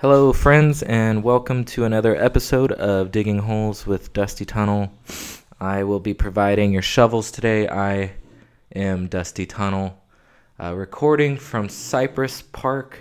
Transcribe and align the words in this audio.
Hello, 0.00 0.32
friends, 0.32 0.82
and 0.84 1.22
welcome 1.22 1.62
to 1.62 1.84
another 1.84 2.16
episode 2.16 2.72
of 2.72 3.12
Digging 3.12 3.40
Holes 3.40 3.86
with 3.86 4.14
Dusty 4.14 4.46
Tunnel. 4.46 4.90
I 5.60 5.84
will 5.84 6.00
be 6.00 6.14
providing 6.14 6.72
your 6.72 6.80
shovels 6.80 7.30
today. 7.30 7.68
I 7.68 8.12
am 8.74 9.08
Dusty 9.08 9.44
Tunnel, 9.44 10.02
uh, 10.58 10.74
recording 10.74 11.36
from 11.36 11.68
Cypress 11.68 12.40
Park, 12.40 13.00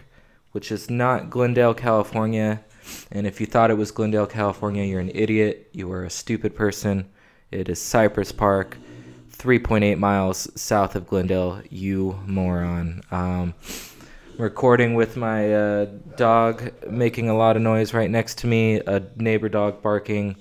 which 0.52 0.74
is 0.74 0.90
not 0.90 1.30
Glendale, 1.30 1.74
California. 1.74 2.62
And 3.14 3.26
if 3.26 3.40
you 3.40 3.48
thought 3.48 3.72
it 3.72 3.78
was 3.78 3.92
Glendale, 3.92 4.28
California, 4.28 4.84
you're 4.84 5.00
an 5.00 5.12
idiot. 5.16 5.70
You 5.72 5.90
are 5.94 6.04
a 6.04 6.10
stupid 6.10 6.54
person. 6.54 7.08
It 7.50 7.70
is 7.70 7.82
Cypress 7.82 8.34
Park, 8.34 8.78
3.8 9.38 9.98
miles 10.00 10.50
south 10.62 10.98
of 10.98 11.08
Glendale, 11.08 11.62
you 11.70 12.20
moron. 12.26 13.04
Um, 13.10 13.54
recording 14.40 14.94
with 14.94 15.18
my 15.18 15.54
uh, 15.54 15.86
dog 16.16 16.72
making 16.90 17.28
a 17.28 17.36
lot 17.36 17.58
of 17.58 17.62
noise 17.62 17.94
right 17.94 18.10
next 18.10 18.38
to 18.38 18.48
me, 18.48 18.78
a 18.80 19.04
neighbor 19.18 19.50
dog 19.50 19.82
barking, 19.82 20.38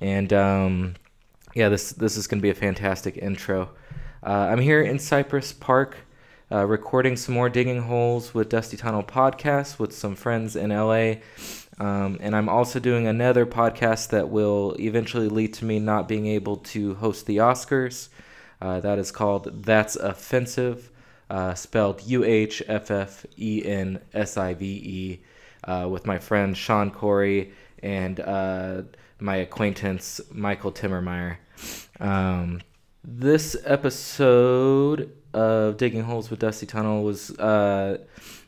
and 0.00 0.32
um, 0.32 0.94
yeah, 1.54 1.68
this 1.68 1.92
this 1.92 2.16
is 2.16 2.26
gonna 2.26 2.42
be 2.42 2.50
a 2.50 2.54
fantastic 2.54 3.16
intro. 3.16 3.70
Uh, 4.26 4.48
I'm 4.50 4.58
here 4.58 4.82
in 4.82 4.98
Cypress 4.98 5.52
Park, 5.52 5.98
uh, 6.50 6.66
recording 6.66 7.16
some 7.16 7.32
more 7.32 7.48
digging 7.48 7.82
holes 7.82 8.34
with 8.34 8.48
Dusty 8.48 8.76
Tunnel 8.76 9.04
podcast 9.04 9.78
with 9.78 9.94
some 9.94 10.16
friends 10.16 10.56
in 10.56 10.70
LA. 10.70 11.22
Um, 11.78 12.18
and 12.20 12.34
I'm 12.34 12.48
also 12.48 12.80
doing 12.80 13.06
another 13.06 13.46
podcast 13.46 14.08
that 14.08 14.30
will 14.30 14.74
eventually 14.80 15.28
lead 15.28 15.54
to 15.54 15.64
me 15.64 15.78
not 15.78 16.08
being 16.08 16.26
able 16.26 16.56
to 16.56 16.96
host 16.96 17.26
the 17.26 17.36
Oscars. 17.36 18.08
Uh, 18.60 18.80
that 18.80 18.98
is 18.98 19.12
called 19.12 19.62
That's 19.62 19.94
Offensive 19.94 20.90
uh, 21.30 21.54
spelled 21.54 22.02
U 22.06 22.24
H 22.24 22.62
F 22.68 22.90
F 22.90 23.26
E 23.38 23.62
N 23.64 24.00
S 24.14 24.36
I 24.36 24.54
V 24.54 24.64
E, 24.66 25.20
uh, 25.64 25.88
with 25.90 26.06
my 26.06 26.18
friend 26.18 26.56
Sean 26.56 26.90
Corey 26.90 27.52
and 27.82 28.20
uh, 28.20 28.82
my 29.20 29.36
acquaintance 29.36 30.20
Michael 30.32 30.72
Timmermeyer. 30.72 31.36
Um, 32.00 32.60
this 33.04 33.56
episode 33.64 35.12
of 35.34 35.76
Digging 35.76 36.02
Holes 36.02 36.30
with 36.30 36.40
Dusty 36.40 36.66
Tunnel 36.66 37.02
was 37.02 37.30
uh, 37.38 37.98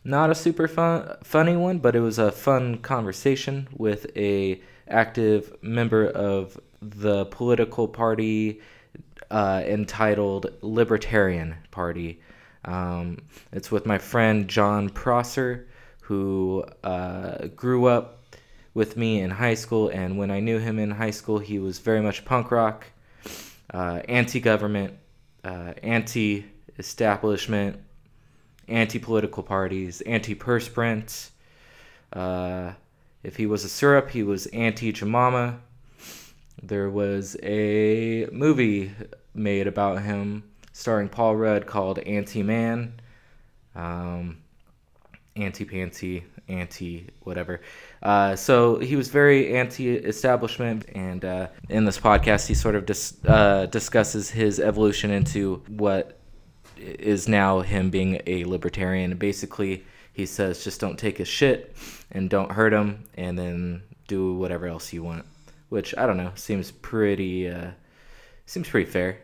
not 0.05 0.31
a 0.31 0.35
super 0.35 0.67
fun, 0.67 1.17
funny 1.23 1.57
one, 1.57 1.79
but 1.79 1.95
it 1.95 2.01
was 2.01 2.19
a 2.19 2.33
fun 2.33 2.79
conversation 2.79 3.69
with 3.77 4.07
a 4.17 4.61
active 4.89 5.55
member 5.63 6.07
of 6.07 6.59
the 6.81 7.27
political 7.27 7.87
party 7.87 8.61
uh, 9.31 9.63
entitled 9.65 10.53
Libertarian 10.63 11.55
Party. 11.71 12.21
Um, 12.65 13.19
it's 13.53 13.71
with 13.71 13.87
my 13.87 13.99
friend 13.99 14.49
Jon 14.49 14.91
Prosser, 14.91 15.69
who 16.03 16.65
uh, 16.85 17.47
grew 17.49 17.87
up 17.87 18.25
with 18.75 18.97
me 18.97 19.21
in 19.21 19.31
high 19.31 19.55
school. 19.55 19.89
And 19.89 20.19
when 20.19 20.31
I 20.31 20.41
knew 20.41 20.59
him 20.59 20.79
in 20.79 20.91
high 20.91 21.11
school, 21.11 21.39
he 21.39 21.59
was 21.59 21.79
very 21.79 22.01
much 22.01 22.25
punk 22.25 22.51
rock, 22.51 22.87
uh, 23.73 24.01
anti 24.09 24.41
government, 24.41 24.95
uh, 25.45 25.75
anti 25.83 26.47
establishment, 26.79 27.79
anti 28.69 28.99
political 28.99 29.43
parties, 29.43 30.01
anti 30.03 30.35
perspirant. 30.35 31.31
Uh, 32.13 32.73
if 33.23 33.37
he 33.37 33.47
was 33.47 33.65
a 33.65 33.69
syrup, 33.69 34.11
he 34.11 34.23
was 34.23 34.47
anti 34.47 34.93
Jemima. 34.93 35.61
There 36.63 36.91
was 36.91 37.37
a 37.43 38.27
movie 38.33 38.93
made 39.35 39.67
about 39.67 40.03
him 40.03 40.50
starring 40.73 41.09
Paul 41.09 41.37
Rudd 41.37 41.67
called 41.67 41.99
Anti 42.01 42.43
Man, 42.43 43.01
um, 43.75 44.39
Anti 45.37 45.65
Panty, 45.65 46.23
Anti 46.49 47.09
whatever. 47.23 47.61
Uh, 48.03 48.37
so 48.37 48.79
he 48.79 48.97
was 48.97 49.09
very 49.09 49.57
anti 49.57 49.91
establishment, 49.91 50.87
and 50.95 51.25
uh, 51.25 51.49
in 51.69 51.85
this 51.85 51.99
podcast, 51.99 52.47
he 52.47 52.55
sort 52.55 52.75
of 52.75 52.87
dis- 52.87 53.17
uh, 53.27 53.67
discusses 53.67 54.31
his 54.31 54.59
evolution 54.59 55.11
into 55.11 55.63
what 55.69 56.19
is 56.77 57.29
now 57.29 57.61
him 57.61 57.91
being 57.91 58.21
a 58.27 58.45
libertarian. 58.45 59.17
Basically, 59.17 59.85
he 60.13 60.27
says 60.27 60.65
just 60.65 60.81
don't 60.81 60.99
take 60.99 61.19
his 61.19 61.29
shit 61.29 61.77
and 62.11 62.29
don't 62.29 62.53
hurt 62.53 62.73
him, 62.73 63.05
and 63.15 63.39
then 63.39 63.83
do 64.09 64.35
whatever 64.35 64.67
else 64.67 64.93
you 64.93 65.03
want. 65.03 65.25
Which 65.69 65.95
I 65.97 66.07
don't 66.07 66.17
know 66.17 66.33
seems 66.35 66.73
pretty 66.73 67.49
uh, 67.49 67.71
seems 68.47 68.69
pretty 68.69 68.91
fair. 68.91 69.19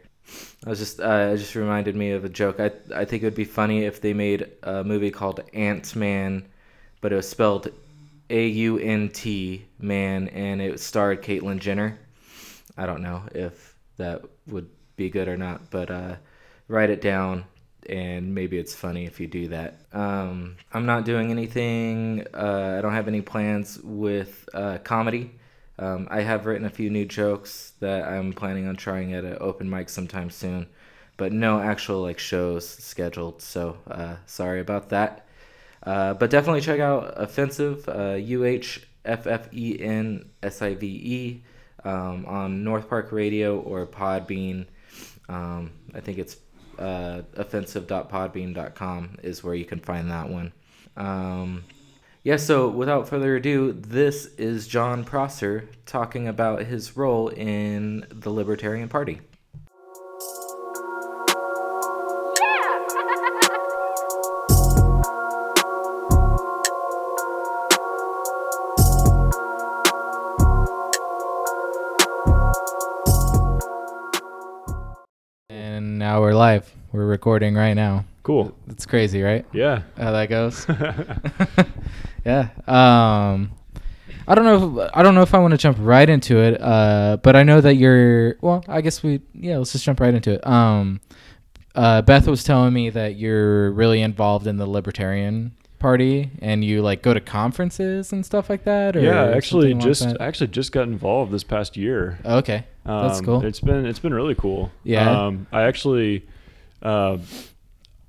I 0.67 0.69
was 0.69 0.81
just 0.81 1.01
uh, 1.01 1.31
it 1.33 1.37
just 1.37 1.55
reminded 1.55 1.95
me 1.95 2.11
of 2.11 2.25
a 2.25 2.29
joke. 2.29 2.59
I 2.59 2.73
I 2.95 3.05
think 3.05 3.23
it 3.23 3.27
would 3.27 3.37
be 3.37 3.45
funny 3.45 3.85
if 3.85 4.01
they 4.01 4.13
made 4.13 4.51
a 4.65 4.83
movie 4.83 5.13
called 5.13 5.41
Ant 5.55 5.95
Man, 5.95 6.45
but 7.01 7.13
it 7.13 7.17
was 7.17 7.29
spelled 7.29 7.69
A 8.31 8.49
U 8.49 8.77
N 8.79 9.09
T 9.09 9.65
Man, 9.79 10.27
and 10.29 10.61
it 10.61 10.81
starred 10.81 11.23
Caitlyn 11.23 11.61
Jenner. 11.61 12.01
I 12.77 12.85
don't 12.85 13.01
know 13.01 13.23
if 13.33 13.77
that 13.97 14.23
would 14.49 14.69
be 14.97 15.09
good 15.09 15.29
or 15.29 15.37
not, 15.37 15.71
but 15.71 15.89
uh, 15.89 16.17
write 16.67 16.91
it 16.91 17.01
down, 17.01 17.45
and 17.89 18.35
maybe 18.35 18.59
it's 18.59 18.75
funny 18.75 19.07
if 19.07 19.21
you 19.21 19.29
do 19.29 19.47
that. 19.49 19.79
Um, 19.93 20.57
I'm 20.73 20.85
not 20.85 21.05
doing 21.05 21.31
anything. 21.31 22.27
Uh, 22.35 22.75
I 22.79 22.83
don't 22.83 22.93
have 22.93 23.07
any 23.07 23.23
plans 23.23 23.79
with 23.85 24.49
uh, 24.53 24.79
comedy. 24.79 25.31
Um, 25.79 26.09
I 26.11 26.23
have 26.23 26.47
written 26.47 26.67
a 26.67 26.71
few 26.71 26.89
new 26.91 27.05
jokes 27.05 27.73
that 27.81 28.09
I'm 28.09 28.33
planning 28.33 28.67
on 28.67 28.77
trying 28.77 29.13
at 29.13 29.25
an 29.25 29.37
open 29.41 29.69
mic 29.69 29.89
sometime 29.89 30.31
soon, 30.31 30.67
but 31.17 31.33
no 31.33 31.61
actual 31.61 32.03
like 32.03 32.19
shows 32.19 32.69
scheduled. 32.69 33.43
So 33.43 33.77
uh, 33.91 34.17
sorry 34.27 34.61
about 34.61 34.89
that. 34.91 35.27
Uh, 35.83 36.15
but 36.15 36.31
definitely 36.31 36.63
check 36.63 36.81
out 36.81 37.13
Offensive 37.17 37.89
uh, 37.89 38.15
U 38.15 38.45
H 38.45 38.87
F 39.05 39.27
F 39.27 39.49
E 39.53 39.79
N 39.79 40.31
S 40.43 40.63
I 40.63 40.75
V 40.75 40.87
E 40.87 41.43
um, 41.85 42.27
on 42.27 42.65
North 42.65 42.89
Park 42.89 43.13
Radio 43.13 43.61
or 43.61 43.87
Podbean. 43.87 44.67
Um, 45.29 45.73
I 45.95 46.01
think 46.01 46.19
it's 46.19 46.37
uh, 46.79 47.23
offensive.podbean.com 47.37 49.19
is 49.23 49.43
where 49.45 49.55
you 49.55 49.65
can 49.65 49.81
find 49.81 50.11
that 50.11 50.29
one. 50.29 50.53
Um, 50.97 51.65
yeah, 52.27 52.39
so 52.39 52.67
without 52.67 53.09
further 53.09 53.37
ado, 53.37 53.71
this 53.73 54.27
is 54.35 54.67
Jon 54.67 55.05
Prosser 55.05 55.69
talking 55.87 56.27
about 56.27 56.65
his 56.65 56.97
role 56.97 57.29
in 57.29 58.05
the 58.11 58.31
Libertarian 58.31 58.89
Party. 58.89 59.21
And 75.49 76.01
now 76.01 76.21
we're 76.21 76.35
live. 76.35 76.75
We're 76.91 77.07
recording 77.07 77.55
right 77.55 77.75
now. 77.75 78.05
Cool. 78.25 78.53
It's 78.67 78.85
crazy, 78.85 79.23
right? 79.23 79.47
Yeah. 79.53 79.83
How 79.97 80.11
that 80.11 80.29
goes. 80.29 80.67
yeah. 82.27 82.49
Um 82.67 83.53
I 84.29 84.35
don't 84.35 84.45
know 84.45 84.81
if, 84.83 84.91
I 84.93 85.03
don't 85.05 85.15
know 85.15 85.23
if 85.23 85.33
I 85.35 85.39
want 85.39 85.53
to 85.53 85.59
jump 85.59 85.79
right 85.81 86.09
into 86.09 86.39
it. 86.41 86.61
Uh 86.61 87.17
but 87.23 87.37
I 87.37 87.43
know 87.45 87.61
that 87.61 87.77
you're 87.77 88.37
well, 88.41 88.65
I 88.69 88.81
guess 88.81 89.03
we 89.03 89.21
yeah, 89.33 89.57
let's 89.59 89.73
just 89.73 89.85
jump 89.85 90.01
right 90.01 90.13
into 90.13 90.33
it. 90.33 90.47
Um 90.47 91.01
uh 91.75 92.03
Beth 92.03 92.27
was 92.27 92.43
telling 92.45 92.73
me 92.75 92.91
that 92.91 93.17
you're 93.17 93.71
really 93.71 94.03
involved 94.03 94.47
in 94.47 94.57
the 94.57 94.67
libertarian 94.67 95.53
party 95.79 96.31
and 96.41 96.65
you 96.65 96.81
like 96.81 97.03
go 97.03 97.13
to 97.13 97.21
conferences 97.21 98.11
and 98.13 98.25
stuff 98.25 98.49
like 98.49 98.65
that 98.65 98.97
or 98.97 99.01
yeah, 99.01 99.27
actually 99.37 99.75
like 99.75 99.85
just? 99.85 100.07
I 100.21 100.27
actually 100.27 100.47
just 100.49 100.73
got 100.73 100.85
involved 100.89 101.31
this 101.33 101.45
past 101.45 101.77
year. 101.77 102.19
Okay. 102.25 102.65
That's 102.87 103.19
Um, 103.19 103.25
cool. 103.25 103.45
It's 103.45 103.61
been 103.61 103.85
it's 103.85 103.99
been 103.99 104.15
really 104.15 104.35
cool. 104.35 104.73
Yeah. 104.85 105.09
Um, 105.27 105.47
I 105.53 105.63
actually 105.65 106.27
uh, 106.83 107.19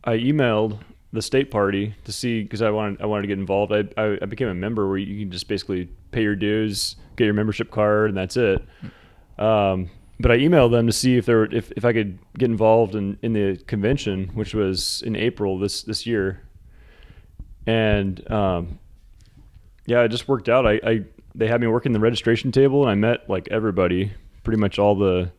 I 0.03 0.13
emailed 0.17 0.79
the 1.13 1.22
state 1.22 1.50
party 1.50 1.95
to 2.03 2.12
see 2.12 2.44
because 2.44 2.62
I 2.62 2.69
wanted 2.69 3.01
I 3.01 3.06
wanted 3.06 3.23
to 3.23 3.28
get 3.29 3.40
involved. 3.40 3.72
I, 3.72 3.85
I 3.97 4.18
I 4.22 4.25
became 4.25 4.47
a 4.47 4.53
member 4.53 4.88
where 4.88 4.97
you 4.97 5.23
can 5.23 5.31
just 5.31 5.47
basically 5.47 5.90
pay 6.12 6.21
your 6.21 6.36
dues, 6.36 6.95
get 7.15 7.25
your 7.25 7.33
membership 7.33 7.71
card, 7.71 8.09
and 8.09 8.18
that's 8.18 8.38
it. 8.38 8.63
Um, 9.38 9.89
but 10.19 10.31
I 10.31 10.38
emailed 10.38 10.71
them 10.71 10.88
to 10.88 10.94
see 10.94 11.18
if 11.18 11.25
there 11.25 11.38
were, 11.38 11.50
if, 11.51 11.71
if 11.74 11.86
I 11.86 11.94
could 11.94 12.18
get 12.38 12.50
involved 12.50 12.95
in, 12.95 13.19
in 13.21 13.33
the 13.33 13.57
convention, 13.68 14.30
which 14.33 14.56
was 14.56 15.04
in 15.04 15.15
April 15.15 15.59
this 15.59 15.83
this 15.83 16.06
year. 16.06 16.42
And 17.68 18.30
um, 18.31 18.80
yeah, 19.86 20.01
it 20.01 20.09
just 20.09 20.27
worked 20.27 20.50
out. 20.50 20.65
I, 20.65 20.80
I 20.83 21.04
they 21.36 21.48
had 21.48 21.62
me 21.62 21.68
working 21.68 21.92
the 21.92 22.00
registration 22.00 22.51
table, 22.51 22.81
and 22.81 22.92
I 22.92 22.95
met 22.95 23.30
like 23.30 23.48
everybody, 23.51 24.12
pretty 24.44 24.59
much 24.59 24.80
all 24.80 24.95
the 24.95 25.31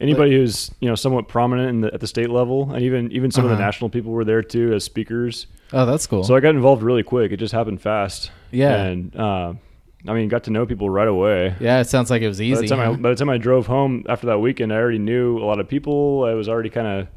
anybody 0.00 0.32
who's 0.32 0.70
you 0.80 0.88
know 0.88 0.94
somewhat 0.94 1.28
prominent 1.28 1.68
in 1.68 1.80
the, 1.82 1.92
at 1.94 2.00
the 2.00 2.06
state 2.06 2.30
level, 2.30 2.72
and 2.72 2.82
even 2.82 3.10
even 3.12 3.30
some 3.30 3.44
of 3.44 3.50
Uh-huh. 3.50 3.58
the 3.58 3.64
national 3.64 3.90
people 3.90 4.12
were 4.12 4.24
there 4.24 4.42
too 4.42 4.72
as 4.72 4.84
speakers. 4.84 5.46
oh, 5.72 5.86
that's 5.86 6.06
cool. 6.06 6.24
So 6.24 6.34
I 6.34 6.40
got 6.40 6.54
involved 6.54 6.82
really 6.82 7.02
quick. 7.02 7.32
It 7.32 7.36
just 7.38 7.52
happened 7.52 7.80
fast. 7.80 8.30
Yeah. 8.50 8.74
and 8.82 9.14
uh, 9.14 9.54
I 10.08 10.14
mean, 10.14 10.28
got 10.28 10.44
to 10.44 10.50
know 10.50 10.64
people 10.66 10.88
right 10.88 11.06
away. 11.08 11.54
yeah, 11.60 11.80
it 11.80 11.84
sounds 11.88 12.10
like 12.10 12.22
it 12.22 12.28
was 12.28 12.38
By 12.38 12.44
easy. 12.44 12.62
the, 12.62 12.68
time 12.68 12.80
I, 12.80 12.96
by 12.96 13.10
the 13.10 13.16
time 13.16 13.28
I 13.28 13.36
drove 13.38 13.66
home 13.66 14.04
after 14.08 14.26
that 14.28 14.38
weekend, 14.38 14.72
I 14.72 14.76
already 14.76 14.98
knew 14.98 15.38
a 15.38 15.44
lot 15.44 15.60
of 15.60 15.68
people. 15.68 16.24
I 16.24 16.32
was 16.34 16.48
already 16.48 16.70
kind 16.70 16.86
of 16.86 17.08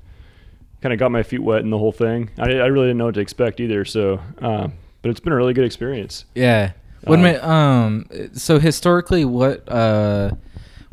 kind 0.81 0.91
of 0.91 1.00
got 1.00 1.09
my 1.12 1.24
feet 1.24 1.41
wet 1.41 1.62
in 1.62 1.69
the 1.69 1.77
whole 1.77 1.94
thing. 1.94 2.30
I, 2.38 2.44
I 2.51 2.65
really 2.68 2.88
didn't 2.88 2.97
know 2.97 3.06
what 3.06 3.13
to 3.15 3.21
expect 3.21 3.62
either. 3.62 3.85
So, 3.85 4.19
uh, 4.41 4.68
but 5.01 5.09
it's 5.12 5.21
been 5.21 5.31
a 5.31 5.35
really 5.38 5.53
good 5.53 5.63
experience. 5.65 6.25
Yeah. 6.35 6.74
What 7.06 7.19
Um, 7.19 7.24
ma- 7.24 7.47
um 7.47 8.06
so 8.33 8.59
historically 8.59 9.24
what 9.25 9.68
uh 9.69 10.31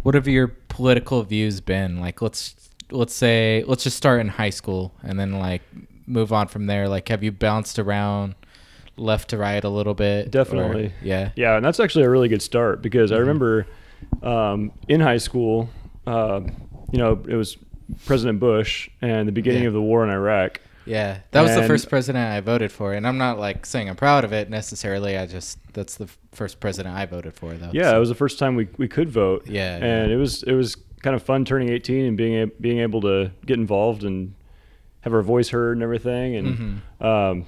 what 0.03 0.15
have 0.15 0.27
your 0.29 0.49
political 0.69 1.23
views 1.23 1.61
been? 1.61 2.01
Like 2.01 2.21
let's 2.23 2.55
let's 2.91 3.15
say 3.15 3.65
let's 3.67 3.85
just 3.85 3.97
start 3.97 4.21
in 4.21 4.29
high 4.29 4.51
school 4.51 4.93
and 5.03 5.19
then 5.19 5.33
like 5.39 5.63
move 6.07 6.33
on 6.33 6.49
from 6.49 6.67
there. 6.67 6.89
Like 6.89 7.09
have 7.09 7.23
you 7.23 7.33
bounced 7.33 7.79
around 7.79 8.35
left 8.97 9.31
to 9.31 9.39
right 9.39 9.63
a 9.63 9.69
little 9.69 9.95
bit? 9.95 10.27
or- 10.27 10.31
Definitely. 10.31 10.93
yeah. 11.03 11.31
Yeah, 11.37 11.57
and 11.57 11.65
that's 11.65 11.81
actually 11.81 12.05
a 12.05 12.11
really 12.11 12.29
good 12.29 12.43
start 12.43 12.83
because 12.83 13.13
I 13.13 13.15
Mm-hmm. 13.17 13.21
remember 13.21 13.67
um, 14.23 14.73
in 14.89 15.01
high 15.01 15.19
school, 15.19 15.69
uh, 16.07 16.41
you 16.93 16.99
know, 16.99 17.23
it 17.29 17.35
was 17.37 17.57
President 18.07 18.41
Bush 18.41 18.89
and 19.03 19.29
the 19.29 19.33
beginning 19.33 19.63
Yeah. 19.63 19.69
of 19.69 19.75
the 19.75 19.83
war 19.83 20.05
in 20.05 20.11
Iraq. 20.11 20.61
Yeah. 20.87 21.19
That 21.33 21.43
was 21.43 21.55
the 21.55 21.65
first 21.65 21.89
president 21.89 22.27
I 22.33 22.41
voted 22.41 22.73
for 22.73 22.95
and 22.95 23.07
I'm 23.07 23.19
not 23.19 23.39
like 23.39 23.65
saying 23.67 23.89
I'm 23.89 23.97
proud 23.97 24.25
of 24.25 24.33
it 24.33 24.51
necessarily. 24.51 25.17
I 25.17 25.27
just 25.27 25.59
that's 25.73 25.97
the 25.97 26.09
first 26.33 26.61
president 26.61 26.95
I 26.95 27.07
voted 27.07 27.35
for 27.35 27.53
though. 27.55 27.71
Yeah, 27.73 27.91
so- 27.91 27.97
it 27.97 28.01
was 28.01 28.09
the 28.09 28.15
first 28.15 28.39
time 28.39 28.55
we, 28.57 28.69
we 28.77 28.89
could 28.89 29.11
vote. 29.11 29.47
Yeah, 29.47 29.77
and 29.77 30.09
yeah. 30.11 30.15
it 30.15 30.19
was 30.19 30.43
it 30.45 30.53
was 30.53 30.77
kind 31.03 31.17
of 31.17 31.23
fun 31.23 31.45
turning 31.45 31.71
18 31.71 32.05
and 32.05 32.17
being 32.17 32.43
a, 32.43 32.47
being 32.47 32.79
able 32.81 33.01
to 33.03 33.31
get 33.47 33.59
involved 33.59 34.05
and 34.05 34.35
have 35.01 35.15
our 35.15 35.23
voice 35.23 35.49
heard 35.49 35.77
and 35.77 35.83
everything. 35.83 36.37
And 36.37 36.47
Mm-hmm. 37.01 37.07
um, 37.07 37.47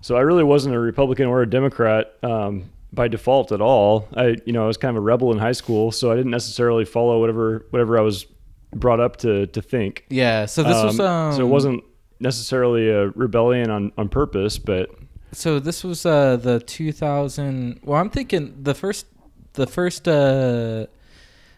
so 0.00 0.16
I 0.16 0.20
really 0.20 0.44
wasn't 0.44 0.74
a 0.74 0.78
Republican 0.78 1.26
or 1.26 1.40
a 1.42 1.48
Democrat 1.48 2.12
um, 2.22 2.70
by 2.92 3.08
default 3.08 3.52
at 3.52 3.60
all. 3.60 4.08
I 4.16 4.36
you 4.44 4.52
know 4.52 4.64
I 4.64 4.66
was 4.66 4.76
kind 4.76 4.90
of 4.90 5.02
a 5.02 5.04
rebel 5.06 5.32
in 5.32 5.38
high 5.38 5.52
school, 5.52 5.90
so 5.92 6.10
I 6.12 6.16
didn't 6.16 6.30
necessarily 6.32 6.84
follow 6.84 7.20
whatever 7.20 7.64
whatever 7.70 7.98
I 7.98 8.02
was 8.02 8.26
brought 8.74 9.00
up 9.00 9.16
to 9.18 9.46
to 9.46 9.62
think. 9.62 10.04
Yeah, 10.10 10.44
so 10.46 10.62
this 10.62 10.82
was 10.82 11.00
um 11.00 11.32
so 11.32 11.40
it 11.40 11.48
wasn't 11.48 11.84
necessarily 12.20 12.90
a 12.90 13.08
rebellion 13.10 13.70
on 13.70 13.92
on 13.96 14.08
purpose, 14.08 14.58
but 14.58 14.90
So 15.34 15.58
this 15.58 15.82
was 15.84 16.06
uh 16.06 16.36
the 16.36 16.60
2000. 16.60 17.80
Well, 17.84 18.00
I'm 18.00 18.10
thinking 18.10 18.54
the 18.62 18.74
first 18.74 19.06
the 19.54 19.66
first 19.66 20.06
uh 20.08 20.86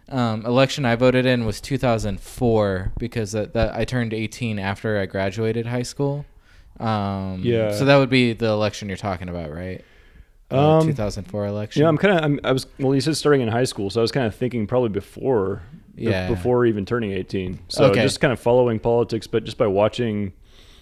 um, 0.08 0.46
election 0.46 0.84
I 0.84 0.94
voted 0.94 1.26
in 1.26 1.44
was 1.44 1.60
2004 1.60 2.92
because 2.96 3.32
that, 3.32 3.54
that 3.54 3.74
I 3.74 3.84
turned 3.84 4.12
18 4.14 4.58
after 4.60 5.00
I 5.00 5.06
graduated 5.06 5.66
high 5.66 5.82
school. 5.82 6.24
Um, 6.78 7.40
Yeah. 7.42 7.72
So 7.72 7.84
that 7.86 7.96
would 7.96 8.08
be 8.10 8.32
the 8.32 8.46
election 8.46 8.86
you're 8.88 8.96
talking 8.96 9.28
about, 9.28 9.52
right? 9.52 9.84
Uh, 10.48 10.78
Um, 10.78 10.86
2004 10.86 11.46
election. 11.46 11.82
Yeah, 11.82 11.88
I'm 11.88 11.98
kind 11.98 12.16
of, 12.18 12.24
I'm, 12.44 12.52
was, 12.52 12.66
well, 12.78 12.94
you 12.94 13.00
said 13.00 13.16
starting 13.16 13.40
in 13.40 13.48
high 13.48 13.64
school, 13.64 13.90
so 13.90 14.00
I 14.00 14.02
was 14.02 14.12
kind 14.12 14.26
of 14.28 14.34
thinking 14.36 14.68
probably 14.68 14.90
before, 14.90 15.62
be- 15.96 16.04
Yeah. 16.04 16.28
before 16.28 16.66
even 16.66 16.86
turning 16.86 17.10
18. 17.10 17.58
So 17.66 17.86
Okay. 17.86 18.02
just 18.02 18.20
kind 18.20 18.32
of 18.32 18.38
following 18.38 18.78
politics, 18.78 19.26
but 19.26 19.42
just 19.42 19.58
by 19.58 19.66
watching, 19.66 20.34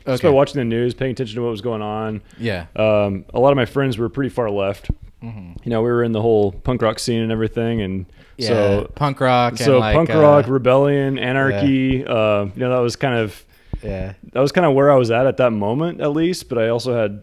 just 0.07 0.23
Okay. 0.25 0.29
by 0.29 0.35
watching 0.35 0.59
the 0.59 0.65
news, 0.65 0.95
paying 0.95 1.13
attention 1.13 1.37
to 1.37 1.43
what 1.43 1.51
was 1.51 1.61
going 1.61 1.83
on. 1.83 2.23
yeah. 2.39 2.67
Um, 2.77 3.25
a 3.33 3.41
lot 3.41 3.51
of 3.51 3.57
my 3.57 3.65
friends 3.65 3.97
were 3.99 4.09
pretty 4.09 4.31
far 4.31 4.51
left. 4.51 4.91
Mhm. 5.23 5.57
You 5.65 5.71
know, 5.71 5.81
we 5.83 5.89
were 5.89 6.03
in 6.05 6.13
the 6.13 6.21
whole 6.21 6.53
punk 6.53 6.83
rock 6.83 6.99
scene 6.99 7.23
and 7.23 7.33
everything, 7.33 7.81
and 7.81 8.05
Yeah. 8.37 8.49
so 8.49 8.91
punk 8.95 9.21
rock. 9.21 9.57
so 9.57 9.73
and 9.73 9.81
like, 9.81 9.95
punk 9.97 10.11
uh, 10.11 10.19
rock, 10.21 10.47
rebellion, 10.49 11.19
anarchy. 11.19 12.05
Uh, 12.05 12.45
you 12.45 12.51
know, 12.57 12.71
that 12.71 12.81
was 12.81 12.97
kind 12.97 13.19
of 13.19 13.45
Yeah. 13.83 14.13
that 14.33 14.41
was 14.41 14.53
kind 14.53 14.67
of 14.67 14.75
where 14.75 14.91
I 14.93 14.97
was 14.97 15.11
at 15.11 15.27
at 15.27 15.39
that 15.39 15.53
moment, 15.53 16.01
at 16.01 16.13
least. 16.13 16.49
But 16.51 16.59
I 16.59 16.69
also 16.69 16.95
had 16.95 17.23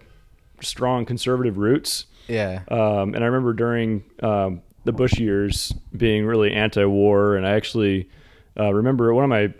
strong 0.62 1.06
conservative 1.06 1.58
roots. 1.58 2.06
Yeah. 2.28 2.62
Um, 2.70 3.14
and 3.14 3.18
I 3.24 3.28
remember 3.28 3.54
during 3.54 4.04
um, 4.24 4.62
the 4.86 4.92
Bush 4.92 5.20
years 5.20 5.72
being 5.96 6.26
really 6.26 6.52
anti-war, 6.54 7.36
and 7.36 7.46
I 7.46 7.52
actually 7.52 8.10
uh, 8.60 8.74
remember 8.74 9.14
one 9.14 9.24
of 9.24 9.30
my 9.30 9.54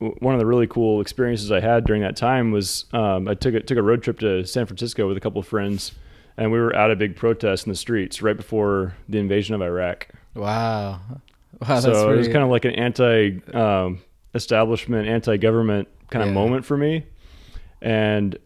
one 0.00 0.34
of 0.34 0.40
the 0.40 0.46
really 0.46 0.66
cool 0.66 1.00
experiences 1.00 1.52
I 1.52 1.60
had 1.60 1.84
during 1.84 2.02
that 2.02 2.16
time 2.16 2.52
was 2.52 2.86
um, 2.92 3.28
I 3.28 3.34
took 3.34 3.54
a, 3.54 3.60
took 3.60 3.78
a 3.78 3.82
road 3.82 4.02
trip 4.02 4.18
to 4.20 4.44
San 4.44 4.66
Francisco 4.66 5.06
with 5.06 5.16
a 5.16 5.20
couple 5.20 5.40
of 5.40 5.46
friends, 5.46 5.92
and 6.36 6.50
we 6.50 6.58
were 6.58 6.74
at 6.74 6.90
a 6.90 6.96
big 6.96 7.16
protest 7.16 7.66
in 7.66 7.70
the 7.70 7.76
streets 7.76 8.22
right 8.22 8.36
before 8.36 8.94
the 9.08 9.18
invasion 9.18 9.54
of 9.54 9.62
Iraq. 9.62 10.08
Wow. 10.34 11.00
Wow. 11.60 11.80
so 11.80 11.90
that's 11.92 12.02
it 12.02 12.16
was 12.16 12.28
kind 12.28 12.42
of 12.42 12.48
like 12.48 12.64
an 12.64 12.72
anti 12.72 13.40
um, 13.52 14.00
establishment, 14.34 15.06
anti 15.06 15.36
government 15.36 15.88
kind 16.10 16.26
of 16.26 16.34
moment 16.34 16.64
for 16.64 16.76
me, 16.76 17.04
and 17.82 18.38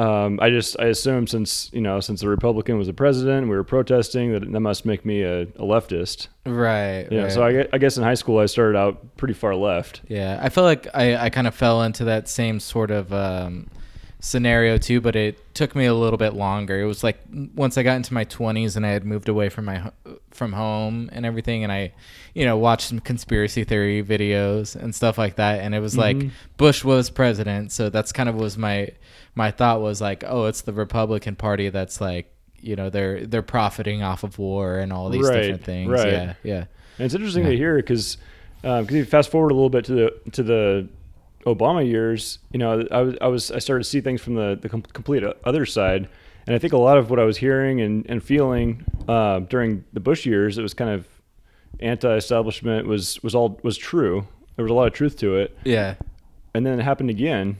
um, 0.00 0.38
I 0.40 0.48
just 0.48 0.80
I 0.80 0.86
assumed 0.86 1.28
since 1.28 1.68
you 1.74 1.82
know 1.82 2.00
since 2.00 2.22
the 2.22 2.28
Republican 2.28 2.78
was 2.78 2.86
the 2.86 2.94
president, 2.94 3.48
we 3.48 3.54
were 3.54 3.64
protesting 3.64 4.32
that 4.32 4.50
that 4.50 4.60
must 4.60 4.86
make 4.86 5.04
me 5.04 5.22
a, 5.22 5.42
a 5.42 5.62
leftist. 5.62 6.28
right. 6.46 7.06
Yeah, 7.10 7.24
right. 7.24 7.32
so 7.32 7.42
I, 7.42 7.66
I 7.70 7.76
guess 7.76 7.98
in 7.98 8.02
high 8.02 8.14
school 8.14 8.38
I 8.38 8.46
started 8.46 8.78
out 8.78 9.16
pretty 9.18 9.34
far 9.34 9.54
left. 9.54 10.00
Yeah, 10.08 10.40
I 10.42 10.48
feel 10.48 10.64
like 10.64 10.86
I, 10.94 11.16
I 11.16 11.28
kind 11.28 11.46
of 11.46 11.54
fell 11.54 11.82
into 11.82 12.04
that 12.04 12.28
same 12.30 12.60
sort 12.60 12.90
of 12.90 13.12
um, 13.12 13.68
scenario 14.20 14.76
too, 14.78 15.00
but 15.00 15.16
it 15.16 15.54
took 15.54 15.74
me 15.74 15.86
a 15.86 15.94
little 15.94 16.16
bit 16.18 16.34
longer. 16.34 16.80
It 16.80 16.84
was 16.84 17.02
like 17.02 17.18
once 17.54 17.76
I 17.78 17.82
got 17.82 17.96
into 17.96 18.14
my 18.14 18.24
20s 18.24 18.76
and 18.76 18.84
I 18.86 18.90
had 18.90 19.04
moved 19.04 19.28
away 19.28 19.48
from 19.48 19.64
my 19.64 19.90
from 20.30 20.52
home 20.52 21.08
and 21.12 21.24
everything, 21.26 21.64
and 21.64 21.72
I, 21.72 21.92
you 22.34 22.44
know, 22.44 22.56
watched 22.56 22.88
some 22.88 23.00
conspiracy 23.00 23.64
theory 23.64 24.02
videos 24.02 24.76
and 24.76 24.94
stuff 24.94 25.18
like 25.18 25.36
that, 25.36 25.60
and 25.60 25.74
it 25.74 25.80
was 25.80 25.96
like 25.96 26.16
Mhm. 26.16 26.30
Bush 26.56 26.84
was 26.84 27.10
president, 27.10 27.72
so 27.72 27.88
that's 27.90 28.12
kind 28.12 28.28
of 28.28 28.34
was 28.36 28.56
my 28.58 28.90
my 29.34 29.50
thought 29.50 29.80
was 29.80 30.00
like, 30.00 30.22
oh, 30.26 30.46
it's 30.46 30.60
the 30.62 30.72
Republican 30.72 31.36
Party 31.36 31.68
that's 31.70 32.00
like. 32.00 32.32
You 32.62 32.76
know 32.76 32.90
they're 32.90 33.24
they're 33.24 33.40
profiting 33.40 34.02
off 34.02 34.22
of 34.22 34.38
war 34.38 34.80
and 34.80 34.92
all 34.92 35.08
these 35.08 35.24
Right, 35.26 35.40
different 35.40 35.64
things. 35.64 35.88
right. 35.92 36.06
Yeah, 36.08 36.34
yeah, 36.42 36.64
And 36.98 37.06
it's 37.06 37.14
interesting 37.14 37.44
Yeah. 37.44 37.50
to 37.52 37.56
hear 37.56 37.76
because 37.76 38.18
because 38.60 38.92
you 38.92 39.06
fast 39.06 39.30
forward 39.30 39.50
a 39.50 39.54
little 39.54 39.70
bit 39.70 39.86
to 39.86 39.94
the 39.94 40.30
to 40.32 40.42
the 40.42 40.88
Obama 41.46 41.86
years, 41.86 42.38
you 42.52 42.58
know, 42.58 42.86
I 42.90 43.00
was 43.02 43.14
I 43.20 43.26
was 43.28 43.50
I 43.50 43.58
started 43.58 43.84
to 43.84 43.90
see 43.90 44.00
things 44.00 44.20
from 44.20 44.34
the 44.34 44.58
the 44.60 44.68
com- 44.68 44.82
complete 44.82 45.22
other 45.44 45.64
side, 45.66 46.08
and 46.46 46.54
I 46.54 46.58
think 46.58 46.72
a 46.72 46.78
lot 46.78 46.98
of 46.98 47.10
what 47.10 47.18
I 47.18 47.24
was 47.24 47.38
hearing 47.38 47.80
and 47.80 48.04
and 48.08 48.22
feeling 48.22 48.84
uh, 49.08 49.40
during 49.40 49.84
the 49.92 50.00
Bush 50.00 50.26
years, 50.26 50.58
it 50.58 50.62
was 50.62 50.74
kind 50.74 50.90
of 50.90 51.08
anti-establishment 51.80 52.86
was 52.86 53.22
was 53.22 53.34
all 53.34 53.58
was 53.62 53.78
true. 53.78 54.26
There 54.56 54.62
was 54.62 54.70
a 54.70 54.74
lot 54.74 54.86
of 54.86 54.92
truth 54.92 55.16
to 55.18 55.36
it, 55.36 55.56
yeah. 55.64 55.94
and 56.54 56.66
then 56.66 56.78
it 56.78 56.82
happened 56.82 57.10
again 57.10 57.58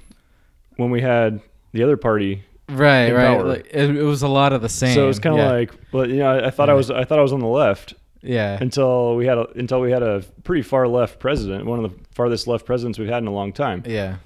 when 0.76 0.90
we 0.90 1.00
had 1.00 1.40
the 1.72 1.82
other 1.82 1.96
party. 1.96 2.44
Right, 2.68 3.10
right. 3.10 3.40
Like, 3.40 3.66
it, 3.70 3.96
it 3.96 4.02
was 4.02 4.22
a 4.22 4.28
lot 4.28 4.52
of 4.52 4.62
the 4.62 4.68
same. 4.68 4.94
So 4.94 5.04
it 5.04 5.06
was 5.08 5.18
kind 5.18 5.34
of 5.36 5.44
yeah. 5.44 5.52
like, 5.52 5.72
well, 5.92 6.08
you 6.08 6.16
know, 6.16 6.30
I, 6.30 6.46
I 6.48 6.50
thought 6.50 6.68
I 6.68 6.74
was 6.74 6.90
I 6.90 7.04
thought 7.04 7.18
I 7.18 7.22
was 7.22 7.32
on 7.32 7.40
the 7.40 7.46
left, 7.46 7.94
yeah, 8.22 8.58
until 8.60 9.16
we 9.16 9.26
had 9.26 9.38
a, 9.38 9.46
until 9.56 9.80
we 9.80 9.90
had 9.90 10.02
a 10.02 10.22
pretty 10.44 10.62
far 10.62 10.86
left 10.88 11.18
president, 11.18 11.66
one 11.66 11.84
of 11.84 11.90
the 11.90 11.98
farthest 12.12 12.46
left 12.46 12.66
presidents 12.66 12.98
we've 12.98 13.08
had 13.08 13.22
in 13.22 13.26
a 13.28 13.32
long 13.32 13.52
time. 13.52 13.82
yeah, 13.86 14.16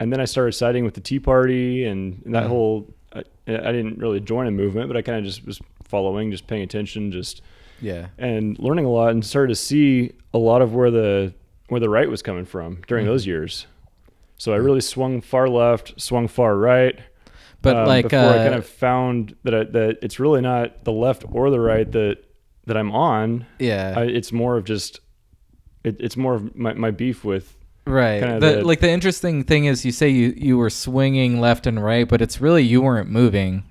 And 0.00 0.12
then 0.12 0.20
I 0.20 0.24
started 0.24 0.52
siding 0.52 0.84
with 0.84 0.94
the 0.94 1.00
Tea 1.00 1.18
Party 1.18 1.84
and, 1.84 2.22
and 2.24 2.34
that 2.34 2.44
Mhm. 2.44 2.48
whole. 2.48 2.94
I, 3.14 3.20
I 3.48 3.72
didn't 3.72 3.98
really 3.98 4.20
join 4.20 4.46
a 4.46 4.50
movement, 4.50 4.88
but 4.88 4.96
I 4.96 5.02
kind 5.02 5.18
of 5.18 5.24
just 5.24 5.44
was 5.46 5.60
following, 5.84 6.30
just 6.30 6.46
paying 6.46 6.62
attention, 6.62 7.10
just 7.10 7.40
yeah, 7.80 8.08
and 8.18 8.58
learning 8.58 8.84
a 8.84 8.90
lot, 8.90 9.10
and 9.10 9.24
started 9.24 9.48
to 9.48 9.54
see 9.56 10.12
a 10.34 10.38
lot 10.38 10.60
of 10.62 10.74
where 10.74 10.90
the 10.90 11.32
where 11.68 11.80
the 11.80 11.88
right 11.88 12.08
was 12.10 12.22
coming 12.22 12.44
from 12.44 12.78
during 12.86 13.04
Mhm. 13.04 13.08
those 13.08 13.26
years. 13.26 13.66
So 14.36 14.52
I 14.52 14.56
really 14.56 14.80
swung 14.80 15.20
far 15.20 15.48
left, 15.48 16.00
swung 16.00 16.28
far 16.28 16.56
right. 16.56 16.98
but 17.60 17.76
um, 17.76 17.86
like, 17.88 18.04
before 18.08 18.20
uh, 18.20 18.34
I 18.34 18.44
kind 18.44 18.54
of 18.54 18.64
found 18.66 19.34
that 19.42 19.54
I, 19.54 19.64
that 19.64 19.98
it's 20.02 20.20
really 20.20 20.40
not 20.40 20.84
the 20.84 20.92
left 20.92 21.24
or 21.32 21.50
the 21.50 21.58
right 21.58 21.90
that 21.90 22.18
that 22.68 22.76
I'm 22.76 22.92
on. 22.92 23.44
yeah, 23.58 23.94
I, 23.96 24.02
it's 24.04 24.30
more 24.32 24.56
of 24.56 24.64
just 24.64 25.00
it, 25.84 25.96
it's 26.00 26.16
more 26.16 26.34
of 26.34 26.54
my, 26.56 26.72
my 26.74 26.90
beef 26.90 27.24
with 27.24 27.56
right. 27.86 28.20
The, 28.20 28.38
the- 28.56 28.64
like 28.64 28.80
the 28.80 28.90
interesting 28.90 29.42
thing 29.44 29.64
is, 29.66 29.84
you 29.84 29.92
say 29.92 30.08
you 30.08 30.32
you 30.36 30.56
were 30.56 30.70
swinging 30.70 31.40
left 31.40 31.66
and 31.66 31.82
right, 31.82 32.08
but 32.08 32.22
it's 32.22 32.40
really 32.40 32.62
you 32.62 32.80
weren't 32.82 33.10
moving. 33.10 33.64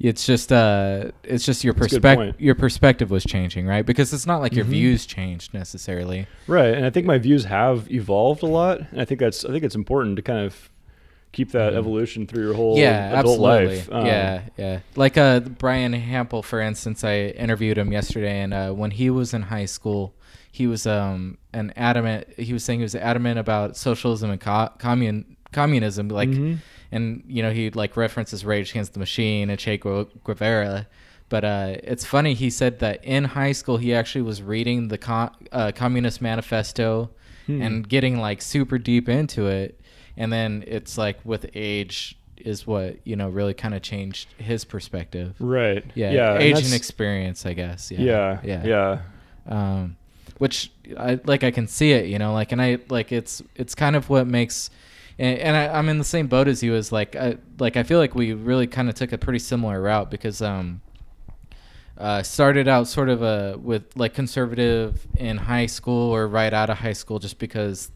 It's 0.00 0.24
just 0.24 0.52
uh, 0.52 1.10
it's 1.24 1.44
just 1.44 1.64
your 1.64 1.74
perspective. 1.74 2.36
Your 2.40 2.54
perspective 2.54 3.10
was 3.10 3.24
changing, 3.24 3.66
right? 3.66 3.84
Because 3.84 4.12
it's 4.12 4.26
not 4.26 4.40
like 4.40 4.52
your 4.54 4.64
Mhm. 4.64 4.68
views 4.68 5.06
changed 5.06 5.52
necessarily. 5.54 6.26
right 6.46 6.72
and 6.74 6.84
i 6.86 6.90
think 6.90 7.04
my 7.04 7.18
views 7.18 7.44
have 7.46 7.90
evolved 7.90 8.42
a 8.44 8.46
lot 8.46 8.78
and 8.92 9.00
i 9.00 9.04
think 9.04 9.18
that's 9.18 9.44
i 9.44 9.50
think 9.50 9.64
it's 9.64 9.74
important 9.74 10.14
to 10.16 10.22
kind 10.22 10.38
of 10.46 10.70
keep 11.32 11.52
that 11.52 11.72
Mhm. 11.72 11.76
evolution 11.76 12.26
through 12.26 12.44
your 12.44 12.54
whole 12.54 12.78
yeah, 12.78 13.18
adult 13.18 13.38
absolutely. 13.40 13.76
life 13.76 13.92
Um, 13.92 14.06
yeah, 14.06 14.40
yeah. 14.56 14.78
Like 14.96 15.16
uh, 15.18 15.40
Brian 15.40 15.92
Hampel, 15.92 16.42
for 16.42 16.60
instance, 16.60 17.04
I 17.04 17.28
interviewed 17.36 17.76
him 17.78 17.92
yesterday, 17.92 18.40
and 18.40 18.54
uh, 18.54 18.70
when 18.72 18.90
he 18.92 19.10
was 19.10 19.34
in 19.34 19.42
high 19.42 19.66
school, 19.66 20.14
he 20.50 20.66
was 20.66 20.86
um 20.86 21.38
an 21.52 21.72
adamant. 21.76 22.26
He 22.38 22.52
was 22.52 22.64
saying 22.64 22.80
he 22.80 22.84
was 22.84 22.94
adamant 22.94 23.38
about 23.38 23.76
socialism 23.76 24.30
and 24.30 24.40
co- 24.40 24.70
commun 24.78 25.36
communism, 25.52 26.08
like, 26.08 26.28
Mhm. 26.30 26.58
and 26.92 27.22
you 27.28 27.42
know 27.42 27.50
he 27.52 27.70
like 27.70 27.96
references 27.96 28.44
Rage 28.44 28.70
Against 28.70 28.92
the 28.94 28.98
Machine 29.00 29.50
and 29.50 29.58
Che 29.58 29.76
Gu- 29.78 30.08
Guevara. 30.24 30.86
But 31.30 31.44
uh, 31.44 31.76
it's 31.84 32.06
funny. 32.06 32.32
He 32.32 32.48
said 32.48 32.78
that 32.78 33.04
in 33.04 33.24
high 33.24 33.52
school 33.52 33.76
he 33.76 33.92
actually 33.94 34.22
was 34.22 34.40
reading 34.42 34.88
the 34.88 34.96
co- 34.98 35.30
uh, 35.52 35.72
Communist 35.72 36.22
Manifesto 36.22 37.10
Hmm. 37.46 37.60
and 37.62 37.88
getting 37.88 38.18
like 38.18 38.40
super 38.42 38.78
deep 38.78 39.08
into 39.08 39.46
it 39.46 39.78
and 40.18 40.30
then 40.30 40.62
it's 40.66 40.98
like 40.98 41.18
with 41.24 41.48
age 41.54 42.18
is 42.36 42.66
what 42.66 42.98
you 43.04 43.16
know 43.16 43.30
really 43.30 43.54
kind 43.54 43.74
of 43.74 43.80
changed 43.80 44.28
his 44.36 44.64
perspective. 44.66 45.34
Right. 45.38 45.84
Yeah, 45.94 46.10
yeah 46.10 46.34
age 46.36 46.46
and, 46.48 46.56
that's- 46.56 46.72
experience 46.74 47.46
i 47.46 47.54
guess. 47.54 47.90
Yeah. 47.90 48.00
Yeah 48.00 48.40
yeah. 48.44 48.64
yeah. 48.66 49.00
Um 49.46 49.96
which 50.36 50.70
i 50.96 51.18
like 51.24 51.42
i 51.42 51.50
can 51.50 51.66
see 51.66 51.90
it 51.90 52.06
you 52.06 52.16
know 52.16 52.32
like 52.32 52.52
and 52.52 52.62
i 52.62 52.78
like 52.90 53.10
it's 53.10 53.42
it's 53.56 53.74
kind 53.74 53.96
of 53.96 54.08
what 54.08 54.24
makes 54.24 54.70
and, 55.18 55.36
and 55.38 55.56
I, 55.56 55.76
i'm 55.76 55.88
in 55.88 55.98
the 55.98 56.04
same 56.04 56.28
boat 56.28 56.46
as 56.46 56.62
you 56.62 56.76
as 56.76 56.92
like 56.92 57.16
I, 57.16 57.38
like 57.58 57.76
i 57.76 57.82
feel 57.82 57.98
like 57.98 58.14
we 58.14 58.34
really 58.34 58.68
kind 58.68 58.88
of 58.88 58.94
took 58.94 59.12
a 59.12 59.18
pretty 59.18 59.40
similar 59.40 59.82
route 59.82 60.12
because 60.12 60.40
um 60.40 60.80
uh, 61.98 62.22
started 62.22 62.68
out 62.68 62.86
sort 62.86 63.08
of 63.08 63.22
a 63.22 63.58
with 63.60 63.96
like 63.96 64.14
conservative 64.14 65.06
in 65.16 65.36
high 65.36 65.66
school 65.66 66.14
or 66.14 66.28
right 66.28 66.54
out 66.54 66.70
of 66.70 66.78
high 66.78 66.92
school, 66.92 67.18
just 67.18 67.38
because 67.40 67.90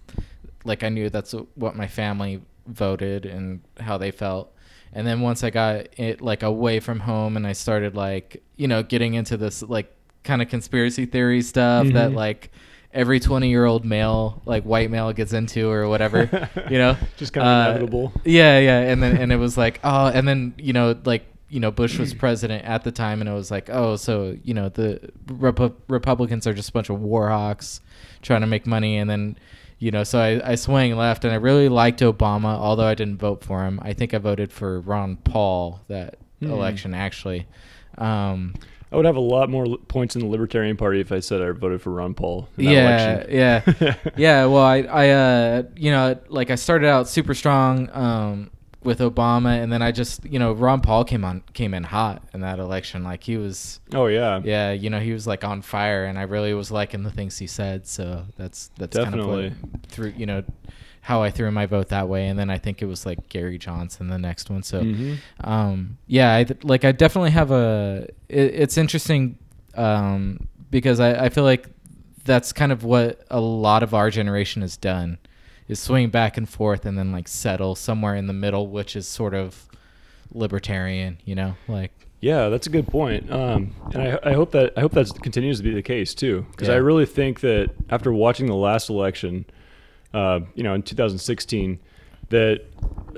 like 0.64 0.82
I 0.82 0.88
knew 0.88 1.10
that's 1.10 1.32
what 1.54 1.76
my 1.76 1.86
family 1.86 2.40
voted 2.66 3.26
and 3.26 3.60
how 3.80 3.98
they 3.98 4.10
felt. 4.10 4.52
And 4.92 5.06
then 5.06 5.20
once 5.20 5.42
I 5.42 5.50
got 5.50 5.86
it 5.98 6.20
like 6.20 6.42
away 6.42 6.78
from 6.80 7.00
home 7.00 7.36
and 7.36 7.46
I 7.46 7.52
started 7.52 7.94
like 7.96 8.42
you 8.56 8.68
know 8.68 8.82
getting 8.82 9.14
into 9.14 9.36
this 9.36 9.62
like 9.62 9.92
kind 10.24 10.40
of 10.42 10.48
conspiracy 10.48 11.06
theory 11.06 11.42
stuff 11.42 11.86
that 11.88 12.10
Mhm. 12.12 12.14
like 12.14 12.50
every 12.94 13.18
20 13.18 13.48
year 13.48 13.64
old 13.64 13.84
male 13.86 14.42
like 14.44 14.62
white 14.64 14.90
male 14.90 15.12
gets 15.14 15.32
into 15.32 15.68
or 15.70 15.88
whatever 15.88 16.28
you 16.70 16.76
know 16.78 16.94
Just 17.16 17.32
kind 17.32 17.46
of 17.46 17.52
Uh, 17.52 17.70
inevitable. 17.70 18.12
yeah 18.24 18.58
yeah 18.58 18.80
and 18.80 19.02
then 19.02 19.16
and 19.16 19.32
it 19.32 19.36
was 19.36 19.56
like 19.56 19.80
oh 19.82 20.08
and 20.08 20.28
then 20.28 20.52
you 20.58 20.74
know 20.74 20.94
like 21.06 21.24
you 21.48 21.58
know 21.58 21.70
bush 21.70 21.98
was 21.98 22.12
president 22.24 22.64
at 22.66 22.84
the 22.84 22.92
time 22.92 23.20
and 23.22 23.30
it 23.30 23.32
was 23.32 23.50
like 23.50 23.70
oh 23.70 23.96
so 23.96 24.36
you 24.44 24.52
know 24.52 24.68
the 24.68 25.00
Repu- 25.26 25.74
republicans 25.88 26.46
are 26.46 26.52
just 26.52 26.68
a 26.68 26.72
bunch 26.72 26.90
of 26.90 27.00
war 27.00 27.30
hawks 27.30 27.80
trying 28.20 28.42
to 28.42 28.46
make 28.46 28.66
money 28.66 28.98
and 28.98 29.08
then 29.08 29.36
you 29.82 29.90
know 29.90 30.04
so 30.04 30.18
I, 30.20 30.52
I 30.52 30.54
swang 30.54 30.94
left 30.96 31.24
and 31.24 31.32
i 31.32 31.36
really 31.36 31.68
liked 31.68 32.00
obama 32.00 32.54
although 32.56 32.86
i 32.86 32.94
didn't 32.94 33.18
vote 33.18 33.42
for 33.44 33.64
him 33.64 33.80
i 33.82 33.92
think 33.92 34.14
i 34.14 34.18
voted 34.18 34.52
for 34.52 34.80
ron 34.80 35.16
paul 35.16 35.80
that 35.88 36.16
Hmm. 36.40 36.50
election 36.50 36.92
actually 36.94 37.46
um 37.98 38.54
I 38.90 38.96
would 38.96 39.06
have 39.06 39.16
a 39.16 39.20
lot 39.20 39.48
more 39.48 39.78
points 39.88 40.16
in 40.16 40.20
the 40.20 40.26
Libertarian 40.26 40.76
Party 40.76 41.00
if 41.00 41.12
I 41.12 41.20
said 41.20 41.40
I 41.40 41.50
voted 41.52 41.80
for 41.80 41.88
Ron 41.92 42.12
Paul. 42.12 42.46
In 42.58 42.66
that 42.66 42.70
yeah, 42.72 42.82
election. 43.14 43.34
yeah, 43.80 43.94
yeah. 44.18 44.44
Well, 44.44 44.62
I, 44.62 44.80
I, 44.80 45.08
uh, 45.08 45.62
you 45.76 45.90
know, 45.90 46.18
like 46.28 46.50
I 46.50 46.56
started 46.56 46.88
out 46.88 47.08
super 47.08 47.32
strong 47.32 47.88
um, 47.94 48.50
with 48.84 48.98
Obama, 49.00 49.62
and 49.62 49.72
then 49.72 49.82
I 49.82 49.92
just, 49.92 50.24
you 50.24 50.38
know, 50.38 50.52
Ron 50.52 50.80
Paul 50.80 51.04
came 51.04 51.24
on, 51.24 51.42
came 51.54 51.74
in 51.74 51.84
hot 51.84 52.22
in 52.34 52.40
that 52.40 52.58
election. 52.58 53.04
Like 53.04 53.24
he 53.24 53.36
was, 53.36 53.80
Oh 53.94 54.06
yeah. 54.06 54.40
yeah, 54.44 54.72
you 54.72 54.90
know, 54.90 55.00
he 55.00 55.12
was 55.12 55.26
like 55.26 55.44
on 55.44 55.62
fire, 55.62 56.04
and 56.04 56.18
I 56.18 56.22
really 56.22 56.52
was 56.54 56.70
liking 56.70 57.02
the 57.02 57.10
things 57.10 57.38
he 57.38 57.46
said. 57.46 57.86
So 57.86 58.24
that's 58.36 58.70
that's 58.78 58.96
Definitely. 58.96 59.50
kind 59.50 59.62
of 59.62 59.72
what 59.72 59.86
through, 59.90 60.14
you 60.16 60.26
know, 60.26 60.42
how 61.02 61.22
I 61.22 61.30
threw 61.30 61.50
my 61.50 61.66
vote 61.66 61.88
that 61.88 62.08
way. 62.08 62.28
And 62.28 62.38
then 62.38 62.48
I 62.50 62.58
think 62.58 62.80
it 62.80 62.86
was 62.86 63.04
like 63.04 63.28
Gary 63.28 63.58
Johnson 63.58 64.08
the 64.08 64.18
next 64.18 64.50
one. 64.50 64.62
So 64.62 64.82
Mhm. 64.82 65.16
um 65.42 65.98
yeah 66.06 66.36
i 66.36 66.44
th- 66.44 66.62
like 66.64 66.84
i 66.84 66.92
definitely 66.92 67.30
have 67.32 67.50
a 67.50 68.06
it, 68.28 68.54
it's 68.54 68.78
interesting 68.78 69.36
um 69.74 70.46
because 70.70 71.00
I, 71.00 71.24
I 71.24 71.28
feel 71.28 71.44
like 71.44 71.68
that's 72.24 72.52
kind 72.52 72.70
of 72.72 72.84
what 72.84 73.24
a 73.30 73.40
lot 73.40 73.82
of 73.82 73.94
our 73.94 74.10
generation 74.10 74.62
has 74.62 74.76
done 74.76 75.18
is 75.68 75.78
swing 75.80 76.10
back 76.10 76.36
and 76.36 76.48
forth 76.48 76.84
and 76.86 76.98
then 76.98 77.12
like 77.12 77.28
settle 77.28 77.74
somewhere 77.74 78.14
in 78.16 78.26
the 78.26 78.32
middle 78.32 78.68
which 78.68 78.94
is 78.96 79.06
sort 79.08 79.34
of 79.34 79.66
libertarian 80.32 81.18
you 81.24 81.34
know 81.34 81.54
like 81.68 81.92
Yeah, 82.20 82.48
that's 82.50 82.66
a 82.66 82.70
good 82.70 82.86
point. 82.86 83.30
Um, 83.30 83.74
and 83.92 84.02
I, 84.02 84.18
I 84.30 84.32
hope 84.32 84.52
that 84.52 84.72
I 84.76 84.80
hope 84.80 84.92
that 84.92 85.12
continues 85.22 85.58
to 85.58 85.64
be 85.64 85.74
the 85.74 85.82
case 85.82 86.14
too, 86.14 86.46
because 86.52 86.68
I 86.68 86.76
really 86.76 87.04
think 87.06 87.40
that 87.40 87.70
after 87.90 88.12
watching 88.12 88.46
the 88.46 88.54
last 88.54 88.88
election, 88.90 89.44
uh, 90.14 90.40
you 90.54 90.62
know, 90.62 90.74
in 90.74 90.82
2016, 90.82 91.80
that 92.30 92.60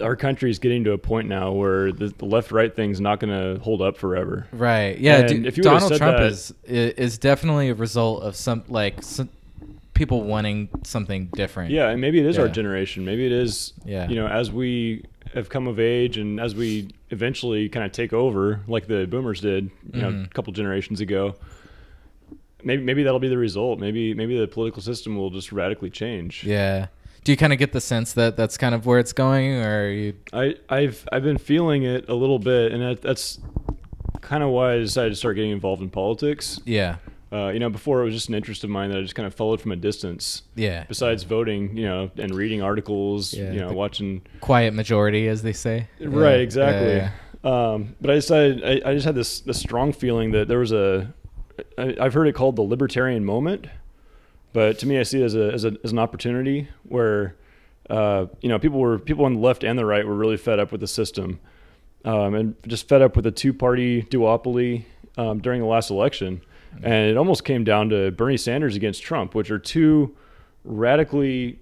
our 0.02 0.16
country 0.16 0.50
is 0.50 0.58
getting 0.58 0.84
to 0.84 0.92
a 0.92 0.98
point 0.98 1.28
now 1.28 1.52
where 1.52 1.92
the, 1.92 2.08
the 2.18 2.24
left-right 2.24 2.74
thing's 2.74 2.98
not 3.00 3.20
going 3.20 3.30
to 3.56 3.62
hold 3.62 3.80
up 3.82 3.96
forever. 3.98 4.46
right 4.52 4.98
yeah 4.98 5.26
d- 5.26 5.46
if 5.46 5.56
you 5.56 5.62
donald 5.62 5.94
trump 5.96 6.16
that- 6.16 6.26
is 6.32 6.52
is 6.64 7.18
definitely 7.18 7.68
a 7.68 7.74
result 7.74 8.22
of 8.24 8.34
some 8.34 8.64
like 8.68 9.02
some 9.02 9.28
people 9.94 10.22
wanting 10.22 10.68
something 10.84 11.26
different 11.34 11.70
Yeah, 11.70 11.88
and 11.90 12.00
maybe 12.00 12.18
it 12.18 12.26
is 12.26 12.38
our 12.38 12.48
generation. 12.48 13.04
Maybe 13.04 13.24
it 13.24 13.32
is, 13.32 13.72
Yeah. 13.84 14.08
you 14.08 14.16
know, 14.16 14.26
as 14.26 14.50
we 14.52 15.04
have 15.32 15.48
come 15.48 15.66
of 15.66 15.78
age 15.80 16.18
and 16.18 16.38
as 16.40 16.54
we 16.54 16.88
eventually 17.10 17.68
kind 17.68 17.86
of 17.86 17.92
take 17.92 18.12
over, 18.12 18.60
like 18.68 18.86
the 18.88 19.06
boomers 19.06 19.40
did, 19.40 19.70
you 19.92 20.00
know, 20.02 20.10
Mhm. 20.10 20.26
a 20.26 20.28
couple 20.28 20.52
generations 20.52 21.00
ago. 21.00 21.34
Maybe 22.62 22.82
maybe 22.82 23.02
that'll 23.02 23.20
be 23.20 23.28
the 23.28 23.38
result. 23.38 23.78
Maybe 23.78 24.14
maybe 24.14 24.38
the 24.38 24.46
political 24.48 24.80
system 24.82 25.16
will 25.16 25.30
just 25.30 25.52
radically 25.52 25.90
change. 25.90 26.44
yeah 26.44 26.86
do 27.24 27.32
you 27.32 27.36
kind 27.38 27.54
of 27.54 27.58
get 27.58 27.72
the 27.72 27.80
sense 27.80 28.12
that 28.12 28.36
that's 28.36 28.58
kind 28.58 28.74
of 28.74 28.84
where 28.84 28.98
it's 28.98 29.14
going 29.14 29.52
or 29.54 29.84
are 29.86 29.90
you 29.90 30.12
I 30.34 30.56
I've 30.68 31.08
I've 31.10 31.22
been 31.22 31.38
feeling 31.38 31.82
it 31.84 32.06
a 32.10 32.14
little 32.14 32.38
bit, 32.38 32.70
and 32.72 32.82
that, 32.82 33.00
that's 33.00 33.38
kind 34.20 34.42
of 34.42 34.50
why 34.50 34.74
I 34.74 34.78
decided 34.78 35.10
to 35.10 35.16
start 35.16 35.36
getting 35.36 35.50
involved 35.50 35.80
in 35.82 35.88
politics. 35.90 36.60
yeah 36.66 36.96
Uh, 37.34 37.48
you 37.48 37.58
know, 37.58 37.68
before 37.68 38.00
it 38.00 38.04
was 38.04 38.14
just 38.14 38.28
an 38.28 38.34
interest 38.36 38.62
of 38.62 38.70
mine 38.70 38.90
that 38.90 38.98
I 38.98 39.02
just 39.02 39.16
kind 39.16 39.26
of 39.26 39.34
followed 39.34 39.60
from 39.60 39.72
a 39.72 39.76
distance. 39.76 40.42
yeah 40.54 40.84
Besides 40.86 41.24
voting, 41.24 41.76
you 41.76 41.84
know, 41.84 42.10
and 42.16 42.32
reading 42.32 42.62
articles, 42.62 43.34
Yeah, 43.34 43.50
you 43.50 43.58
know, 43.60 43.72
watching 43.72 44.22
quiet 44.40 44.72
majority, 44.72 45.26
as 45.26 45.42
they 45.42 45.52
say. 45.52 45.88
Right, 46.00 46.36
Yeah, 46.36 46.42
exactly. 46.42 46.94
yeah, 46.94 47.10
Um, 47.42 47.96
but 48.00 48.10
I 48.10 48.14
decided 48.14 48.62
I, 48.64 48.90
I 48.90 48.94
just 48.94 49.04
had 49.06 49.16
this 49.16 49.40
this 49.40 49.58
strong 49.58 49.92
feeling 49.92 50.30
that 50.30 50.46
there 50.46 50.60
was 50.60 50.70
a 50.70 51.12
I, 51.76 51.96
I've 52.00 52.14
heard 52.14 52.28
it 52.28 52.34
called 52.34 52.54
the 52.56 52.62
libertarian 52.62 53.24
moment, 53.24 53.66
but 54.52 54.78
to 54.80 54.86
me 54.86 55.00
I 55.00 55.02
see 55.02 55.20
it 55.20 55.24
as 55.24 55.34
a 55.34 55.52
as, 55.52 55.64
a, 55.64 55.72
as 55.82 55.90
an 55.90 55.98
opportunity 55.98 56.68
where 56.84 57.34
uh, 57.90 58.26
you 58.42 58.48
know 58.48 58.58
people 58.60 58.78
were 58.78 58.98
people 58.98 59.24
on 59.24 59.34
the 59.34 59.40
left 59.40 59.64
and 59.64 59.76
the 59.76 59.84
right 59.84 60.06
were 60.06 60.14
really 60.14 60.36
fed 60.36 60.58
up 60.60 60.70
with 60.70 60.80
the 60.80 60.86
system 60.86 61.40
um, 62.04 62.34
and 62.34 62.54
just 62.66 62.88
fed 62.88 63.02
up 63.02 63.16
with 63.16 63.24
the 63.24 63.30
two 63.32 63.52
party 63.52 64.02
duopoly 64.02 64.84
um, 65.16 65.40
during 65.40 65.60
the 65.60 65.66
last 65.66 65.90
election, 65.90 66.40
and 66.82 67.10
it 67.10 67.16
almost 67.16 67.44
came 67.44 67.64
down 67.64 67.88
to 67.90 68.10
Bernie 68.10 68.36
Sanders 68.36 68.76
against 68.76 69.02
Trump, 69.02 69.34
which 69.34 69.50
are 69.50 69.58
two 69.58 70.16
radically 70.64 71.58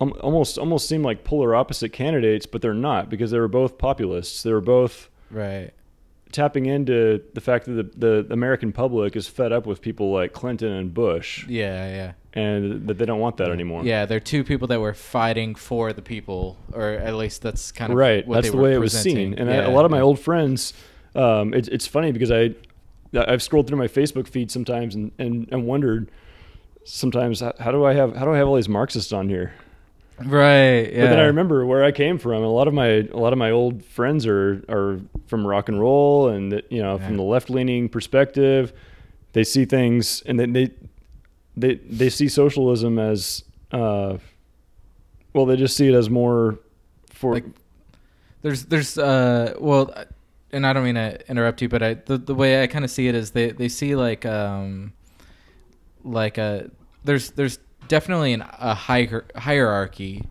um, 0.00 0.12
almost 0.20 0.58
almost 0.58 0.88
seem 0.88 1.02
like 1.02 1.24
polar 1.24 1.54
opposite 1.54 1.90
candidates, 1.92 2.44
but 2.46 2.60
they're 2.62 2.74
not 2.74 3.08
because 3.08 3.30
they 3.30 3.38
were 3.38 3.48
both 3.48 3.78
populists. 3.78 4.42
They 4.42 4.52
were 4.52 4.60
both 4.60 5.08
Right. 5.30 5.70
tapping 6.32 6.66
into 6.66 7.22
the 7.34 7.40
fact 7.40 7.64
that 7.66 7.98
the, 7.98 8.22
the 8.22 8.32
American 8.32 8.72
public 8.72 9.16
is 9.16 9.26
fed 9.26 9.52
up 9.52 9.64
with 9.66 9.80
people 9.80 10.12
like 10.12 10.32
Clinton 10.34 10.70
and 10.72 10.92
Bush, 10.92 11.46
Yeah, 11.48 11.88
yeah. 11.88 12.12
and 12.40 12.86
that 12.88 12.98
they 12.98 13.06
don't 13.06 13.20
want 13.20 13.38
that 13.38 13.50
anymore. 13.50 13.84
Yeah, 13.84 14.04
they're 14.04 14.20
two 14.20 14.44
people 14.44 14.68
that 14.68 14.80
were 14.80 14.92
fighting 14.94 15.54
for 15.54 15.92
the 15.94 16.02
people, 16.02 16.58
or 16.74 16.90
at 16.90 17.14
least 17.14 17.40
that's 17.42 17.72
kind 17.72 17.90
of 17.90 17.98
right. 17.98 18.28
That's 18.28 18.50
the 18.50 18.56
way 18.58 18.74
it 18.74 18.78
was 18.78 18.92
seen. 18.92 19.32
And 19.34 19.48
Yeah, 19.48 19.66
a 19.66 19.70
lot 19.70 19.84
of 19.86 19.90
my 19.90 19.96
yeah. 19.98 20.02
old 20.02 20.20
friends, 20.20 20.74
um, 21.14 21.54
it's 21.54 21.68
it's 21.68 21.86
funny 21.86 22.12
because 22.12 22.30
I 22.30 22.50
I've 23.16 23.42
scrolled 23.42 23.66
through 23.66 23.78
my 23.78 23.88
Facebook 23.88 24.28
feed 24.28 24.50
sometimes 24.50 24.94
and, 24.94 25.12
and, 25.18 25.48
and 25.50 25.66
wondered 25.66 26.10
sometimes 26.84 27.40
how, 27.40 27.72
do 27.72 27.84
I 27.84 27.94
have 27.94 28.14
how 28.16 28.24
do 28.24 28.32
I 28.32 28.38
have 28.38 28.48
all 28.48 28.54
these 28.56 28.68
Marxists 28.68 29.12
on 29.12 29.28
here? 29.28 29.54
right. 30.18 30.90
Yeah. 30.92 31.02
But 31.04 31.10
then 31.10 31.18
I 31.18 31.24
remember 31.24 31.66
where 31.66 31.84
I 31.84 31.92
came 31.92 32.18
from. 32.18 32.42
A 32.42 32.48
lot 32.48 32.68
of 32.68 32.74
my 32.74 32.86
a 32.86 33.16
lot 33.16 33.32
of 33.32 33.38
my 33.38 33.50
old 33.50 33.84
friends 33.84 34.26
are 34.26 34.62
are 34.68 35.00
from 35.26 35.46
rock 35.46 35.68
and 35.68 35.78
roll, 35.80 36.28
and 36.28 36.62
you 36.70 36.82
know 36.82 36.96
Yeah. 36.98 37.06
from 37.06 37.16
the 37.16 37.22
left 37.22 37.50
leaning 37.50 37.88
perspective, 37.88 38.72
they 39.32 39.44
see 39.44 39.64
things, 39.66 40.22
and 40.26 40.40
then 40.40 40.52
they 40.52 40.70
they 41.56 41.74
they 41.74 42.08
see 42.08 42.28
socialism 42.28 42.98
as 42.98 43.44
uh, 43.72 44.16
well. 45.34 45.44
They 45.46 45.56
just 45.56 45.76
see 45.76 45.88
it 45.88 45.94
as 45.94 46.08
more 46.08 46.58
for 47.10 47.34
Like, 47.34 47.44
There's, 48.42 48.64
there's, 48.66 48.96
uh, 48.96 49.54
well, 49.58 49.92
and 50.52 50.66
I 50.66 50.72
don't 50.72 50.84
mean 50.84 50.94
to 50.94 51.18
interrupt 51.28 51.62
you, 51.62 51.68
but 51.68 51.82
I, 51.82 51.94
the 51.94 52.18
the 52.18 52.34
way 52.34 52.62
I 52.62 52.66
kind 52.66 52.84
of 52.84 52.90
see 52.90 53.08
it 53.08 53.14
is 53.14 53.32
they 53.32 53.50
they 53.50 53.68
see 53.68 53.94
like, 53.96 54.24
um, 54.24 54.92
like 56.04 56.38
a 56.38 56.70
there's 57.04 57.30
there's 57.32 57.58
definitely 57.88 58.32
an, 58.32 58.42
a 58.42 58.74
hier- 58.74 59.26
hierarchy, 59.36 60.24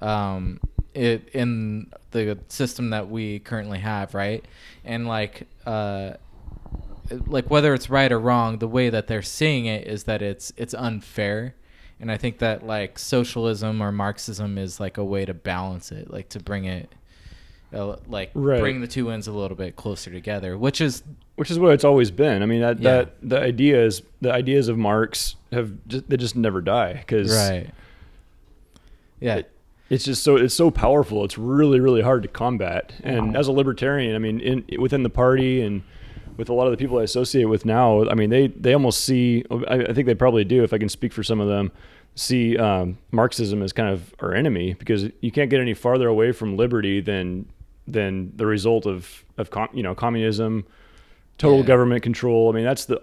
um, 0.00 0.60
it 0.94 1.28
in 1.32 1.90
the 2.10 2.38
system 2.48 2.90
that 2.90 3.08
we 3.08 3.38
currently 3.40 3.78
have, 3.78 4.14
right? 4.14 4.44
And 4.84 5.06
like, 5.06 5.46
uh, 5.66 6.14
like 7.26 7.50
whether 7.50 7.74
it's 7.74 7.90
right 7.90 8.10
or 8.10 8.18
wrong, 8.18 8.58
the 8.58 8.68
way 8.68 8.90
that 8.90 9.06
they're 9.06 9.22
seeing 9.22 9.66
it 9.66 9.86
is 9.86 10.04
that 10.04 10.22
it's 10.22 10.52
it's 10.56 10.74
unfair. 10.74 11.54
And 12.00 12.12
I 12.12 12.16
think 12.16 12.38
that 12.38 12.64
like 12.64 12.98
socialism 12.98 13.82
or 13.82 13.90
Marxism 13.90 14.56
is 14.56 14.78
like 14.78 14.98
a 14.98 15.04
way 15.04 15.24
to 15.24 15.34
balance 15.34 15.90
it, 15.90 16.10
like 16.10 16.28
to 16.30 16.38
bring 16.40 16.64
it, 16.64 16.92
like 17.72 18.30
Right. 18.34 18.60
bring 18.60 18.80
the 18.80 18.86
two 18.86 19.10
ends 19.10 19.26
a 19.26 19.32
little 19.32 19.56
bit 19.56 19.76
closer 19.76 20.10
together, 20.10 20.56
which 20.56 20.80
is 20.80 21.02
which 21.36 21.50
is 21.52 21.58
what 21.58 21.72
it's 21.72 21.84
always 21.84 22.10
been. 22.10 22.42
I 22.42 22.46
mean 22.46 22.60
that 22.60 22.80
Yeah. 22.80 22.90
that 22.96 23.14
the 23.22 23.40
ideas 23.40 24.02
the 24.20 24.32
ideas 24.32 24.68
of 24.68 24.76
Marx 24.78 25.36
have 25.52 25.72
just, 25.86 26.08
they 26.08 26.16
just 26.16 26.34
never 26.36 26.60
die 26.60 26.94
because 26.94 27.30
right. 27.36 27.70
Yeah, 29.20 29.36
It- 29.36 29.50
it's 29.90 30.04
just 30.04 30.22
so 30.22 30.36
it's 30.36 30.54
so 30.54 30.70
powerful. 30.70 31.24
It's 31.24 31.38
really 31.38 31.80
really 31.80 32.02
hard 32.02 32.22
to 32.22 32.28
combat. 32.28 32.92
And 33.02 33.34
Wow. 33.34 33.40
as 33.40 33.48
a 33.48 33.52
libertarian, 33.52 34.14
I 34.14 34.18
mean, 34.18 34.40
in 34.40 34.64
within 34.80 35.02
the 35.02 35.10
party 35.10 35.60
and 35.62 35.82
with 36.36 36.48
a 36.48 36.52
lot 36.54 36.66
of 36.66 36.70
the 36.70 36.76
people 36.76 36.98
I 36.98 37.02
associate 37.02 37.46
with 37.46 37.64
now, 37.64 38.08
I 38.08 38.14
mean, 38.14 38.30
they 38.30 38.46
they 38.48 38.72
almost 38.72 39.00
see. 39.04 39.44
I, 39.68 39.84
I 39.88 39.92
think 39.92 40.06
they 40.06 40.14
probably 40.14 40.44
do. 40.44 40.62
If 40.62 40.72
I 40.72 40.78
can 40.78 40.88
speak 40.88 41.12
for 41.12 41.22
some 41.24 41.40
of 41.40 41.48
them, 41.48 41.72
see 42.14 42.56
um, 42.56 42.98
Marxism 43.10 43.62
as 43.62 43.72
kind 43.72 43.88
of 43.88 44.14
our 44.20 44.34
enemy 44.34 44.74
because 44.78 45.08
you 45.20 45.30
can't 45.32 45.50
get 45.50 45.60
any 45.60 45.74
farther 45.74 46.06
away 46.08 46.32
from 46.32 46.56
liberty 46.56 47.00
than 47.00 47.46
than 47.92 48.32
the 48.36 48.46
result 48.46 48.86
of 48.86 49.24
of 49.36 49.50
com, 49.50 49.68
you 49.72 49.82
know 49.82 49.94
communism, 49.94 50.64
total 51.38 51.60
Yeah. 51.60 51.64
government 51.66 52.02
control. 52.02 52.50
I 52.50 52.54
mean, 52.54 52.64
that's 52.64 52.84
the 52.86 53.00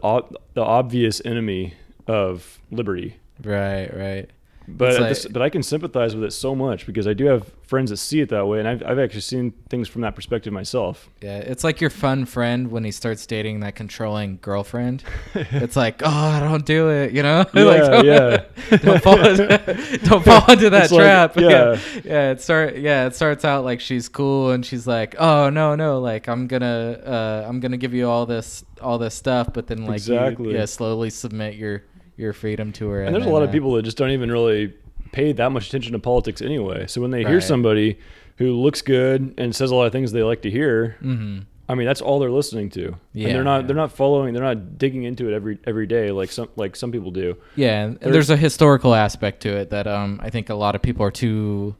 the 0.53 0.61
obvious 0.63 1.21
enemy 1.25 1.73
of 2.07 2.59
liberty. 2.71 3.15
right, 3.43 3.89
right. 3.95 4.29
But 4.67 4.99
like- 4.99 5.09
this- 5.09 5.25
but 5.27 5.41
I 5.41 5.49
can 5.49 5.63
sympathize 5.63 6.15
with 6.15 6.23
it 6.25 6.31
so 6.33 6.55
much 6.55 6.85
because 6.85 7.07
I 7.07 7.13
do 7.13 7.25
have 7.25 7.51
friends 7.63 7.89
that 7.89 7.97
see 7.97 8.19
it 8.21 8.29
that 8.29 8.45
way, 8.47 8.59
and 8.59 8.67
I've 8.67 8.83
I've 8.85 8.99
actually 8.99 9.21
seen 9.21 9.51
things 9.69 9.87
from 9.87 10.01
that 10.01 10.15
perspective 10.15 10.53
myself. 10.53 11.09
Yeah, 11.21 11.37
it's 11.37 11.63
like 11.63 11.81
your 11.81 11.89
fun 11.89 12.25
friend 12.25 12.69
when 12.71 12.83
he 12.83 12.91
starts 12.91 13.25
dating 13.25 13.61
that 13.61 13.75
controlling 13.75 14.37
girlfriend. 14.41 15.03
it's 15.35 15.75
like, 15.75 16.01
oh, 16.03 16.09
I 16.09 16.39
don't 16.39 16.65
do 16.65 16.89
it, 16.89 17.11
you 17.13 17.23
know? 17.23 17.45
Yeah, 17.53 17.63
like, 17.63 17.81
don't, 17.81 18.05
yeah. 18.05 18.77
don't 18.77 19.01
fall, 19.03 19.15
don't 19.17 20.23
fall 20.23 20.51
into 20.51 20.69
that 20.69 20.83
It's 20.85 20.91
like, 20.91 21.01
trap. 21.01 21.35
yeah. 21.37 21.49
yeah, 21.49 21.79
yeah. 22.03 22.31
It 22.31 22.41
start, 22.41 22.75
yeah, 22.77 23.07
it 23.07 23.15
starts 23.15 23.43
out 23.45 23.63
like 23.65 23.79
she's 23.81 24.09
cool, 24.09 24.51
and 24.51 24.65
she's 24.65 24.85
like, 24.87 25.15
oh 25.19 25.49
no, 25.49 25.75
no, 25.75 25.99
like 25.99 26.27
I'm 26.27 26.47
gonna, 26.47 26.99
uh, 27.05 27.45
I'm 27.47 27.59
gonna 27.59 27.77
give 27.77 27.93
you 27.93 28.07
all 28.09 28.25
this, 28.25 28.63
all 28.81 28.97
this 28.97 29.15
stuff, 29.15 29.49
but 29.53 29.67
then 29.67 29.85
like, 29.85 29.95
Exactly. 29.95 30.51
you, 30.51 30.57
yeah, 30.57 30.65
slowly 30.65 31.09
submit 31.09 31.55
your 31.55 31.83
your 32.17 32.33
freedom 32.33 32.71
tour. 32.71 32.97
her. 32.97 33.03
And 33.03 33.13
there's 33.13 33.23
a 33.23 33.25
then, 33.25 33.33
lot 33.33 33.43
of 33.43 33.49
uh, 33.49 33.51
people 33.51 33.73
that 33.73 33.83
just 33.83 33.97
don't 33.97 34.11
even 34.11 34.31
really 34.31 34.73
pay 35.11 35.31
that 35.33 35.51
much 35.51 35.67
attention 35.67 35.93
to 35.93 35.99
politics 35.99 36.41
anyway. 36.41 36.87
So 36.87 37.01
when 37.01 37.11
they 37.11 37.23
hear 37.23 37.39
somebody 37.41 37.97
who 38.37 38.53
looks 38.53 38.81
good 38.81 39.33
and 39.37 39.55
says 39.55 39.71
a 39.71 39.75
lot 39.75 39.85
of 39.85 39.91
things 39.91 40.11
they 40.11 40.23
like 40.23 40.41
to 40.43 40.51
hear, 40.51 40.97
Mhm. 41.01 41.45
I 41.67 41.73
mean 41.75 41.87
that's 41.87 42.01
all 42.01 42.19
they're 42.19 42.29
listening 42.31 42.69
to. 42.71 42.95
Yeah, 43.13 43.27
and 43.27 43.35
they're 43.35 43.43
not 43.43 43.61
yeah. 43.61 43.67
they're 43.67 43.75
not 43.75 43.91
following, 43.91 44.33
they're 44.33 44.43
not 44.43 44.77
digging 44.77 45.03
into 45.03 45.27
it 45.29 45.33
every 45.33 45.57
every 45.65 45.87
day 45.87 46.11
like 46.11 46.31
some 46.31 46.49
like 46.55 46.75
some 46.75 46.91
people 46.91 47.11
do. 47.11 47.37
Yeah, 47.55 47.83
and 47.85 47.97
There's- 47.99 48.13
there's 48.13 48.29
a 48.29 48.37
historical 48.37 48.93
aspect 48.93 49.41
to 49.43 49.55
it 49.57 49.69
that 49.71 49.87
um, 49.87 50.19
I 50.21 50.29
think 50.29 50.49
a 50.49 50.55
lot 50.55 50.75
of 50.75 50.81
people 50.81 51.03
are 51.05 51.11
too 51.11 51.75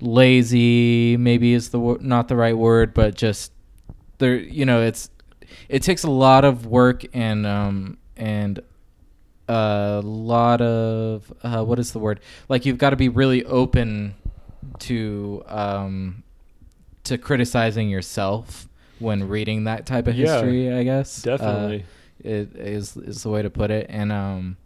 lazy. 0.00 1.16
Maybe 1.16 1.52
is 1.54 1.70
the 1.70 1.96
not 2.00 2.28
the 2.28 2.36
right 2.36 2.56
word, 2.56 2.94
but 2.94 3.14
just 3.14 3.52
there. 4.18 4.36
You 4.36 4.64
know, 4.66 4.82
it's 4.82 5.10
it 5.68 5.82
takes 5.82 6.04
a 6.04 6.10
lot 6.10 6.44
of 6.44 6.66
work 6.66 7.04
and 7.14 7.46
um, 7.46 7.98
and 8.16 8.60
a 9.48 10.00
lot 10.04 10.60
of 10.60 11.32
uh, 11.42 11.64
what 11.64 11.78
is 11.78 11.92
the 11.92 11.98
word? 11.98 12.20
Like 12.48 12.64
you've 12.66 12.78
got 12.78 12.90
to 12.90 12.96
be 12.96 13.08
really 13.08 13.44
open 13.44 14.14
to 14.80 15.42
um, 15.46 16.22
to 17.04 17.18
criticizing 17.18 17.88
yourself 17.90 18.68
when 18.98 19.28
reading 19.28 19.64
that 19.64 19.86
type 19.86 20.06
of 20.06 20.16
Yeah, 20.16 20.40
history. 20.40 20.72
I 20.72 20.82
guess 20.84 21.18
Uh, 21.26 21.36
Definitely. 21.36 21.84
it 22.20 22.56
is 22.56 22.96
is 22.96 23.22
the 23.22 23.28
way 23.30 23.42
to 23.42 23.50
put 23.50 23.70
it 23.70 23.86
and 23.90 24.10
um 24.12 24.56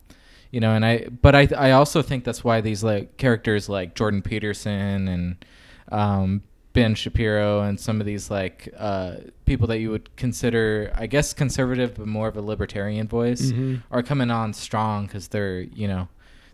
you 0.52 0.60
know 0.60 0.72
and 0.74 0.84
i 0.84 1.06
but 1.22 1.34
i 1.34 1.48
i 1.56 1.70
also 1.72 2.02
think 2.02 2.22
that's 2.24 2.44
why 2.44 2.60
these 2.60 2.84
like 2.84 3.16
characters 3.16 3.68
like 3.68 3.94
jordan 3.94 4.22
peterson 4.22 5.08
and 5.08 5.44
um 5.90 6.42
ben 6.74 6.94
shapiro 6.94 7.60
and 7.62 7.80
some 7.80 7.98
of 8.00 8.06
these 8.06 8.30
like 8.30 8.68
uh 8.76 9.14
people 9.46 9.66
that 9.66 9.78
you 9.78 9.90
would 9.90 10.14
consider 10.16 10.92
i 10.94 11.06
guess 11.06 11.32
conservative 11.32 11.94
but 11.96 12.06
more 12.06 12.28
of 12.28 12.36
a 12.36 12.40
libertarian 12.42 13.08
voice 13.08 13.50
Mhm. 13.52 13.82
are 13.90 14.02
coming 14.02 14.30
on 14.30 14.52
strong 14.52 15.06
because 15.06 15.28
they're 15.28 15.60
you 15.60 15.88
know 15.88 16.08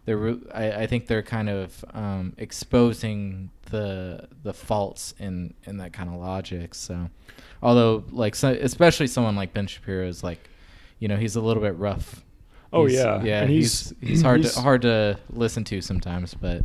they're 0.07 0.37
I, 0.55 0.83
I 0.83 0.87
think 0.87 1.07
they're 1.07 1.23
kind 1.23 1.49
of 1.49 1.83
um, 1.95 2.35
exposing 2.37 3.51
the 3.71 4.29
the 4.43 4.53
faults 4.53 5.15
in 5.19 5.55
in 5.65 5.79
that 5.79 5.95
kind 5.95 6.11
of 6.11 6.17
logic. 6.17 6.75
So, 6.75 7.09
although 7.63 8.05
like 8.11 8.35
so, 8.35 8.51
especially 8.51 9.07
someone 9.07 9.35
like 9.35 9.55
Ben 9.55 9.67
Shapiro 9.67 10.07
is 10.07 10.23
like, 10.23 10.41
you 10.99 11.09
know, 11.09 11.17
he's 11.17 11.37
a 11.37 11.41
little 11.41 11.63
bit 11.63 11.75
rough. 11.79 12.23
Oh, 12.71 12.85
He's- 12.85 13.03
yeah. 13.03 13.23
yeah. 13.25 13.47
He's 13.47 13.89
he's- 13.89 13.95
he's 14.11 14.23
hard 14.23 14.41
he's- 14.43 14.55
to 14.57 14.61
hard 14.61 14.83
to 14.83 15.19
listen 15.31 15.65
to 15.65 15.81
sometimes, 15.81 16.35
but 16.35 16.61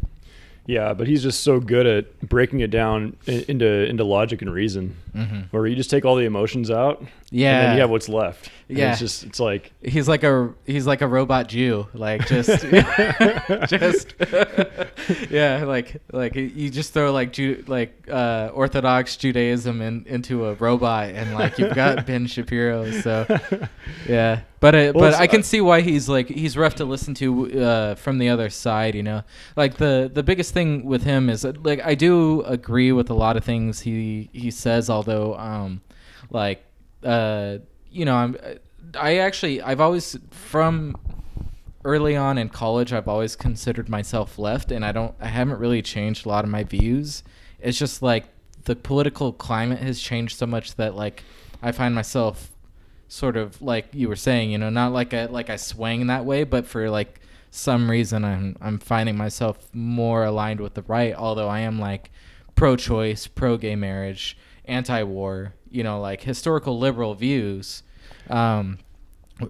Yeah, 0.66 0.94
but 0.94 1.08
he's 1.08 1.24
just 1.24 1.44
so 1.44 1.60
good 1.60 1.88
at 1.88 2.20
breaking 2.30 2.60
it 2.60 2.70
down 2.70 3.18
into 3.26 3.66
into 3.90 4.04
logic 4.04 4.42
and 4.44 4.54
reason. 4.54 4.96
mhm. 5.16 5.46
Where 5.52 5.66
you 5.66 5.76
just 5.76 5.90
take 5.90 6.06
all 6.06 6.16
the 6.16 6.26
emotions 6.26 6.70
out, 6.70 7.00
and 7.00 7.10
yeah, 7.32 7.62
then 7.64 7.76
you 7.76 7.82
have 7.82 7.90
what's 7.90 8.08
left. 8.08 8.52
Yeah. 8.68 8.92
it's 8.92 9.00
just 9.00 9.24
it's 9.24 9.40
like 9.40 9.72
he's 9.82 10.08
like 10.08 10.24
a 10.24 10.54
he's 10.68 10.86
like 10.86 11.02
a 11.02 11.08
robot 11.08 11.48
Jew, 11.48 11.88
like 11.96 12.28
just 12.28 12.50
just 13.68 14.14
yeah, 15.32 15.64
like 15.66 16.02
like 16.12 16.36
you 16.36 16.70
just 16.70 16.94
throw 16.94 17.12
like 17.12 17.34
Ju- 17.34 17.64
like 17.68 18.08
uh, 18.10 18.52
Orthodox 18.54 19.18
Judaism 19.18 19.82
in, 19.82 20.06
into 20.08 20.46
a 20.46 20.54
robot, 20.56 21.10
and 21.10 21.34
like 21.34 21.58
you've 21.58 21.74
got 21.76 22.06
Ben 22.06 22.28
Shapiro. 22.28 22.92
So 22.92 23.26
yeah, 24.08 24.42
but 24.60 24.76
it, 24.76 24.96
Well, 24.96 25.12
but 25.12 25.20
I 25.20 25.28
can 25.28 25.44
see 25.44 25.62
why 25.62 25.82
he's 25.82 26.10
like 26.10 26.28
he's 26.28 26.58
rough 26.58 26.76
to 26.76 26.86
listen 26.86 27.14
to 27.16 27.62
uh, 27.62 27.96
from 27.96 28.18
the 28.18 28.30
other 28.30 28.50
side. 28.50 28.96
You 28.96 29.04
know, 29.04 29.24
like 29.56 29.78
the 29.78 30.10
the 30.14 30.24
biggest 30.24 30.54
thing 30.54 30.86
with 30.86 31.04
him 31.04 31.30
is 31.30 31.44
that, 31.44 31.64
like 31.64 31.82
I 31.84 31.96
do 31.96 32.42
agree 32.42 32.92
with 32.92 33.10
a 33.10 33.14
lot 33.14 33.38
of 33.38 33.44
things 33.44 33.82
he 33.82 34.30
he 34.34 34.52
says, 34.52 34.90
although 34.90 35.36
um 35.38 35.82
like 36.30 36.64
uh 37.04 37.58
you 37.90 38.06
know 38.06 38.16
I'm 38.16 38.38
I 38.96 39.18
actually 39.18 39.62
I've 39.62 39.80
always 39.80 40.18
from 40.32 40.98
early 41.86 42.16
on 42.16 42.38
in 42.38 42.50
college 42.50 42.92
I've 42.92 43.08
always 43.08 43.38
considered 43.38 43.88
myself 43.88 44.38
left 44.38 44.72
and 44.72 44.84
I 44.84 44.92
don't 44.92 45.16
I 45.22 45.28
haven't 45.28 45.60
really 45.60 45.82
changed 45.82 46.26
a 46.26 46.30
lot 46.30 46.44
of 46.44 46.50
my 46.50 46.64
views. 46.64 47.24
It's 47.62 47.78
just 47.78 48.02
like 48.02 48.26
the 48.66 48.76
political 48.76 49.32
climate 49.32 49.80
has 49.80 50.00
changed 50.00 50.38
so 50.38 50.46
much 50.46 50.76
that 50.76 50.96
like 50.96 51.24
I 51.62 51.72
find 51.72 51.96
myself 51.96 52.52
sort 53.10 53.36
of 53.36 53.62
like 53.62 53.88
you 53.94 54.08
were 54.08 54.16
saying, 54.16 54.52
you 54.52 54.58
know, 54.58 54.70
not 54.70 54.94
like 54.94 55.14
I 55.14 55.26
like 55.26 55.50
I 55.50 55.58
swing 55.58 56.08
that 56.08 56.24
way, 56.24 56.46
but 56.46 56.66
for 56.66 56.90
like 56.90 57.20
some 57.52 57.90
reason 57.90 58.24
I'm 58.24 58.56
I'm 58.62 58.78
finding 58.78 59.18
myself 59.18 59.68
more 59.74 60.24
aligned 60.24 60.62
with 60.62 60.76
the 60.76 60.84
right, 60.84 61.14
although 61.16 61.50
I 61.50 61.62
am 61.62 61.80
like 61.80 62.12
pro 62.56 62.76
choice, 62.76 63.28
pro 63.28 63.58
gay 63.58 63.76
marriage, 63.76 64.38
anti 64.66 65.04
war, 65.04 65.56
you 65.70 65.84
know, 65.84 66.00
like 66.00 66.22
historical 66.22 66.78
liberal 66.80 67.16
views. 67.16 67.84
Um 68.30 68.78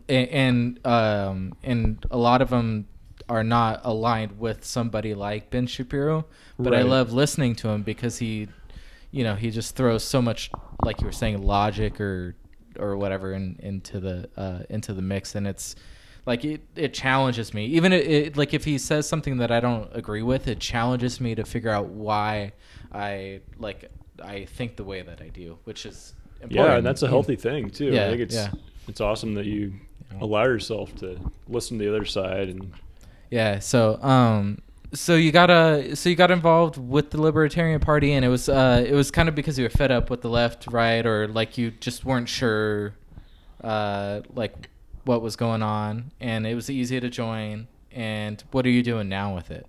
and 0.08 0.86
um 0.86 1.54
and 1.62 2.04
a 2.10 2.18
lot 2.18 2.42
of 2.42 2.50
them 2.50 2.88
are 3.28 3.44
not 3.44 3.82
aligned 3.84 4.40
with 4.40 4.64
somebody 4.64 5.14
like 5.14 5.50
Ben 5.50 5.68
Shapiro, 5.68 6.26
but 6.58 6.74
I 6.74 6.84
love 6.84 7.12
listening 7.12 7.56
to 7.56 7.70
him 7.70 7.84
because 7.84 8.18
he 8.18 8.48
you 9.12 9.24
know, 9.24 9.36
he 9.36 9.50
just 9.50 9.76
throws 9.76 10.04
so 10.04 10.22
much 10.22 10.52
like 10.86 11.02
you 11.02 11.06
were 11.06 11.12
saying 11.12 11.42
logic 11.42 12.00
or 12.00 12.36
or 12.78 12.98
whatever 12.98 13.34
in, 13.34 13.58
into 13.62 14.00
the 14.00 14.30
uh, 14.38 14.60
into 14.70 14.94
the 14.94 15.02
mix 15.02 15.36
and 15.36 15.48
it's 15.48 15.76
like 16.26 16.44
it, 16.46 16.62
it 16.76 16.94
challenges 16.94 17.54
me 17.54 17.66
even 17.66 17.94
it, 17.94 18.06
it, 18.06 18.38
like 18.38 18.54
if 18.54 18.66
he 18.66 18.78
says 18.78 19.08
something 19.08 19.38
that 19.38 19.52
i 19.52 19.60
don't 19.60 19.90
agree 19.96 20.22
with 20.22 20.48
it 20.48 20.60
challenges 20.60 21.20
me 21.20 21.34
to 21.34 21.44
figure 21.44 21.72
out 21.72 21.88
why 21.88 22.52
i 22.94 23.40
like 23.58 23.90
i 24.24 24.46
think 24.46 24.76
the 24.76 24.84
way 24.84 25.02
that 25.02 25.22
i 25.22 25.30
do 25.30 25.58
which 25.64 25.86
is 25.86 26.14
important. 26.42 26.70
yeah, 26.70 26.78
and 26.78 26.86
that's 26.86 27.04
a 27.04 27.08
healthy 27.08 27.36
thing 27.36 27.70
too. 27.70 27.86
Yeah, 27.86 28.06
I 28.06 28.10
think 28.10 28.22
it's 28.22 28.36
yeah. 28.36 28.52
it's 28.88 29.02
awesome 29.02 29.34
that 29.36 29.46
you 29.46 29.74
allow 30.22 30.44
yourself 30.44 30.96
to 30.96 31.20
listen 31.48 31.78
to 31.80 31.86
the 31.86 31.96
other 31.96 32.06
side 32.06 32.50
and 32.50 32.72
Yeah. 33.30 33.60
So, 33.60 34.02
um, 34.02 34.60
so 34.94 35.16
you 35.16 35.32
got 35.32 35.50
uh 35.50 35.96
so 35.96 36.10
you 36.10 36.16
got 36.16 36.32
involved 36.32 36.78
with 36.78 37.12
the 37.12 37.22
Libertarian 37.22 37.80
Party, 37.80 38.14
and 38.14 38.26
it 38.26 38.30
was 38.30 38.50
uh, 38.50 38.84
it 38.86 38.94
was 38.94 39.12
kind 39.12 39.30
of 39.30 39.36
because 39.36 39.58
you 39.58 39.66
were 39.66 39.70
fed 39.70 39.92
up 39.92 40.10
with 40.10 40.22
the 40.22 40.30
left, 40.30 40.68
right, 40.68 41.06
or 41.06 41.28
like 41.28 41.58
you 41.58 41.72
just 41.72 42.06
weren't 42.06 42.30
sure, 42.30 42.96
uh, 43.64 44.22
like 44.34 44.70
what 45.06 45.22
was 45.22 45.36
going 45.36 45.62
on, 45.62 46.12
and 46.20 46.46
it 46.48 46.56
was 46.56 46.70
easy 46.70 47.00
to 47.00 47.10
join. 47.10 47.68
And 47.92 48.44
what 48.52 48.66
are 48.66 48.70
you 48.70 48.84
doing 48.84 49.10
now 49.10 49.34
with 49.34 49.50
it? 49.50 49.66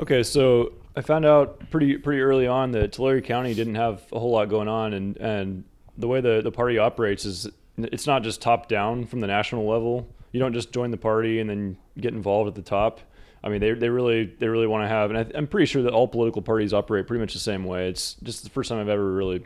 Okay, 0.00 0.22
so 0.22 0.72
I 0.94 1.00
found 1.00 1.24
out 1.24 1.70
pretty 1.70 1.96
pretty 1.98 2.20
early 2.20 2.46
on 2.46 2.72
that 2.72 2.92
Tulare 2.92 3.20
County 3.20 3.54
didn't 3.54 3.76
have 3.76 4.02
a 4.12 4.18
whole 4.18 4.32
lot 4.32 4.48
going 4.48 4.68
on, 4.68 4.94
and 4.94 5.16
and 5.18 5.64
the 5.98 6.08
way 6.08 6.20
the 6.20 6.40
the 6.42 6.52
party 6.52 6.78
operates 6.78 7.24
is 7.24 7.48
it's 7.78 8.06
not 8.06 8.22
just 8.22 8.40
top 8.40 8.68
down 8.68 9.04
from 9.04 9.20
the 9.20 9.26
national 9.26 9.66
level. 9.66 10.08
You 10.32 10.40
don't 10.40 10.52
just 10.52 10.72
join 10.72 10.90
the 10.90 10.96
party 10.96 11.40
and 11.40 11.48
then 11.48 11.76
get 11.98 12.12
involved 12.12 12.48
at 12.48 12.54
the 12.54 12.62
top. 12.62 13.00
I 13.46 13.48
mean, 13.48 13.60
they 13.60 13.74
they 13.74 13.88
really 13.88 14.24
they 14.24 14.48
really 14.48 14.66
want 14.66 14.82
to 14.82 14.88
have, 14.88 15.10
and 15.10 15.18
I, 15.20 15.38
I'm 15.38 15.46
pretty 15.46 15.66
sure 15.66 15.80
that 15.82 15.92
all 15.92 16.08
political 16.08 16.42
parties 16.42 16.74
operate 16.74 17.06
pretty 17.06 17.20
much 17.20 17.32
the 17.32 17.38
same 17.38 17.62
way. 17.62 17.88
It's 17.88 18.14
just 18.24 18.42
the 18.42 18.50
first 18.50 18.68
time 18.68 18.80
I've 18.80 18.88
ever 18.88 19.12
really 19.12 19.44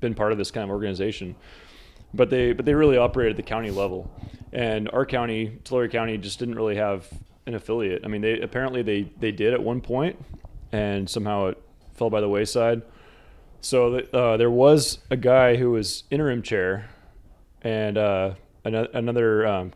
been 0.00 0.14
part 0.14 0.32
of 0.32 0.38
this 0.38 0.50
kind 0.50 0.64
of 0.64 0.70
organization. 0.70 1.34
But 2.12 2.28
they 2.28 2.52
but 2.52 2.66
they 2.66 2.74
really 2.74 2.98
operate 2.98 3.30
at 3.30 3.36
the 3.36 3.42
county 3.42 3.70
level. 3.70 4.10
And 4.52 4.90
our 4.90 5.06
county 5.06 5.58
tulare 5.64 5.88
county 5.88 6.18
just 6.18 6.38
didn't 6.38 6.56
really 6.56 6.76
have 6.76 7.08
an 7.46 7.54
affiliate. 7.54 8.02
I 8.04 8.08
mean 8.08 8.20
they 8.20 8.38
apparently 8.38 8.82
they 8.82 9.10
they 9.18 9.32
did 9.32 9.54
at 9.54 9.62
one 9.62 9.80
point 9.80 10.22
and 10.70 11.08
somehow 11.08 11.46
it 11.46 11.62
fell 11.94 12.10
by 12.10 12.20
the 12.20 12.28
wayside. 12.28 12.82
So 13.62 13.96
uh, 14.12 14.36
there 14.36 14.50
was 14.50 14.98
a 15.10 15.16
guy 15.16 15.56
who 15.56 15.70
was 15.70 16.04
interim 16.10 16.42
chair 16.42 16.90
and 17.62 17.96
uh, 17.96 18.34
ano- 18.66 18.88
another 18.92 19.46
um, 19.46 19.72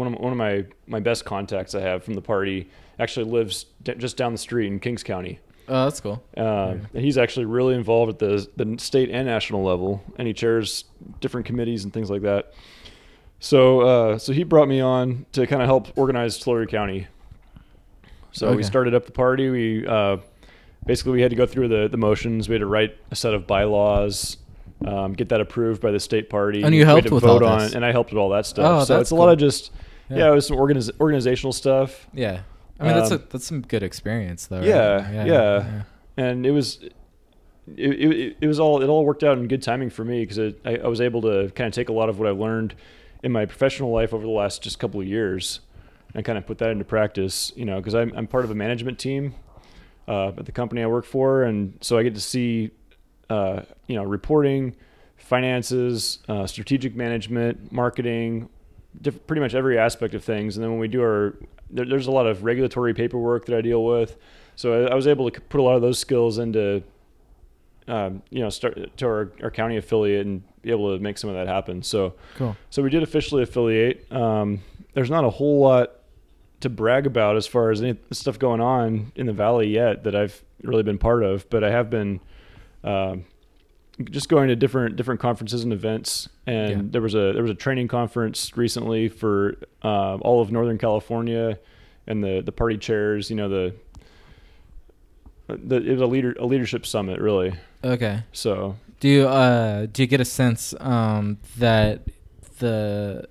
one 0.00 0.14
of, 0.14 0.20
one 0.20 0.32
of 0.32 0.38
my, 0.38 0.64
my 0.86 0.98
best 1.00 1.24
contacts 1.24 1.74
I 1.74 1.80
have 1.82 2.02
from 2.02 2.14
the 2.14 2.22
party 2.22 2.68
actually 2.98 3.30
lives 3.30 3.66
d- 3.82 3.94
just 3.98 4.16
down 4.16 4.32
the 4.32 4.38
street 4.38 4.66
in 4.66 4.80
Kings 4.80 5.02
County. 5.02 5.38
Oh, 5.68 5.84
that's 5.84 6.00
cool. 6.00 6.22
Uh, 6.36 6.76
and 6.94 7.04
he's 7.04 7.16
actually 7.18 7.44
really 7.46 7.74
involved 7.76 8.10
at 8.10 8.18
the 8.18 8.48
the 8.56 8.76
state 8.78 9.08
and 9.10 9.26
national 9.26 9.62
level, 9.62 10.02
and 10.16 10.26
he 10.26 10.34
chairs 10.34 10.84
different 11.20 11.46
committees 11.46 11.84
and 11.84 11.92
things 11.92 12.10
like 12.10 12.22
that. 12.22 12.52
So, 13.38 13.80
uh, 13.80 14.18
so 14.18 14.32
he 14.32 14.42
brought 14.42 14.66
me 14.68 14.80
on 14.80 15.26
to 15.32 15.46
kind 15.46 15.62
of 15.62 15.66
help 15.68 15.96
organize 15.96 16.38
Tulare 16.38 16.66
County. 16.66 17.06
So 18.32 18.48
Okay. 18.48 18.56
we 18.56 18.62
started 18.64 18.94
up 18.94 19.06
the 19.06 19.12
party. 19.12 19.48
We 19.48 19.86
uh, 19.86 20.16
basically 20.86 21.12
we 21.12 21.20
had 21.22 21.30
to 21.30 21.36
go 21.36 21.46
through 21.46 21.68
the 21.68 21.88
the 21.88 21.96
motions. 21.96 22.48
We 22.48 22.54
had 22.54 22.60
to 22.60 22.66
write 22.66 22.96
a 23.12 23.16
set 23.16 23.32
of 23.34 23.46
bylaws, 23.46 24.38
um, 24.84 25.12
get 25.12 25.28
that 25.28 25.40
approved 25.40 25.80
by 25.80 25.90
the 25.92 26.00
state 26.00 26.28
party. 26.30 26.62
And 26.62 26.74
you 26.74 26.80
We 26.80 26.86
had 26.86 26.88
helped 26.88 27.08
to 27.08 27.14
with 27.14 27.24
vote 27.24 27.42
all 27.44 27.48
on, 27.52 27.58
this. 27.60 27.74
and 27.74 27.84
I 27.84 27.92
helped 27.92 28.10
with 28.10 28.18
all 28.18 28.30
that 28.30 28.44
stuff. 28.46 28.82
Oh, 28.82 28.84
so 28.84 28.98
it's 29.00 29.10
a 29.12 29.14
lot 29.16 29.28
of 29.32 29.38
just 29.38 29.70
yeah, 30.10 30.16
Yeah. 30.18 30.32
it 30.32 30.34
was 30.34 30.46
some 30.46 30.56
organiz- 30.56 30.90
organizational 31.00 31.52
stuff. 31.52 32.08
Yeah. 32.12 32.42
I 32.78 32.84
mean, 32.84 32.94
that's 32.96 33.10
a 33.10 33.14
Um, 33.16 33.22
that's 33.30 33.44
some 33.46 33.60
good 33.62 33.82
experience 33.82 34.46
though. 34.46 34.58
right? 34.58 34.66
Yeah, 34.66 35.24
yeah. 35.26 35.82
and 36.16 36.46
it 36.46 36.50
was 36.50 36.78
it, 36.82 37.90
it, 37.92 38.36
it 38.40 38.46
was 38.46 38.58
all 38.58 38.82
it 38.82 38.88
all 38.88 39.04
worked 39.04 39.22
out 39.22 39.38
in 39.38 39.46
good 39.48 39.62
timing 39.62 39.90
for 39.90 40.04
me 40.04 40.24
because 40.24 40.38
I, 40.64 40.76
I 40.82 40.86
was 40.88 41.00
able 41.00 41.20
to 41.22 41.50
kind 41.54 41.68
of 41.68 41.74
take 41.74 41.88
a 41.88 41.92
lot 41.92 42.08
of 42.08 42.18
what 42.18 42.26
I've 42.28 42.38
learned 42.38 42.74
in 43.22 43.32
my 43.32 43.44
professional 43.44 43.90
life 43.92 44.14
over 44.14 44.24
the 44.24 44.30
last 44.30 44.62
just 44.62 44.78
couple 44.78 44.98
of 45.00 45.06
years 45.06 45.60
and 46.14 46.24
kind 46.24 46.38
of 46.38 46.46
put 46.46 46.56
that 46.58 46.70
into 46.70 46.84
practice. 46.84 47.52
You 47.54 47.66
know, 47.66 47.76
because 47.76 47.94
I'm 47.94 48.12
I'm 48.16 48.26
part 48.26 48.44
of 48.44 48.50
a 48.50 48.54
management 48.54 48.98
team 48.98 49.34
uh, 50.08 50.28
at 50.28 50.46
the 50.46 50.52
company 50.52 50.82
I 50.82 50.86
work 50.86 51.04
for, 51.04 51.42
and 51.42 51.76
so 51.82 51.98
I 51.98 52.02
get 52.02 52.14
to 52.14 52.20
see 52.20 52.70
uh, 53.28 53.62
you 53.86 53.94
know 53.96 54.04
reporting, 54.04 54.74
finances, 55.18 56.18
uh, 56.28 56.46
strategic 56.46 56.96
management, 56.96 57.70
marketing, 57.70 58.48
diff- 59.00 59.26
pretty 59.26 59.40
much 59.40 59.54
every 59.54 59.78
aspect 59.78 60.14
of 60.14 60.24
things. 60.24 60.56
And 60.56 60.64
then 60.64 60.70
when 60.70 60.80
we 60.80 60.88
do 60.88 61.02
our 61.02 61.34
there, 61.70 61.84
there's 61.84 62.06
a 62.06 62.10
lot 62.10 62.26
of 62.26 62.42
regulatory 62.44 62.94
paperwork 62.94 63.46
that 63.46 63.56
I 63.56 63.60
deal 63.60 63.84
with. 63.84 64.16
So 64.56 64.86
I, 64.86 64.92
I 64.92 64.94
was 64.94 65.06
able 65.06 65.30
to 65.30 65.40
put 65.40 65.60
a 65.60 65.62
lot 65.62 65.76
of 65.76 65.82
those 65.82 65.98
skills 65.98 66.38
into, 66.38 66.82
um, 67.86 68.22
you 68.30 68.40
know, 68.40 68.50
start 68.50 68.96
to 68.96 69.06
our, 69.06 69.32
our 69.42 69.50
county 69.50 69.76
affiliate 69.76 70.26
and 70.26 70.42
be 70.62 70.70
able 70.70 70.94
to 70.96 71.02
make 71.02 71.16
some 71.18 71.30
of 71.30 71.36
that 71.36 71.46
happen. 71.46 71.82
So, 71.82 72.14
Cool. 72.36 72.56
so 72.70 72.82
we 72.82 72.90
did 72.90 73.02
officially 73.02 73.42
affiliate. 73.42 74.10
Um, 74.12 74.60
there's 74.94 75.10
not 75.10 75.24
a 75.24 75.30
whole 75.30 75.60
lot 75.60 75.92
to 76.60 76.68
brag 76.68 77.06
about 77.06 77.36
as 77.36 77.46
far 77.46 77.70
as 77.70 77.80
any 77.80 77.96
stuff 78.10 78.38
going 78.38 78.60
on 78.60 79.12
in 79.14 79.26
the 79.26 79.32
valley 79.32 79.68
yet 79.68 80.04
that 80.04 80.14
I've 80.14 80.42
really 80.62 80.82
been 80.82 80.98
part 80.98 81.22
of, 81.22 81.48
but 81.48 81.64
I 81.64 81.70
have 81.70 81.88
been 81.88 82.20
um, 82.84 83.24
just 84.04 84.28
going 84.28 84.48
to 84.48 84.56
different 84.56 84.96
different 84.96 85.20
conferences 85.20 85.62
and 85.64 85.72
events. 85.72 86.28
And 86.46 86.70
Yeah. 86.70 86.82
there 86.92 87.02
was 87.02 87.14
a 87.14 87.32
there 87.32 87.42
was 87.42 87.50
a 87.50 87.54
training 87.54 87.88
conference 87.88 88.56
recently 88.56 89.08
for 89.08 89.56
uh, 89.82 90.16
all 90.16 90.40
of 90.40 90.50
Northern 90.52 90.78
California 90.78 91.58
and 92.06 92.22
the 92.24 92.40
the 92.44 92.52
party 92.52 92.78
chairs. 92.78 93.30
You 93.30 93.36
know 93.36 93.48
the. 93.48 93.74
The, 95.48 95.76
it 95.78 95.90
was 95.92 96.00
a 96.00 96.06
leader 96.06 96.36
a 96.38 96.46
leadership 96.46 96.86
summit 96.86 97.18
really 97.20 97.52
Okay. 97.82 98.22
so 98.30 98.76
Do 99.00 99.08
you 99.08 99.26
uh 99.26 99.86
do 99.86 100.02
you 100.02 100.06
get 100.06 100.20
a 100.20 100.24
sense 100.24 100.74
um 100.78 101.38
that 101.58 102.02
the 102.60 103.26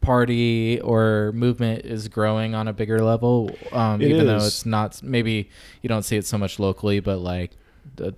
party 0.00 0.80
or 0.82 1.32
movement 1.34 1.84
is 1.84 2.06
growing 2.06 2.54
on 2.54 2.68
a 2.68 2.72
bigger 2.72 3.00
level 3.00 3.58
um 3.72 4.00
even 4.02 4.26
though 4.28 4.36
it's 4.36 4.64
not 4.64 5.02
maybe 5.02 5.50
you 5.82 5.88
don't 5.88 6.04
see 6.04 6.16
it 6.16 6.24
so 6.26 6.38
much 6.38 6.60
locally 6.60 7.00
but 7.00 7.16
like 7.18 7.50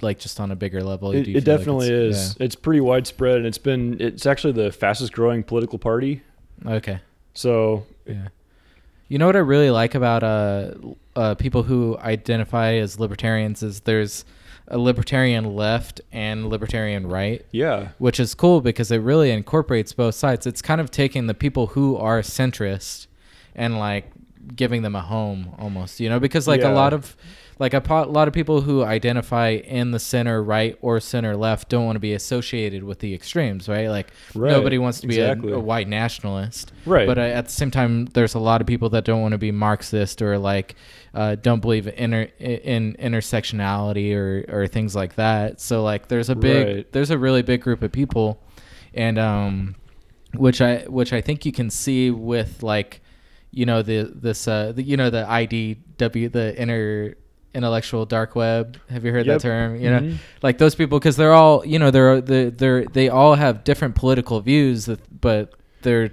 like 0.00 0.18
just 0.18 0.40
on 0.40 0.50
a 0.50 0.56
bigger 0.56 0.82
level 0.82 1.12
It, 1.12 1.20
it 1.20 1.24
feel 1.24 1.34
like 1.34 1.44
definitely 1.44 1.88
it's- 1.88 2.30
is. 2.30 2.36
It's 2.40 2.54
pretty 2.56 2.80
widespread, 2.80 3.36
and 3.38 3.46
it's 3.46 3.58
been. 3.58 4.00
It's 4.00 4.26
actually 4.26 4.52
the 4.54 4.72
fastest 4.72 5.12
growing 5.12 5.42
political 5.42 5.78
party. 5.78 6.22
okay 6.66 7.00
So 7.34 7.84
yeah 8.06 8.28
you 9.08 9.18
know 9.18 9.26
what 9.26 9.36
i 9.36 9.40
really 9.54 9.70
like 9.70 9.94
about 9.94 10.24
uh 10.24 10.72
uh 11.14 11.34
people 11.36 11.62
who 11.62 11.96
identify 11.98 12.72
as 12.74 12.98
libertarians 12.98 13.62
is 13.62 13.80
there's 13.82 14.24
a 14.66 14.76
libertarian 14.78 15.54
left 15.54 16.00
and 16.10 16.48
libertarian 16.48 17.06
right 17.06 17.46
yeah, 17.52 17.90
which 17.98 18.18
is 18.18 18.34
cool 18.34 18.60
because 18.60 18.90
it 18.90 18.98
really 18.98 19.30
incorporates 19.30 19.92
both 19.92 20.16
sides. 20.16 20.44
It's 20.44 20.60
kind 20.60 20.80
of 20.80 20.90
taking 20.90 21.28
the 21.28 21.34
people 21.34 21.68
who 21.68 21.96
are 21.96 22.20
centrist 22.20 23.06
and 23.54 23.78
like 23.78 24.10
giving 24.56 24.82
them 24.82 24.96
a 24.96 25.02
home 25.02 25.54
almost, 25.58 26.00
you 26.00 26.08
know, 26.08 26.18
because 26.18 26.48
like 26.48 26.62
Yeah. 26.62 26.72
a 26.72 26.74
lot 26.74 26.92
of 26.92 27.16
like 27.58 27.72
a 27.72 27.80
po- 27.80 28.02
lot 28.08 28.28
of 28.28 28.34
people 28.34 28.60
who 28.60 28.84
identify 28.84 29.48
in 29.50 29.90
the 29.90 29.98
center 29.98 30.42
right 30.42 30.76
or 30.82 31.00
center 31.00 31.34
left 31.36 31.70
don't 31.70 31.86
want 31.86 31.96
to 31.96 32.00
be 32.00 32.12
associated 32.12 32.84
with 32.84 32.98
the 32.98 33.14
extremes, 33.14 33.66
right? 33.68 33.88
Like 33.88 34.12
Right, 34.34 34.50
nobody 34.50 34.76
wants 34.76 35.00
to 35.00 35.06
be 35.06 35.18
a, 35.20 35.32
exactly. 35.32 35.52
a 35.52 35.58
white 35.58 35.88
nationalist, 35.88 36.72
Right. 36.84 37.06
But 37.06 37.16
uh, 37.18 37.22
at 37.22 37.46
the 37.46 37.52
same 37.52 37.70
time, 37.70 38.06
there's 38.06 38.34
a 38.34 38.38
lot 38.38 38.60
of 38.60 38.66
people 38.66 38.90
that 38.90 39.04
don't 39.04 39.22
want 39.22 39.32
to 39.32 39.38
be 39.38 39.52
Marxist 39.52 40.20
or 40.20 40.38
like 40.38 40.74
uh, 41.14 41.36
don't 41.36 41.60
believe 41.60 41.86
in, 41.88 42.12
inter- 42.12 42.30
in 42.38 42.94
intersectionality 43.00 44.14
or 44.14 44.44
or 44.48 44.66
things 44.66 44.94
like 44.94 45.14
that. 45.14 45.60
So 45.60 45.82
like 45.82 46.08
there's 46.08 46.28
a 46.28 46.34
big 46.36 46.66
Right. 46.76 46.92
there's 46.92 47.10
a 47.10 47.18
really 47.18 47.42
big 47.42 47.62
group 47.62 47.82
of 47.82 47.90
people, 47.92 48.42
and 48.92 49.18
um, 49.18 49.76
which 50.34 50.60
I 50.60 50.80
which 50.88 51.12
I 51.14 51.20
think 51.22 51.46
you 51.46 51.52
can 51.52 51.70
see 51.70 52.10
with 52.10 52.62
like, 52.62 53.00
you 53.50 53.64
know 53.64 53.80
the 53.80 54.12
this 54.14 54.46
uh 54.46 54.72
the, 54.72 54.82
you 54.82 54.96
know 54.98 55.08
the 55.08 55.24
IDW 55.24 56.30
the 56.32 56.60
inner 56.60 57.14
intellectual 57.56 58.04
dark 58.06 58.36
web. 58.36 58.76
Have 58.90 59.04
you 59.04 59.10
heard 59.12 59.26
Yep. 59.26 59.40
that 59.40 59.48
term? 59.48 59.76
You 59.80 59.90
know, 59.90 59.98
Mhm. 60.00 60.14
like 60.42 60.58
those 60.58 60.74
people 60.74 60.98
because 60.98 61.16
they're 61.16 61.32
all 61.32 61.64
you 61.66 61.78
know 61.78 61.90
they're 61.90 62.20
they 62.20 62.50
they're 62.50 62.84
they 62.84 63.08
all 63.08 63.34
have 63.34 63.64
different 63.64 63.94
political 63.96 64.40
views, 64.40 64.84
that, 64.86 65.00
but 65.20 65.52
they're 65.82 66.10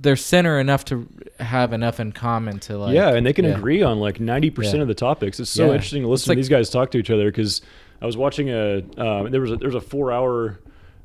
they're 0.00 0.16
center 0.16 0.58
enough 0.58 0.84
to 0.86 1.06
have 1.40 1.72
enough 1.74 2.00
in 2.00 2.10
common 2.12 2.58
to 2.60 2.78
like 2.78 2.94
yeah, 2.94 3.10
and 3.14 3.26
they 3.26 3.32
can 3.34 3.44
yeah. 3.44 3.56
agree 3.56 3.82
on 3.82 4.00
like 4.00 4.18
ninety 4.18 4.50
percent 4.50 4.80
of 4.80 4.88
the 4.88 4.94
topics. 4.94 5.38
It's 5.38 5.50
so 5.50 5.66
Yeah. 5.66 5.72
interesting 5.74 6.02
to 6.02 6.08
listen 6.08 6.30
like- 6.30 6.36
to 6.36 6.40
these 6.40 6.48
guys 6.48 6.70
talk 6.70 6.90
to 6.92 6.98
each 6.98 7.10
other 7.10 7.26
because 7.26 7.60
I 8.00 8.06
was 8.06 8.16
watching 8.16 8.48
a 8.48 8.82
um, 8.96 9.30
there 9.30 9.40
was 9.40 9.50
a 9.52 9.56
there 9.56 9.68
was 9.68 9.74
a 9.74 9.80
four 9.80 10.10
hour 10.10 10.58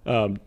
um, 0.06 0.38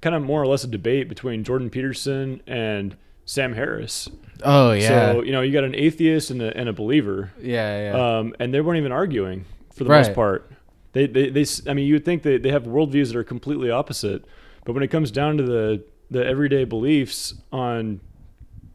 kind 0.00 0.14
of 0.16 0.22
more 0.22 0.42
or 0.42 0.46
less 0.46 0.64
a 0.64 0.66
debate 0.68 1.08
between 1.08 1.44
Jordan 1.44 1.70
Peterson 1.70 2.40
and 2.46 2.96
Sam 3.24 3.54
Harris. 3.54 4.08
Oh 4.44 4.72
yeah, 4.72 4.88
So 5.12 5.22
you 5.22 5.32
know 5.32 5.40
you 5.42 5.52
got 5.52 5.64
an 5.64 5.74
atheist 5.74 6.30
and 6.30 6.42
a, 6.42 6.56
and 6.56 6.68
a 6.68 6.72
believer. 6.72 7.32
yeah, 7.40 7.92
yeah. 7.92 8.18
um, 8.18 8.34
and 8.40 8.52
they 8.52 8.60
weren't 8.60 8.78
even 8.78 8.92
arguing 8.92 9.44
for 9.74 9.84
the 9.84 9.90
Right. 9.90 10.06
most 10.06 10.14
part. 10.14 10.50
They, 10.92 11.06
they, 11.06 11.30
they, 11.30 11.46
I 11.68 11.72
mean, 11.74 11.86
you 11.86 11.94
would 11.94 12.04
think 12.04 12.22
they, 12.22 12.36
they 12.36 12.50
have 12.50 12.64
worldviews 12.64 13.08
that 13.08 13.16
are 13.16 13.24
completely 13.24 13.70
opposite, 13.70 14.24
but 14.64 14.74
when 14.74 14.82
it 14.82 14.88
comes 14.88 15.10
down 15.10 15.38
to 15.38 15.42
the, 15.42 15.84
the 16.10 16.26
everyday 16.26 16.64
beliefs 16.64 17.34
on 17.50 18.00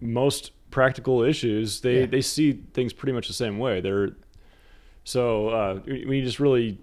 most 0.01 0.51
practical 0.71 1.21
issues, 1.21 1.81
they, 1.81 1.99
Yeah. 2.01 2.05
they 2.07 2.21
see 2.21 2.53
things 2.73 2.91
pretty 2.93 3.13
much 3.13 3.27
the 3.27 3.33
same 3.35 3.59
way. 3.59 3.81
They're 3.81 4.11
so 5.03 5.49
uh, 5.49 5.75
when 5.85 6.13
you 6.13 6.23
just 6.23 6.39
really 6.39 6.79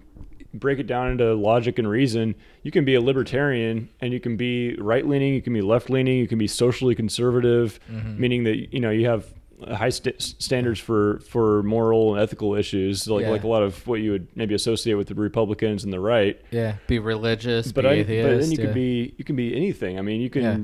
break 0.59 0.79
it 0.79 0.87
down 0.87 1.11
into 1.11 1.33
logic 1.33 1.77
and 1.79 1.87
reason, 1.89 2.35
you 2.63 2.71
can 2.71 2.85
be 2.85 2.95
a 2.95 3.01
libertarian 3.01 3.89
and 4.01 4.13
you 4.13 4.19
can 4.19 4.37
be 4.37 4.75
right 4.75 5.05
leaning, 5.07 5.33
you 5.33 5.41
can 5.41 5.53
be 5.53 5.61
left 5.61 5.89
leaning, 5.89 6.17
you 6.17 6.27
can 6.27 6.37
be 6.37 6.47
socially 6.47 6.95
conservative, 6.95 7.79
Mhm. 7.91 8.17
meaning 8.17 8.43
that 8.45 8.73
you 8.73 8.79
know 8.79 8.89
you 8.89 9.05
have 9.07 9.25
high 9.73 9.89
st- 9.89 10.21
standards 10.21 10.79
for 10.81 11.19
for 11.29 11.63
moral 11.63 12.13
and 12.13 12.21
ethical 12.21 12.55
issues, 12.55 13.07
like 13.07 13.23
Yeah. 13.23 13.29
like 13.31 13.43
a 13.43 13.47
lot 13.47 13.63
of 13.63 13.87
what 13.87 14.01
you 14.01 14.11
would 14.11 14.27
maybe 14.35 14.53
associate 14.53 14.95
with 14.95 15.07
the 15.07 15.15
Republicans 15.15 15.83
and 15.85 15.93
the 15.93 15.99
right. 15.99 16.39
yeah, 16.51 16.75
be 16.87 16.99
religious, 16.99 17.71
But 17.71 17.83
be 17.83 17.87
I, 17.87 17.93
atheist. 17.93 18.27
but 18.29 18.39
then 18.41 18.51
you 18.51 18.57
yeah. 18.57 18.65
could 18.65 18.73
be 18.73 19.13
you 19.17 19.23
can 19.23 19.35
be 19.35 19.55
anything. 19.55 19.97
I 19.97 20.01
mean, 20.01 20.21
you 20.21 20.29
can. 20.29 20.41
Yeah. 20.43 20.57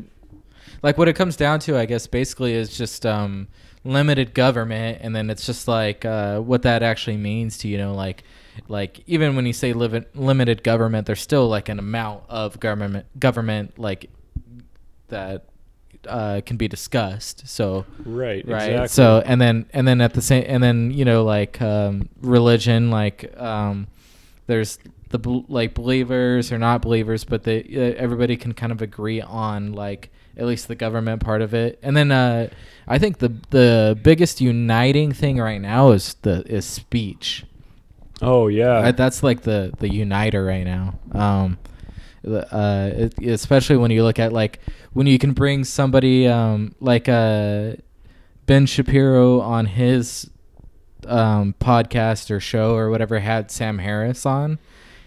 like 0.84 0.98
what 0.98 1.08
it 1.08 1.14
comes 1.16 1.36
down 1.36 1.60
to 1.60 1.78
i 1.78 1.86
guess 1.86 2.08
basically 2.08 2.54
is 2.54 2.76
just 2.78 3.06
um 3.06 3.48
limited 3.84 4.34
government 4.34 5.00
and 5.02 5.16
then 5.16 5.30
it's 5.30 5.46
just 5.46 5.68
like 5.68 6.06
uh 6.06 6.40
what 6.40 6.62
that 6.62 6.82
actually 6.84 7.18
means 7.18 7.58
to 7.58 7.68
you 7.68 7.78
know 7.78 7.94
like 7.94 8.24
like 8.68 9.04
even 9.08 9.36
when 9.36 9.46
you 9.46 9.54
say 9.54 9.74
live 9.74 10.06
limited 10.16 10.64
government 10.64 11.06
there's 11.08 11.22
still 11.22 11.48
like 11.48 11.70
an 11.70 11.80
amount 11.80 12.24
of 12.30 12.60
government 12.60 13.06
government 13.20 13.78
like 13.78 14.10
that 15.10 15.46
uh 16.08 16.42
can 16.46 16.58
be 16.58 16.68
discussed 16.68 17.48
so 17.48 17.86
Right. 18.06 18.44
right 18.48 18.70
Exactly. 18.72 18.88
so 18.88 19.22
and 19.26 19.40
then 19.40 19.66
and 19.74 19.88
then 19.88 20.02
at 20.02 20.14
the 20.14 20.22
same 20.22 20.44
and 20.48 20.64
then 20.64 20.92
you 20.92 21.06
know 21.06 21.24
like 21.24 21.62
um 21.62 22.10
religion 22.22 22.90
like 22.90 23.32
um 23.40 23.88
there's 24.48 24.80
the 25.10 25.20
like 25.50 25.74
believers 25.74 26.52
or 26.52 26.58
not 26.58 26.82
believers 26.82 27.24
but 27.24 27.44
they 27.44 27.60
uh, 27.76 28.02
everybody 28.02 28.36
can 28.38 28.54
kind 28.54 28.72
of 28.72 28.82
agree 28.82 29.22
on 29.22 29.74
like 29.74 30.10
at 30.38 30.46
least 30.46 30.68
the 30.70 30.76
government 30.76 31.22
part 31.22 31.42
of 31.42 31.54
it 31.54 31.78
and 31.84 31.96
then 31.96 32.10
uh 32.12 32.48
i 32.88 32.98
think 32.98 33.20
the 33.20 33.32
the 33.52 34.00
biggest 34.02 34.40
uniting 34.42 35.12
thing 35.12 35.38
right 35.38 35.62
now 35.62 35.92
is 35.92 36.16
the 36.22 36.42
is 36.52 36.66
speech 36.66 37.44
oh 38.22 38.48
yeah. 38.48 38.80
I, 38.80 38.92
that's 38.92 39.24
like 39.24 39.42
the 39.42 39.74
the 39.80 39.90
uniter 39.90 40.44
right 40.44 40.64
now. 40.64 41.00
Um, 41.12 41.58
uh, 42.26 42.92
it, 42.94 43.20
especially 43.20 43.78
when 43.78 43.92
you 43.92 44.04
look 44.04 44.20
at 44.20 44.32
like 44.32 44.60
when 44.94 45.08
you 45.08 45.18
can 45.18 45.34
bring 45.34 45.64
somebody 45.64 46.28
um 46.28 46.76
like 46.80 47.10
uh 47.10 47.74
Ben 48.46 48.66
Shapiro 48.66 49.40
on 49.42 49.66
his 49.66 50.30
um 51.08 51.56
podcast 51.60 52.30
or 52.30 52.40
show 52.40 52.76
or 52.76 52.90
whatever 52.90 53.20
had 53.20 53.50
Sam 53.50 53.80
Harris 53.80 54.26
on, 54.26 54.60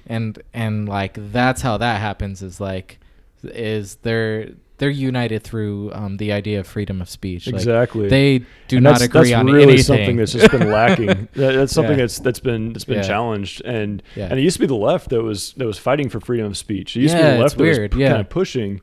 and 0.06 0.42
and 0.52 0.88
like 0.88 1.16
that's 1.32 1.62
how 1.62 1.76
that 1.78 2.00
happens 2.00 2.42
is 2.42 2.60
like 2.60 2.98
is 3.42 3.96
they're 3.96 4.50
they're 4.78 4.90
united 4.90 5.42
through 5.44 5.92
um 5.92 6.16
the 6.16 6.32
idea 6.32 6.58
of 6.60 6.66
freedom 6.66 7.00
of 7.00 7.08
speech. 7.08 7.46
Like, 7.46 7.54
exactly. 7.54 8.08
they 8.08 8.38
do 8.68 8.76
And 8.78 8.84
not 8.84 8.90
that's, 8.94 9.02
agree 9.04 9.30
that's 9.30 9.32
on 9.40 9.46
really 9.46 9.62
anything. 9.74 9.82
something 9.84 10.16
that's 10.16 10.32
just 10.32 10.50
been 10.50 10.70
lacking. 10.70 11.06
That- 11.34 11.54
that's 11.54 11.72
something 11.72 11.92
Yeah. 11.98 12.04
that's 12.04 12.18
that's 12.18 12.40
been 12.40 12.72
that's 12.72 12.84
been 12.84 12.96
Yeah. 12.98 13.02
challenged, 13.02 13.62
and 13.64 14.02
Yeah. 14.16 14.28
and 14.30 14.38
it 14.38 14.42
used 14.42 14.56
to 14.56 14.60
be 14.60 14.66
the 14.66 14.74
left 14.74 15.10
that 15.10 15.22
was 15.22 15.52
that 15.58 15.66
was 15.66 15.78
fighting 15.78 16.08
for 16.08 16.20
freedom 16.20 16.46
of 16.46 16.56
speech. 16.56 16.96
It 16.96 17.02
used 17.02 17.16
to 17.16 17.22
be 17.22 17.28
the 17.28 17.38
left 17.38 17.56
that 17.56 17.62
weird, 17.62 17.94
was 17.94 18.00
yeah. 18.00 18.08
kind 18.10 18.20
of 18.20 18.28
pushing, 18.28 18.80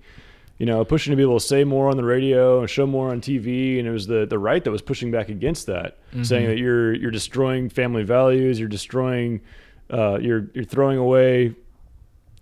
you 0.60 0.66
know, 0.66 0.86
pushing 0.86 1.12
to 1.12 1.18
be 1.18 1.24
able 1.24 1.40
to 1.40 1.46
say 1.46 1.64
more 1.66 1.90
on 1.90 1.98
the 1.98 2.04
radio 2.06 2.60
and 2.62 2.70
show 2.70 2.86
more 2.86 3.10
on 3.10 3.20
TV, 3.20 3.78
and 3.80 3.88
it 3.88 3.92
was 3.92 4.08
the 4.08 4.26
the 4.26 4.40
right 4.40 4.64
that 4.64 4.72
was 4.72 4.82
pushing 4.82 5.12
back 5.12 5.28
against 5.30 5.66
that, 5.68 5.98
saying 6.22 6.46
Mhm. 6.46 6.50
that 6.50 6.58
you're 6.58 6.94
you're 6.94 7.12
destroying 7.12 7.68
family 7.70 8.04
values, 8.04 8.60
you're 8.60 8.70
destroying, 8.70 9.42
uh, 9.90 10.20
you're 10.22 10.48
you're 10.54 10.64
throwing 10.64 10.98
away 10.98 11.54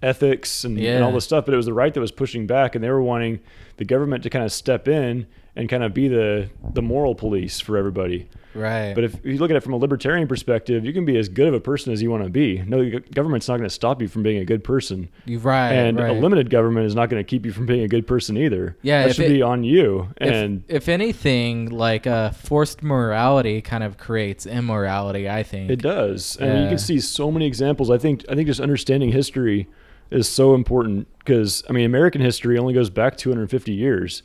ethics 0.01 0.63
and, 0.63 0.77
and 0.77 1.03
all 1.03 1.09
Yeah. 1.09 1.15
this 1.15 1.25
stuff. 1.25 1.45
But 1.45 1.53
it 1.53 1.57
was 1.57 1.65
the 1.65 1.73
right 1.73 1.93
that 1.93 1.99
was 1.99 2.11
pushing 2.11 2.47
back, 2.47 2.75
and 2.75 2.83
they 2.83 2.89
were 2.89 3.01
wanting 3.01 3.39
the 3.77 3.85
government 3.85 4.23
to 4.23 4.29
kind 4.29 4.45
of 4.45 4.51
step 4.51 4.87
in 4.87 5.27
and 5.55 5.67
kind 5.67 5.83
of 5.83 5.93
be 5.93 6.07
the 6.07 6.49
the 6.73 6.81
moral 6.81 7.15
police 7.15 7.59
for 7.59 7.77
everybody. 7.77 8.27
Right. 8.55 8.93
But 8.95 9.03
if 9.03 9.23
you 9.23 9.37
look 9.37 9.51
at 9.51 9.57
it 9.57 9.61
from 9.61 9.73
a 9.73 9.77
libertarian 9.77 10.27
perspective, 10.27 10.83
you 10.83 10.91
can 10.91 11.05
be 11.05 11.17
as 11.17 11.29
good 11.29 11.47
of 11.47 11.53
a 11.53 11.59
person 11.59 11.93
as 11.93 12.01
you 12.01 12.09
want 12.09 12.23
to 12.23 12.31
be. 12.31 12.63
No, 12.65 12.83
the 12.83 12.99
government's 12.99 13.47
not 13.47 13.57
going 13.57 13.69
to 13.69 13.73
stop 13.73 14.01
you 14.01 14.07
from 14.07 14.23
being 14.23 14.39
a 14.39 14.45
good 14.45 14.63
person. 14.63 15.09
You're 15.25 15.39
right. 15.41 15.71
and 15.71 15.99
right. 15.99 16.09
a 16.09 16.13
limited 16.13 16.49
government 16.49 16.87
is 16.87 16.95
not 16.95 17.09
going 17.09 17.23
to 17.23 17.27
keep 17.27 17.45
you 17.45 17.51
from 17.51 17.67
being 17.67 17.81
a 17.83 17.87
good 17.87 18.07
person 18.07 18.37
either. 18.37 18.75
Yeah, 18.81 19.05
that 19.05 19.15
should 19.15 19.25
it- 19.25 19.29
be 19.35 19.41
on 19.43 19.63
you. 19.63 20.07
if, 20.19 20.33
And 20.33 20.63
if 20.67 20.89
anything, 20.89 21.67
like 21.69 22.07
uh, 22.07 22.31
forced 22.31 22.81
morality 22.81 23.61
kind 23.61 23.83
of 23.83 23.97
creates 23.97 24.47
immorality. 24.47 25.29
I 25.29 25.43
think 25.43 25.69
It 25.69 25.81
does. 25.81 26.37
I 26.41 26.45
mean, 26.45 26.63
you 26.63 26.69
can 26.69 26.79
see 26.79 26.99
so 26.99 27.31
many 27.31 27.45
examples. 27.45 27.91
I 27.91 27.99
think 27.99 28.25
I 28.29 28.35
think 28.35 28.47
just 28.47 28.59
understanding 28.59 29.11
history 29.11 29.67
is 30.11 30.27
so 30.27 30.55
important 30.55 31.07
because 31.19 31.63
I 31.69 31.73
mean, 31.73 31.85
American 31.85 32.21
history 32.21 32.57
only 32.57 32.73
goes 32.73 32.89
back 32.89 33.17
250 33.17 33.71
years, 33.71 34.23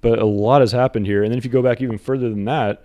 but 0.00 0.18
a 0.18 0.26
lot 0.26 0.60
has 0.60 0.72
happened 0.72 1.06
here. 1.06 1.22
And 1.22 1.30
then 1.30 1.38
if 1.38 1.44
you 1.44 1.50
go 1.50 1.62
back 1.62 1.80
even 1.80 1.98
further 1.98 2.28
than 2.28 2.44
that, 2.46 2.84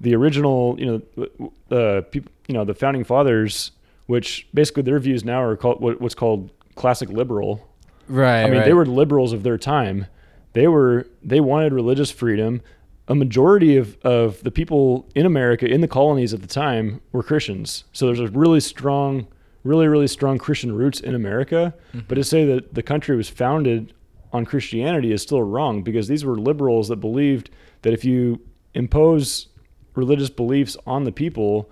the 0.00 0.14
original, 0.14 0.76
you 0.78 1.02
know, 1.18 1.76
uh, 1.76 2.02
people, 2.02 2.30
you 2.46 2.54
know, 2.54 2.64
the 2.64 2.74
founding 2.74 3.04
fathers, 3.04 3.72
which 4.06 4.46
basically 4.54 4.82
their 4.82 4.98
views 4.98 5.24
now 5.24 5.42
are 5.42 5.56
called 5.56 5.80
what, 5.80 6.00
what's 6.00 6.14
called 6.14 6.50
classic 6.74 7.08
liberal. 7.08 7.68
Right. 8.08 8.42
I 8.42 8.44
mean, 8.44 8.58
right. 8.58 8.64
they 8.64 8.72
were 8.72 8.86
liberals 8.86 9.32
of 9.32 9.42
their 9.42 9.58
time. 9.58 10.06
They 10.52 10.68
were 10.68 11.06
they 11.22 11.40
wanted 11.40 11.72
religious 11.72 12.10
freedom. 12.10 12.62
A 13.08 13.14
majority 13.14 13.76
of, 13.76 13.96
of 14.02 14.42
the 14.42 14.50
people 14.50 15.08
in 15.14 15.24
America 15.24 15.66
in 15.66 15.80
the 15.80 15.88
colonies 15.88 16.34
at 16.34 16.42
the 16.42 16.46
time 16.46 17.00
were 17.12 17.22
Christians. 17.22 17.84
So 17.92 18.06
there's 18.06 18.20
a 18.20 18.28
really 18.28 18.60
strong, 18.60 19.26
really 19.64 19.88
really 19.88 20.06
strong 20.06 20.38
Christian 20.38 20.72
roots 20.74 21.00
in 21.00 21.14
America. 21.14 21.74
Mm-hmm. 21.90 22.06
But 22.08 22.14
to 22.16 22.24
say 22.24 22.44
that 22.46 22.74
the 22.74 22.82
country 22.82 23.16
was 23.16 23.28
founded 23.28 23.92
on 24.32 24.44
Christianity 24.44 25.12
is 25.12 25.22
still 25.22 25.42
wrong 25.42 25.82
because 25.82 26.08
these 26.08 26.24
were 26.24 26.36
liberals 26.38 26.88
that 26.88 26.96
believed 26.96 27.50
that 27.82 27.92
if 27.92 28.04
you 28.04 28.40
impose 28.74 29.48
religious 29.94 30.30
beliefs 30.30 30.76
on 30.86 31.04
the 31.04 31.12
people, 31.12 31.68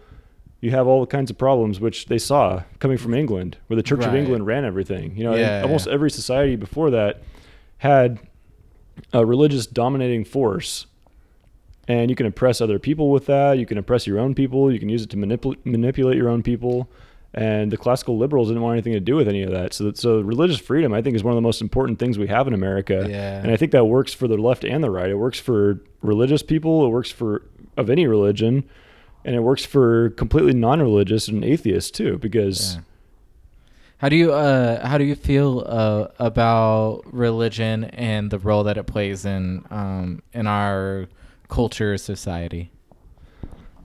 you 0.60 0.70
have 0.70 0.86
all 0.86 1.06
kinds 1.06 1.30
of 1.30 1.36
problems, 1.36 1.80
which 1.80 2.06
they 2.06 2.18
saw 2.18 2.62
coming 2.78 2.96
from 2.96 3.12
England, 3.14 3.58
where 3.66 3.76
the 3.76 3.82
Church 3.82 4.04
of 4.04 4.14
England 4.14 4.46
ran 4.46 4.64
everything. 4.64 5.16
You 5.16 5.24
know, 5.24 5.34
Yeah, 5.34 5.62
almost 5.62 5.86
yeah. 5.86 5.92
every 5.92 6.10
society 6.10 6.56
before 6.56 6.90
that 6.90 7.22
had 7.78 8.18
a 9.12 9.24
religious 9.24 9.66
dominating 9.66 10.24
force. 10.24 10.86
And 11.88 12.10
you 12.10 12.16
can 12.16 12.26
oppress 12.26 12.60
other 12.60 12.78
people 12.78 13.10
with 13.10 13.26
that. 13.26 13.58
You 13.58 13.66
can 13.66 13.78
oppress 13.78 14.06
your 14.06 14.18
own 14.18 14.34
people. 14.34 14.72
You 14.72 14.80
can 14.80 14.88
use 14.88 15.02
it 15.02 15.10
to 15.10 15.16
manipul- 15.16 15.56
manipulate 15.64 16.16
your 16.16 16.28
own 16.28 16.42
people. 16.42 16.90
And 17.34 17.70
the 17.70 17.76
classical 17.76 18.16
liberals 18.16 18.48
didn't 18.48 18.62
want 18.62 18.74
anything 18.74 18.94
to 18.94 19.00
do 19.00 19.14
with 19.14 19.28
any 19.28 19.42
of 19.42 19.50
that. 19.50 19.74
So, 19.74 19.92
so 19.92 20.20
religious 20.20 20.58
freedom, 20.58 20.94
I 20.94 21.02
think, 21.02 21.16
is 21.16 21.22
one 21.22 21.32
of 21.32 21.36
the 21.36 21.42
most 21.42 21.60
important 21.60 21.98
things 21.98 22.16
we 22.18 22.28
have 22.28 22.46
in 22.46 22.54
America. 22.54 23.06
Yeah. 23.08 23.42
And 23.42 23.50
I 23.50 23.56
think 23.56 23.72
that 23.72 23.84
works 23.84 24.14
for 24.14 24.26
the 24.26 24.38
left 24.38 24.64
and 24.64 24.82
the 24.82 24.90
right. 24.90 25.10
It 25.10 25.16
works 25.16 25.38
for 25.38 25.82
religious 26.00 26.42
people. 26.42 26.86
It 26.86 26.88
works 26.88 27.10
for 27.10 27.42
of 27.76 27.90
any 27.90 28.06
religion, 28.06 28.64
and 29.24 29.36
it 29.36 29.40
works 29.40 29.66
for 29.66 30.10
completely 30.10 30.54
non-religious 30.54 31.28
and 31.28 31.44
atheists 31.44 31.90
too. 31.90 32.16
Because 32.18 32.76
Yeah. 32.76 32.80
How 33.98 34.08
do 34.10 34.16
you 34.16 34.32
uh 34.32 34.86
how 34.86 34.98
do 34.98 35.04
you 35.04 35.14
feel 35.14 35.62
uh 35.66 36.08
about 36.18 37.02
religion 37.12 37.84
and 37.84 38.30
the 38.30 38.38
role 38.38 38.62
that 38.64 38.76
it 38.76 38.84
plays 38.86 39.24
in 39.24 39.64
um 39.70 40.22
in 40.32 40.46
our 40.46 41.06
culture 41.48 41.96
society? 41.98 42.70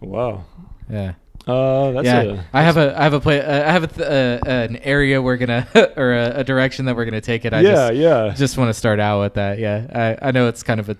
wow, 0.01 0.43
Yeah. 0.89 1.13
Uh, 1.47 1.91
that's 1.91 2.05
yeah, 2.05 2.21
a 2.21 2.39
I 2.53 2.61
have 2.63 2.77
a 2.77 2.99
I 2.99 3.03
have 3.03 3.13
a 3.13 3.19
play 3.19 3.41
uh, 3.41 3.67
I 3.67 3.71
have 3.71 3.83
a 3.83 3.87
th- 3.87 4.07
uh, 4.07 4.39
an 4.49 4.77
area 4.77 5.21
we're 5.21 5.37
gonna 5.37 5.67
or 5.97 6.13
a, 6.13 6.39
a 6.39 6.43
direction 6.43 6.85
that 6.85 6.95
we're 6.95 7.05
gonna 7.05 7.21
take 7.21 7.45
it. 7.45 7.53
I 7.53 7.61
yeah, 7.61 7.71
just 7.71 7.93
yeah. 7.95 8.33
just 8.35 8.57
want 8.57 8.69
to 8.69 8.73
start 8.73 8.99
out 8.99 9.21
with 9.21 9.33
that. 9.35 9.59
Yeah, 9.59 10.17
I 10.21 10.27
I 10.27 10.31
know 10.31 10.47
it's 10.47 10.63
kind 10.63 10.79
of 10.79 10.89
a 10.89 10.97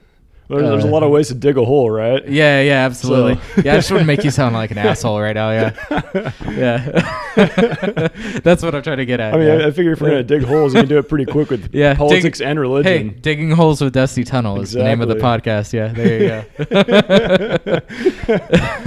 There's, 0.50 0.64
there's 0.64 0.84
a 0.84 0.88
uh, 0.88 0.92
lot 0.92 1.04
of 1.04 1.12
ways 1.12 1.28
to 1.30 1.36
dig 1.36 1.58
a 1.58 1.64
hole, 1.64 1.90
right? 1.92 2.28
yeah 2.28 2.62
yeah 2.62 2.86
absolutely 2.86 3.36
So- 3.36 3.62
yeah. 3.64 3.74
I 3.74 3.76
just 3.78 3.92
want 3.92 4.02
to 4.02 4.08
make 4.08 4.24
you 4.24 4.32
sound 4.40 4.56
like 4.56 4.72
an 4.72 4.78
asshole 4.80 5.22
right 5.22 5.36
now. 5.36 5.52
Yeah, 5.52 5.74
yeah. 6.52 8.10
That's 8.44 8.64
what 8.64 8.74
I'm 8.76 8.82
trying 8.82 8.98
to 8.98 9.06
get 9.06 9.20
at. 9.20 9.34
I 9.34 9.38
mean, 9.38 9.48
yeah. 9.48 9.66
I, 9.66 9.68
I 9.68 9.72
figure 9.72 9.94
if 9.94 10.02
we're 10.02 10.10
gonna 10.10 10.24
dig 10.24 10.44
holes, 10.44 10.74
we 10.74 10.82
can 10.82 10.90
do 10.90 10.98
it 10.98 11.08
pretty 11.08 11.26
quick 11.26 11.50
with 11.52 11.74
Yeah, 11.74 11.94
politics 11.94 12.40
dig- 12.40 12.48
and 12.48 12.58
Hey, 12.58 12.62
religion. 12.62 13.20
digging 13.22 13.52
holes 13.52 13.80
with 13.80 13.94
Dusty 13.94 14.24
Tunnel 14.24 14.60
is 14.60 14.72
the 14.74 14.84
name 14.84 15.02
of 15.02 15.08
the 15.08 15.16
podcast. 15.16 15.72
Yeah, 15.72 15.94
there 15.94 16.20
you 16.20 16.44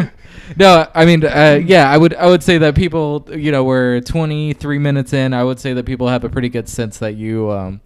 go. 0.04 0.10
No, 0.56 0.88
I 0.94 1.04
mean, 1.04 1.24
uh, 1.24 1.60
yeah, 1.64 1.90
I 1.90 1.96
would, 1.96 2.14
I 2.14 2.26
would 2.26 2.42
say 2.42 2.58
that 2.58 2.74
people, 2.74 3.26
you 3.30 3.50
know, 3.52 3.64
we're 3.64 4.00
23 4.00 4.78
minutes 4.78 5.12
in. 5.12 5.32
I 5.34 5.44
would 5.44 5.58
say 5.58 5.72
that 5.72 5.86
people 5.86 6.08
have 6.08 6.24
a 6.24 6.28
pretty 6.28 6.48
good 6.48 6.68
sense 6.68 6.98
that 6.98 7.14
you 7.16 7.50
um, 7.50 7.80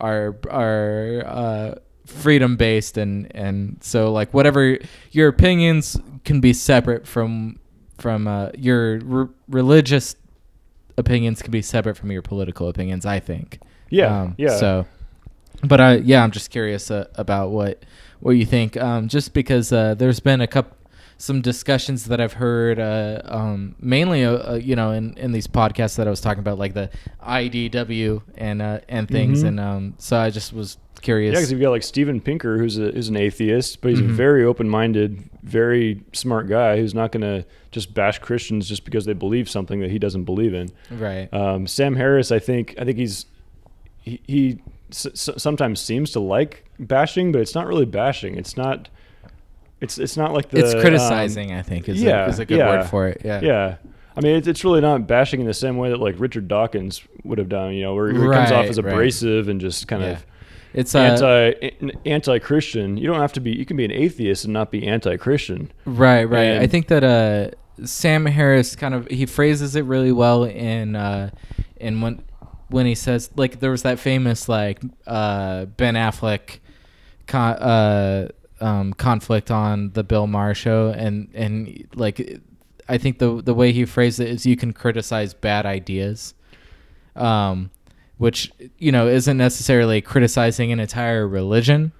are 0.00 0.36
are 0.50 1.22
uh, 1.26 1.74
freedom 2.06 2.56
based, 2.56 2.96
and 2.98 3.34
and 3.34 3.78
so 3.80 4.12
like 4.12 4.32
whatever 4.34 4.78
your 5.10 5.28
opinions 5.28 5.98
can 6.24 6.40
be 6.40 6.52
separate 6.52 7.06
from 7.06 7.58
from 7.98 8.26
uh, 8.26 8.50
your 8.56 8.98
re- 8.98 9.28
religious 9.48 10.16
opinions 10.96 11.42
can 11.42 11.50
be 11.50 11.62
separate 11.62 11.96
from 11.96 12.10
your 12.10 12.22
political 12.22 12.68
opinions. 12.68 13.06
I 13.06 13.20
think. 13.20 13.60
yeah, 13.90 14.22
Um, 14.22 14.34
yeah. 14.38 14.56
So, 14.56 14.86
but 15.62 15.80
I 15.80 15.96
yeah, 15.96 16.22
I'm 16.22 16.30
just 16.30 16.50
curious 16.50 16.90
uh, 16.90 17.08
about 17.14 17.50
what 17.50 17.82
what 18.20 18.32
you 18.32 18.46
think. 18.46 18.76
Um, 18.76 19.08
just 19.08 19.32
because 19.32 19.72
uh, 19.72 19.94
there's 19.94 20.20
been 20.20 20.40
a 20.40 20.46
couple 20.46 20.76
some 21.18 21.40
discussions 21.40 22.04
that 22.06 22.20
I've 22.20 22.34
heard, 22.34 22.78
uh, 22.78 23.20
um, 23.24 23.74
mainly 23.80 24.24
uh, 24.24 24.52
uh, 24.52 24.54
you 24.54 24.76
know 24.76 24.90
in, 24.90 25.16
in 25.16 25.32
these 25.32 25.46
podcasts 25.46 25.96
that 25.96 26.06
I 26.06 26.10
was 26.10 26.20
talking 26.20 26.40
about, 26.40 26.58
like 26.58 26.74
the 26.74 26.90
IDW 27.22 28.22
and 28.36 28.62
uh, 28.62 28.80
and 28.88 29.08
things, 29.08 29.42
Mhm. 29.42 29.48
and 29.48 29.60
um, 29.60 29.94
so 29.98 30.16
I 30.18 30.30
just 30.30 30.52
was 30.52 30.78
curious. 31.02 31.32
Yeah, 31.34 31.40
because 31.40 31.52
you've 31.52 31.60
got 31.60 31.70
like 31.70 31.82
Steven 31.82 32.20
Pinker, 32.20 32.58
who's 32.58 32.78
a, 32.78 32.90
who's 32.90 33.08
an 33.08 33.16
atheist, 33.16 33.80
but 33.80 33.90
he's 33.90 34.00
Mhm. 34.00 34.10
a 34.10 34.12
very 34.12 34.44
open-minded, 34.44 35.22
very 35.42 36.00
smart 36.12 36.48
guy 36.48 36.76
who's 36.78 36.94
not 36.94 37.12
going 37.12 37.20
to 37.22 37.44
just 37.72 37.92
bash 37.94 38.18
Christians 38.20 38.68
just 38.68 38.84
because 38.84 39.04
they 39.04 39.12
believe 39.12 39.48
something 39.50 39.80
that 39.80 39.90
he 39.90 39.98
doesn't 39.98 40.24
believe 40.24 40.54
in. 40.54 40.70
right. 40.90 41.32
Um, 41.32 41.66
Sam 41.66 41.96
Harris, 41.96 42.30
I 42.32 42.38
think, 42.38 42.74
I 42.78 42.84
think 42.84 42.98
he's 42.98 43.26
he, 44.00 44.20
he 44.26 44.58
s- 44.90 45.30
sometimes 45.38 45.80
seems 45.80 46.10
to 46.12 46.20
like 46.20 46.64
bashing, 46.78 47.32
but 47.32 47.40
it's 47.40 47.54
not 47.54 47.66
really 47.66 47.86
bashing. 47.86 48.36
It's 48.36 48.56
not. 48.56 48.88
It's 49.80 49.98
it's 49.98 50.16
not 50.16 50.32
like 50.32 50.50
the 50.50 50.58
it's 50.60 50.74
um, 50.74 50.80
criticizing. 50.80 51.52
I 51.52 51.62
think 51.62 51.88
is 51.88 52.02
yeah, 52.02 52.26
a, 52.26 52.28
is 52.28 52.38
a 52.38 52.44
good 52.44 52.58
yeah. 52.58 52.68
word 52.80 52.86
for 52.88 53.08
it. 53.08 53.22
Yeah. 53.24 53.40
yeah. 53.42 53.76
I 54.16 54.20
mean, 54.20 54.36
it's, 54.36 54.46
it's 54.46 54.64
really 54.64 54.80
not 54.80 55.06
bashing 55.08 55.40
in 55.40 55.46
the 55.46 55.54
same 55.54 55.76
way 55.76 55.90
that 55.90 55.98
like 55.98 56.14
Richard 56.18 56.46
Dawkins 56.46 57.02
would 57.24 57.38
have 57.38 57.48
done. 57.48 57.72
You 57.74 57.82
know, 57.82 57.94
where, 57.94 58.12
where 58.12 58.14
he 58.14 58.30
comes 58.30 58.52
off 58.52 58.60
Right, 58.62 58.68
as 58.68 58.80
right. 58.80 58.92
abrasive 58.92 59.48
and 59.48 59.60
just 59.60 59.88
kind 59.88 60.02
Yeah. 60.02 60.10
of 60.10 60.26
It's 60.72 60.94
uh, 60.94 61.52
anti 61.60 61.92
anti 62.06 62.38
Christian. 62.38 62.96
You 62.96 63.06
don't 63.08 63.20
have 63.20 63.32
to 63.34 63.40
be. 63.40 63.50
You 63.52 63.66
can 63.66 63.76
be 63.76 63.84
an 63.84 63.92
atheist 63.92 64.44
and 64.44 64.52
not 64.52 64.70
be 64.70 64.86
anti 64.86 65.16
Christian. 65.16 65.72
Right, 65.84 66.24
right. 66.24 66.58
I 66.58 66.66
think 66.68 66.86
that 66.88 67.02
uh, 67.04 67.50
Sam 67.84 68.24
Harris 68.26 68.76
kind 68.76 68.94
of 68.94 69.08
he 69.08 69.26
phrases 69.26 69.74
it 69.76 69.84
really 69.84 70.12
well 70.12 70.44
in 70.44 70.94
uh, 70.96 71.30
in 71.76 72.00
when 72.00 72.22
when 72.68 72.86
he 72.86 72.94
says 72.94 73.30
like 73.36 73.60
there 73.60 73.70
was 73.70 73.82
that 73.82 73.98
famous 73.98 74.48
like 74.48 74.80
uh, 75.06 75.64
Ben 75.66 75.94
Affleck 75.94 76.60
con- 77.26 77.56
uh, 77.56 78.28
um, 78.60 78.92
conflict 78.94 79.50
on 79.50 79.90
the 79.92 80.04
Bill 80.04 80.26
Maher 80.26 80.54
show, 80.54 80.88
and 80.96 81.28
and 81.34 81.86
like 81.94 82.40
I 82.88 82.98
think 82.98 83.18
the 83.18 83.42
the 83.42 83.54
way 83.54 83.72
he 83.72 83.84
phrased 83.84 84.20
it 84.20 84.28
is 84.28 84.46
you 84.46 84.56
can 84.56 84.72
criticize 84.72 85.34
bad 85.34 85.66
ideas. 85.66 86.34
Um, 87.16 87.70
which 88.18 88.52
you 88.78 88.92
know 88.92 89.08
isn't 89.08 89.36
necessarily 89.36 90.00
criticizing 90.00 90.72
an 90.72 90.80
entire 90.80 91.26
religion, 91.26 91.92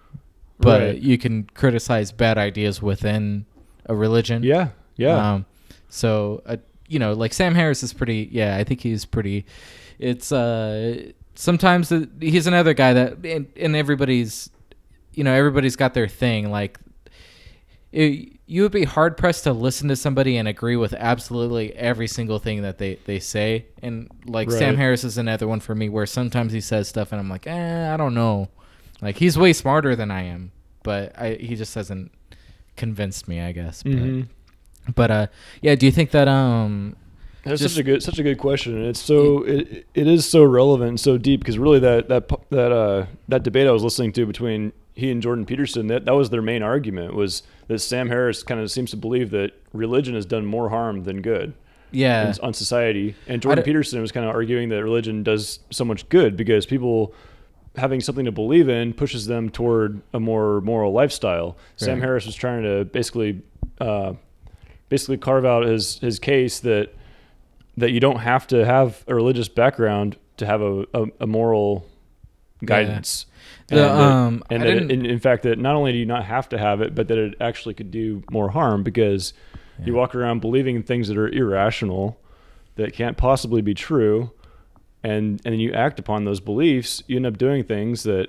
but 0.59 0.81
Right. 0.81 0.99
you 0.99 1.19
can 1.19 1.45
criticize 1.55 2.13
bad 2.13 2.39
ideas 2.39 2.81
within 2.83 3.47
a 3.87 3.95
religion. 3.95 4.43
Yeah, 4.43 4.69
yeah, 4.97 5.35
Um, 5.35 5.47
so 5.89 6.43
uh, 6.47 6.57
you 6.89 6.99
know, 6.99 7.13
like 7.15 7.33
Sam 7.33 7.55
Harris 7.55 7.83
is 7.83 7.93
pretty. 7.93 8.29
Yeah, 8.31 8.57
I 8.57 8.65
think 8.65 8.81
he's 8.81 9.05
pretty. 9.05 9.45
It's 9.99 10.31
uh 10.33 11.11
sometimes 11.35 11.91
uh, 11.91 12.07
he's 12.21 12.47
another 12.47 12.75
guy 12.75 12.93
that 12.93 13.25
and, 13.25 13.47
and 13.57 13.75
everybody's, 13.77 14.51
you 15.17 15.25
know, 15.25 15.33
everybody's 15.33 15.77
got 15.77 15.95
their 15.95 16.09
thing. 16.09 16.51
Like 16.51 16.79
it, 17.93 18.33
you 18.47 18.63
would 18.63 18.73
be 18.73 18.85
hard 18.85 19.17
pressed 19.17 19.45
to 19.45 19.53
listen 19.53 19.89
to 19.89 19.97
somebody 19.97 20.37
and 20.37 20.49
agree 20.49 20.77
with 20.77 20.93
absolutely 20.95 21.73
every 21.77 22.09
single 22.09 22.39
thing 22.39 22.63
that 22.63 22.79
they 22.79 22.97
they 23.07 23.21
say. 23.21 23.67
And 23.83 24.09
like 24.27 24.51
Sam 24.51 24.77
Harris 24.77 25.05
is 25.05 25.17
another 25.19 25.47
one 25.47 25.61
for 25.61 25.75
me 25.75 25.89
where 25.89 26.07
sometimes 26.07 26.53
he 26.53 26.61
says 26.61 26.89
stuff 26.89 27.13
and 27.13 27.21
I'm 27.21 27.29
like, 27.29 27.47
eh, 27.47 27.93
I 27.93 27.97
don't 27.97 28.15
know. 28.15 28.49
Like 29.01 29.17
he's 29.17 29.39
way 29.39 29.53
smarter 29.53 29.95
than 29.97 30.11
I 30.11 30.23
am, 30.25 30.51
but 30.83 31.19
I 31.19 31.35
he 31.35 31.55
just 31.57 31.75
hasn't 31.75 32.11
convinced 32.77 33.29
me, 33.29 33.41
I 33.41 33.53
guess. 33.53 33.83
But, 33.83 33.93
Mhm. 33.93 34.29
but 34.95 35.11
uh, 35.11 35.27
yeah. 35.63 35.75
Do 35.77 35.87
you 35.87 35.93
think 35.93 36.11
that 36.11 36.27
um, 36.27 36.97
That's 37.45 37.61
just- 37.61 37.75
such 37.75 37.81
a 37.81 37.85
good 37.85 38.03
such 38.03 38.19
a 38.19 38.23
good 38.25 38.39
question, 38.39 38.77
and 38.77 38.87
it's 38.87 39.01
so 39.01 39.45
it, 39.45 39.87
it 39.95 40.07
is 40.09 40.27
so 40.29 40.43
relevant 40.45 40.89
and 40.89 41.01
so 41.01 41.17
deep 41.17 41.41
because 41.41 41.59
really 41.59 41.79
that 41.79 42.09
that 42.09 42.29
that 42.51 42.73
uh 42.73 43.07
that 43.29 43.43
debate 43.45 43.67
I 43.69 43.71
was 43.71 43.85
listening 43.85 44.13
to 44.15 44.27
between 44.27 44.73
he 44.95 45.11
and 45.11 45.21
Jordan 45.21 45.45
Peterson 45.45 45.89
that 45.89 46.05
that 46.05 46.15
was 46.15 46.31
their 46.31 46.43
main 46.43 46.63
argument 46.63 47.15
was 47.15 47.43
that 47.69 47.81
Sam 47.81 48.09
Harris 48.09 48.43
kind 48.43 48.61
of 48.61 48.71
seems 48.71 48.91
to 48.91 48.97
believe 48.97 49.31
that 49.31 49.53
religion 49.73 50.15
has 50.15 50.25
done 50.25 50.47
more 50.47 50.71
harm 50.71 51.05
than 51.05 51.21
good 51.21 51.55
yeah, 51.91 52.31
in- 52.31 52.41
on 52.43 52.55
society, 52.55 53.15
and 53.27 53.41
Jordan 53.41 53.65
Peterson 53.65 54.01
was 54.01 54.13
kind 54.13 54.27
of 54.27 54.35
arguing 54.35 54.69
that 54.71 54.83
religion 54.83 55.23
does 55.23 55.61
so 55.71 55.85
much 55.85 56.09
good 56.09 56.37
because 56.37 56.67
people 56.67 57.15
having 57.77 58.01
something 58.01 58.25
to 58.25 58.33
believe 58.33 58.69
in 58.69 58.93
pushes 58.93 59.27
them 59.27 59.51
toward 59.51 60.01
a 60.13 60.21
more 60.21 60.61
moral 60.61 60.93
lifestyle. 60.93 61.57
Sam 61.77 62.01
Harris 62.01 62.27
was 62.27 62.35
trying 62.35 62.63
to 62.63 62.85
basically 62.85 63.43
uh, 63.81 64.15
basically 64.89 65.19
carve 65.19 65.45
out 65.45 65.65
his 65.65 65.99
his 65.99 66.19
case 66.19 66.61
that 66.61 66.95
that 67.77 67.91
you 67.91 68.01
don't 68.01 68.21
have 68.21 68.47
to 68.49 68.65
have 68.65 69.05
a 69.09 69.15
religious 69.15 69.49
background 69.49 70.17
to 70.37 70.47
have 70.47 70.63
a, 70.63 70.87
a, 70.95 71.07
a 71.21 71.27
moral 71.27 71.87
guidance. 72.65 73.27
The, 73.69 73.77
that- 73.77 73.91
um, 73.91 74.43
and 74.51 74.63
I 74.63 74.67
that 74.67 74.77
it- 74.77 74.91
in, 74.91 75.07
in 75.07 75.19
fact, 75.19 75.43
that 75.45 75.59
not 75.59 75.75
only 75.75 75.93
do 75.93 75.99
you 75.99 76.07
not 76.07 76.25
have 76.25 76.49
to 76.51 76.59
have 76.59 76.81
it, 76.81 76.95
but 76.95 77.09
that 77.09 77.19
it 77.19 77.35
actually 77.41 77.75
could 77.75 77.91
do 77.91 78.23
more 78.31 78.51
harm 78.51 78.83
because 78.83 79.33
you 79.85 79.93
walk 79.95 80.15
around 80.15 80.41
believing 80.41 80.77
in 80.77 80.83
things 80.85 81.09
that 81.09 81.17
are 81.19 81.29
irrational, 81.29 82.19
that 82.77 82.93
can't 82.93 83.17
possibly 83.17 83.61
be 83.63 83.75
true, 83.75 84.31
and 85.03 85.41
and 85.45 85.53
then 85.53 85.61
you 85.61 85.73
act 85.73 85.99
upon 85.99 86.25
those 86.25 86.41
beliefs. 86.41 87.03
You 87.07 87.17
end 87.17 87.27
up 87.27 87.39
doing 87.39 87.65
things 87.65 88.03
that 88.05 88.29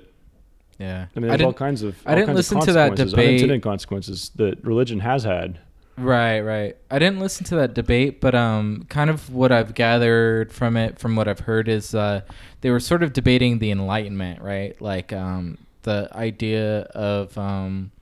Yeah. 0.78 1.06
I 1.14 1.20
mean, 1.20 1.30
I 1.30 1.36
there's 1.36 1.46
all 1.46 1.52
kinds 1.52 1.82
of 1.82 1.96
I 2.04 2.14
didn't 2.14 2.26
kinds 2.28 2.36
listen 2.38 2.58
of 2.58 2.64
to 2.64 2.72
that 2.72 2.96
debate. 2.96 3.28
unintended 3.28 3.62
consequences 3.62 4.30
that 4.36 4.62
religion 4.64 5.00
has 5.00 5.24
had. 5.24 5.60
Right, 5.98 6.40
right. 6.40 6.76
I 6.90 6.98
didn't 6.98 7.20
listen 7.20 7.44
to 7.46 7.56
that 7.56 7.72
debate, 7.72 8.20
but 8.20 8.34
um, 8.34 8.84
kind 8.90 9.08
of 9.08 9.32
what 9.32 9.50
I've 9.50 9.74
gathered 9.74 10.52
from 10.52 10.76
it, 10.76 10.98
from 10.98 11.16
what 11.16 11.26
I've 11.26 11.40
heard, 11.40 11.68
is 11.68 11.94
uh, 11.94 12.20
they 12.60 12.70
were 12.70 12.80
sort 12.80 13.02
of 13.02 13.14
debating 13.14 13.60
the 13.60 13.70
Enlightenment, 13.70 14.42
right? 14.42 14.78
Like 14.80 15.14
um, 15.14 15.56
the 15.82 16.10
idea 16.12 16.82
of 16.94 17.36
um, 17.38 17.92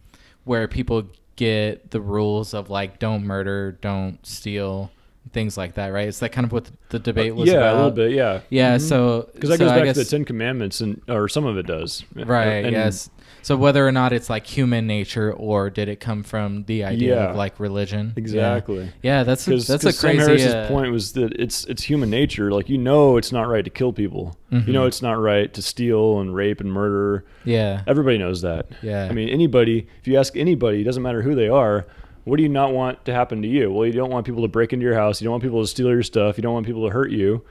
where 0.43 0.67
people 0.67 1.05
get 1.37 1.93
the 1.93 2.01
rules 2.01 2.53
of 2.53 2.69
like 2.69 2.99
don't 2.99 3.25
murder, 3.25 3.73
don't 3.81 4.25
steal, 4.27 4.91
things 5.33 5.57
like 5.57 5.75
that, 5.75 5.89
right? 5.89 6.07
Is 6.09 6.21
that 6.21 6.31
kind 6.33 6.45
of 6.45 6.53
what 6.53 6.71
the 6.91 6.99
debate 6.99 7.35
was 7.35 7.49
yeah, 7.49 7.55
about? 7.57 7.75
a 7.75 7.77
little 7.77 7.91
bit. 7.91 8.13
Yeah, 8.13 8.41
Yeah. 8.51 8.79
So 8.79 9.29
because 9.35 9.51
that 9.51 9.59
so 9.59 9.65
goes 9.65 9.73
back 9.73 9.85
guess, 9.85 9.97
to 9.97 10.05
the 10.05 10.11
Ten 10.11 10.25
Commandments, 10.25 10.81
and 10.81 11.01
or 11.09 11.29
some 11.29 11.45
of 11.47 11.57
it 11.59 11.67
does. 11.67 12.05
Right. 12.15 12.65
And- 12.65 12.73
yes. 12.73 13.11
So 13.43 13.57
whether 13.59 13.87
or 13.87 13.93
not 13.93 14.15
it's 14.15 14.31
like 14.31 14.47
human 14.47 14.87
nature 14.87 15.31
or 15.31 15.69
did 15.69 15.91
it 15.91 16.01
come 16.01 16.23
from 16.23 16.65
the 16.65 16.83
idea 16.85 17.17
Yeah. 17.17 17.31
of 17.31 17.37
like 17.37 17.61
religion? 17.61 18.15
Exactly. 18.17 18.91
Yeah, 19.03 19.23
that's 19.23 19.47
a, 19.47 19.51
Because 19.51 19.67
that's 19.67 19.85
a 19.85 19.93
Sam 19.93 20.17
crazy. 20.17 20.25
Harris's 20.31 20.55
uh, 20.55 20.67
point 20.69 20.91
was 20.93 21.13
that 21.13 21.33
it's 21.39 21.65
it's 21.67 21.83
human 21.83 22.09
nature. 22.09 22.51
Like 22.53 22.71
you 22.71 22.79
know, 22.79 23.19
it's 23.19 23.33
not 23.33 23.47
right 23.49 23.63
to 23.65 23.71
kill 23.71 23.93
people. 23.93 24.37
You 24.51 24.73
know, 24.73 24.85
Mhm. 24.85 24.87
it's 24.89 25.03
not 25.03 25.21
right 25.21 25.53
to 25.53 25.61
steal 25.61 26.21
and 26.21 26.33
rape 26.35 26.61
and 26.61 26.73
murder. 26.73 27.25
Yeah. 27.45 27.83
Everybody 27.89 28.19
knows 28.19 28.41
that. 28.43 28.67
Yeah. 28.83 29.09
I 29.11 29.13
mean, 29.13 29.29
anybody. 29.29 29.89
If 30.01 30.07
you 30.07 30.17
ask 30.17 30.37
anybody, 30.37 30.81
it 30.81 30.85
doesn't 30.85 31.03
matter 31.03 31.23
who 31.23 31.35
they 31.35 31.49
are. 31.49 31.87
What 32.25 32.37
do 32.39 32.43
you 32.43 32.49
not 32.49 32.73
want 32.73 33.05
to 33.05 33.13
happen 33.13 33.43
to 33.43 33.49
you? 33.49 33.71
Well, 33.73 33.87
you 33.87 33.93
don't 33.93 34.11
want 34.11 34.25
people 34.27 34.43
to 34.43 34.49
break 34.49 34.73
into 34.73 34.85
your 34.85 34.95
house. 34.95 35.21
You 35.21 35.27
don't 35.27 35.33
want 35.33 35.43
people 35.43 35.61
to 35.63 35.67
steal 35.67 35.89
your 35.89 36.03
stuff. 36.03 36.37
You 36.39 36.43
don't 36.43 36.55
want 36.55 36.67
people 36.67 36.85
to 36.87 36.91
hurt 36.93 37.11
you. 37.11 37.45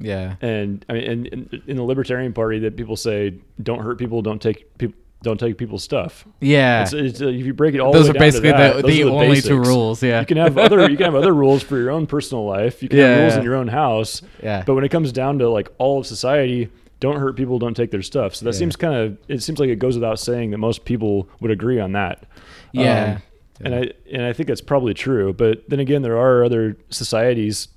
Yeah. 0.00 0.36
And 0.40 0.84
I 0.88 0.92
mean, 0.94 1.04
and, 1.04 1.26
and 1.26 1.62
in 1.66 1.76
the 1.76 1.82
Libertarian 1.82 2.32
Party, 2.32 2.58
that 2.60 2.76
people 2.76 2.96
say 2.96 3.34
don't 3.62 3.80
hurt 3.80 3.98
people, 3.98 4.22
don't 4.22 4.40
take 4.40 4.78
people, 4.78 4.96
don't 5.22 5.38
take 5.38 5.58
people's 5.58 5.84
stuff. 5.84 6.26
Yeah. 6.40 6.82
It's, 6.84 6.92
it's, 6.94 7.20
uh, 7.20 7.26
if 7.26 7.44
you 7.44 7.52
break 7.52 7.74
it 7.74 7.80
all, 7.80 7.92
Those 7.92 8.06
the 8.06 8.12
are 8.12 8.14
way 8.14 8.18
down 8.20 8.26
to 8.32 8.40
basically 8.40 8.50
that, 8.52 8.76
the, 8.76 8.82
the 8.82 9.02
are 9.04 9.10
only 9.10 9.40
two 9.42 9.58
rules. 9.58 10.02
Yeah. 10.02 10.20
You 10.20 10.26
can 10.26 10.38
have 10.38 10.56
other 10.56 10.88
you 10.88 10.96
can 10.96 11.04
have 11.04 11.14
other 11.14 11.34
rules 11.34 11.62
for 11.62 11.76
your 11.76 11.90
own 11.90 12.06
personal 12.06 12.46
life. 12.46 12.82
You 12.82 12.88
can 12.88 12.98
have 12.98 13.08
Yeah. 13.10 13.22
rules 13.24 13.34
in 13.36 13.42
your 13.42 13.56
own 13.56 13.68
house. 13.68 14.22
Yeah. 14.42 14.62
But 14.66 14.74
when 14.74 14.84
it 14.84 14.88
comes 14.90 15.12
down 15.12 15.38
to 15.40 15.50
like 15.50 15.68
all 15.76 15.98
of 15.98 16.06
society, 16.06 16.70
don't 17.00 17.16
hurt 17.16 17.36
people, 17.36 17.58
don't 17.58 17.74
take 17.76 17.90
their 17.90 18.02
stuff. 18.02 18.34
So 18.36 18.46
that 18.46 18.54
Yeah. 18.54 18.58
seems 18.58 18.76
kind 18.76 18.94
of 18.94 19.18
it 19.28 19.42
seems 19.42 19.58
like 19.60 19.68
it 19.68 19.76
goes 19.78 19.96
without 19.96 20.18
saying 20.18 20.52
that 20.52 20.58
most 20.58 20.86
people 20.86 21.28
would 21.40 21.50
agree 21.50 21.78
on 21.78 21.92
that. 21.92 22.24
Yeah. 22.72 23.16
Um, 23.16 23.22
And 23.62 23.74
I 23.74 23.90
and 24.10 24.22
I 24.22 24.32
think 24.32 24.46
that's 24.48 24.60
probably 24.60 24.94
true. 24.94 25.32
But 25.32 25.68
then 25.68 25.80
again, 25.80 26.02
there 26.02 26.16
are 26.18 26.42
other 26.44 26.76
societies 26.90 27.68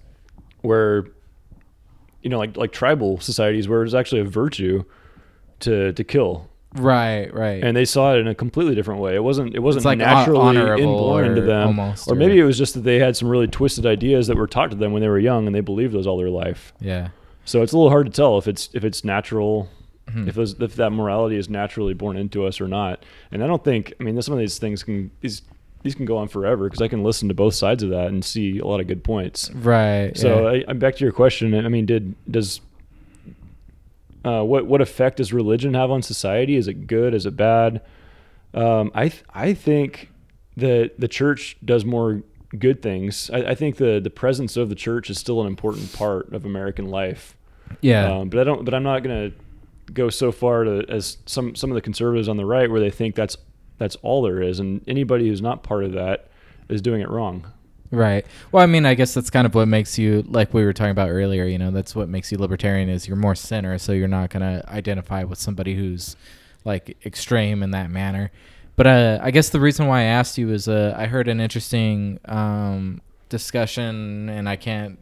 where 0.62 1.06
you 2.22 2.30
know, 2.30 2.38
like 2.40 2.56
like 2.56 2.72
tribal 2.72 3.20
societies 3.20 3.68
where 3.68 3.84
it's 3.84 3.94
actually 3.94 4.22
a 4.22 4.26
virtue 4.26 4.84
to 5.62 5.92
to 5.94 6.04
kill. 6.04 6.50
right. 6.76 7.32
Right. 7.34 7.64
And 7.64 7.76
they 7.76 7.86
saw 7.86 8.16
it 8.16 8.20
in 8.20 8.28
a 8.28 8.34
completely 8.36 8.76
different 8.76 9.02
way. 9.02 9.14
It 9.16 9.24
wasn't 9.24 9.56
it 9.56 9.60
wasn't 9.60 9.86
like 9.86 9.98
naturally 9.98 10.58
inborn 10.82 11.26
into 11.26 11.42
them. 11.42 11.68
almost, 11.68 12.08
or 12.08 12.14
or- 12.14 12.16
maybe 12.16 12.40
it 12.40 12.44
was 12.46 12.58
just 12.58 12.74
that 12.76 12.82
they 12.82 13.00
had 13.00 13.16
some 13.18 13.28
really 13.28 13.48
twisted 13.48 13.86
ideas 13.86 14.28
that 14.28 14.38
were 14.38 14.48
taught 14.48 14.72
to 14.72 14.78
them 14.78 14.94
when 14.94 15.02
they 15.02 15.10
were 15.10 15.20
young 15.20 15.46
and 15.48 15.56
they 15.56 15.62
believed 15.62 15.94
those 15.94 16.08
all 16.08 16.18
their 16.18 16.30
life. 16.30 16.74
yeah. 16.80 17.10
So 17.46 17.62
it's 17.62 17.74
a 17.74 17.78
little 17.78 17.90
hard 17.90 18.06
to 18.06 18.12
tell 18.12 18.38
if 18.38 18.48
it's 18.48 18.70
if 18.74 18.86
it's 18.86 19.04
natural, 19.04 19.68
Mhm. 20.10 20.30
if 20.30 20.36
those, 20.36 20.54
if 20.62 20.76
that 20.78 20.92
morality 20.92 21.36
is 21.36 21.50
naturally 21.50 21.94
born 21.94 22.16
into 22.16 22.46
us 22.46 22.62
or 22.62 22.70
not. 22.70 23.04
And 23.34 23.44
I 23.44 23.48
don't 23.48 23.64
think 23.66 23.94
I 24.00 24.04
mean 24.04 24.22
some 24.22 24.34
of 24.34 24.40
these 24.40 24.58
things 24.60 24.82
can 24.82 25.12
these 25.20 25.42
these 25.84 25.96
can 25.96 26.06
go 26.06 26.18
on 26.18 26.30
forever 26.30 26.66
because 26.66 26.82
I 26.82 26.88
can 26.88 27.04
listen 27.04 27.28
to 27.28 27.34
both 27.34 27.54
sides 27.54 27.84
of 27.84 27.90
that 27.90 28.08
and 28.08 28.24
see 28.24 28.60
a 28.60 28.66
lot 28.66 28.80
of 28.80 28.88
good 28.88 29.04
points. 29.04 29.52
Right. 29.52 30.18
So 30.18 30.50
yeah. 30.50 30.60
I, 30.60 30.66
I'm 30.70 30.80
back 30.80 30.96
to 30.96 31.04
your 31.04 31.12
question. 31.12 31.54
I 31.54 31.68
mean, 31.68 31.86
did 31.86 32.16
does 32.30 32.62
uh, 34.26 34.44
what 34.44 34.66
what 34.66 34.82
effect 34.82 35.18
does 35.18 35.34
religion 35.34 35.74
have 35.74 35.92
on 35.92 36.02
society? 36.02 36.56
Is 36.56 36.68
it 36.68 36.88
good? 36.88 37.14
Is 37.14 37.26
it 37.26 37.36
bad? 37.36 37.82
Um, 38.54 38.92
I 38.96 39.10
th- 39.10 39.24
I 39.34 39.54
think 39.54 40.10
that 40.56 41.00
the 41.00 41.08
church 41.08 41.58
does 41.64 41.84
more 41.84 42.24
good 42.58 42.82
things. 42.82 43.30
I, 43.34 43.40
I 43.40 43.56
think 43.56 43.76
the 43.78 44.00
the 44.00 44.10
presence 44.10 44.56
of 44.56 44.70
the 44.70 44.76
church 44.76 45.10
is 45.10 45.20
still 45.20 45.42
an 45.42 45.48
important 45.48 45.92
part 45.92 46.32
of 46.34 46.46
American 46.46 46.90
life. 46.90 47.36
yeah. 47.82 48.20
Um, 48.20 48.30
but 48.30 48.40
I 48.40 48.44
don't. 48.46 48.64
But 48.64 48.74
I'm 48.74 48.84
not 48.84 49.04
going 49.04 49.32
to 49.32 49.38
go 49.92 50.10
so 50.10 50.32
far 50.32 50.64
to 50.64 50.86
as 50.88 51.18
some 51.26 51.56
some 51.56 51.70
of 51.72 51.76
the 51.76 51.82
conservatives 51.82 52.30
on 52.30 52.38
the 52.38 52.46
right 52.46 52.72
where 52.72 52.80
they 52.80 52.92
think 52.92 53.16
that's 53.16 53.36
that's 53.78 53.96
all 53.98 54.22
there 54.22 54.42
is, 54.42 54.60
and 54.60 54.82
anybody 54.88 55.28
who's 55.28 55.42
not 55.42 55.64
part 55.64 55.84
of 55.84 55.94
that 55.94 56.28
is 56.70 56.82
doing 56.82 57.02
it 57.02 57.10
wrong. 57.10 57.52
Right. 57.92 58.26
Well, 58.52 58.64
I 58.64 58.66
mean, 58.66 58.88
I 58.88 58.96
guess 58.96 59.14
that's 59.14 59.30
kind 59.30 59.46
of 59.46 59.54
what 59.54 59.68
makes 59.68 60.00
you, 60.00 60.24
like 60.28 60.52
we 60.52 60.66
were 60.66 60.74
talking 60.74 60.92
about 60.92 61.10
earlier. 61.10 61.46
You 61.46 61.60
know, 61.60 61.70
that's 61.70 61.96
what 61.96 62.10
makes 62.10 62.32
you 62.32 62.40
libertarian 62.40 62.90
is 62.90 63.08
you're 63.08 63.16
more 63.18 63.36
center, 63.36 63.78
so 63.78 63.92
you're 63.92 64.08
not 64.08 64.32
gonna 64.32 64.64
identify 64.68 65.24
with 65.24 65.38
somebody 65.38 65.76
who's 65.76 66.16
like 66.66 66.98
extreme 67.06 67.62
in 67.62 67.72
that 67.72 67.92
manner. 67.92 68.32
But 68.76 68.88
uh, 68.88 69.20
I 69.22 69.30
guess 69.30 69.50
the 69.50 69.60
reason 69.60 69.86
why 69.86 70.02
I 70.02 70.04
asked 70.06 70.40
you 70.40 70.50
is 70.50 70.68
uh, 70.68 70.96
I 70.98 71.06
heard 71.06 71.28
an 71.28 71.40
interesting 71.40 72.20
um, 72.26 73.02
discussion, 73.30 74.30
and 74.30 74.50
I 74.50 74.56
can't 74.56 74.98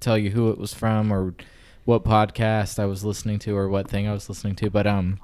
tell 0.00 0.18
you 0.18 0.30
who 0.30 0.50
it 0.50 0.58
was 0.58 0.74
from 0.74 1.12
or 1.12 1.34
what 1.84 2.04
podcast 2.04 2.78
I 2.78 2.86
was 2.86 3.04
listening 3.04 3.38
to 3.40 3.56
or 3.56 3.68
what 3.68 3.88
thing 3.88 4.08
I 4.08 4.12
was 4.12 4.28
listening 4.28 4.56
to, 4.56 4.70
but 4.70 4.86
um, 4.86 5.20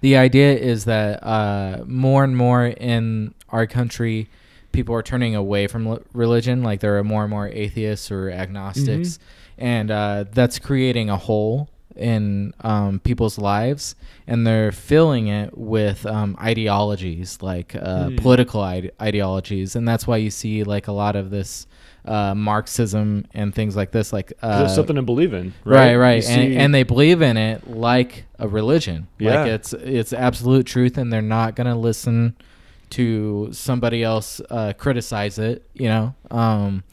the 0.00 0.16
idea 0.16 0.54
is 0.56 0.84
that 0.86 1.22
uh, 1.24 1.84
more 1.86 2.24
and 2.24 2.36
more 2.36 2.66
in 2.66 3.34
our 3.50 3.66
country, 3.66 4.28
people 4.72 4.94
are 4.94 5.02
turning 5.02 5.34
away 5.34 5.66
from 5.66 5.86
li- 5.86 5.98
religion. 6.12 6.62
Like 6.62 6.80
there 6.80 6.96
are 6.98 7.04
more 7.04 7.22
and 7.22 7.30
more 7.30 7.48
atheists 7.48 8.10
or 8.10 8.30
agnostics, 8.30 9.18
and 9.58 9.90
uh, 9.90 10.24
that's 10.32 10.58
creating 10.58 11.10
a 11.10 11.16
hole 11.16 11.68
in 11.96 12.52
um, 12.60 13.00
people's 13.00 13.38
lives, 13.38 13.94
and 14.26 14.46
they're 14.46 14.72
filling 14.72 15.28
it 15.28 15.56
with 15.56 16.06
um, 16.06 16.36
ideologies 16.40 17.38
like 17.42 17.74
uh, 17.76 18.08
Hmm. 18.08 18.16
political 18.16 18.60
ide- 18.62 18.92
ideologies, 19.00 19.76
and 19.76 19.86
that's 19.86 20.06
why 20.06 20.16
you 20.16 20.30
see 20.30 20.62
like 20.64 20.88
a 20.88 20.92
lot 20.92 21.16
of 21.16 21.30
this. 21.30 21.66
Uh, 22.02 22.34
Marxism 22.34 23.26
and 23.34 23.54
things 23.54 23.76
like 23.76 23.90
this, 23.92 24.10
Like 24.10 24.32
uh, 24.42 24.62
it's 24.64 24.74
something 24.74 24.96
to 24.96 25.02
believe 25.02 25.34
in, 25.34 25.52
right 25.66 25.94
right? 25.94 25.96
right, 25.96 26.24
and, 26.26 26.54
and 26.56 26.74
they 26.74 26.82
believe 26.82 27.20
in 27.20 27.36
it 27.36 27.68
like 27.70 28.24
a 28.38 28.48
religion 28.48 29.06
Yeah. 29.18 29.42
like 29.42 29.48
it's 29.50 29.74
it's 29.74 30.14
absolute 30.14 30.64
truth 30.64 30.96
and 30.96 31.12
they're 31.12 31.20
not 31.20 31.56
gonna 31.56 31.78
listen 31.78 32.36
to 32.90 33.50
somebody 33.52 34.02
else 34.02 34.40
uh, 34.48 34.72
criticize 34.78 35.38
it 35.38 35.68
you 35.74 35.88
know 35.88 36.14
um, 36.30 36.84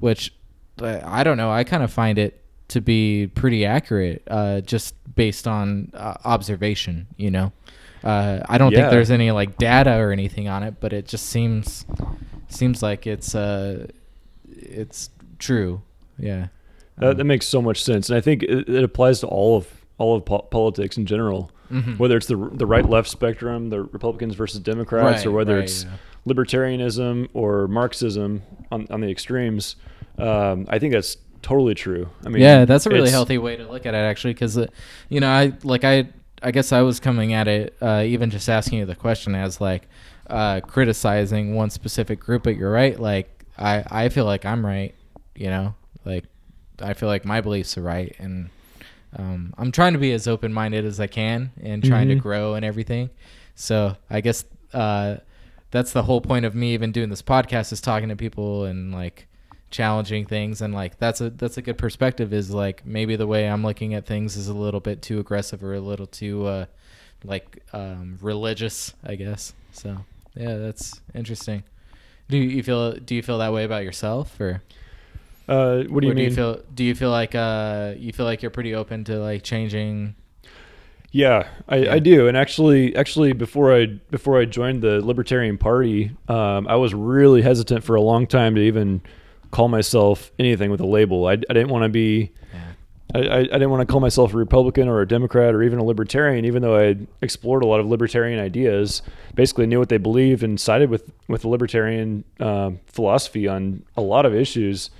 which 0.00 0.34
uh, 0.82 0.98
i 1.04 1.22
don't 1.22 1.36
know 1.36 1.50
i 1.52 1.62
kind 1.62 1.84
of 1.84 1.92
find 1.92 2.18
it 2.18 2.42
to 2.68 2.80
be 2.80 3.28
pretty 3.34 3.64
accurate 3.64 4.22
uh, 4.28 4.60
just 4.62 4.94
based 5.14 5.46
on 5.48 5.90
uh, 5.94 6.14
observation 6.24 7.06
you 7.16 7.30
know 7.30 7.52
uh, 8.04 8.40
i 8.48 8.58
don't 8.58 8.72
Yeah. 8.72 8.78
think 8.80 8.90
there's 8.90 9.10
any 9.10 9.30
like 9.30 9.56
data 9.58 9.96
or 9.98 10.12
anything 10.12 10.48
on 10.48 10.62
it 10.62 10.74
but 10.80 10.92
it 10.92 11.06
just 11.06 11.26
seems 11.26 11.86
seems 12.48 12.82
like 12.82 13.06
it's 13.06 13.34
uh 13.34 13.86
it's 14.48 15.10
true 15.38 15.82
yeah 16.18 16.48
That, 16.98 17.16
that 17.18 17.24
makes 17.24 17.46
so 17.46 17.60
much 17.60 17.82
sense, 17.84 18.08
and 18.08 18.16
I 18.16 18.22
think 18.22 18.42
it, 18.42 18.68
it 18.68 18.82
applies 18.84 19.20
to 19.20 19.26
all 19.26 19.56
of 19.58 19.68
all 19.98 20.16
of 20.16 20.24
po- 20.24 20.46
politics 20.50 20.96
in 20.96 21.04
general. 21.04 21.50
Mhm. 21.70 21.98
Whether 21.98 22.16
it's 22.16 22.26
the 22.26 22.36
the 22.52 22.64
right 22.66 22.88
left 22.88 23.08
spectrum, 23.10 23.68
the 23.70 23.82
Republicans 23.82 24.34
versus 24.34 24.60
Democrats, 24.60 25.18
Right, 25.18 25.26
or 25.26 25.32
whether 25.32 25.56
right, 25.56 25.64
it's 25.64 25.84
yeah. 25.84 25.90
libertarianism 26.26 27.28
or 27.34 27.68
Marxism 27.68 28.42
on, 28.70 28.86
on 28.90 29.00
the 29.02 29.10
extremes, 29.10 29.76
um, 30.18 30.66
I 30.70 30.78
think 30.78 30.92
that's 30.94 31.16
totally 31.46 31.74
true. 31.74 32.08
I 32.24 32.28
mean, 32.28 32.42
yeah, 32.42 32.64
that's 32.64 32.86
a 32.86 32.90
really 32.90 33.10
healthy 33.10 33.38
way 33.38 33.56
to 33.56 33.70
look 33.70 33.86
at 33.86 33.94
it, 33.94 33.98
actually, 33.98 34.34
because 34.34 34.58
uh, 34.58 34.66
you 35.08 35.20
know, 35.20 35.28
I 35.28 35.52
like 35.62 35.84
I 35.84 36.08
I 36.42 36.50
guess 36.50 36.72
I 36.72 36.82
was 36.82 36.98
coming 37.00 37.32
at 37.32 37.46
it 37.48 37.76
uh, 37.80 38.02
even 38.04 38.30
just 38.30 38.48
asking 38.48 38.78
you 38.80 38.86
the 38.86 38.96
question 38.96 39.34
as 39.34 39.60
like 39.60 39.88
uh, 40.28 40.60
criticizing 40.60 41.54
one 41.54 41.70
specific 41.70 42.18
group, 42.20 42.42
but 42.42 42.56
you're 42.56 42.72
right. 42.72 42.98
Like 42.98 43.28
I 43.58 43.84
I 43.90 44.08
feel 44.08 44.24
like 44.24 44.44
I'm 44.44 44.64
right, 44.66 44.94
you 45.36 45.48
know, 45.48 45.74
like 46.04 46.24
I 46.80 46.94
feel 46.94 47.08
like 47.08 47.24
my 47.24 47.40
beliefs 47.40 47.78
are 47.78 47.82
right, 47.82 48.14
and 48.18 48.50
um, 49.16 49.54
I'm 49.56 49.70
trying 49.72 49.92
to 49.94 49.98
be 49.98 50.12
as 50.12 50.26
open 50.28 50.52
minded 50.52 50.84
as 50.84 50.98
I 51.00 51.06
can 51.06 51.52
and 51.62 51.82
trying 51.82 52.08
to 52.08 52.16
Mhm. 52.16 52.20
grow 52.22 52.54
and 52.54 52.64
everything. 52.64 53.08
So 53.54 53.96
I 54.10 54.20
guess 54.20 54.44
uh, 54.74 55.16
that's 55.70 55.92
the 55.92 56.02
whole 56.02 56.20
point 56.20 56.44
of 56.44 56.54
me 56.54 56.74
even 56.74 56.92
doing 56.92 57.08
this 57.08 57.22
podcast 57.22 57.72
is 57.72 57.80
talking 57.80 58.08
to 58.10 58.16
people 58.16 58.64
and 58.64 58.92
like 58.92 59.26
challenging 59.70 60.24
things 60.26 60.62
and 60.62 60.72
like 60.74 60.98
that's 60.98 61.20
a 61.20 61.30
that's 61.30 61.56
a 61.58 61.62
good 61.62 61.76
perspective 61.78 62.32
is 62.32 62.50
like 62.52 62.86
maybe 62.86 63.16
the 63.16 63.26
way 63.26 63.48
I'm 63.48 63.64
looking 63.64 63.94
at 63.94 64.06
things 64.06 64.36
is 64.36 64.48
a 64.48 64.54
little 64.54 64.80
bit 64.80 65.02
too 65.02 65.18
aggressive 65.18 65.62
or 65.64 65.74
a 65.74 65.80
little 65.80 66.06
too 66.06 66.46
uh 66.46 66.66
like 67.24 67.62
um 67.72 68.18
religious, 68.22 68.94
I 69.04 69.16
guess. 69.16 69.54
So, 69.72 70.06
yeah, 70.34 70.56
that's 70.56 71.00
interesting. 71.14 71.64
Do 72.28 72.38
you 72.38 72.62
feel 72.62 72.92
do 72.94 73.14
you 73.14 73.22
feel 73.22 73.38
that 73.38 73.52
way 73.52 73.64
about 73.64 73.84
yourself 73.84 74.40
or 74.40 74.62
Uh, 75.48 75.84
what 75.84 76.00
do 76.00 76.08
you 76.08 76.12
or 76.12 76.14
mean? 76.14 76.30
feel 76.30 76.62
do 76.74 76.84
you 76.84 76.94
feel 76.94 77.10
like 77.10 77.34
uh 77.34 77.94
you 77.96 78.12
feel 78.12 78.26
like 78.26 78.42
you're 78.42 78.50
pretty 78.50 78.74
open 78.74 79.04
to 79.04 79.18
like 79.18 79.42
changing 79.42 80.14
Yeah, 81.12 81.48
I, 81.68 81.76
Yeah. 81.76 81.94
I 81.94 81.98
do. 81.98 82.28
And 82.28 82.36
actually, 82.36 82.94
actually, 82.96 83.32
before 83.32 83.74
I 83.74 83.86
before 84.10 84.38
I 84.40 84.44
joined 84.44 84.82
the 84.82 85.04
Libertarian 85.04 85.56
Party, 85.56 86.10
um, 86.28 86.66
I 86.68 86.76
was 86.76 86.94
really 86.94 87.42
hesitant 87.42 87.84
for 87.84 87.94
a 87.94 88.00
long 88.02 88.26
time 88.26 88.54
to 88.56 88.60
even 88.60 89.02
call 89.56 89.68
myself 89.68 90.30
anything 90.38 90.70
with 90.70 90.80
a 90.80 90.86
label. 90.86 91.26
I, 91.26 91.32
I 91.32 91.36
didn't 91.56 91.68
want 91.70 91.84
to 91.84 91.88
be. 91.88 92.32
I, 93.14 93.18
I, 93.20 93.38
I 93.38 93.42
didn't 93.44 93.70
want 93.70 93.86
to 93.86 93.90
call 93.92 94.00
myself 94.00 94.34
a 94.34 94.36
Republican 94.36 94.88
or 94.88 95.00
a 95.00 95.06
Democrat 95.06 95.54
or 95.54 95.62
even 95.62 95.78
a 95.78 95.84
Libertarian, 95.84 96.44
even 96.44 96.60
though 96.62 96.76
I 96.76 96.82
had 96.82 97.06
explored 97.22 97.62
a 97.62 97.66
lot 97.66 97.78
of 97.80 97.86
Libertarian 97.86 98.40
ideas. 98.40 99.00
Basically, 99.34 99.64
knew 99.66 99.78
what 99.78 99.88
they 99.88 99.96
believed 99.98 100.42
and 100.42 100.58
sided 100.60 100.90
with 100.90 101.04
with 101.28 101.42
the 101.42 101.48
Libertarian 101.48 102.24
um, 102.40 102.80
philosophy 102.86 103.46
on 103.48 103.84
a 103.96 104.02
lot 104.02 104.26
of 104.26 104.34
issues. 104.34 104.90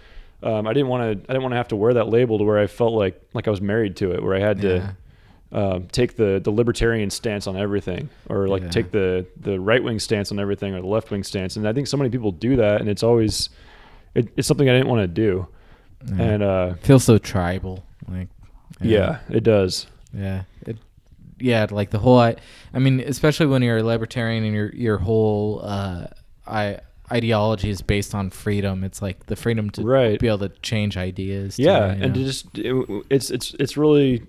Um, 0.42 0.66
I 0.68 0.72
didn't 0.72 0.88
want 0.88 1.02
to. 1.02 1.10
I 1.28 1.32
didn't 1.32 1.42
want 1.42 1.52
to 1.52 1.56
have 1.56 1.68
to 1.68 1.76
wear 1.76 1.94
that 1.94 2.08
label 2.08 2.38
to 2.38 2.44
where 2.44 2.58
I 2.58 2.66
felt 2.68 2.92
like 2.92 3.20
like 3.34 3.48
I 3.48 3.50
was 3.50 3.60
married 3.60 3.96
to 3.96 4.12
it, 4.12 4.22
where 4.22 4.34
I 4.36 4.40
had 4.40 4.60
to 4.62 4.74
Yeah. 5.52 5.58
um, 5.74 5.88
take 5.90 6.16
the 6.16 6.40
the 6.42 6.50
libertarian 6.52 7.10
stance 7.10 7.46
on 7.48 7.56
everything, 7.56 8.08
or 8.30 8.46
like 8.46 8.62
Yeah. 8.62 8.68
take 8.70 8.90
the 8.92 9.26
the 9.40 9.58
right 9.58 9.82
wing 9.82 9.98
stance 9.98 10.30
on 10.30 10.38
everything, 10.38 10.74
or 10.74 10.80
the 10.80 10.86
left 10.86 11.10
wing 11.10 11.24
stance. 11.24 11.56
And 11.56 11.66
I 11.66 11.72
think 11.72 11.86
so 11.88 11.96
many 11.96 12.10
people 12.10 12.30
do 12.30 12.56
that, 12.56 12.80
and 12.80 12.88
it's 12.88 13.02
always 13.02 13.50
it, 14.16 14.28
it's 14.36 14.48
something 14.48 14.68
I 14.68 14.72
didn't 14.72 14.88
want 14.88 15.02
to 15.02 15.08
do. 15.08 15.46
Yeah. 16.06 16.22
And 16.22 16.42
uh, 16.42 16.74
feels 16.82 17.04
so 17.04 17.18
tribal 17.18 17.84
like 18.08 18.28
yeah. 18.80 19.18
it 19.28 19.42
does. 19.42 19.86
Yeah. 20.12 20.42
It, 20.66 20.76
yeah, 21.38 21.66
like 21.70 21.90
the 21.90 21.98
whole 21.98 22.18
I 22.18 22.36
I 22.72 22.78
mean, 22.78 23.00
especially 23.00 23.46
when 23.46 23.62
you're 23.62 23.78
a 23.78 23.82
libertarian 23.82 24.44
and 24.44 24.54
your 24.54 24.74
your 24.74 24.98
whole 24.98 25.60
uh 25.62 26.06
I 26.46 26.80
ideology 27.12 27.70
is 27.70 27.82
based 27.82 28.14
on 28.14 28.30
freedom. 28.30 28.84
It's 28.84 29.00
like 29.02 29.26
the 29.26 29.36
freedom 29.36 29.70
to 29.70 29.82
Right. 29.82 30.18
be 30.18 30.28
able 30.28 30.38
to 30.38 30.48
change 30.60 30.96
ideas. 30.96 31.58
Yeah, 31.58 31.94
you 31.94 32.02
and 32.04 32.14
to 32.14 32.24
just 32.24 32.58
it, 32.58 33.04
it's 33.10 33.30
it's 33.30 33.54
it's 33.54 33.76
really 33.76 34.22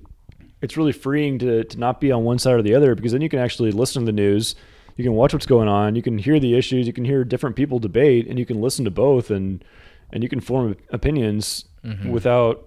it's 0.61 0.75
really 0.77 0.91
freeing 0.91 1.39
to 1.39 1.63
to 1.63 1.79
not 1.79 2.01
be 2.01 2.11
on 2.11 2.23
one 2.23 2.39
side 2.39 2.53
or 2.53 2.61
the 2.61 2.75
other 2.75 2.95
because 2.95 3.11
then 3.11 3.21
you 3.21 3.29
can 3.29 3.39
actually 3.39 3.71
listen 3.71 4.01
to 4.03 4.05
the 4.07 4.11
news, 4.11 4.55
you 4.97 5.03
can 5.03 5.13
watch 5.13 5.31
what's 5.33 5.45
going 5.45 5.67
on, 5.69 5.95
you 5.95 6.01
can 6.01 6.17
hear 6.17 6.39
the 6.39 6.55
issues, 6.57 6.85
you 6.87 6.93
can 6.93 7.05
hear 7.05 7.23
different 7.23 7.55
people 7.55 7.79
debate, 7.79 8.27
and 8.27 8.37
you 8.37 8.45
can 8.45 8.59
listen 8.61 8.83
to 8.85 8.91
both, 8.91 9.31
and 9.31 9.63
and 10.11 10.23
you 10.23 10.29
can 10.29 10.39
form 10.39 10.75
opinions 10.91 11.65
Mhm. 11.85 12.09
without 12.11 12.65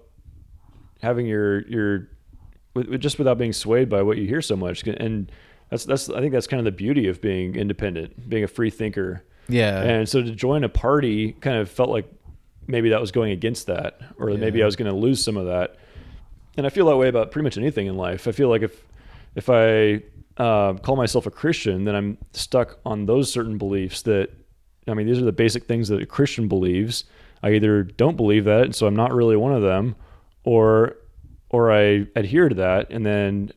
having 1.01 1.25
your 1.25 1.61
your 1.67 2.07
just 2.97 3.17
without 3.17 3.37
being 3.37 3.53
swayed 3.53 3.89
by 3.89 4.01
what 4.01 4.17
you 4.17 4.27
hear 4.27 4.41
so 4.41 4.55
much. 4.55 4.83
And 4.87 5.31
that's 5.69 5.85
that's 5.85 6.09
I 6.09 6.19
think 6.21 6.31
that's 6.33 6.47
kind 6.47 6.59
of 6.59 6.65
the 6.65 6.71
beauty 6.71 7.07
of 7.07 7.21
being 7.21 7.55
independent, 7.55 8.29
being 8.29 8.43
a 8.43 8.47
free 8.47 8.69
thinker. 8.69 9.23
yeah. 9.49 9.81
And 9.81 10.07
so 10.07 10.21
to 10.21 10.31
join 10.31 10.63
a 10.63 10.69
party 10.69 11.33
kind 11.41 11.57
of 11.57 11.69
felt 11.69 11.89
like 11.89 12.05
maybe 12.67 12.89
that 12.89 13.01
was 13.01 13.11
going 13.11 13.31
against 13.31 13.67
that, 13.67 13.99
or 14.17 14.29
maybe 14.29 14.61
I 14.61 14.65
was 14.65 14.75
going 14.77 14.89
to 14.89 14.95
lose 14.95 15.21
some 15.21 15.35
of 15.35 15.47
that. 15.47 15.75
And 16.55 16.65
I 16.65 16.69
feel 16.69 16.85
that 16.85 16.95
way 16.97 17.07
about 17.09 17.31
pretty 17.31 17.43
much 17.43 17.57
anything 17.57 17.87
in 17.87 17.97
life. 17.97 18.27
I 18.27 18.31
feel 18.31 18.47
like 18.49 18.61
if 18.61 18.85
if 19.35 19.49
I 19.49 20.01
uh, 20.37 20.73
call 20.73 20.95
myself 20.95 21.25
a 21.25 21.31
Christian, 21.31 21.83
then 21.85 21.95
I'm 21.95 22.17
stuck 22.33 22.79
on 22.85 23.05
those 23.05 23.31
certain 23.31 23.57
beliefs 23.57 24.01
that 24.03 24.29
I 24.87 24.93
mean 24.93 25.07
these 25.07 25.19
are 25.19 25.25
the 25.25 25.31
basic 25.31 25.65
things 25.65 25.89
that 25.89 26.01
a 26.01 26.05
Christian 26.05 26.47
believes. 26.47 27.05
I 27.43 27.51
either 27.53 27.83
don't 27.83 28.17
believe 28.17 28.45
that, 28.45 28.63
and 28.63 28.75
so 28.75 28.87
I'm 28.87 28.95
not 28.95 29.13
really 29.13 29.35
one 29.35 29.53
of 29.53 29.61
them, 29.61 29.95
or 30.43 30.97
or 31.49 31.71
I 31.71 32.07
adhere 32.15 32.49
to 32.49 32.55
that, 32.55 32.91
and 32.91 33.05
then 33.05 33.51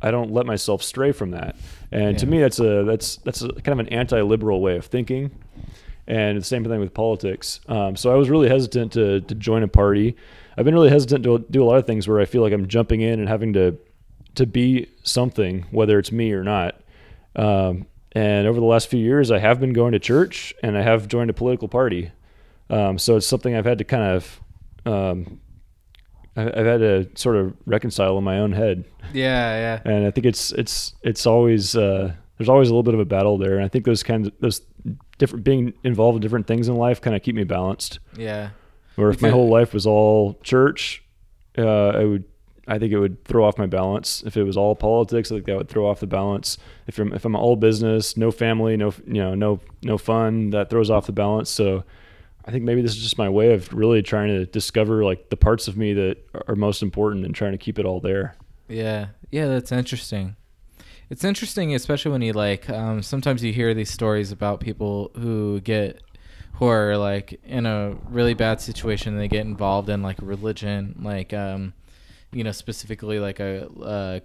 I 0.00 0.10
don't 0.10 0.32
let 0.32 0.46
myself 0.46 0.82
stray 0.82 1.12
from 1.12 1.32
that. 1.32 1.56
And 1.90 2.18
to 2.18 2.26
me, 2.26 2.40
that's 2.40 2.60
a 2.60 2.84
that's 2.84 3.16
that's 3.16 3.42
a, 3.42 3.48
kind 3.48 3.80
of 3.80 3.80
an 3.80 3.88
anti-liberal 3.88 4.60
way 4.60 4.76
of 4.76 4.86
thinking. 4.86 5.30
And 6.06 6.38
the 6.38 6.44
same 6.44 6.64
thing 6.64 6.80
with 6.80 6.94
politics. 6.94 7.60
Um, 7.68 7.94
so 7.94 8.10
I 8.10 8.14
was 8.14 8.30
really 8.30 8.48
hesitant 8.48 8.92
to 8.92 9.20
to 9.20 9.34
join 9.34 9.62
a 9.62 9.68
party. 9.68 10.16
I've 10.56 10.64
been 10.64 10.74
really 10.74 10.90
hesitant 10.90 11.24
to 11.24 11.44
do 11.50 11.62
a 11.62 11.66
lot 11.66 11.76
of 11.76 11.86
things 11.86 12.08
where 12.08 12.20
I 12.20 12.24
feel 12.24 12.42
like 12.42 12.52
I'm 12.52 12.66
jumping 12.66 13.00
in 13.00 13.20
and 13.20 13.28
having 13.28 13.52
to 13.54 13.78
to 14.38 14.46
be 14.46 14.88
something, 15.04 15.66
whether 15.70 15.98
it's 15.98 16.10
me 16.10 16.32
or 16.32 16.42
not. 16.42 16.80
Um, 17.36 17.86
and 18.12 18.46
over 18.46 18.58
the 18.58 18.66
last 18.66 18.88
few 18.88 19.00
years, 19.00 19.30
I 19.30 19.38
have 19.38 19.60
been 19.60 19.72
going 19.72 19.92
to 19.92 19.98
church 19.98 20.54
and 20.62 20.76
I 20.76 20.82
have 20.82 21.08
joined 21.08 21.30
a 21.30 21.34
political 21.34 21.68
party. 21.68 22.10
Um, 22.70 22.98
so 22.98 23.16
it's 23.16 23.26
something 23.26 23.54
I've 23.54 23.64
had 23.64 23.78
to 23.78 23.84
kind 23.84 24.16
of 24.16 24.40
um, 24.86 25.40
I've 26.36 26.66
had 26.66 26.80
to 26.80 27.10
sort 27.14 27.36
of 27.36 27.54
reconcile 27.66 28.16
in 28.18 28.24
my 28.24 28.38
own 28.38 28.52
head 28.52 28.84
yeah, 29.12 29.80
yeah. 29.84 29.92
and 29.92 30.06
I 30.06 30.10
think 30.10 30.26
it's 30.26 30.52
it's 30.52 30.94
it's 31.02 31.26
always 31.26 31.76
uh, 31.76 32.12
there's 32.36 32.48
always 32.48 32.68
a 32.68 32.72
little 32.72 32.82
bit 32.82 32.94
of 32.94 33.00
a 33.00 33.04
battle 33.04 33.38
there, 33.38 33.56
and 33.56 33.64
I 33.64 33.68
think 33.68 33.84
those 33.84 34.02
kinds 34.02 34.28
of 34.28 34.34
those 34.40 34.62
different 35.18 35.44
being 35.44 35.72
involved 35.84 36.16
in 36.16 36.22
different 36.22 36.46
things 36.46 36.68
in 36.68 36.76
life 36.76 37.00
kind 37.00 37.16
of 37.16 37.22
keep 37.22 37.34
me 37.34 37.44
balanced. 37.44 37.98
Yeah. 38.16 38.50
Or 38.96 39.10
if 39.10 39.22
my 39.22 39.30
whole 39.30 39.48
life 39.48 39.72
was 39.72 39.86
all 39.86 40.34
church, 40.42 41.04
uh, 41.56 41.88
I 41.90 42.04
would 42.04 42.24
I 42.68 42.78
think 42.78 42.92
it 42.92 42.98
would 42.98 43.24
throw 43.24 43.44
off 43.44 43.58
my 43.58 43.66
balance. 43.66 44.22
If 44.24 44.36
it 44.36 44.44
was 44.44 44.56
all 44.56 44.76
politics, 44.76 45.32
I 45.32 45.36
think 45.36 45.46
that 45.46 45.56
would 45.56 45.68
throw 45.68 45.88
off 45.88 46.00
the 46.00 46.06
balance. 46.06 46.58
If 46.86 46.98
I'm 46.98 47.12
if 47.12 47.24
I'm 47.24 47.34
all 47.34 47.56
business, 47.56 48.16
no 48.16 48.30
family, 48.30 48.76
no 48.76 48.92
you 49.06 49.14
know 49.14 49.34
no 49.34 49.60
no 49.82 49.98
fun, 49.98 50.50
that 50.50 50.70
throws 50.70 50.90
off 50.90 51.06
the 51.06 51.12
balance. 51.12 51.50
So. 51.50 51.84
I 52.44 52.50
think 52.50 52.64
maybe 52.64 52.80
this 52.80 52.96
is 52.96 53.02
just 53.02 53.18
my 53.18 53.28
way 53.28 53.52
of 53.52 53.74
really 53.74 54.00
trying 54.00 54.28
to 54.28 54.46
discover 54.46 55.04
like 55.04 55.28
the 55.28 55.36
parts 55.36 55.68
of 55.68 55.76
me 55.76 55.92
that 55.92 56.16
are 56.48 56.56
most 56.56 56.82
important 56.82 57.26
and 57.26 57.34
trying 57.34 57.52
to 57.52 57.58
keep 57.58 57.78
it 57.78 57.84
all 57.84 58.00
there. 58.00 58.36
Yeah, 58.68 59.08
yeah, 59.30 59.48
that's 59.48 59.70
interesting. 59.70 60.34
It's 61.10 61.24
interesting, 61.24 61.74
especially 61.74 62.10
when 62.10 62.22
you 62.22 62.32
like. 62.32 62.68
Um, 62.70 63.02
sometimes 63.02 63.42
you 63.42 63.52
hear 63.52 63.74
these 63.74 63.90
stories 63.90 64.32
about 64.32 64.60
people 64.60 65.10
who 65.14 65.60
get, 65.60 66.02
who 66.54 66.66
are 66.66 66.96
like 66.96 67.40
in 67.44 67.66
a 67.66 67.96
really 68.08 68.34
bad 68.34 68.60
situation. 68.60 69.12
and 69.12 69.20
They 69.20 69.28
get 69.28 69.44
involved 69.44 69.88
in 69.88 70.02
like 70.02 70.16
religion, 70.20 70.96
like, 71.02 71.32
um, 71.32 71.72
you 72.32 72.44
know, 72.44 72.52
specifically 72.52 73.18
like 73.20 73.40
a, 73.40 73.66
uh 73.68 74.20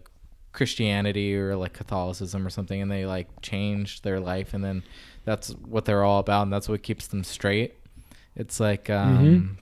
Christianity 0.51 1.35
or 1.35 1.55
like 1.55 1.73
Catholicism 1.73 2.45
or 2.45 2.49
something, 2.51 2.79
and 2.81 2.91
they 2.91 3.05
like 3.05 3.27
change 3.41 4.01
their 4.03 4.19
life, 4.19 4.53
and 4.53 4.63
then 4.63 4.83
that's 5.25 5.49
what 5.49 5.85
they're 5.85 6.03
all 6.03 6.19
about, 6.19 6.43
and 6.43 6.53
that's 6.53 6.69
what 6.69 6.83
keeps 6.83 7.07
them 7.07 7.23
straight. 7.23 7.73
It's 8.35 8.59
like, 8.59 8.87
um, 8.89 9.57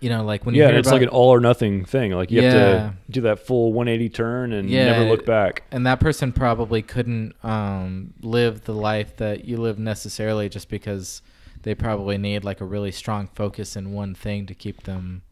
you 0.00 0.08
know, 0.08 0.24
like 0.24 0.46
when 0.46 0.54
you 0.54 0.62
yeah, 0.62 0.68
it's 0.70 0.86
about, 0.86 0.94
like 0.94 1.02
an 1.02 1.08
all 1.08 1.30
or 1.30 1.40
nothing 1.40 1.84
thing. 1.84 2.12
Like 2.12 2.30
you 2.30 2.42
have 2.42 2.52
to 2.52 2.94
do 3.10 3.22
that 3.22 3.40
full 3.40 3.72
180 3.72 4.08
turn 4.08 4.52
and 4.52 4.68
Yeah. 4.70 4.86
never 4.92 5.02
look 5.04 5.26
back. 5.26 5.64
and 5.72 5.84
that 5.86 5.98
person 6.00 6.32
probably 6.32 6.80
couldn't 6.82 7.34
um, 7.44 8.14
live 8.22 8.64
the 8.64 8.74
life 8.74 9.16
that 9.16 9.44
you 9.46 9.56
live 9.56 9.78
necessarily 9.80 10.48
just 10.48 10.68
because 10.68 11.22
they 11.62 11.74
probably 11.74 12.18
need 12.18 12.44
like 12.44 12.60
a 12.60 12.64
really 12.64 12.92
strong 12.92 13.28
focus 13.34 13.74
in 13.76 13.92
one 13.92 14.14
thing 14.14 14.46
to 14.46 14.54
keep 14.54 14.82
them 14.84 15.22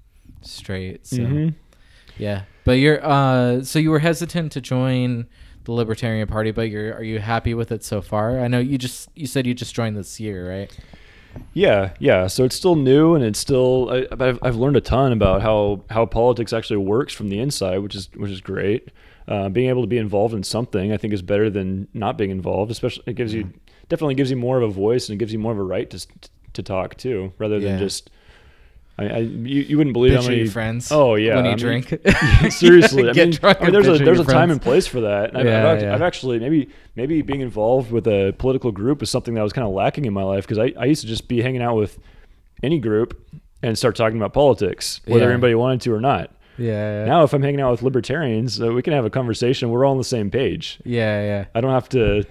straight. 0.41 1.07
So 1.07 1.22
Mhm. 1.24 1.55
Yeah, 2.18 2.42
but 2.64 2.72
you're 2.72 3.04
uh, 3.04 3.62
so 3.62 3.78
you 3.78 3.90
were 3.90 3.98
hesitant 4.00 4.52
to 4.52 4.60
join 4.60 5.26
the 5.64 5.72
Libertarian 5.72 6.26
Party, 6.28 6.50
but 6.50 6.70
you're 6.70 6.94
are 6.94 7.02
you 7.02 7.18
happy 7.18 7.54
with 7.54 7.70
it 7.72 7.84
so 7.84 8.00
far? 8.02 8.40
I 8.40 8.48
know 8.48 8.58
you 8.58 8.78
just 8.78 9.08
you 9.14 9.26
said 9.26 9.46
you 9.46 9.54
just 9.54 9.74
joined 9.74 9.96
this 9.96 10.18
year, 10.20 10.48
right? 10.48 10.76
Yeah, 11.54 11.94
yeah. 11.98 12.26
So 12.26 12.44
it's 12.44 12.54
still 12.56 12.76
new, 12.76 13.14
and 13.14 13.24
it's 13.24 13.38
still. 13.38 13.88
I, 13.90 14.06
but 14.14 14.28
I've, 14.28 14.38
I've 14.42 14.56
learned 14.56 14.76
a 14.76 14.80
ton 14.80 15.12
about 15.12 15.40
how 15.42 15.82
how 15.90 16.04
politics 16.06 16.52
actually 16.52 16.78
works 16.78 17.14
from 17.14 17.28
the 17.30 17.38
inside, 17.38 17.78
which 17.78 17.94
is 17.94 18.08
which 18.14 18.30
is 18.30 18.40
great. 18.40 18.88
Uh, 19.28 19.48
being 19.48 19.68
able 19.68 19.82
to 19.82 19.86
be 19.86 19.98
involved 19.98 20.34
in 20.34 20.42
something, 20.42 20.92
I 20.92 20.96
think, 20.96 21.14
is 21.14 21.22
better 21.22 21.48
than 21.48 21.88
not 21.94 22.18
being 22.18 22.30
involved. 22.30 22.70
Especially, 22.70 23.04
it 23.06 23.14
gives 23.14 23.32
you 23.32 23.50
definitely 23.88 24.14
gives 24.14 24.30
you 24.30 24.36
more 24.36 24.60
of 24.60 24.68
a 24.68 24.72
voice 24.72 25.08
and 25.08 25.14
it 25.16 25.18
gives 25.18 25.32
you 25.32 25.38
more 25.38 25.52
of 25.52 25.58
a 25.58 25.62
right 25.62 25.88
to 25.90 26.06
to 26.54 26.62
talk 26.62 26.96
too, 26.96 27.32
rather 27.38 27.58
than 27.60 27.74
Yeah. 27.74 27.78
just. 27.78 28.10
I, 29.11 29.16
I 29.16 29.18
you, 29.18 29.62
you 29.62 29.76
wouldn't 29.78 29.94
believe 29.94 30.14
how 30.14 30.22
many 30.22 30.38
your 30.42 30.50
friends. 30.50 30.90
Oh 30.92 31.14
yeah, 31.16 31.36
when 31.36 31.44
you 31.44 31.50
I 31.53 31.55
mean, 31.55 31.59
drink. 31.59 32.53
seriously, 32.53 33.09
I 33.09 33.12
mean, 33.12 33.38
I 33.42 33.55
mean, 33.64 33.72
there's 33.72 33.88
a 33.88 33.98
there's 33.98 34.20
a 34.20 34.22
your 34.22 34.24
time 34.24 34.24
friends. 34.24 34.53
and 34.53 34.62
place 34.62 34.86
for 34.86 35.00
that. 35.03 35.36
I've, 35.36 35.46
Yeah, 35.46 35.70
I've, 35.70 35.82
yeah. 35.82 35.94
I've 35.94 36.03
actually 36.03 36.38
maybe 36.38 36.68
maybe 36.96 37.22
being 37.22 37.40
involved 37.40 37.90
with 37.90 38.07
a 38.07 38.34
political 38.38 38.72
group 38.72 39.03
is 39.03 39.11
something 39.11 39.34
that 39.34 39.42
was 39.42 39.53
kind 39.53 39.66
of 39.66 39.72
lacking 39.74 40.05
in 40.05 40.12
my 40.12 40.22
life 40.22 40.44
because 40.46 40.59
I, 40.59 40.72
I 40.78 40.84
used 40.86 41.03
to 41.03 41.07
just 41.09 41.28
be 41.28 41.42
hanging 41.42 41.62
out 41.62 41.76
with 41.76 41.98
any 42.62 42.78
group 42.78 43.20
and 43.62 43.76
start 43.78 43.96
talking 43.96 44.16
about 44.16 44.32
politics, 44.32 45.00
whether 45.07 45.26
Yeah. 45.26 45.32
anybody 45.32 45.55
wanted 45.55 45.80
to 45.82 45.92
or 45.92 46.00
not. 46.00 46.30
yeah, 46.59 47.00
yeah, 47.00 47.05
Now, 47.07 47.22
if 47.22 47.32
I'm 47.32 47.42
hanging 47.42 47.61
out 47.61 47.70
with 47.70 47.82
libertarians, 47.82 48.61
uh, 48.61 48.72
we 48.72 48.82
can 48.82 48.92
have 48.92 49.05
a 49.05 49.11
conversation. 49.11 49.70
We're 49.70 49.84
all 49.84 49.92
on 49.92 49.98
the 49.98 50.05
same 50.05 50.30
page. 50.30 50.80
yeah, 50.84 51.22
yeah. 51.22 51.44
I 51.55 51.61
don't 51.61 51.70
have 51.72 51.88
to 51.90 52.24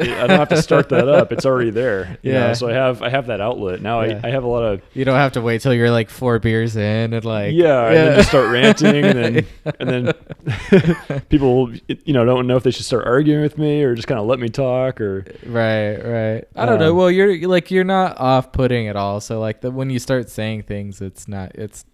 I 0.00 0.26
don't 0.26 0.38
have 0.38 0.48
to 0.50 0.62
start 0.62 0.88
that 0.90 1.08
up. 1.18 1.32
It's 1.32 1.44
already 1.46 1.70
there. 1.70 2.18
you 2.22 2.32
know? 2.32 2.38
Yeah. 2.48 2.52
So 2.52 2.68
I 2.68 2.72
have 2.72 3.02
I 3.02 3.08
have 3.08 3.26
that 3.26 3.40
outlet 3.40 3.82
now. 3.82 4.02
Yeah. 4.02 4.20
I, 4.22 4.28
I 4.28 4.30
have 4.30 4.44
a 4.44 4.48
lot 4.48 4.62
of 4.62 4.80
You 4.94 5.04
don't 5.04 5.16
have 5.16 5.32
to 5.32 5.40
wait 5.40 5.60
till 5.60 5.74
you're 5.74 5.90
like 5.90 6.10
four 6.10 6.38
beers 6.38 6.76
in 6.76 7.12
and 7.12 7.24
like 7.24 7.52
yeah, 7.54 7.86
and 7.88 7.96
then 7.96 8.16
just 8.16 8.28
start 8.28 8.50
ranting, 8.52 9.04
and 9.04 9.18
then 9.18 9.46
and 9.80 9.88
then 9.88 11.22
people 11.28 11.72
you 12.04 12.12
know 12.12 12.24
don't 12.24 12.46
know 12.46 12.56
if 12.56 12.62
they 12.62 12.70
should 12.70 12.84
start 12.84 13.06
arguing 13.06 13.42
with 13.42 13.58
me 13.58 13.82
or 13.82 13.94
just 13.94 14.08
kind 14.08 14.20
of 14.20 14.26
let 14.26 14.38
me 14.38 14.48
talk 14.48 15.00
or 15.00 15.24
right, 15.46 15.96
right. 15.96 16.44
I 16.56 16.66
don't 16.66 16.78
know. 16.78 16.90
Um, 16.90 16.96
Well, 16.96 17.10
you're 17.10 17.48
like 17.48 17.70
you're 17.70 17.84
not 17.84 18.18
off-putting 18.18 18.88
at 18.88 18.96
all. 18.96 19.20
So 19.20 19.40
like 19.40 19.60
the, 19.60 19.70
when 19.70 19.90
you 19.90 19.98
start 19.98 20.28
saying 20.30 20.62
things, 20.62 21.00
it's 21.00 21.28
not. 21.28 21.52
It's 21.54 21.84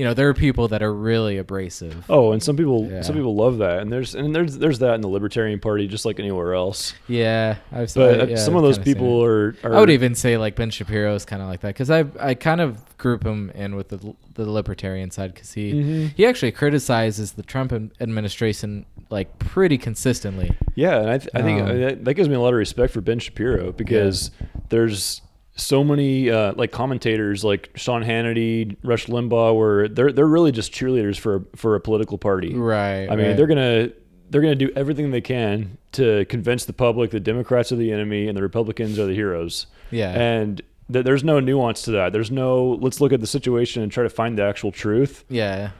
you 0.00 0.06
know 0.06 0.14
there 0.14 0.30
are 0.30 0.34
people 0.34 0.66
that 0.68 0.82
are 0.82 0.94
really 0.94 1.36
abrasive. 1.36 2.06
oh, 2.08 2.32
and 2.32 2.42
some 2.42 2.56
people 2.56 2.88
Yeah. 2.90 3.02
some 3.02 3.14
people 3.14 3.34
love 3.34 3.58
that, 3.58 3.80
and 3.80 3.92
there's 3.92 4.14
and 4.14 4.34
there's 4.34 4.56
there's 4.56 4.78
that 4.78 4.94
in 4.94 5.02
the 5.02 5.08
Libertarian 5.08 5.60
Party 5.60 5.86
just 5.86 6.06
like 6.06 6.18
anywhere 6.18 6.54
else. 6.54 6.94
Yeah, 7.06 7.56
I've 7.70 7.92
But 7.94 8.20
I- 8.20 8.22
uh, 8.22 8.26
yeah, 8.28 8.36
some 8.36 8.54
I've 8.56 8.62
of 8.64 8.68
those 8.68 8.78
people 8.78 9.22
are, 9.22 9.54
are 9.62 9.74
I 9.76 9.80
would 9.80 9.90
even 9.90 10.14
say 10.14 10.38
like 10.38 10.56
Ben 10.56 10.70
Shapiro 10.70 11.14
is 11.14 11.26
kind 11.26 11.42
of 11.42 11.48
like 11.48 11.60
that 11.60 11.68
because 11.74 11.90
I 11.90 12.06
I 12.18 12.32
kind 12.32 12.62
of 12.62 12.78
group 12.96 13.22
him 13.26 13.50
in 13.54 13.76
with 13.76 13.88
the 13.90 13.98
the 14.34 14.50
libertarian 14.50 15.10
side 15.10 15.34
because 15.34 15.52
he 15.52 15.72
Mhm. 15.74 16.12
he 16.16 16.24
actually 16.24 16.52
criticizes 16.52 17.32
the 17.32 17.42
Trump 17.42 17.70
administration 18.00 18.86
like 19.10 19.38
pretty 19.38 19.76
consistently. 19.76 20.50
Yeah, 20.76 20.98
and 21.00 21.10
I, 21.10 21.18
th- 21.18 21.28
I 21.34 21.42
think 21.42 21.60
Um, 21.60 21.68
uh, 21.68 21.74
that, 21.74 22.04
that 22.06 22.14
gives 22.14 22.28
me 22.30 22.36
a 22.36 22.40
lot 22.40 22.54
of 22.54 22.58
respect 22.58 22.92
for 22.94 23.00
Ben 23.02 23.18
Shapiro 23.18 23.72
because 23.72 24.30
there's 24.70 25.20
so 25.60 25.84
many 25.84 26.30
uh, 26.30 26.52
like 26.56 26.72
commentators 26.72 27.44
like 27.44 27.70
Sean 27.74 28.02
Hannity, 28.02 28.76
Rush 28.82 29.06
Limbaugh, 29.06 29.56
where 29.56 29.88
they're 29.88 30.12
they're 30.12 30.26
really 30.26 30.52
just 30.52 30.72
cheerleaders 30.72 31.18
for 31.18 31.44
for 31.56 31.74
a 31.74 31.80
political 31.80 32.18
party. 32.18 32.54
Right. 32.54 33.06
I 33.08 33.16
mean, 33.16 33.28
right. 33.28 33.36
they're 33.36 33.46
gonna 33.46 33.90
they're 34.30 34.40
gonna 34.40 34.54
do 34.54 34.70
everything 34.76 35.10
they 35.10 35.20
can 35.20 35.76
to 35.92 36.24
convince 36.26 36.64
the 36.64 36.72
public 36.72 37.10
the 37.10 37.20
Democrats 37.20 37.72
are 37.72 37.76
the 37.76 37.92
enemy 37.92 38.28
and 38.28 38.36
the 38.36 38.42
Republicans 38.42 38.98
are 38.98 39.06
the 39.06 39.14
heroes. 39.14 39.66
yeah 39.90 40.12
And 40.12 40.62
th- 40.92 41.04
there's 41.04 41.24
no 41.24 41.40
nuance 41.40 41.82
to 41.82 41.90
that. 41.92 42.12
There's 42.12 42.30
no 42.30 42.78
let's 42.80 43.00
look 43.00 43.12
at 43.12 43.20
the 43.20 43.26
situation 43.26 43.82
and 43.82 43.90
try 43.90 44.04
to 44.04 44.10
find 44.10 44.38
the 44.38 44.44
actual 44.44 44.72
truth. 44.72 45.24
yeah 45.28 45.70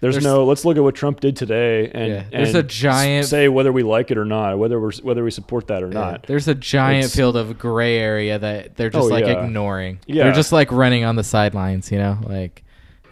There's, 0.00 0.14
There's- 0.16 0.24
no 0.24 0.44
let's 0.44 0.64
look 0.64 0.76
at 0.76 0.82
what 0.82 0.94
Trump 0.94 1.20
did 1.20 1.36
today 1.36 1.90
and, 1.92 2.08
Yeah. 2.12 2.22
There's 2.30 2.54
a 2.54 2.62
giant- 2.62 3.26
say 3.26 3.48
whether 3.48 3.72
we 3.72 3.82
like 3.82 4.10
it 4.10 4.18
or 4.18 4.24
not, 4.24 4.58
whether 4.58 4.78
we're 4.80 4.92
whether 5.02 5.24
we 5.24 5.30
support 5.30 5.68
that 5.68 5.82
or 5.82 5.86
Yeah. 5.88 5.92
not. 6.00 6.24
There's 6.26 6.48
a 6.48 6.54
giant 6.54 7.04
It's- 7.06 7.16
field 7.16 7.36
of 7.36 7.58
gray 7.58 7.98
area 7.98 8.38
that 8.38 8.76
they're 8.76 8.90
just 8.90 9.06
Oh, 9.06 9.08
like 9.08 9.24
yeah. 9.26 9.44
ignoring. 9.44 9.98
Yeah. 10.06 10.24
They're 10.24 10.32
just 10.32 10.52
like 10.52 10.70
running 10.70 11.04
on 11.04 11.16
the 11.16 11.24
sidelines, 11.24 11.90
you 11.90 11.98
know? 11.98 12.18
Like 12.26 12.62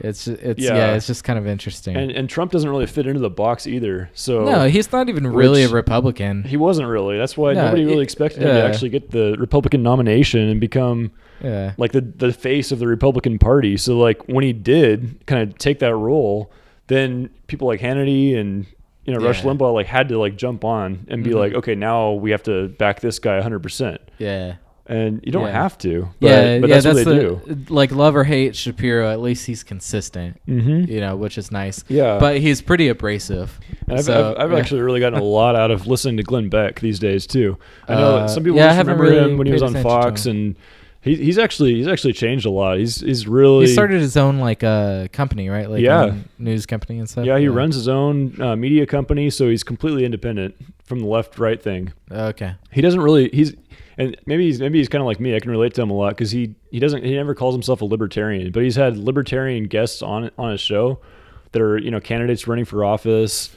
it's 0.01 0.26
it's 0.26 0.61
yeah, 0.61 0.74
Yeah. 0.74 0.95
it's 0.97 1.07
just 1.07 1.22
kind 1.24 1.39
of 1.39 1.47
interesting. 1.47 1.97
And 1.97 2.11
and 2.11 2.28
Trump 2.28 2.51
doesn't 2.51 2.68
really 2.68 2.87
fit 2.87 3.07
into 3.07 3.20
the 3.20 3.30
box 3.30 3.66
either. 3.66 4.11
So 4.12 4.45
no, 4.45 4.66
he's 4.66 4.91
not 4.93 5.09
even 5.09 5.26
really 5.28 5.62
a 5.62 5.68
Republican. 5.68 6.43
he 6.43 6.57
wasn't 6.57 6.89
really. 6.89 7.16
That's 7.16 7.37
why 7.37 7.55
No, 7.55 7.64
nobody 7.66 7.85
really 7.85 7.99
it- 8.01 8.03
expected 8.03 8.43
him 8.43 8.49
to 8.49 8.62
actually 8.64 8.91
get 8.91 9.11
the 9.12 9.37
Republican 9.39 9.82
nomination 9.82 10.49
and 10.49 10.61
become 10.61 11.12
yeah. 11.43 11.72
like 11.78 11.93
the 11.93 12.01
the 12.01 12.32
face 12.32 12.72
of 12.72 12.78
the 12.80 12.89
Republican 12.89 13.39
Party. 13.39 13.76
So 13.76 13.97
like 13.99 14.20
when 14.28 14.43
he 14.45 14.53
did 14.53 15.24
kind 15.26 15.43
of 15.49 15.57
take 15.59 15.78
that 15.78 15.95
role, 15.95 16.51
then 16.89 17.30
people 17.47 17.66
like 17.68 17.80
Hannity 17.80 18.37
and 18.39 18.66
you 19.05 19.12
know 19.14 19.20
Rush 19.24 19.45
Yeah. 19.45 19.51
Limbaugh 19.53 19.72
like 19.74 19.87
had 19.87 20.09
to 20.11 20.18
like 20.18 20.37
jump 20.37 20.64
on 20.64 21.07
and 21.09 21.22
be 21.24 21.30
Mhm. 21.30 21.39
like, 21.39 21.55
okay, 21.55 21.74
now 21.74 22.12
we 22.12 22.30
have 22.30 22.43
to 22.45 22.68
back 22.68 23.01
this 23.01 23.18
guy 23.18 23.37
100. 23.37 23.61
percent 23.61 24.01
Yeah. 24.18 24.55
And 24.87 25.22
you 25.24 25.32
don't 25.32 25.47
Yeah. 25.47 25.62
have 25.62 25.78
to. 25.78 26.09
But, 26.20 26.28
yeah, 26.28 26.59
but 26.59 26.68
yeah, 26.68 26.74
that's, 26.80 26.87
what 26.87 27.05
they 27.07 27.18
do. 27.18 27.41
the, 27.47 27.72
Like 27.72 27.91
love 27.91 28.14
or 28.14 28.24
hate 28.24 28.55
Shapiro, 28.55 29.11
at 29.11 29.18
least 29.18 29.47
he's 29.47 29.62
consistent, 29.62 30.39
Mm-hmm. 30.47 30.93
you 30.93 31.01
know, 31.01 31.16
which 31.16 31.39
is 31.39 31.51
nice. 31.51 31.82
Yeah. 31.89 32.18
But 32.18 32.37
he's 32.41 32.61
pretty 32.61 32.89
abrasive. 32.89 33.59
And 33.89 33.99
I've, 33.99 34.05
So, 34.05 34.32
I've, 34.37 34.45
I've 34.45 34.53
yeah. 34.53 34.59
actually 34.59 34.82
really 34.82 35.01
gotten 35.01 35.18
a 35.18 35.22
lot 35.41 35.57
out 35.57 35.70
of 35.70 35.87
listening 35.87 36.18
to 36.18 36.22
Glenn 36.22 36.51
Beck 36.51 36.80
these 36.80 36.99
days 36.99 37.26
too. 37.26 37.57
I 37.89 37.95
know 37.95 38.16
Uh, 38.18 38.28
some 38.28 38.45
people 38.45 38.59
yeah, 38.59 38.66
I 38.66 38.68
just 38.76 38.80
remember 38.80 39.05
really 39.05 39.30
him 39.32 39.39
when 39.39 39.47
he 39.47 39.55
was 39.55 39.62
on 39.62 39.72
Fox, 39.82 40.26
and 40.26 40.55
he, 41.05 41.17
he's 41.17 41.39
actually 41.39 41.75
he's 41.75 41.87
actually 41.87 42.15
changed 42.15 42.47
a 42.47 42.51
lot. 42.51 42.79
He's 42.79 43.01
he's 43.01 43.29
really 43.29 43.67
He 43.67 43.73
started 43.73 44.01
his 44.01 44.17
own 44.17 44.39
like 44.39 44.65
uh 44.65 45.09
company, 45.13 45.49
right? 45.51 45.69
Like 45.71 45.81
Yeah. 45.83 46.15
news 46.39 46.67
company 46.67 46.99
and 46.99 47.09
stuff. 47.09 47.27
yeah 47.27 47.39
he 47.39 47.49
runs 47.49 47.75
his 47.75 47.89
own 47.89 48.41
uh, 48.41 48.57
media 48.57 48.87
company, 48.87 49.31
so 49.31 49.49
he's 49.49 49.63
completely 49.63 50.05
independent 50.05 50.55
from 50.85 51.01
the 51.01 51.07
left 51.07 51.39
right 51.39 51.63
thing. 51.63 51.93
Okay. 52.11 52.55
He 52.73 52.81
doesn't 52.81 53.01
really 53.01 53.29
he's 53.33 53.55
and 53.97 54.17
maybe 54.27 54.47
he's 54.47 54.59
maybe 54.61 54.79
he's 54.79 54.89
kind 54.89 55.03
of 55.03 55.07
like 55.07 55.21
me. 55.21 55.37
I 55.37 55.41
can 55.41 55.51
relate 55.51 55.75
to 55.75 55.83
him 55.83 55.91
a 55.91 55.95
lot 55.95 56.11
because 56.11 56.31
he 56.31 56.55
he 56.71 56.81
doesn't 56.81 57.05
he 57.05 57.15
never 57.15 57.35
calls 57.35 57.55
himself 57.55 57.81
a 57.83 57.85
libertarian, 57.85 58.51
but 58.51 58.63
he's 58.63 58.77
had 58.77 58.97
libertarian 58.97 59.65
guests 59.65 60.03
on 60.03 60.31
on 60.39 60.51
his 60.53 60.61
show 60.61 61.01
that 61.53 61.63
are 61.63 61.79
you 61.79 61.91
know 61.91 62.01
candidates 62.01 62.49
running 62.49 62.65
for 62.65 62.85
office. 62.85 63.55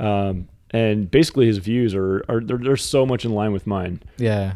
Um, 0.00 0.48
and 0.70 1.08
basically, 1.10 1.46
his 1.46 1.58
views 1.58 1.94
are 1.94 2.24
are 2.28 2.40
they're, 2.40 2.56
they're 2.58 2.76
so 2.76 3.04
much 3.06 3.24
in 3.24 3.32
line 3.32 3.52
with 3.52 3.66
mine. 3.66 4.02
Yeah. 4.16 4.54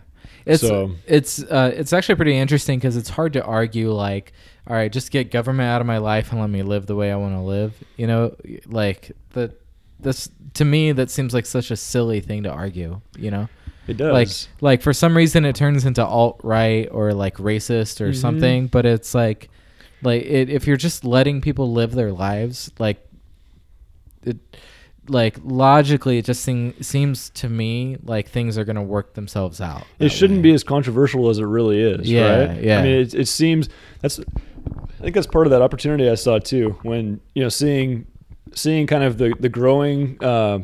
It's 0.49 0.63
So- 0.63 0.93
it's 1.07 1.43
uh 1.43 1.73
it's 1.77 1.93
actually 1.93 2.15
pretty 2.17 2.37
interesting 2.37 2.79
because 2.79 2.97
it's 2.97 3.11
hard 3.11 3.35
to 3.35 3.45
argue 3.45 3.93
like, 3.93 4.33
all 4.67 4.75
right, 4.75 4.91
just 4.91 5.11
get 5.11 5.31
government 5.31 5.69
out 5.69 5.81
of 5.81 5.87
my 5.87 5.99
life 5.99 6.33
and 6.33 6.41
let 6.41 6.51
me 6.51 6.63
live 6.63 6.87
the 6.87 6.97
way 6.97 7.13
I 7.13 7.17
want 7.17 7.35
to 7.35 7.41
live. 7.41 7.75
You 7.97 8.07
know, 8.07 8.35
like 8.67 9.13
the 9.35 9.53
this 10.01 10.29
to 10.55 10.65
me 10.65 10.93
that 10.93 11.11
seems 11.11 11.35
like 11.35 11.45
such 11.47 11.71
a 11.71 11.77
silly 11.77 12.21
thing 12.21 12.45
to 12.45 12.51
argue. 12.51 13.01
You 13.19 13.31
know, 13.31 13.49
It 13.87 13.97
does. 13.99 14.13
like 14.13 14.29
like 14.63 14.83
for 14.83 14.93
some 14.95 15.17
reason 15.17 15.45
it 15.45 15.55
turns 15.55 15.85
into 15.85 16.05
alt 16.05 16.41
right 16.43 16.89
or 16.91 17.13
like 17.13 17.37
racist 17.37 18.01
or 18.01 18.11
Mhm. 18.11 18.17
something, 18.17 18.67
but 18.69 18.87
it's 18.87 19.15
like 19.15 19.51
like 20.03 20.23
it, 20.25 20.49
if 20.49 20.67
you're 20.67 20.77
just 20.77 21.05
letting 21.05 21.41
people 21.41 21.73
live 21.73 21.93
their 21.93 22.13
lives, 22.13 22.71
like 22.79 23.05
it 24.25 24.37
like 25.09 25.39
logically 25.43 26.19
it 26.19 26.25
just 26.25 26.43
seem, 26.43 26.75
seems 26.83 27.31
to 27.31 27.49
me 27.49 27.97
like 28.03 28.29
things 28.29 28.59
are 28.59 28.65
going 28.65 28.77
to 28.77 28.83
work 28.83 29.15
themselves 29.15 29.61
out 29.61 29.85
it 29.99 30.11
shouldn't 30.11 30.39
way. 30.39 30.43
be 30.51 30.53
as 30.53 30.63
controversial 30.63 31.29
as 31.29 31.39
it 31.39 31.45
really 31.45 31.81
is. 31.81 32.11
Yeah, 32.11 32.47
right? 32.47 32.63
yeah. 32.63 32.79
I 32.79 32.83
mean, 32.83 32.93
it, 33.01 33.15
it 33.15 33.29
seems 33.29 33.69
that's. 34.01 34.21
I 34.21 35.01
think 35.01 35.15
that's 35.15 35.27
part 35.29 35.47
of 35.47 35.53
that 35.53 35.63
opportunity 35.63 36.11
I 36.11 36.17
saw 36.17 36.39
too. 36.39 36.77
When 36.83 37.21
you 37.35 37.43
know, 37.43 37.49
seeing 37.49 38.07
seeing 38.55 38.87
kind 38.87 39.05
of 39.05 39.17
the 39.19 39.35
the 39.39 39.49
growing 39.49 40.23
uh, 40.23 40.61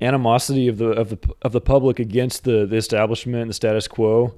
animosity 0.00 0.68
of 0.68 0.78
the 0.78 0.88
of 0.88 1.10
the 1.10 1.18
of 1.42 1.52
the 1.52 1.60
public 1.60 1.98
against 1.98 2.44
the 2.44 2.66
the 2.66 2.76
establishment, 2.76 3.48
the 3.48 3.54
status 3.54 3.86
quo, 3.86 4.34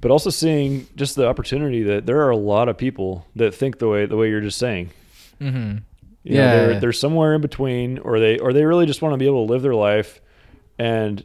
but 0.00 0.10
also 0.10 0.30
seeing 0.30 0.86
just 0.96 1.16
the 1.16 1.26
opportunity 1.26 1.82
that 1.82 2.06
there 2.06 2.20
are 2.22 2.30
a 2.30 2.36
lot 2.36 2.68
of 2.68 2.76
people 2.78 3.26
that 3.36 3.54
think 3.54 3.78
the 3.78 3.88
way 3.88 4.06
the 4.06 4.16
way 4.16 4.28
you're 4.28 4.40
just 4.40 4.58
saying. 4.58 4.90
Mhm. 5.40 5.82
You 6.22 6.34
know, 6.34 6.40
Yeah. 6.40 6.56
they're, 6.66 6.80
they're 6.80 6.92
somewhere 6.92 7.34
in 7.34 7.40
between, 7.40 7.98
or 7.98 8.20
they 8.20 8.38
or 8.38 8.52
they 8.52 8.64
really 8.64 8.86
just 8.86 9.00
want 9.02 9.14
to 9.14 9.16
be 9.18 9.26
able 9.26 9.46
to 9.46 9.52
live 9.52 9.62
their 9.62 9.74
life 9.74 10.20
and 10.78 11.24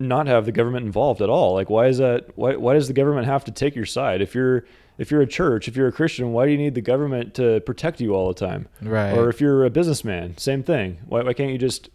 not 0.00 0.26
have 0.26 0.44
the 0.46 0.52
government 0.52 0.84
involved 0.86 1.20
at 1.22 1.28
all. 1.28 1.54
Like, 1.54 1.70
why 1.70 1.86
is 1.86 1.98
that? 1.98 2.30
Why 2.36 2.56
why 2.56 2.74
does 2.74 2.86
the 2.88 2.94
government 2.94 3.26
have 3.26 3.44
to 3.44 3.50
take 3.52 3.74
your 3.76 3.86
side? 3.86 4.20
If 4.22 4.34
you're 4.34 4.64
if 4.98 5.10
you're 5.10 5.22
a 5.22 5.26
church, 5.26 5.68
if 5.68 5.76
you're 5.76 5.88
a 5.88 5.92
Christian, 5.92 6.32
why 6.32 6.46
do 6.46 6.52
you 6.52 6.58
need 6.58 6.74
the 6.74 6.80
government 6.82 7.34
to 7.34 7.60
protect 7.62 8.00
you 8.00 8.14
all 8.14 8.28
the 8.28 8.34
time? 8.34 8.68
right 8.80 9.16
Or 9.16 9.28
if 9.28 9.40
you're 9.40 9.64
a 9.64 9.70
businessman, 9.70 10.36
same 10.38 10.62
thing. 10.62 10.98
Why 11.06 11.22
why 11.22 11.32
can't 11.32 11.50
you 11.50 11.58
just 11.58 11.88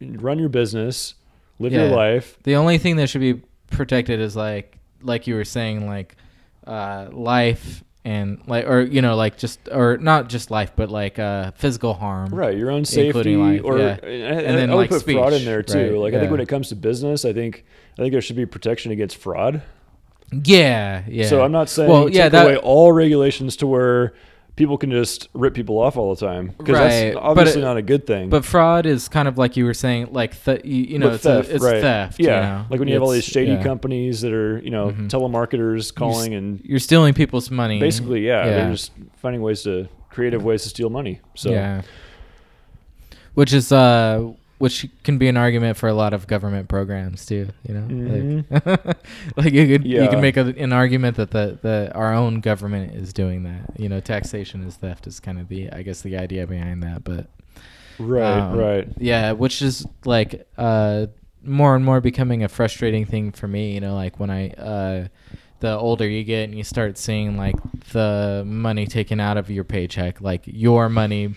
run 0.00 0.38
your 0.38 0.48
business, 0.48 1.14
live 1.58 1.72
Yeah. 1.72 1.86
your 1.88 1.96
life? 1.96 2.38
the 2.44 2.56
only 2.56 2.78
thing 2.78 2.96
that 2.96 3.08
should 3.08 3.20
be 3.20 3.42
protected 3.70 4.18
is 4.20 4.34
like 4.36 4.78
like 5.02 5.26
you 5.26 5.34
were 5.34 5.44
saying 5.44 5.86
like 5.86 6.16
uh 6.66 7.08
life 7.12 7.82
and 8.04 8.40
like 8.46 8.66
or 8.66 8.80
you 8.80 9.02
know 9.02 9.14
like 9.14 9.36
just 9.36 9.68
or 9.70 9.98
not 9.98 10.28
just 10.30 10.50
life 10.50 10.72
but 10.74 10.90
like 10.90 11.18
uh 11.18 11.50
physical 11.52 11.92
harm 11.94 12.34
Right, 12.34 12.56
your 12.56 12.70
own 12.70 12.84
safety, 12.86 13.36
life, 13.36 13.60
or 13.62 13.78
yeah. 13.78 13.98
and, 14.02 14.46
And 14.46 14.58
then, 14.58 14.70
I 14.70 14.74
would 14.74 14.90
like, 14.90 14.90
put 14.90 15.02
fraud 15.12 15.32
in 15.34 15.44
there 15.44 15.62
too. 15.62 15.92
right, 15.92 15.98
Like 16.00 16.14
I 16.14 16.20
think 16.20 16.30
when 16.30 16.40
it 16.40 16.48
comes 16.48 16.68
to 16.70 16.76
business, 16.76 17.24
I 17.26 17.32
think 17.34 17.64
I 17.98 18.02
think 18.02 18.12
there 18.12 18.22
should 18.22 18.36
be 18.36 18.46
protection 18.46 18.90
against 18.90 19.16
fraud. 19.18 19.62
yeah 20.44 21.02
yeah 21.08 21.26
So 21.26 21.42
I'm 21.44 21.52
not 21.52 21.68
saying 21.68 21.90
Well, 21.90 22.08
yeah, 22.08 22.24
take 22.24 22.32
that- 22.32 22.46
away 22.46 22.56
all 22.56 22.92
regulations 22.92 23.56
to 23.56 23.66
where 23.66 24.14
people 24.60 24.76
can 24.78 24.90
just 24.90 25.28
rip 25.32 25.54
people 25.54 25.78
off 25.78 25.96
all 25.96 26.14
the 26.14 26.20
time 26.26 26.52
because 26.58 26.74
Right, 26.78 26.88
that's 27.14 27.16
obviously 27.16 27.62
it- 27.62 27.64
not 27.64 27.76
a 27.78 27.82
good 27.82 28.06
thing. 28.06 28.28
But 28.28 28.44
fraud 28.44 28.84
is 28.84 29.08
kind 29.08 29.26
of 29.26 29.38
like 29.38 29.56
you 29.56 29.64
were 29.64 29.74
saying, 29.74 30.08
like 30.12 30.32
th- 30.44 30.64
you, 30.64 30.82
you 30.84 30.98
know, 30.98 31.10
it's, 31.10 31.24
a- 31.24 31.38
it's 31.40 31.64
right. 31.64 31.80
theft. 31.80 32.20
Yeah, 32.20 32.26
you 32.26 32.40
know? 32.62 32.66
like 32.70 32.78
when 32.78 32.86
you 32.88 32.94
have 32.94 33.02
all 33.02 33.10
these 33.10 33.24
shady 33.24 33.52
yeah. 33.52 33.62
companies 33.62 34.20
that 34.20 34.32
are 34.32 34.58
you 34.58 34.70
know 34.70 34.90
Mhm. 34.90 35.08
telemarketers 35.08 35.94
calling 35.94 36.34
and 36.34 36.60
You're 36.62 36.78
stealing 36.78 37.14
people's 37.14 37.50
money. 37.50 37.80
basically 37.80 38.26
yeah, 38.26 38.44
Yeah. 38.44 38.50
they're 38.56 38.70
just 38.72 38.92
finding 39.16 39.40
ways 39.42 39.62
to 39.62 39.88
creative 40.10 40.44
ways 40.44 40.62
to 40.64 40.68
steal 40.68 40.90
money. 40.90 41.20
So 41.34 41.50
yeah, 41.50 41.82
which 43.34 43.52
is 43.52 43.72
uh, 43.72 44.32
which 44.60 44.86
can 45.04 45.18
be 45.18 45.26
an 45.28 45.36
argument 45.38 45.76
for 45.78 45.88
a 45.88 45.94
lot 45.94 46.12
of 46.12 46.26
government 46.26 46.68
programs 46.68 47.24
too. 47.26 47.48
You 47.66 47.74
know, 47.74 48.44
like, 48.52 48.96
like 49.36 49.52
you 49.54 49.66
could 49.66 49.94
you 49.96 50.08
Mm-hmm. 50.08 50.10
Can 50.10 50.20
make 50.20 50.36
a, 50.36 50.46
an 50.58 50.72
argument 50.72 51.16
that 51.16 51.30
the, 51.30 51.58
the 51.62 51.92
our 51.94 52.12
own 52.14 52.40
government 52.40 52.94
is 52.94 53.12
doing 53.14 53.44
that. 53.44 53.70
You 53.78 53.88
know, 53.88 54.00
taxation 54.00 54.62
is 54.62 54.76
theft 54.76 55.06
is 55.06 55.18
kind 55.18 55.38
of 55.40 55.48
the 55.48 55.70
I 55.70 55.82
guess 55.82 56.02
the 56.02 56.16
idea 56.18 56.46
behind 56.46 56.82
that, 56.82 57.04
but. 57.04 57.28
right, 57.98 58.40
Um, 58.40 58.52
right. 58.52 58.88
Yeah, 58.98 59.32
which 59.32 59.62
is 59.62 59.86
like 60.04 60.46
uh 60.58 61.06
more 61.42 61.74
and 61.74 61.84
more 61.84 62.00
becoming 62.02 62.42
a 62.44 62.48
frustrating 62.48 63.06
thing 63.06 63.32
for 63.32 63.48
me, 63.48 63.72
you 63.74 63.80
know, 63.80 63.94
like 63.94 64.20
when 64.20 64.30
I 64.30 64.50
uh 64.50 65.08
the 65.60 65.76
older 65.76 66.06
you 66.08 66.24
get 66.24 66.44
and 66.44 66.54
you 66.56 66.64
start 66.64 66.98
seeing 66.98 67.36
like 67.36 67.56
the 67.92 68.42
money 68.46 68.86
taken 68.86 69.20
out 69.20 69.36
of 69.38 69.50
your 69.50 69.64
paycheck, 69.64 70.20
like 70.20 70.42
your 70.46 70.88
money 70.88 71.34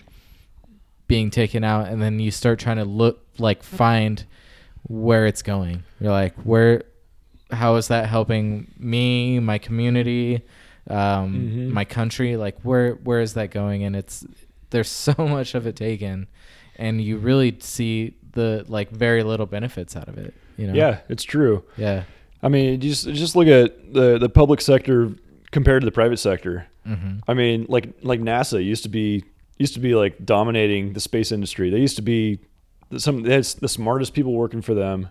being 1.06 1.30
taken 1.30 1.64
out 1.64 1.88
and 1.88 2.00
then 2.00 2.18
you 2.18 2.30
start 2.30 2.58
trying 2.58 2.78
to 2.78 2.84
look 2.84 3.24
like 3.38 3.62
find 3.62 4.24
where 4.84 5.26
it's 5.26 5.42
going. 5.42 5.82
You're 6.00 6.12
like, 6.12 6.34
where, 6.42 6.84
how 7.50 7.76
is 7.76 7.88
that 7.88 8.06
helping 8.08 8.72
me, 8.78 9.38
my 9.40 9.58
community, 9.58 10.42
um, 10.88 11.34
Mhm. 11.34 11.70
my 11.70 11.84
country? 11.84 12.36
Like, 12.36 12.58
where 12.62 12.92
where 12.96 13.20
is 13.20 13.34
that 13.34 13.50
going? 13.50 13.84
And 13.84 13.94
it's 13.96 14.24
there's 14.70 14.88
so 15.08 15.14
much 15.18 15.54
of 15.54 15.66
it 15.66 15.76
taken, 15.76 16.26
and 16.76 17.00
you 17.00 17.16
really 17.18 17.56
see 17.60 18.14
the 18.32 18.64
like 18.68 18.90
very 18.90 19.22
little 19.22 19.46
benefits 19.46 19.96
out 19.96 20.08
of 20.08 20.18
it. 20.18 20.34
You 20.56 20.68
know? 20.68 20.74
Yeah, 20.74 20.98
it's 21.08 21.22
true. 21.24 21.62
Yeah. 21.76 22.04
I 22.42 22.48
mean, 22.48 22.80
just 22.80 23.08
just 23.12 23.36
look 23.36 23.46
at 23.48 23.92
the 23.94 24.18
the 24.18 24.28
public 24.28 24.60
sector 24.60 25.12
compared 25.50 25.80
to 25.82 25.84
the 25.86 25.92
private 25.92 26.18
sector. 26.18 26.66
Mm-hmm. 26.86 27.18
I 27.26 27.34
mean, 27.34 27.66
like 27.68 27.94
like 28.02 28.20
NASA 28.20 28.62
used 28.62 28.82
to 28.82 28.88
be 28.90 29.24
used 29.58 29.74
to 29.74 29.80
be 29.80 29.94
like 29.94 30.24
dominating 30.24 30.92
the 30.92 31.00
space 31.00 31.30
industry. 31.32 31.70
They 31.70 31.80
used 31.80 31.96
to 31.96 32.02
be 32.02 32.40
some 32.96 33.22
they 33.22 33.34
had 33.34 33.44
the 33.44 33.68
smartest 33.68 34.14
people 34.14 34.32
working 34.32 34.62
for 34.62 34.74
them, 34.74 35.08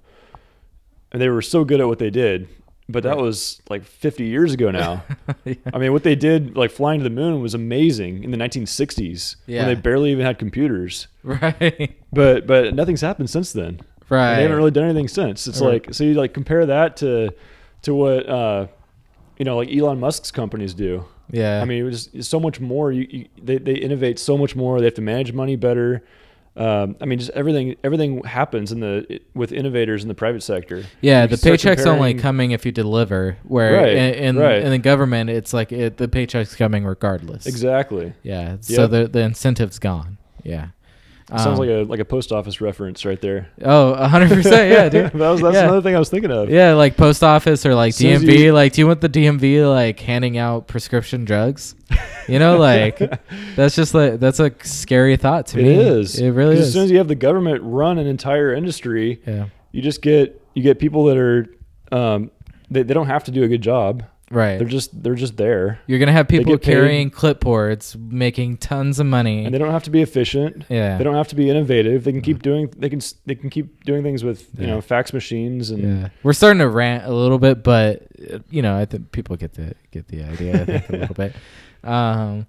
and 1.12 1.22
they 1.22 1.30
were 1.30 1.42
so 1.42 1.64
good 1.64 1.80
at 1.82 1.88
what 1.88 2.00
they 2.00 2.10
did. 2.10 2.48
But 2.90 3.04
that 3.04 3.16
Right. 3.16 3.22
was 3.22 3.62
like 3.70 3.84
50 3.86 4.26
years 4.26 4.52
ago 4.54 4.70
now. 4.70 5.04
yeah. 5.46 5.54
I 5.74 5.78
mean, 5.78 5.94
what 5.94 6.04
they 6.04 6.16
did, 6.16 6.58
like 6.58 6.70
flying 6.70 7.00
to 7.00 7.04
the 7.06 7.10
moon, 7.10 7.42
was 7.42 7.54
amazing 7.54 8.26
in 8.26 8.32
the 8.32 8.38
1960s 8.38 9.38
Yeah. 9.48 9.66
when 9.66 9.74
they 9.76 9.82
barely 9.82 10.12
even 10.12 10.26
had 10.26 10.38
computers. 10.38 11.08
Right. 11.24 11.96
But 12.12 12.46
but 12.46 12.76
nothing's 12.76 13.02
happened 13.02 13.30
since 13.30 13.54
then. 13.54 13.80
Right. 14.10 14.30
And 14.32 14.38
they 14.38 14.42
haven't 14.44 14.58
really 14.58 14.72
done 14.72 14.84
anything 14.84 15.08
since. 15.08 15.48
It's 15.48 15.62
Right. 15.62 15.86
like 15.86 15.94
so 15.94 16.04
you 16.04 16.14
like 16.14 16.34
compare 16.34 16.66
that 16.66 16.98
to 16.98 17.34
to 17.84 17.96
what 17.96 18.28
uh, 18.30 18.68
you 19.40 19.46
know 19.46 19.56
like 19.58 19.70
Elon 19.74 20.00
Musk's 20.00 20.30
companies 20.30 20.74
do. 20.74 21.06
Yeah. 21.34 21.62
I 21.62 21.66
mean, 21.66 21.80
it 21.80 21.84
was 21.84 22.10
it's 22.14 22.28
so 22.28 22.40
much 22.40 22.60
more. 22.62 22.92
You, 22.92 23.08
you 23.10 23.26
they 23.42 23.58
they 23.58 23.74
innovate 23.74 24.20
so 24.20 24.38
much 24.38 24.56
more. 24.56 24.80
They 24.80 24.86
have 24.86 24.94
to 24.94 25.02
manage 25.02 25.34
money 25.34 25.56
better. 25.56 26.04
Um, 26.56 26.96
I 27.02 27.06
mean, 27.06 27.18
just 27.18 27.32
everything 27.32 27.76
everything 27.84 28.24
happens 28.24 28.72
in 28.72 28.80
the 28.80 29.20
with 29.34 29.52
innovators 29.52 30.04
in 30.04 30.08
the 30.08 30.14
private 30.14 30.44
sector. 30.44 30.84
Yeah, 31.02 31.26
the 31.26 31.38
paycheck's 31.40 31.88
only 31.88 32.14
coming 32.14 32.52
if 32.52 32.64
you 32.68 32.72
deliver. 32.72 33.38
Where 33.44 33.74
Right, 33.74 33.94
in 33.94 34.14
in, 34.14 34.38
right. 34.38 34.62
in 34.62 34.70
the 34.70 34.78
government, 34.78 35.32
it's 35.32 35.52
like 35.52 35.72
it, 35.72 35.98
the 35.98 36.08
paycheck's 36.08 36.56
coming 36.56 36.86
regardless. 36.86 37.48
Exactly. 37.48 38.14
Yeah. 38.22 38.58
So 38.62 38.82
Yep. 38.84 38.90
the 38.92 39.08
the 39.08 39.20
incentive's 39.22 39.80
gone. 39.80 40.20
Yeah. 40.44 40.68
Sounds 41.38 41.60
Um, 41.60 41.66
like 41.66 41.70
a 41.70 41.84
like 41.84 42.00
a 42.00 42.06
post 42.06 42.32
office 42.32 42.62
reference 42.62 43.06
right 43.06 43.20
there. 43.20 43.48
oh, 43.64 43.96
hundred 44.08 44.30
percent. 44.30 44.70
Yeah, 44.72 44.90
dude. 44.90 45.12
that 45.20 45.30
was 45.30 45.42
that's 45.42 45.56
yeah. 45.56 45.64
another 45.64 45.82
thing 45.82 45.96
I 45.96 46.00
was 46.00 46.10
thinking 46.10 46.32
of. 46.32 46.50
Yeah, 46.50 46.74
like 46.74 46.96
post 46.98 47.24
office 47.24 47.66
or 47.66 47.74
like 47.76 47.94
Soon 47.94 48.22
DMV. 48.22 48.38
you- 48.40 48.54
like, 48.54 48.74
do 48.74 48.82
you 48.82 48.88
want 48.88 49.02
the 49.02 49.10
DMV 49.10 49.68
like 49.70 50.00
handing 50.00 50.38
out 50.38 50.68
prescription 50.68 51.26
drugs? 51.26 51.76
You 52.28 52.40
know, 52.40 52.58
like 52.70 53.00
that's 53.56 53.76
just 53.76 53.94
like 53.94 54.20
that's 54.20 54.40
a 54.40 54.52
scary 54.64 55.18
thought 55.18 55.48
to 55.48 55.60
It 55.60 55.64
me. 55.64 55.74
is. 55.76 56.20
It 56.20 56.30
really 56.32 56.56
is. 56.58 56.68
As 56.68 56.74
soon 56.74 56.84
as 56.86 56.92
you 56.92 56.98
have 57.00 57.08
the 57.08 57.16
government 57.16 57.62
run 57.64 57.98
an 57.98 58.06
entire 58.08 58.54
industry, 58.54 59.22
yeah. 59.26 59.46
you 59.72 59.82
just 59.82 60.02
get 60.02 60.40
you 60.54 60.62
get 60.62 60.78
people 60.80 61.06
that 61.06 61.18
are 61.18 61.48
um, 61.92 62.30
they, 62.70 62.84
they 62.84 62.94
don't 62.94 63.08
have 63.08 63.24
to 63.26 63.32
do 63.32 63.44
a 63.44 63.48
good 63.48 63.62
job. 63.62 64.04
Right. 64.34 64.58
They're 64.58 64.68
just 64.68 65.04
they're 65.04 65.16
just 65.16 65.38
there, 65.38 65.80
You're 65.88 66.00
gonna 66.00 66.12
have 66.12 66.28
people 66.28 66.54
get 66.54 66.62
paid. 66.64 66.72
carrying 66.74 67.12
clipboards, 67.12 67.96
making 67.96 68.58
tons 68.58 69.00
of 69.00 69.06
money. 69.06 69.46
and 69.46 69.54
they 69.54 69.60
don't 69.60 69.72
have 69.72 69.84
to 69.84 69.90
be 69.92 70.02
efficient. 70.02 70.66
yeah. 70.70 70.98
They 70.98 71.04
don't 71.04 71.16
have 71.16 71.28
to 71.30 71.36
be 71.36 71.50
innovative. 71.50 72.04
They 72.04 72.12
can 72.12 72.22
keep 72.22 72.42
doing 72.42 72.74
they 72.78 72.90
can 72.90 73.00
they 73.26 73.36
can 73.36 73.50
keep 73.50 73.84
doing 73.84 74.02
things 74.04 74.24
with 74.24 74.48
you 74.58 74.66
Yeah. 74.68 74.74
know 74.76 74.82
fax 74.82 75.14
machines 75.14 75.70
and 75.70 75.84
Yeah, 75.84 76.10
we're 76.24 76.34
starting 76.34 76.60
to 76.60 76.68
rant 76.70 77.06
a 77.06 77.14
little 77.14 77.40
bit, 77.40 77.64
but 77.64 78.08
you 78.50 78.62
know, 78.62 78.78
I 78.78 78.86
think 78.86 79.12
people 79.12 79.36
get 79.36 79.54
the 79.54 79.76
get 79.92 80.08
the 80.08 80.24
idea. 80.24 80.62
I 80.62 80.66
think 80.66 80.90
a 80.90 80.92
little 80.98 81.16
bit. 81.24 81.36
Um, 81.84 82.48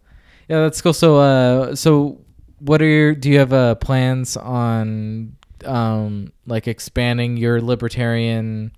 yeah, 0.48 0.60
that's 0.60 0.80
cool. 0.80 0.92
So, 0.92 1.16
uh, 1.18 1.74
so 1.74 2.20
what 2.60 2.80
are 2.80 2.86
your? 2.86 3.14
Do 3.14 3.30
you 3.30 3.38
have 3.40 3.52
uh, 3.52 3.74
plans 3.76 4.36
on 4.36 5.36
um, 5.64 6.32
like 6.46 6.68
expanding 6.68 7.36
your 7.36 7.60
libertarian 7.60 8.72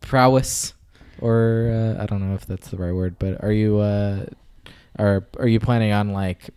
prowess, 0.00 0.74
or 1.20 1.70
uh, 1.98 2.02
I 2.02 2.06
don't 2.06 2.26
know 2.26 2.34
if 2.34 2.46
that's 2.46 2.68
the 2.68 2.76
right 2.76 2.92
word, 2.92 3.16
but 3.18 3.42
are 3.42 3.52
you 3.52 3.78
uh, 3.78 4.26
are 4.98 5.26
are 5.38 5.48
you 5.48 5.60
planning 5.60 5.92
on 5.92 6.12
like 6.12 6.50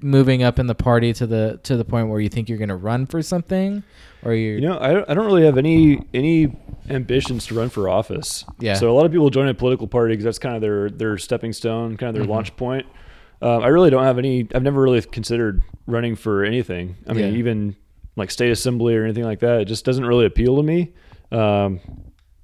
moving 0.00 0.42
up 0.42 0.58
in 0.58 0.66
the 0.66 0.74
party 0.74 1.12
to 1.12 1.26
the 1.26 1.60
to 1.62 1.76
the 1.76 1.84
point 1.84 2.08
where 2.08 2.20
you 2.20 2.28
think 2.28 2.48
you're 2.48 2.58
going 2.58 2.68
to 2.68 2.76
run 2.76 3.06
for 3.06 3.22
something, 3.22 3.82
or 4.24 4.34
you 4.34 4.54
You 4.54 4.60
know, 4.62 4.78
I 4.80 4.92
don't, 4.92 5.10
I 5.10 5.14
don't 5.14 5.26
really 5.26 5.44
have 5.44 5.58
any 5.58 6.02
any 6.12 6.54
ambitions 6.90 7.46
to 7.46 7.54
run 7.54 7.68
for 7.68 7.88
office. 7.88 8.44
Yeah. 8.58 8.74
So 8.74 8.90
a 8.90 8.94
lot 8.94 9.06
of 9.06 9.12
people 9.12 9.30
join 9.30 9.48
a 9.48 9.54
political 9.54 9.86
party 9.86 10.12
because 10.14 10.24
that's 10.24 10.38
kind 10.38 10.56
of 10.56 10.60
their 10.62 10.90
their 10.90 11.18
stepping 11.18 11.52
stone, 11.52 11.96
kind 11.96 12.08
of 12.08 12.14
their 12.14 12.24
Mhm. 12.24 12.34
launch 12.34 12.56
point. 12.56 12.86
Um, 13.40 13.62
I 13.62 13.68
really 13.68 13.90
don't 13.90 14.04
have 14.04 14.18
any. 14.18 14.46
I've 14.54 14.62
never 14.62 14.80
really 14.80 15.00
considered 15.02 15.62
running 15.86 16.14
for 16.16 16.44
anything. 16.44 16.96
I 17.08 17.12
mean, 17.12 17.32
Yeah. 17.32 17.38
even 17.38 17.76
like 18.16 18.30
state 18.30 18.50
assembly 18.50 18.94
or 18.94 19.04
anything 19.04 19.24
like 19.24 19.40
that. 19.40 19.60
It 19.62 19.64
just 19.66 19.84
doesn't 19.84 20.04
really 20.04 20.26
appeal 20.26 20.56
to 20.56 20.62
me. 20.62 20.92
Um, 21.32 21.80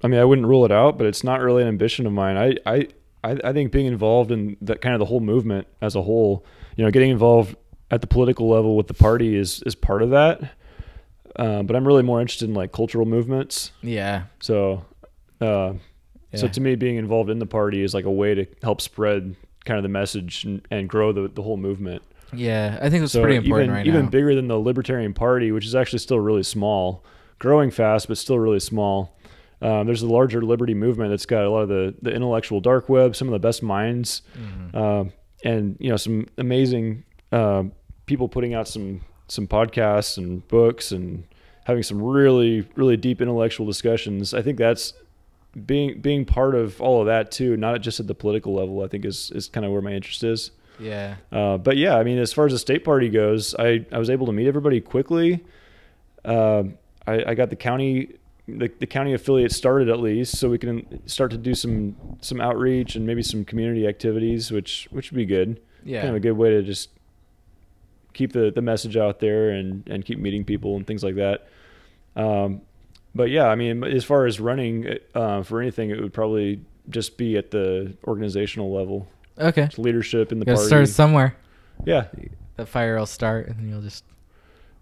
I 0.03 0.07
mean, 0.07 0.19
I 0.19 0.25
wouldn't 0.25 0.47
rule 0.47 0.65
it 0.65 0.71
out, 0.71 0.97
but 0.97 1.07
it's 1.07 1.23
not 1.23 1.41
really 1.41 1.61
an 1.61 1.67
ambition 1.67 2.05
of 2.05 2.13
mine. 2.13 2.37
I 2.37 2.55
I 2.65 2.87
I, 3.23 3.51
think 3.51 3.71
being 3.71 3.85
involved 3.85 4.31
in 4.31 4.55
that 4.61 4.79
kind 4.81 4.95
of 4.95 4.99
the 4.99 5.05
whole 5.05 5.19
movement 5.19 5.67
as 5.81 5.95
a 5.95 6.01
whole, 6.01 6.45
you 6.77 6.85
know, 6.85 6.91
getting 6.91 7.09
involved 7.09 7.55
at 7.91 7.99
the 7.99 8.07
political 8.07 8.47
level 8.47 8.77
with 8.77 8.87
the 8.87 8.93
party 8.93 9.35
is 9.35 9.61
is 9.65 9.75
part 9.75 10.01
of 10.01 10.11
that. 10.11 10.41
Uh, 11.35 11.63
but 11.63 11.75
I'm 11.75 11.85
really 11.85 12.03
more 12.03 12.21
interested 12.21 12.49
in 12.49 12.55
like 12.55 12.71
cultural 12.71 13.05
movements. 13.05 13.71
yeah. 13.81 14.23
So, 14.41 14.85
uh, 15.39 15.73
so 16.33 16.47
to 16.47 16.61
me, 16.61 16.75
being 16.75 16.97
involved 16.97 17.29
in 17.29 17.39
the 17.39 17.45
party 17.45 17.81
is 17.81 17.93
like 17.93 18.05
a 18.05 18.11
way 18.11 18.35
to 18.35 18.45
help 18.61 18.81
spread 18.81 19.35
kind 19.65 19.77
of 19.77 19.83
the 19.83 19.89
message 19.89 20.43
and, 20.43 20.61
and 20.71 20.89
grow 20.89 21.11
the, 21.11 21.27
the 21.27 21.41
whole 21.41 21.57
movement. 21.57 22.01
Yeah, 22.33 22.77
I 22.81 22.89
think 22.89 23.01
that's 23.01 23.13
so 23.13 23.21
pretty 23.21 23.37
important 23.37 23.65
even, 23.65 23.75
right 23.75 23.87
even 23.87 24.05
now. 24.05 24.09
bigger 24.09 24.35
than 24.35 24.47
the 24.47 24.59
Libertarian 24.59 25.13
Party, 25.13 25.51
which 25.51 25.65
is 25.65 25.75
actually 25.75 25.99
still 25.99 26.19
really 26.19 26.43
small, 26.43 27.03
growing 27.39 27.71
fast, 27.71 28.07
but 28.07 28.17
still 28.17 28.37
really 28.37 28.59
small. 28.59 29.15
Um, 29.61 29.85
there's 29.87 30.01
a 30.01 30.07
larger 30.07 30.41
liberty 30.41 30.73
movement 30.73 31.09
that's 31.09 31.25
got 31.25 31.43
a 31.43 31.49
lot 31.49 31.61
of 31.63 31.69
the, 31.69 31.93
the 32.01 32.11
intellectual 32.11 32.61
dark 32.61 32.87
web, 32.87 33.15
some 33.15 33.27
of 33.27 33.33
the 33.33 33.39
best 33.39 33.61
minds, 33.61 34.21
Mhm. 34.37 34.75
um, 34.75 35.11
and 35.43 35.75
you 35.79 35.89
know 35.89 35.97
some 35.97 36.27
amazing 36.37 37.03
um 37.31 37.71
people 38.05 38.27
putting 38.29 38.53
out 38.53 38.67
some 38.67 39.01
some 39.27 39.47
podcasts 39.47 40.17
and 40.17 40.47
books 40.47 40.91
and 40.91 41.23
having 41.65 41.83
some 41.83 42.01
really 42.01 42.65
really 42.75 42.97
deep 42.97 43.21
intellectual 43.21 43.65
discussions. 43.65 44.33
I 44.33 44.41
think 44.41 44.57
that's 44.57 44.93
being 45.65 45.99
being 46.01 46.25
part 46.25 46.55
of 46.55 46.79
all 46.81 47.01
of 47.01 47.07
that 47.07 47.29
too, 47.31 47.57
not 47.57 47.81
just 47.81 47.99
at 47.99 48.07
the 48.07 48.15
political 48.15 48.53
level. 48.53 48.81
I 48.81 48.87
think 48.87 49.03
is 49.05 49.31
is 49.35 49.47
kind 49.49 49.65
of 49.65 49.71
where 49.71 49.81
my 49.81 49.91
interest 49.93 50.23
is. 50.23 50.51
yeah, 50.79 51.15
Uh, 51.33 51.57
but 51.57 51.75
yeah, 51.75 51.97
I 51.97 52.03
mean, 52.03 52.17
as 52.19 52.31
far 52.31 52.45
as 52.45 52.53
the 52.53 52.59
state 52.59 52.85
party 52.85 53.09
goes, 53.09 53.53
I, 53.59 53.85
I 53.91 53.99
was 53.99 54.09
able 54.09 54.25
to 54.27 54.31
meet 54.31 54.47
everybody 54.47 54.79
quickly. 54.79 55.43
Um 56.25 56.75
I, 57.07 57.23
I 57.31 57.33
got 57.33 57.49
the 57.49 57.55
county 57.55 58.15
the, 58.57 58.71
the 58.79 58.87
county 58.87 59.13
affiliate 59.13 59.51
started 59.51 59.89
at 59.89 59.99
least, 59.99 60.37
so 60.37 60.49
we 60.49 60.57
can 60.57 61.07
start 61.07 61.31
to 61.31 61.37
do 61.37 61.53
some 61.53 61.95
some 62.21 62.41
outreach 62.41 62.95
and 62.95 63.05
maybe 63.05 63.21
some 63.21 63.45
community 63.45 63.87
activities, 63.87 64.51
which 64.51 64.87
which 64.91 65.11
would 65.11 65.17
be 65.17 65.25
good. 65.25 65.59
yeah, 65.83 65.99
Kind 66.01 66.09
of 66.09 66.15
a 66.15 66.19
good 66.19 66.33
way 66.33 66.49
to 66.49 66.61
just 66.63 66.89
keep 68.13 68.33
the, 68.33 68.51
the 68.51 68.61
message 68.61 68.97
out 68.97 69.19
there 69.19 69.51
and, 69.51 69.87
and 69.87 70.03
keep 70.03 70.17
meeting 70.19 70.43
people 70.43 70.75
and 70.75 70.85
things 70.87 71.03
like 71.03 71.15
that. 71.15 71.47
Um, 72.15 72.61
but 73.13 73.29
yeah, 73.29 73.45
I 73.47 73.55
mean, 73.55 73.83
as 73.83 74.03
far 74.03 74.25
as 74.25 74.39
running 74.39 74.97
uh, 75.13 75.43
for 75.43 75.61
anything, 75.61 75.89
it 75.91 76.01
would 76.01 76.13
probably 76.13 76.59
just 76.89 77.17
be 77.17 77.37
at 77.37 77.51
the 77.51 77.93
organizational 78.05 78.73
level, 78.73 79.07
okay. 79.37 79.63
It's 79.63 79.77
leadership 79.77 80.31
in 80.31 80.39
the 80.39 80.45
party. 80.45 80.67
start 80.67 80.87
somewhere. 80.89 81.35
Yeah, 81.85 82.07
The 82.57 82.65
fire 82.65 82.97
will 82.97 83.05
start, 83.05 83.47
and 83.47 83.57
then 83.59 83.69
you'll 83.69 83.81
just 83.81 84.03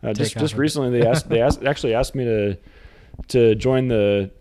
Uh, 0.02 0.14
just 0.14 0.38
just 0.38 0.56
recently, 0.56 0.90
they 1.00 1.06
asked 1.06 1.28
they 1.30 1.42
asked 1.42 1.64
actually 1.64 1.94
asked 1.94 2.16
me 2.16 2.24
to 2.26 2.58
to 3.30 3.56
join 3.56 3.88
the 3.88 4.32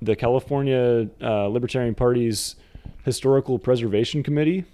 the 0.00 0.16
California 0.16 1.08
uh, 1.20 1.46
Libertarian 1.46 1.94
Party's 1.94 2.56
historical 3.04 3.58
preservation 3.58 4.22
committee. 4.22 4.64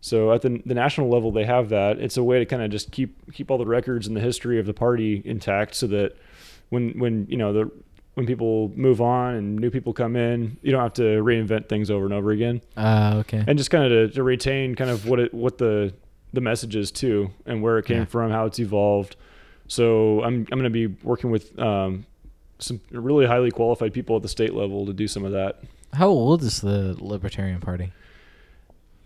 So 0.00 0.32
at 0.32 0.42
the 0.42 0.62
the 0.64 0.74
national 0.74 1.08
level, 1.08 1.32
they 1.32 1.44
have 1.44 1.68
that. 1.70 1.98
It's 1.98 2.16
a 2.16 2.24
way 2.24 2.38
to 2.38 2.46
kind 2.46 2.62
of 2.62 2.70
just 2.70 2.90
keep 2.92 3.32
keep 3.32 3.50
all 3.50 3.58
the 3.58 3.66
records 3.66 4.06
and 4.06 4.16
the 4.16 4.20
history 4.20 4.58
of 4.58 4.66
the 4.66 4.74
party 4.74 5.22
intact, 5.24 5.74
so 5.74 5.86
that 5.88 6.16
when 6.70 6.98
when 6.98 7.26
you 7.28 7.36
know 7.36 7.52
the 7.52 7.70
when 8.14 8.26
people 8.26 8.72
move 8.74 9.00
on 9.00 9.34
and 9.34 9.56
new 9.60 9.70
people 9.70 9.92
come 9.92 10.16
in, 10.16 10.56
you 10.62 10.72
don't 10.72 10.82
have 10.82 10.92
to 10.94 11.02
reinvent 11.22 11.68
things 11.68 11.88
over 11.88 12.04
and 12.04 12.12
over 12.12 12.32
again 12.32 12.60
uh, 12.76 13.12
okay. 13.18 13.44
and 13.46 13.56
just 13.56 13.70
kind 13.70 13.84
of 13.84 13.90
to, 14.10 14.14
to 14.16 14.24
retain 14.24 14.74
kind 14.74 14.90
of 14.90 15.08
what 15.08 15.20
it 15.20 15.32
what 15.32 15.58
the 15.58 15.94
the 16.32 16.40
message 16.40 16.74
is 16.74 16.90
too 16.90 17.30
and 17.46 17.62
where 17.62 17.78
it 17.78 17.84
came 17.84 17.98
Yeah. 17.98 18.04
from 18.06 18.32
how 18.32 18.44
it's 18.46 18.58
evolved 18.58 19.14
so 19.68 20.20
i'm 20.24 20.34
i'm 20.50 20.58
going 20.58 20.64
to 20.64 20.68
be 20.70 20.88
working 21.04 21.30
with 21.30 21.56
um 21.60 22.06
some 22.58 22.80
really 22.90 23.26
highly 23.26 23.50
qualified 23.50 23.92
people 23.92 24.16
at 24.16 24.22
the 24.22 24.28
state 24.28 24.54
level 24.54 24.84
to 24.86 24.92
do 24.92 25.06
some 25.08 25.24
of 25.24 25.32
that 25.32 25.60
How 25.92 26.08
old 26.08 26.42
is 26.42 26.60
the 26.60 26.96
Libertarian 26.98 27.60
Party? 27.60 27.92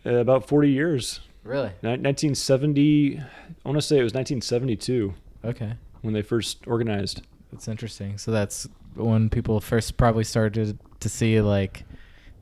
uh, 0.06 0.14
about 0.16 0.48
40 0.48 0.70
years 0.70 1.20
Really? 1.44 1.70
Ni- 1.82 1.90
1970 1.98 3.18
i 3.18 3.68
want 3.68 3.76
to 3.76 3.82
say 3.82 3.98
it 3.98 4.02
was 4.04 4.14
1972 4.14 5.14
Okay, 5.44 5.72
when 6.02 6.14
they 6.14 6.22
first 6.22 6.58
organized 6.66 7.22
that's 7.50 7.68
interesting. 7.68 8.16
So 8.16 8.30
that's 8.30 8.66
when 8.94 9.28
people 9.28 9.60
first 9.60 9.98
probably 9.98 10.24
started 10.24 10.78
to 11.00 11.08
see 11.10 11.38
like 11.42 11.84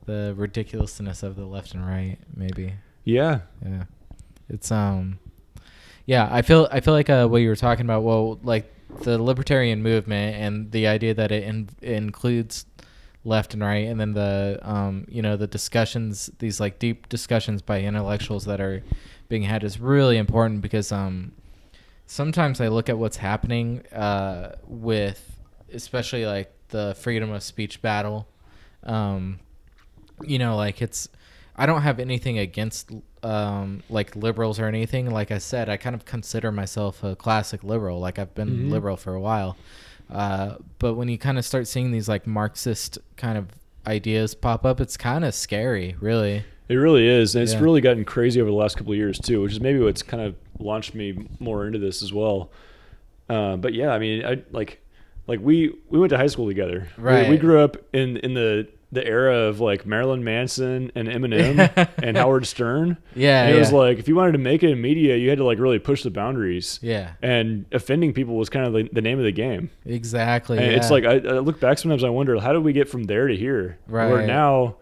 the 0.05 0.33
ridiculousness 0.37 1.21
of 1.21 1.35
the 1.35 1.43
left 1.45 1.73
and 1.73 1.85
right. 1.85 2.17
Maybe. 2.33 2.75
yeah 3.03 3.41
Yeah. 3.65 3.83
It's 4.47 4.71
um. 4.71 5.19
Yeah, 6.05 6.29
I 6.31 6.43
feel 6.43 6.69
I 6.71 6.79
feel 6.79 6.93
like 6.93 7.09
uh, 7.09 7.27
what 7.27 7.39
you 7.41 7.49
were 7.49 7.57
talking 7.57 7.85
about. 7.85 8.03
Well, 8.03 8.39
like 8.43 8.73
the 8.99 9.21
libertarian 9.21 9.81
movement 9.81 10.35
and 10.35 10.71
the 10.71 10.87
idea 10.87 11.13
that 11.13 11.31
it 11.31 11.43
in, 11.43 11.69
includes 11.81 12.65
left 13.23 13.53
and 13.53 13.63
right, 13.63 13.87
and 13.87 13.99
then 13.99 14.13
the 14.13 14.59
um, 14.61 15.05
you 15.09 15.21
know 15.21 15.37
the 15.37 15.47
discussions, 15.47 16.29
these 16.39 16.59
like 16.59 16.79
deep 16.79 17.09
discussions 17.09 17.61
by 17.61 17.81
intellectuals 17.81 18.45
that 18.45 18.59
are 18.59 18.83
being 19.29 19.43
had 19.43 19.63
is 19.63 19.79
really 19.79 20.17
important 20.17 20.61
because 20.61 20.91
um, 20.91 21.31
sometimes 22.05 22.59
I 22.59 22.67
look 22.67 22.89
at 22.89 22.97
what's 22.97 23.17
happening 23.17 23.85
uh, 23.87 24.55
with, 24.65 25.39
especially 25.73 26.25
like 26.25 26.53
the 26.69 26.95
freedom 26.99 27.31
of 27.31 27.43
speech 27.43 27.81
battle. 27.81 28.27
Um, 28.83 29.39
you 30.23 30.39
know, 30.39 30.55
like 30.55 30.81
it's. 30.81 31.07
I 31.61 31.65
don't 31.67 31.83
have 31.83 31.99
anything 31.99 32.39
against 32.39 32.91
um, 33.23 33.83
like 33.89 34.15
liberals 34.15 34.59
or 34.59 34.65
anything. 34.65 35.09
Like 35.11 35.29
I 35.31 35.37
said, 35.37 35.69
I 35.69 35.77
kind 35.77 35.95
of 35.95 36.05
consider 36.05 36.51
myself 36.51 37.03
a 37.03 37.15
classic 37.15 37.63
liberal. 37.63 37.99
Like 37.99 38.17
I've 38.17 38.33
been 38.33 38.49
Mhm. 38.49 38.69
liberal 38.71 38.97
for 38.97 39.13
a 39.13 39.21
while. 39.21 39.55
Uh, 40.09 40.55
but 40.79 40.95
when 40.95 41.07
you 41.07 41.17
kind 41.17 41.37
of 41.37 41.45
start 41.45 41.67
seeing 41.67 41.91
these 41.91 42.09
like 42.09 42.25
Marxist 42.25 42.97
kind 43.17 43.37
of 43.37 43.45
ideas 43.85 44.33
pop 44.33 44.65
up, 44.65 44.81
it's 44.81 44.97
kind 44.97 45.23
of 45.23 45.33
scary, 45.35 45.95
really. 45.99 46.43
It 46.67 46.75
really 46.75 47.07
is, 47.07 47.35
and 47.35 47.43
it's 47.43 47.53
Yeah. 47.53 47.59
really 47.61 47.81
gotten 47.81 48.05
crazy 48.05 48.41
over 48.41 48.49
the 48.49 48.55
last 48.55 48.75
couple 48.77 48.93
of 48.93 48.97
years 48.97 49.19
too, 49.19 49.41
which 49.43 49.51
is 49.51 49.61
maybe 49.61 49.79
what's 49.79 50.01
kind 50.01 50.23
of 50.23 50.35
launched 50.59 50.95
me 50.95 51.27
more 51.39 51.67
into 51.67 51.77
this 51.79 52.01
as 52.01 52.11
well. 52.11 52.49
Uh, 53.29 53.55
but 53.57 53.73
yeah, 53.73 53.93
I 53.93 53.99
mean, 53.99 54.25
I 54.25 54.41
like 54.51 54.79
like 55.27 55.39
we 55.41 55.75
we 55.89 55.99
went 55.99 56.09
to 56.09 56.17
high 56.17 56.27
school 56.27 56.47
together. 56.47 56.87
We- 56.97 57.29
We, 57.29 57.37
grew 57.37 57.59
up 57.59 57.77
in 57.93 58.17
in 58.17 58.33
the 58.33 58.67
the 58.91 59.05
era 59.05 59.47
of 59.47 59.59
like 59.59 59.85
Marilyn 59.85 60.23
Manson 60.23 60.91
and 60.95 61.07
Eminem 61.07 61.89
and 62.03 62.17
Howard 62.17 62.45
Stern. 62.45 62.97
Yeah, 63.15 63.45
and 63.45 63.55
it 63.55 63.59
was 63.59 63.71
like 63.71 63.99
if 63.99 64.07
you 64.07 64.15
wanted 64.15 64.33
to 64.33 64.37
make 64.37 64.63
it 64.63 64.69
in 64.69 64.81
media, 64.81 65.15
you 65.15 65.29
had 65.29 65.37
to 65.37 65.45
like 65.45 65.59
really 65.59 65.79
push 65.79 66.03
the 66.03 66.11
boundaries. 66.11 66.79
Yeah, 66.81 67.13
And 67.21 67.65
offending 67.71 68.13
people 68.13 68.35
was 68.35 68.49
kind 68.49 68.65
of 68.65 68.73
the, 68.73 68.89
the 68.91 69.01
name 69.01 69.17
of 69.17 69.25
the 69.25 69.31
game. 69.31 69.69
exactly. 69.85 70.57
Yeah. 70.57 70.63
it's 70.71 70.91
like 70.91 71.05
I, 71.05 71.15
I 71.15 71.39
look 71.39 71.59
back 71.59 71.77
sometimes. 71.77 72.03
I 72.03 72.09
wonder 72.09 72.39
how 72.39 72.53
did 72.53 72.63
we 72.63 72.73
get 72.73 72.89
from 72.89 73.03
there 73.03 73.27
to 73.27 73.35
here? 73.35 73.77
Right. 73.87 74.09
Where 74.09 74.27
now 74.27 74.75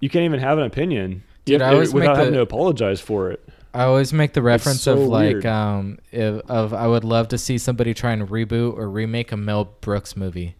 you 0.00 0.08
can't 0.08 0.24
even 0.24 0.40
have 0.40 0.58
an 0.58 0.64
opinion 0.64 1.22
Dude, 1.44 1.62
I 1.62 1.72
always 1.72 1.94
without 1.94 2.16
having 2.16 2.34
to 2.34 2.40
apologize 2.40 3.00
for 3.00 3.30
it. 3.30 3.48
I 3.72 3.84
always 3.84 4.12
make 4.12 4.32
the 4.32 4.42
reference 4.42 4.82
so 4.82 4.94
of 4.94 5.08
like 5.08 5.34
weird. 5.34 5.46
um 5.46 5.98
if, 6.10 6.40
of 6.48 6.72
I 6.72 6.86
would 6.86 7.04
love 7.04 7.28
to 7.28 7.38
see 7.38 7.58
somebody 7.58 7.92
try 7.94 8.12
and 8.12 8.26
reboot 8.28 8.76
or 8.76 8.88
remake 8.90 9.32
a 9.32 9.36
Mel 9.36 9.66
Brooks 9.80 10.16
movie 10.16 10.56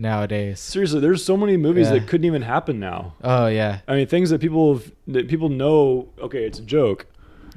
nowadays. 0.00 0.58
Seriously, 0.60 1.00
there's 1.00 1.24
so 1.24 1.36
many 1.36 1.56
movies 1.56 1.88
Yeah. 1.88 1.94
that 2.00 2.08
couldn't 2.08 2.24
even 2.24 2.42
happen 2.42 2.80
now. 2.80 3.14
Oh 3.22 3.46
yeah, 3.46 3.80
I 3.86 3.94
mean, 3.96 4.06
things 4.06 4.30
that 4.30 4.40
people 4.40 4.74
have, 4.74 4.92
that 5.08 5.28
people 5.28 5.48
know. 5.48 6.08
Okay, 6.20 6.44
it's 6.44 6.58
a 6.58 6.62
joke. 6.62 7.06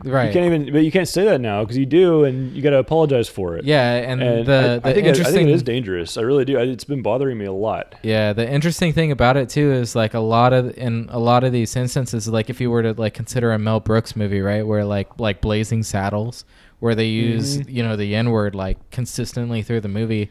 right. 0.04 0.28
You 0.28 0.34
can't 0.34 0.46
even, 0.54 0.74
but 0.74 0.80
you 0.84 0.92
can't 0.92 1.08
say 1.08 1.24
that 1.26 1.40
now 1.40 1.64
because 1.64 1.78
you 1.78 1.86
do, 1.86 2.24
and 2.26 2.52
you 2.54 2.62
got 2.62 2.72
to 2.72 2.80
apologize 2.80 3.30
for 3.30 3.56
it. 3.56 3.64
yeah, 3.64 3.94
and, 3.94 4.22
and 4.22 4.46
the 4.46 4.54
I, 4.54 4.80
the 4.80 4.90
I 4.90 4.94
think 4.94 4.98
it, 4.98 5.06
I 5.06 5.10
interesting 5.10 5.34
think 5.36 5.50
it 5.50 5.54
is 5.54 5.64
dangerous. 5.64 6.18
I 6.18 6.22
really 6.22 6.46
do. 6.46 6.58
I, 6.58 6.64
it's 6.64 6.84
been 6.84 7.02
bothering 7.04 7.38
me 7.38 7.46
a 7.46 7.54
lot. 7.54 7.96
Yeah, 8.04 8.34
the 8.34 8.50
interesting 8.50 8.92
thing 8.92 9.12
about 9.12 9.38
it 9.38 9.50
too 9.50 9.72
is 9.72 9.96
like 9.96 10.14
a 10.14 10.20
lot 10.20 10.52
of 10.52 10.78
in 10.78 11.08
a 11.12 11.20
lot 11.20 11.44
of 11.44 11.54
these 11.54 11.76
instances, 11.76 12.28
like 12.28 12.50
if 12.50 12.60
you 12.60 12.70
were 12.72 12.84
to 12.84 12.94
like 12.94 13.14
consider 13.14 13.52
a 13.54 13.60
Mel 13.60 13.80
Brooks 13.80 14.16
movie, 14.16 14.42
right, 14.42 14.66
where 14.66 14.84
like 14.84 15.20
like 15.20 15.42
Blazing 15.42 15.84
Saddles, 15.84 16.44
where 16.80 16.96
they 16.96 17.08
use 17.08 17.60
Mhm. 17.60 17.72
you 17.72 17.84
know 17.84 17.96
the 17.96 18.16
N 18.16 18.32
word 18.32 18.56
like 18.56 18.78
consistently 18.92 19.62
through 19.62 19.82
the 19.82 19.88
movie, 19.88 20.30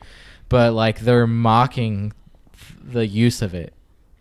but 0.52 0.72
like 0.74 1.00
they're 1.00 1.26
mocking 1.26 2.12
the 2.84 3.04
use 3.06 3.42
of 3.42 3.54
it, 3.54 3.72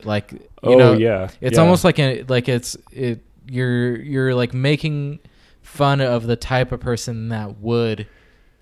like 0.03 0.32
you 0.32 0.39
oh 0.63 0.77
know, 0.77 0.93
yeah, 0.93 1.29
it's 1.41 1.55
yeah. 1.57 1.61
almost 1.61 1.84
like 1.84 1.99
a 1.99 2.23
like 2.23 2.49
it's 2.49 2.75
it 2.91 3.23
you're 3.47 3.95
you're 4.01 4.34
like 4.34 4.53
making 4.53 5.19
fun 5.61 6.01
of 6.01 6.25
the 6.25 6.36
type 6.36 6.71
of 6.71 6.79
person 6.79 7.29
that 7.29 7.59
would 7.59 8.07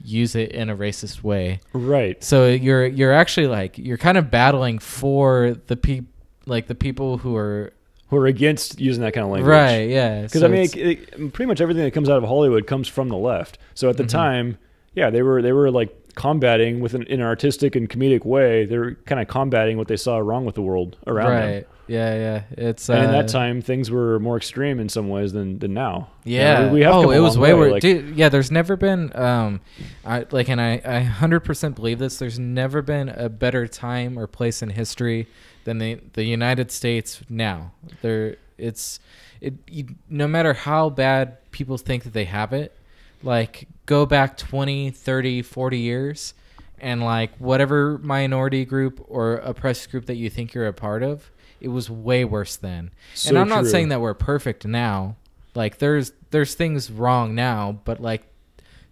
use 0.04 0.36
it 0.36 0.52
in 0.52 0.70
a 0.70 0.76
racist 0.76 1.24
way. 1.24 1.60
right. 1.74 2.24
So 2.24 2.48
you're 2.48 2.86
you're 2.86 3.14
actually 3.14 3.48
like 3.48 3.78
you're 3.78 3.98
kind 3.98 4.18
of 4.18 4.32
battling 4.32 4.80
for 4.80 5.56
the 5.68 5.76
peop 5.76 6.06
like 6.46 6.68
the 6.68 6.76
people 6.76 7.18
who 7.18 7.36
are 7.36 7.74
Who 8.10 8.18
are 8.18 8.26
against 8.26 8.80
using 8.80 9.04
that 9.04 9.14
kind 9.14 9.26
of 9.26 9.32
language? 9.32 9.50
right, 9.52 9.90
yeah. 9.90 10.22
Because 10.24 10.40
So 10.42 10.48
I 10.48 10.50
mean, 10.50 10.64
it, 10.64 10.76
it- 10.76 11.34
pretty 11.34 11.48
much 11.48 11.62
everything 11.62 11.84
that 11.84 11.92
comes 11.92 12.10
out 12.10 12.18
of 12.18 12.24
Hollywood 12.24 12.66
comes 12.66 12.88
from 12.88 13.10
the 13.10 13.18
left. 13.18 13.58
So 13.76 13.90
at 13.90 13.98
the 13.98 14.04
Mhm. 14.04 14.10
time, 14.10 14.58
yeah, 14.96 15.10
they 15.10 15.22
were 15.22 15.42
they 15.42 15.52
were 15.52 15.70
like 15.70 15.94
combating 16.20 16.82
with 16.82 16.94
an, 16.94 17.04
in 17.04 17.22
an 17.22 17.26
artistic 17.26 17.78
and 17.78 17.90
comedic 17.90 18.26
way. 18.26 18.66
They're 18.66 18.96
kind 19.06 19.22
of 19.22 19.30
combating 19.30 19.78
what 19.78 19.88
they 19.88 19.96
saw 19.96 20.18
wrong 20.18 20.44
with 20.44 20.56
the 20.56 20.62
world 20.62 20.98
around 21.08 21.32
right, 21.32 21.62
them. 21.62 21.66
yeah, 21.88 22.14
yeah. 22.16 22.44
It's 22.68 22.90
And 22.90 23.06
in 23.06 23.10
uh, 23.10 23.12
that 23.14 23.30
time, 23.30 23.62
things 23.62 23.90
were 23.90 24.20
more 24.20 24.36
extreme 24.36 24.82
in 24.82 24.90
some 24.90 25.08
ways 25.08 25.32
than 25.32 25.60
than 25.60 25.74
now. 25.74 26.10
You 26.26 26.40
know, 26.40 26.44
Yeah. 26.44 26.66
we, 26.72 26.80
we 26.82 26.86
oh, 26.86 27.10
it 27.12 27.20
was 27.20 27.38
long 27.38 27.44
way 27.44 27.54
worse. 27.54 27.72
Like, 27.72 27.82
Dude, 27.82 28.18
yeah, 28.18 28.28
there's 28.28 28.52
never 28.52 28.76
been 28.76 29.16
um 29.16 29.62
I 30.04 30.26
like 30.30 30.50
and 30.50 30.60
I 30.60 30.82
I 30.84 31.10
100% 31.10 31.76
believe 31.76 32.00
this. 32.00 32.20
There's 32.20 32.38
never 32.38 32.82
been 32.82 33.08
a 33.08 33.30
better 33.30 33.66
time 33.66 34.20
or 34.20 34.28
place 34.28 34.62
in 34.62 34.72
history 34.72 35.28
than 35.64 35.78
the 35.78 36.02
the 36.14 36.26
United 36.26 36.70
States 36.72 37.22
now. 37.30 37.72
There 38.02 38.36
it's 38.58 39.00
it 39.40 39.54
you, 39.68 39.86
no 40.10 40.28
matter 40.28 40.54
how 40.54 40.90
bad 40.90 41.38
people 41.52 41.78
think 41.78 42.04
that 42.04 42.12
they 42.14 42.26
have 42.26 42.52
it, 42.52 42.76
like 43.24 43.68
go 43.86 44.06
back 44.06 44.38
20, 44.38 44.92
30, 44.92 45.42
40 45.42 45.78
years 45.80 46.34
and 46.80 47.04
like 47.04 47.36
whatever 47.38 47.98
minority 48.00 48.66
group 48.66 49.04
or 49.08 49.36
oppressed 49.36 49.92
group 49.92 50.06
that 50.06 50.16
you 50.16 50.30
think 50.30 50.54
you're 50.54 50.68
a 50.68 50.74
part 50.74 51.04
of, 51.04 51.30
it 51.60 51.68
was 51.68 51.90
way 51.90 52.24
worse 52.24 52.56
then. 52.56 52.92
So 53.14 53.30
and 53.30 53.38
I'm 53.40 53.50
not 53.50 53.62
true. 53.62 53.70
saying 53.70 53.90
that 53.90 54.00
we're 54.02 54.14
perfect 54.14 54.66
now. 54.66 55.18
Like 55.56 55.80
there's 55.80 56.14
there's 56.32 56.56
things 56.56 56.90
wrong 56.92 57.36
now, 57.36 57.80
but 57.84 58.00
like 58.00 58.24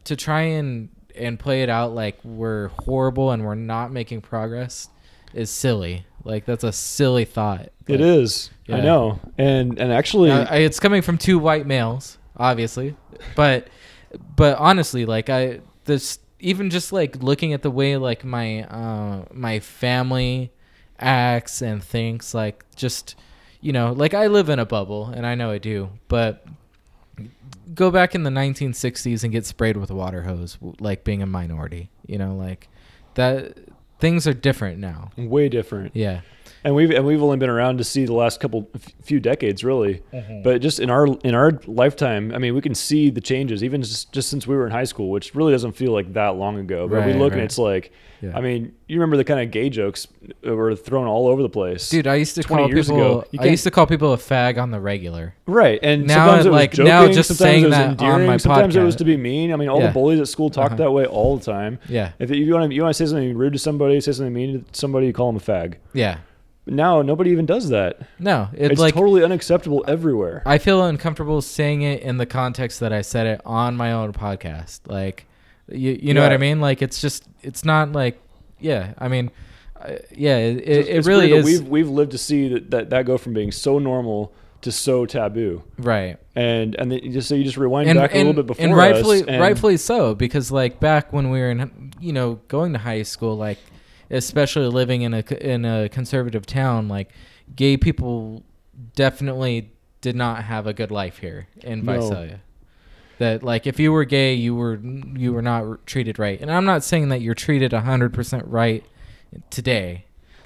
to 0.05 0.15
try 0.15 0.41
and 0.41 0.89
and 1.15 1.39
play 1.39 1.63
it 1.63 1.69
out 1.69 1.93
like 1.95 2.17
we're 2.23 2.67
horrible 2.69 3.32
and 3.32 3.45
we're 3.45 3.55
not 3.55 3.91
making 3.91 4.21
progress 4.21 4.89
is 5.34 5.49
silly. 5.49 6.05
Like 6.23 6.45
that's 6.45 6.63
a 6.63 6.71
silly 6.73 7.25
thought. 7.25 7.61
it 7.61 7.73
But, 7.86 8.01
is. 8.01 8.49
I 8.69 8.82
know. 8.82 9.19
And 9.38 9.80
and 9.80 9.93
actually, 9.93 10.32
it's 10.32 10.80
coming 10.80 11.01
from 11.01 11.17
two 11.17 11.39
white 11.39 11.65
males, 11.65 12.17
obviously, 12.36 12.97
but 13.36 13.67
but 14.36 14.58
honestly, 14.58 15.05
like 15.05 15.30
I 15.30 15.62
this 15.86 16.20
even 16.39 16.70
just 16.70 16.91
like 16.91 17.22
looking 17.22 17.53
at 17.53 17.62
the 17.62 17.72
way 17.72 17.97
like 17.97 18.24
my 18.24 18.64
uh 18.64 19.26
my 19.34 19.60
family 19.60 20.51
acts 20.99 21.62
and 21.62 21.84
thinks, 21.84 22.34
like 22.34 22.66
just 22.76 23.16
you 23.62 23.72
know, 23.72 23.91
like 23.91 24.14
I 24.14 24.28
live 24.28 24.49
in 24.49 24.60
a 24.60 24.66
bubble 24.66 25.08
and 25.08 25.26
I 25.26 25.36
know 25.36 25.51
I 25.51 25.58
do, 25.58 25.89
but 26.08 26.45
go 27.74 27.91
back 27.91 28.16
in 28.16 28.24
the 28.24 28.30
1960s 28.30 29.24
and 29.24 29.32
get 29.32 29.45
sprayed 29.45 29.78
with 29.78 29.89
a 29.89 29.95
water 29.95 30.22
hose, 30.24 30.58
like 30.80 31.03
being 31.03 31.22
a 31.22 31.26
minority, 31.26 31.89
you 32.05 32.18
know, 32.18 32.36
like 32.36 32.68
that. 33.16 33.58
Things 33.99 34.28
are 34.28 34.34
different 34.34 34.78
now. 34.78 35.10
way 35.18 35.49
different. 35.49 35.95
Yeah. 35.95 36.22
And 36.64 36.76
we've 36.76 36.91
and 36.91 37.05
we've 37.05 37.22
only 37.22 37.38
been 37.38 37.49
around 37.49 37.78
to 37.78 37.84
see 37.84 38.05
the 38.05 38.14
last 38.14 38.39
couple 38.39 38.68
few 39.03 39.20
decades, 39.20 39.64
really. 39.64 40.01
Mm-hmm. 40.14 40.41
But 40.43 40.62
just 40.62 40.80
in 40.80 40.89
our 40.89 41.08
in 41.24 41.34
our 41.36 41.51
lifetime, 41.66 42.34
I 42.34 42.39
mean, 42.39 42.55
we 42.55 42.62
can 42.62 42.76
see 42.76 43.10
the 43.10 43.22
changes, 43.22 43.64
even 43.64 43.82
just, 43.82 44.12
just 44.12 44.30
since 44.30 44.45
we 44.47 44.55
were 44.55 44.66
in 44.66 44.72
high 44.72 44.84
school, 44.84 45.10
which 45.10 45.34
really 45.36 45.51
doesn't 45.53 45.74
feel 45.74 45.91
like 45.93 46.14
that 46.14 46.36
long 46.36 46.58
ago. 46.60 46.88
But 46.88 47.05
we 47.05 47.12
Right, 47.12 47.20
look 47.20 47.34
and 47.34 47.41
it's 47.41 47.58
like, 47.58 47.91
Yeah. 48.22 48.36
I 48.36 48.41
mean, 48.41 48.74
you 48.88 48.97
remember 48.99 49.16
the 49.18 49.24
kind 49.24 49.39
of 49.39 49.51
gay 49.51 49.70
jokes 49.70 50.08
that 50.41 50.55
were 50.55 50.76
thrown 50.76 51.05
all 51.08 51.28
over 51.28 51.41
the 51.43 51.49
place, 51.49 51.88
Dude, 51.89 52.08
I 52.08 52.16
used 52.16 52.36
to 52.36 52.43
20 52.43 52.64
call 52.64 52.70
years 52.74 52.88
people. 52.88 53.20
ago. 53.22 53.28
I 53.39 53.45
used 53.45 53.64
to 53.64 53.72
call 53.72 53.86
people 53.86 54.12
a 54.14 54.18
fag 54.18 54.58
on 54.62 54.72
the 54.72 54.80
regular. 54.80 55.36
Right, 55.45 55.80
and 55.84 56.08
Now, 56.08 56.26
sometimes 56.26 56.45
it 56.47 56.49
was 56.49 56.55
like, 56.60 56.72
joking, 56.72 56.86
now 56.89 57.08
just 57.08 57.28
sometimes 57.30 57.38
saying 57.38 57.64
it 57.64 57.68
was 57.68 57.76
that 57.76 57.86
on 57.86 57.91
endearing, 57.91 58.28
my 58.28 58.38
sometimes 58.38 58.76
it 58.76 58.82
was 58.84 58.95
to 58.97 59.05
be 59.05 59.16
mean. 59.16 59.53
I 59.53 59.55
mean, 59.55 59.70
all 59.70 59.80
Yeah. 59.80 59.88
the 59.88 59.93
bullies 59.93 60.20
at 60.20 60.28
school 60.28 60.49
talk 60.49 60.68
Uh-huh. 60.68 60.76
that 60.78 60.91
way 60.91 61.05
all 61.05 61.38
the 61.38 61.45
time. 61.45 61.78
Yeah, 61.88 62.12
If 62.20 62.32
you 62.32 62.51
want 62.53 62.70
to, 62.72 62.76
you 62.76 62.82
want 62.82 62.95
to 62.95 63.05
say 63.05 63.10
something 63.10 63.38
rude 63.38 63.53
to 63.53 63.60
somebody, 63.60 64.01
say 64.01 64.12
something 64.12 64.34
mean 64.34 64.64
to 64.64 64.66
somebody, 64.80 65.05
you 65.08 65.14
call 65.14 65.32
them 65.32 65.38
a 65.38 65.39
fag. 65.39 65.76
yeah. 65.93 66.18
Now 66.68 67.01
nobody 67.01 67.32
even 67.32 67.45
does 67.45 67.70
that. 67.70 68.01
No, 68.20 68.49
it's, 68.53 68.74
It's 68.74 68.82
like 68.82 68.93
totally 68.93 69.24
unacceptable 69.24 69.84
everywhere. 69.88 70.43
I 70.45 70.57
feel 70.57 70.84
uncomfortable 70.84 71.41
saying 71.41 71.82
it 71.82 72.01
in 72.01 72.18
the 72.18 72.26
context 72.26 72.80
that 72.82 72.93
I 72.93 73.01
said 73.01 73.28
it 73.28 73.41
on 73.45 73.76
my 73.76 73.93
own 73.93 74.13
podcast. 74.13 74.82
Like, 74.88 75.26
you, 75.70 75.97
you 76.01 76.13
know 76.13 76.22
what 76.22 76.34
I 76.34 76.38
mean? 76.38 76.61
Like, 76.61 76.82
it's 76.82 77.01
just, 77.01 77.24
it's 77.41 77.65
not 77.65 77.91
like, 77.91 78.22
yeah. 78.59 78.93
I 78.97 79.07
mean, 79.07 79.32
I 79.80 79.99
yeah. 80.15 80.38
It, 80.38 80.57
it, 80.57 80.88
it 80.88 81.05
really 81.05 81.32
is 81.32 81.45
We've 81.45 81.68
we've 81.68 81.89
lived 81.89 82.11
to 82.11 82.18
see 82.18 82.49
that, 82.49 82.72
that 82.72 82.89
that 82.89 83.05
go 83.05 83.18
from 83.18 83.34
being 83.34 83.51
so 83.51 83.80
normal 83.80 84.34
to 84.61 84.72
so 84.72 85.05
taboo, 85.05 85.63
right. 85.78 86.18
and 86.36 86.74
and 86.76 86.91
then 86.91 87.11
just 87.11 87.30
so 87.30 87.36
you 87.36 87.43
just 87.43 87.57
rewind 87.57 87.88
and, 87.88 87.99
back 87.99 88.15
a 88.15 88.18
little 88.18 88.34
bit 88.34 88.47
before 88.47 88.65
and 88.65 88.76
rightfully, 88.76 89.22
us, 89.22 89.28
and 89.28 89.39
rightfully 89.39 89.78
so, 89.78 90.15
because 90.15 90.51
like 90.51 90.80
back 90.80 91.13
when 91.13 91.30
we 91.30 91.39
were 91.39 91.51
in, 91.51 91.93
you 91.99 92.11
know, 92.11 92.39
going 92.47 92.74
to 92.74 92.80
high 92.80 93.03
school, 93.03 93.38
like 93.38 93.59
especially 94.10 94.68
living 94.68 95.01
in 95.01 95.14
a 95.14 95.24
in 95.41 95.66
a 95.66 95.89
conservative 95.89 96.45
town, 96.45 96.88
like 96.88 97.12
gay 97.55 97.78
people 97.78 98.43
definitely 98.95 99.72
did 100.01 100.16
not 100.16 100.43
have 100.43 100.68
a 100.68 100.74
good 100.74 100.91
life 100.91 101.18
here 101.20 101.47
in 101.62 101.84
No. 101.84 101.93
Visalia. 101.93 102.41
That 103.20 103.41
like 103.41 103.66
if 103.66 103.80
you 103.80 103.91
were 103.91 104.05
gay, 104.05 104.34
you 104.36 104.55
were 104.55 104.80
you 105.16 105.34
were 105.34 105.41
not 105.41 105.88
treated 105.88 106.20
right, 106.20 106.39
and 106.39 106.51
I'm 106.51 106.66
not 106.66 106.84
saying 106.84 107.10
that 107.10 107.22
you're 107.22 107.34
treated 107.34 107.74
hundred 107.74 108.14
percent 108.14 108.45
right 108.45 108.84
today. 109.49 110.05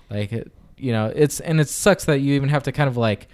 Like 0.10 0.32
it, 0.32 0.52
you 0.78 0.94
know, 0.94 1.12
it's 1.14 1.42
and 1.42 1.60
it 1.60 1.68
sucks 1.68 2.06
that 2.06 2.22
you 2.22 2.34
even 2.34 2.50
have 2.50 2.64
to 2.64 2.72
kind 2.72 2.88
of 2.88 2.96
like 2.96 3.28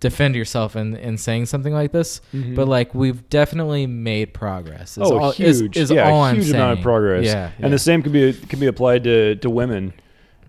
defend 0.00 0.34
yourself 0.34 0.74
in 0.76 0.96
in 0.96 1.16
saying 1.18 1.46
something 1.46 1.72
like 1.72 1.92
this. 1.92 2.20
Mhm. 2.34 2.54
But 2.54 2.68
like 2.68 2.94
we've 2.94 3.28
definitely 3.28 3.86
made 3.86 4.32
progress. 4.34 4.92
Is 4.96 4.98
oh, 5.10 5.18
all, 5.18 5.30
huge! 5.32 5.48
Is, 5.48 5.60
is 5.84 5.90
yeah, 5.90 6.08
all 6.08 6.22
I'm 6.22 6.36
huge 6.36 6.50
amount 6.50 6.78
of 6.78 6.82
progress. 6.82 7.24
Yeah, 7.26 7.50
yeah. 7.58 7.64
and 7.64 7.72
the 7.72 7.78
same 7.78 8.02
could 8.02 8.12
be 8.12 8.32
can 8.32 8.58
be 8.58 8.66
applied 8.66 9.04
to 9.04 9.36
to 9.36 9.50
women, 9.50 9.92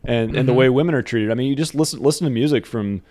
and 0.04 0.36
and 0.36 0.48
the 0.48 0.54
Mhm. 0.54 0.58
way 0.58 0.70
women 0.70 0.96
are 0.96 1.02
treated. 1.02 1.32
I 1.32 1.34
mean, 1.36 1.48
you 1.50 1.56
just 1.56 1.76
listen 1.76 2.02
listen 2.02 2.26
to 2.26 2.32
music 2.32 2.66
from. 2.66 3.02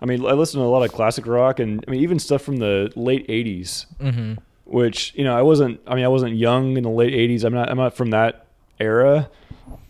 I 0.00 0.06
mean, 0.06 0.24
I 0.24 0.32
listen 0.32 0.60
to 0.60 0.66
a 0.66 0.68
lot 0.68 0.84
of 0.84 0.92
classic 0.92 1.26
rock, 1.26 1.58
and 1.58 1.84
I 1.88 1.90
mean 1.90 2.00
even 2.00 2.18
stuff 2.20 2.42
from 2.42 2.58
the 2.58 2.92
late 2.94 3.26
'80s, 3.28 3.86
hmm 4.00 4.34
which 4.64 5.14
you 5.16 5.24
know 5.24 5.34
I 5.36 5.42
wasn't. 5.42 5.80
I 5.86 5.94
mean, 5.94 6.04
I 6.04 6.08
wasn't 6.08 6.36
young 6.36 6.76
in 6.76 6.84
the 6.84 6.90
late 6.90 7.12
'80s. 7.14 7.42
I'm 7.42 7.54
not. 7.54 7.70
I'm 7.70 7.78
not 7.78 7.96
from 7.96 8.10
that 8.10 8.46
era, 8.78 9.28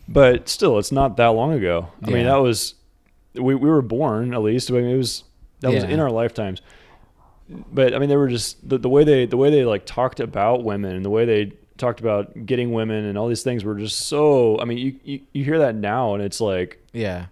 but 0.08 0.48
still, 0.48 0.78
it's 0.78 0.92
not 0.92 1.16
that 1.18 1.26
long 1.28 1.52
ago. 1.52 1.88
I 2.02 2.10
mean, 2.10 2.24
that 2.24 2.36
was 2.36 2.74
we 3.34 3.54
we 3.54 3.68
were 3.68 3.82
born 3.82 4.32
at 4.32 4.40
least. 4.40 4.70
I 4.70 4.74
mean, 4.74 4.86
it 4.86 4.96
was 4.96 5.24
that 5.60 5.72
was 5.72 5.84
in 5.84 6.00
our 6.00 6.10
lifetimes. 6.10 6.60
But 7.48 7.94
I 7.94 7.98
mean, 7.98 8.08
they 8.10 8.16
were 8.16 8.28
just 8.28 8.68
the, 8.68 8.76
the 8.78 8.88
way 8.90 9.04
they 9.04 9.24
the 9.26 9.36
way 9.38 9.50
they 9.50 9.64
like 9.64 9.86
talked 9.86 10.20
about 10.20 10.64
women 10.64 10.94
and 10.96 11.04
the 11.04 11.10
way 11.10 11.24
they 11.24 11.52
talked 11.78 12.00
about 12.00 12.44
getting 12.44 12.72
women 12.72 13.04
and 13.06 13.16
all 13.16 13.28
these 13.28 13.42
things 13.42 13.64
were 13.64 13.76
just 13.76 14.00
so. 14.06 14.58
I 14.60 14.64
mean, 14.64 14.78
you 14.78 14.96
you, 15.04 15.20
you 15.32 15.44
hear 15.44 15.58
that 15.60 15.74
now 15.74 16.14
and 16.14 16.22
it's 16.22 16.40
like 16.40 16.78
Yeah. 16.92 17.26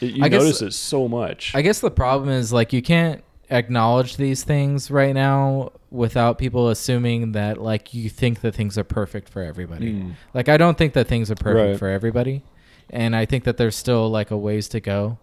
you 0.00 0.22
I 0.24 0.28
guess- 0.28 0.42
notice 0.42 0.62
it 0.62 0.72
so 0.74 1.08
much. 1.08 1.54
I 1.54 1.62
guess 1.62 1.80
the 1.80 1.90
problem 1.90 2.28
is 2.28 2.52
like 2.52 2.72
you 2.74 2.82
can't 2.82 3.22
acknowledge 3.48 4.16
these 4.16 4.42
things 4.44 4.90
right 4.90 5.14
now 5.14 5.70
without 5.90 6.36
people 6.36 6.68
assuming 6.68 7.32
that 7.32 7.56
like 7.62 7.94
you 7.94 8.10
think 8.10 8.40
that 8.42 8.54
things 8.54 8.76
are 8.76 8.84
perfect 8.84 9.28
for 9.30 9.40
everybody. 9.40 9.94
Mm. 9.94 10.14
Like 10.34 10.50
I 10.50 10.58
don't 10.58 10.76
think 10.76 10.92
that 10.94 11.06
things 11.08 11.30
are 11.30 11.36
perfect 11.36 11.70
Right. 11.70 11.78
for 11.78 11.88
everybody, 11.88 12.42
and 12.90 13.16
I 13.16 13.24
think 13.24 13.44
that 13.44 13.56
there's 13.56 13.76
still 13.76 14.10
like 14.10 14.30
a 14.30 14.36
ways 14.36 14.68
to 14.70 14.80
go. 14.80 15.16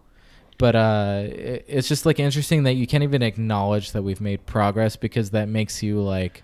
But 0.58 0.76
uh, 0.76 1.22
it, 1.24 1.64
it's 1.68 1.88
just 1.88 2.06
like 2.06 2.20
interesting 2.20 2.62
that 2.64 2.74
you 2.74 2.86
can't 2.86 3.02
even 3.02 3.22
acknowledge 3.22 3.92
that 3.92 4.02
we've 4.02 4.20
made 4.20 4.46
progress 4.46 4.96
because 4.96 5.30
that 5.30 5.48
makes 5.48 5.82
you 5.82 6.00
like 6.00 6.42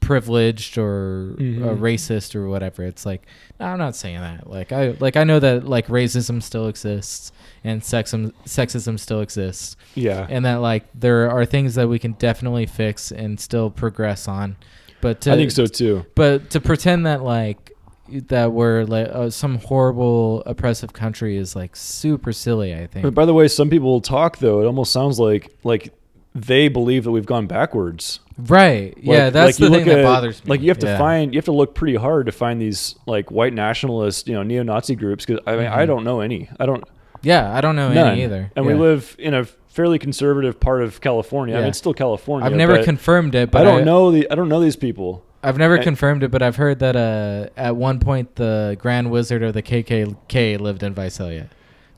privileged 0.00 0.76
or 0.76 1.34
uh, 1.38 1.40
Mhm. 1.40 1.78
racist 1.78 2.34
or 2.34 2.48
whatever. 2.48 2.84
It's 2.84 3.06
like 3.06 3.22
no, 3.58 3.66
I'm 3.66 3.78
not 3.78 3.96
saying 3.96 4.20
that. 4.20 4.50
Like 4.50 4.72
I 4.72 4.96
like 5.00 5.16
I 5.16 5.24
know 5.24 5.38
that 5.40 5.66
like 5.66 5.86
racism 5.88 6.42
still 6.42 6.68
exists 6.68 7.32
and 7.64 7.80
sexism 7.80 8.32
sexism 8.44 8.98
still 8.98 9.20
exists 9.20 9.76
yeah. 9.94 10.26
and 10.28 10.44
that 10.44 10.56
like 10.56 10.84
there 10.94 11.30
are 11.30 11.44
things 11.46 11.74
that 11.76 11.88
we 11.88 11.98
can 11.98 12.12
definitely 12.12 12.66
fix 12.66 13.10
and 13.12 13.40
still 13.40 13.70
progress 13.70 14.28
on. 14.28 14.56
But 15.00 15.22
to, 15.22 15.32
I 15.32 15.36
think 15.36 15.50
so 15.50 15.66
too. 15.66 16.04
But 16.14 16.50
to 16.50 16.60
pretend 16.60 17.06
that 17.06 17.22
like 17.22 17.65
that 18.28 18.52
we're 18.52 18.84
like 18.84 19.08
uh, 19.08 19.30
some 19.30 19.58
horrible 19.58 20.42
oppressive 20.46 20.92
country 20.92 21.36
is 21.36 21.54
like 21.56 21.76
super 21.76 22.32
silly. 22.32 22.74
I 22.74 22.86
think. 22.86 23.02
But 23.02 23.14
by 23.14 23.24
the 23.24 23.34
way, 23.34 23.48
some 23.48 23.70
people 23.70 24.00
talk 24.00 24.38
though. 24.38 24.60
It 24.62 24.66
almost 24.66 24.92
sounds 24.92 25.18
like 25.18 25.52
like 25.64 25.92
they 26.34 26.68
believe 26.68 27.04
that 27.04 27.10
we've 27.12 27.24
gone 27.26 27.46
backwards. 27.46 28.20
right? 28.36 28.94
yeah, 29.00 29.30
that's 29.30 29.58
like 29.58 29.70
the 29.70 29.74
thing 29.74 29.86
look 29.86 29.96
that 29.96 30.02
bothers 30.02 30.44
me. 30.44 30.50
Like 30.50 30.60
you 30.60 30.68
have 30.68 30.78
to 30.80 30.86
Yeah. 30.86 30.98
find, 30.98 31.32
you 31.32 31.38
have 31.38 31.46
to 31.46 31.52
look 31.52 31.74
pretty 31.74 31.96
hard 31.96 32.26
to 32.26 32.32
find 32.32 32.60
these 32.60 32.94
like 33.06 33.30
white 33.30 33.54
nationalist, 33.54 34.28
you 34.28 34.34
know, 34.34 34.42
neo-Nazi 34.42 34.96
groups. 34.96 35.24
Because 35.24 35.42
I 35.46 35.56
mean, 35.56 35.66
I 35.66 35.84
Mhm. 35.84 35.86
don't 35.86 36.04
know 36.04 36.20
any. 36.20 36.50
I 36.60 36.66
don't 36.66 36.84
Yeah, 37.22 37.50
I 37.56 37.62
don't 37.62 37.74
know 37.74 37.90
none 37.92 38.08
any 38.12 38.24
either. 38.24 38.50
And 38.54 38.66
Yeah. 38.66 38.72
we 38.74 38.78
live 38.78 39.16
in 39.18 39.32
a 39.32 39.44
fairly 39.68 39.98
conservative 39.98 40.60
part 40.60 40.82
of 40.82 41.00
California. 41.00 41.54
I 41.56 41.60
mean, 41.60 41.68
it's 41.68 41.78
still 41.78 41.94
California. 41.94 42.46
I've 42.46 42.54
never 42.56 42.82
confirmed 42.84 43.34
it, 43.34 43.50
but 43.50 43.62
I 43.62 43.64
don't 43.64 43.84
know 43.86 44.10
the. 44.10 44.30
I 44.30 44.34
don't 44.34 44.48
know 44.50 44.60
these 44.60 44.76
people. 44.76 45.22
I've 45.46 45.58
never 45.58 45.78
I- 45.78 45.82
confirmed 45.82 46.22
it, 46.22 46.30
but 46.30 46.42
I've 46.42 46.56
heard 46.56 46.78
that 46.80 46.96
uh, 46.96 47.48
at 47.56 47.76
one 47.76 48.00
point 48.00 48.34
the 48.36 48.76
Grand 48.80 49.10
Wizard 49.10 49.42
of 49.42 49.54
the 49.54 49.62
KKK 49.62 50.58
lived 50.60 50.82
in 50.82 50.94
Visalia. 50.94 51.48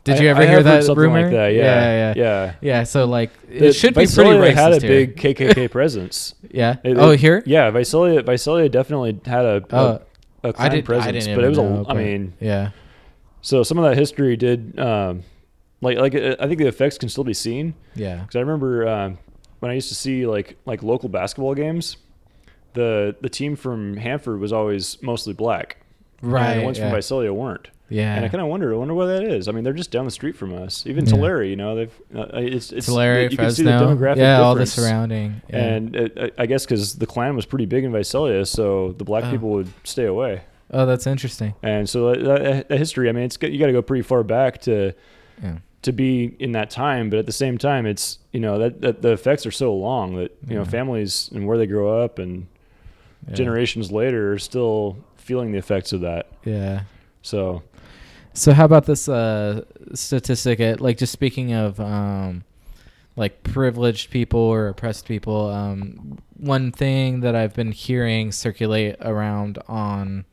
Did 0.05 0.21
you 0.21 0.29
ever 0.29 0.41
I 0.43 0.47
hear 0.47 0.63
that 0.63 0.85
something 0.85 1.03
rumor? 1.03 1.23
like 1.23 1.33
that? 1.33 1.49
Yeah, 1.49 1.63
yeah, 1.63 1.91
yeah. 1.93 2.15
yeah. 2.17 2.55
Yeah, 2.63 2.83
so 2.85 3.05
like 3.05 3.31
it 3.51 3.61
The- 3.61 3.73
should 3.73 3.95
be 3.95 4.03
Visalia 4.03 4.39
pretty 4.39 4.55
racist 4.55 4.59
had 4.63 4.73
a 4.73 4.81
here. 4.87 5.07
big 5.07 5.17
KKK 5.17 5.71
presence. 5.79 6.35
Yeah. 6.51 6.77
It- 6.83 6.97
oh, 6.97 7.11
here? 7.11 7.43
Yeah, 7.45 7.71
Visalia. 7.71 8.23
Visalia 8.23 8.69
definitely 8.69 9.21
had 9.27 9.45
a. 9.45 9.57
a 9.57 9.77
Oh, 9.77 10.03
a 10.45 10.49
I 10.49 10.53
Klan 10.53 10.71
did. 10.71 10.85
presence, 10.85 11.27
I 11.27 11.35
but 11.35 11.45
it 11.45 11.49
was 11.49 11.59
even 11.59 11.73
a. 11.73 11.77
know, 11.83 11.87
I 11.89 11.95
mean, 11.95 12.33
yeah, 12.41 12.71
so 13.43 13.63
some 13.65 13.77
of 13.79 13.85
that 13.91 13.99
history 13.99 14.37
did, 14.37 14.79
um, 14.79 15.25
like, 15.81 15.99
like 15.99 16.15
uh, 16.15 16.37
I 16.39 16.47
think 16.47 16.59
the 16.59 16.69
effects 16.69 16.97
can 16.97 17.09
still 17.09 17.25
be 17.25 17.35
seen. 17.35 17.75
yeah, 17.97 18.21
Because 18.21 18.37
I 18.37 18.41
remember 18.41 18.87
um, 18.89 19.19
when 19.59 19.71
I 19.73 19.75
used 19.75 19.89
to 19.89 19.95
see 19.97 20.27
like 20.27 20.57
like 20.65 20.83
local 20.85 21.09
basketball 21.09 21.55
games, 21.57 21.97
the 22.75 23.17
the 23.21 23.29
team 23.29 23.57
from 23.57 23.97
Hanford 23.97 24.41
was 24.41 24.53
always 24.53 25.01
mostly 25.03 25.33
black. 25.33 25.79
right. 26.23 26.51
And 26.53 26.61
the 26.61 26.65
ones 26.65 26.79
yeah. 26.79 26.89
from 26.91 26.97
Visalia 26.97 27.33
weren't. 27.33 27.69
yeah. 27.89 28.15
And 28.17 28.25
I 28.25 28.29
kind 28.29 28.43
of 28.43 28.49
wonder, 28.49 28.73
I 28.75 28.77
wonder 28.77 28.93
why 28.95 29.07
that 29.07 29.23
is. 29.23 29.49
I 29.49 29.53
mean, 29.53 29.65
they're 29.65 29.73
just 29.73 29.91
down 29.91 30.05
the 30.05 30.11
street 30.11 30.37
from 30.37 30.53
us. 30.53 30.87
Even 30.87 31.05
Yeah. 31.07 31.13
Tulare, 31.13 31.45
you 31.45 31.57
know, 31.57 31.75
they've 31.77 31.95
uh, 32.15 32.27
it's 32.35 32.73
it's 32.73 32.87
Tulare, 32.87 33.29
you 33.31 33.37
can 33.37 33.51
see 33.51 33.63
the 33.63 33.71
demographic 33.71 34.17
yeah, 34.19 34.41
all 34.41 34.55
the 34.55 34.67
surrounding. 34.67 35.41
Yeah. 35.49 35.57
And 35.65 35.97
uh, 35.97 36.09
I 36.39 36.43
I 36.43 36.47
guess 36.47 36.65
because 36.67 36.97
the 36.97 37.07
Klan 37.07 37.35
was 37.37 37.47
pretty 37.47 37.67
big 37.67 37.85
in 37.85 37.93
Visalia, 37.93 38.45
so 38.47 38.93
the 38.93 39.05
black 39.05 39.25
Oh. 39.25 39.31
people 39.31 39.51
would 39.51 39.69
stay 39.85 40.05
away. 40.07 40.43
oh, 40.71 40.85
that's 40.85 41.07
interesting. 41.07 41.55
And 41.63 41.89
so 41.89 42.13
that, 42.13 42.25
that, 42.25 42.69
that 42.69 42.79
history, 42.79 43.09
I 43.09 43.13
mean, 43.13 43.25
it's 43.25 43.39
you 43.41 43.59
got 43.59 43.67
to 43.67 43.73
go 43.73 43.81
pretty 43.83 44.03
far 44.03 44.23
back 44.23 44.61
to 44.63 44.93
Yeah. 45.43 45.59
to 45.83 45.93
be 45.93 46.37
in 46.39 46.53
that 46.53 46.69
time. 46.69 47.09
But 47.11 47.21
at 47.21 47.27
the 47.27 47.33
same 47.33 47.57
time, 47.57 47.87
it's 47.87 48.19
you 48.33 48.41
know 48.41 48.59
that, 48.59 48.81
that 48.83 49.01
the 49.03 49.13
effects 49.13 49.47
are 49.47 49.51
so 49.51 49.73
long 49.75 50.17
that 50.17 50.37
you 50.47 50.57
know 50.57 50.65
families 50.67 51.31
and 51.35 51.47
where 51.47 51.57
they 51.57 51.67
grow 51.67 52.03
up 52.05 52.19
and 52.19 52.49
yeah. 53.27 53.35
generations 53.35 53.91
later 53.91 54.33
are 54.33 54.39
still 54.39 54.97
feeling 55.17 55.53
the 55.53 55.59
effects 55.59 55.93
of 55.93 56.03
that. 56.03 56.29
Yeah. 56.45 56.83
So 57.23 57.63
So 58.39 58.53
how 58.53 58.65
about 58.65 58.87
this 58.87 59.09
uh, 59.09 59.65
statistic? 59.95 60.61
At, 60.61 60.81
like 60.81 60.97
just 60.97 61.13
speaking 61.13 61.53
of 61.53 61.81
um, 61.81 62.45
like 63.17 63.43
privileged 63.43 64.11
people 64.11 64.39
or 64.39 64.69
oppressed 64.69 65.07
people, 65.07 65.51
um, 65.51 66.19
one 66.37 66.71
thing 66.71 67.21
that 67.21 67.35
I've 67.35 67.55
been 67.55 67.73
hearing 67.73 68.31
circulate 68.31 68.95
around 69.01 69.59
on 69.67 70.25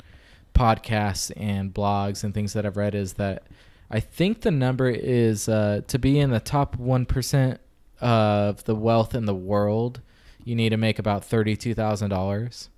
podcasts 0.53 1.31
and 1.35 1.73
blogs 1.73 2.23
and 2.23 2.31
things 2.33 2.53
that 2.53 2.63
I've 2.65 2.77
read 2.77 2.93
is 2.93 3.13
that 3.13 3.43
I 3.89 3.99
think 3.99 4.41
the 4.41 4.51
number 4.51 4.89
is 4.89 5.49
uh, 5.49 5.81
to 5.87 5.97
be 5.97 6.19
in 6.19 6.29
the 6.29 6.39
top 6.39 6.77
one 6.77 7.05
percent 7.05 7.59
of 8.01 8.63
the 8.65 8.75
wealth 8.75 9.15
in 9.15 9.25
the 9.25 9.35
world, 9.35 10.01
you 10.43 10.55
need 10.55 10.69
to 10.69 10.77
make 10.77 10.99
about 10.99 11.25
thirty-two 11.25 11.73
thousand 11.73 12.11
dollars 12.11 12.69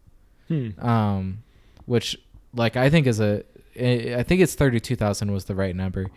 hmm. 0.48 0.70
um, 0.80 1.44
which 1.86 2.18
like 2.54 2.76
I 2.76 2.90
think 2.90 3.08
is 3.08 3.20
a 3.20 3.44
I 3.80 4.24
think 4.24 4.42
it's 4.42 4.56
thirty 4.56 4.80
two 4.80 4.96
thousand 4.96 5.32
was 5.32 5.46
the 5.46 5.56
right 5.56 5.76
number, 5.76 6.08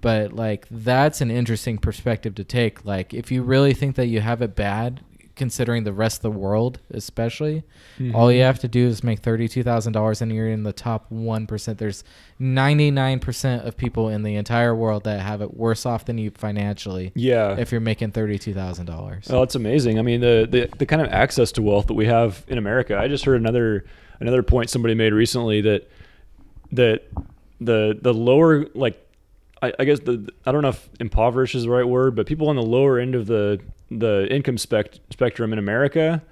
but 0.00 0.32
like 0.32 0.66
that's 0.70 1.20
an 1.20 1.30
interesting 1.30 1.78
perspective 1.78 2.34
to 2.36 2.44
take. 2.44 2.84
Like 2.84 3.12
if 3.12 3.30
you 3.30 3.42
really 3.42 3.74
think 3.74 3.96
that 3.96 4.06
you 4.06 4.20
have 4.20 4.42
it 4.42 4.56
bad, 4.56 5.00
considering 5.40 5.84
the 5.84 5.92
rest 5.92 6.18
of 6.18 6.22
the 6.22 6.38
world, 6.38 6.80
especially, 6.90 7.62
all 7.98 8.26
mm-hmm. 8.26 8.36
you 8.36 8.42
have 8.42 8.58
to 8.58 8.68
do 8.68 8.86
is 8.86 9.02
make 9.02 9.20
thirty 9.20 9.48
two 9.48 9.62
thousand 9.62 9.94
dollars, 9.94 10.20
and 10.20 10.30
you're 10.30 10.50
in 10.50 10.64
the 10.64 10.72
top 10.74 11.10
one 11.10 11.46
percent. 11.46 11.78
There's 11.78 12.04
ninety 12.38 12.90
nine 12.90 13.20
percent 13.20 13.66
of 13.66 13.74
people 13.74 14.10
in 14.10 14.22
the 14.22 14.36
entire 14.36 14.74
world 14.74 15.04
that 15.04 15.20
have 15.20 15.40
it 15.40 15.56
worse 15.56 15.86
off 15.86 16.04
than 16.04 16.18
you 16.18 16.30
financially 16.30 17.10
yeah. 17.14 17.56
if 17.56 17.72
you're 17.72 17.80
making 17.80 18.12
thirty 18.12 18.38
two 18.38 18.52
thousand 18.52 18.84
dollars. 18.84 19.28
Oh, 19.30 19.42
it's 19.42 19.54
amazing. 19.54 19.98
I 19.98 20.02
mean, 20.02 20.20
the, 20.20 20.46
the 20.48 20.68
the 20.76 20.84
kind 20.84 21.00
of 21.00 21.08
access 21.08 21.52
to 21.52 21.62
wealth 21.62 21.86
that 21.86 21.94
we 21.94 22.04
have 22.04 22.44
in 22.46 22.58
America. 22.58 22.98
I 22.98 23.08
just 23.08 23.24
heard 23.24 23.40
another 23.40 23.86
another 24.20 24.42
point 24.42 24.68
somebody 24.68 24.94
made 24.94 25.14
recently 25.14 25.62
that 25.62 25.90
that 26.72 27.08
the 27.62 27.98
the 27.98 28.12
lower 28.12 28.66
like 28.74 29.02
I, 29.62 29.72
I 29.78 29.84
guess 29.86 30.00
the 30.00 30.30
I 30.44 30.52
don't 30.52 30.60
know 30.60 30.68
if 30.68 30.86
impoverished 31.00 31.54
is 31.54 31.62
the 31.62 31.70
right 31.70 31.88
word, 31.88 32.14
but 32.14 32.26
people 32.26 32.50
on 32.50 32.56
the 32.56 32.62
lower 32.62 32.98
end 32.98 33.14
of 33.14 33.26
the 33.26 33.58
the 33.90 34.26
income 34.30 34.58
spec- 34.58 34.94
spectrum 35.10 35.52
in 35.52 35.58
America 35.58 36.22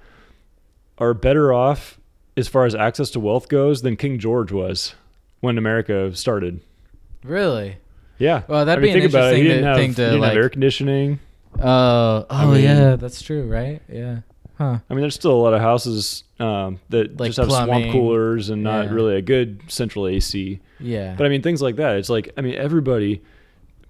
are 0.97 1.13
better 1.13 1.53
off 1.53 1.99
as 2.37 2.47
far 2.47 2.65
as 2.65 2.75
access 2.75 3.09
to 3.11 3.19
wealth 3.19 3.49
goes 3.49 3.81
than 3.81 3.95
King 3.95 4.19
George 4.19 4.51
was 4.51 4.95
when 5.41 5.57
America 5.57 6.13
started. 6.15 6.61
Really? 7.23 7.77
Yeah. 8.17 8.43
Well, 8.47 8.65
that'd 8.65 8.81
I 8.83 8.85
mean, 8.85 8.93
be 8.93 8.99
an 8.99 9.01
think 9.03 9.11
about 9.13 9.33
it. 9.33 9.37
He 9.37 9.41
interesting 9.41 9.55
didn't 9.63 9.67
have, 9.67 9.77
thing 9.77 9.93
to, 9.95 10.01
he 10.01 10.07
didn't 10.11 10.23
have 10.23 10.33
like- 10.33 10.37
air 10.37 10.49
conditioning. 10.49 11.19
Oh, 11.61 12.25
I 12.29 12.45
mean- 12.45 12.63
yeah, 12.63 12.95
that's 12.95 13.21
true, 13.21 13.43
right? 13.47 13.81
Yeah. 13.91 14.19
Huh. 14.57 14.79
I 14.89 14.93
mean, 14.93 15.01
there's 15.01 15.15
still 15.15 15.31
a 15.31 15.41
lot 15.41 15.53
of 15.53 15.61
houses 15.61 16.25
um, 16.39 16.79
that 16.89 17.17
Like 17.19 17.29
just 17.29 17.39
have 17.39 17.47
plumbing. 17.47 17.83
swamp 17.83 17.91
coolers 17.93 18.49
and 18.49 18.61
not 18.61 18.85
Yeah. 18.87 18.91
really 18.93 19.15
a 19.15 19.21
good 19.21 19.61
central 19.69 20.05
AC. 20.07 20.59
Yeah. 20.81 21.15
But 21.17 21.25
I 21.25 21.29
mean, 21.29 21.41
things 21.41 21.61
like 21.61 21.77
that. 21.77 21.95
It's 21.95 22.09
like, 22.09 22.31
I 22.37 22.41
mean, 22.41 22.55
everybody, 22.55 23.21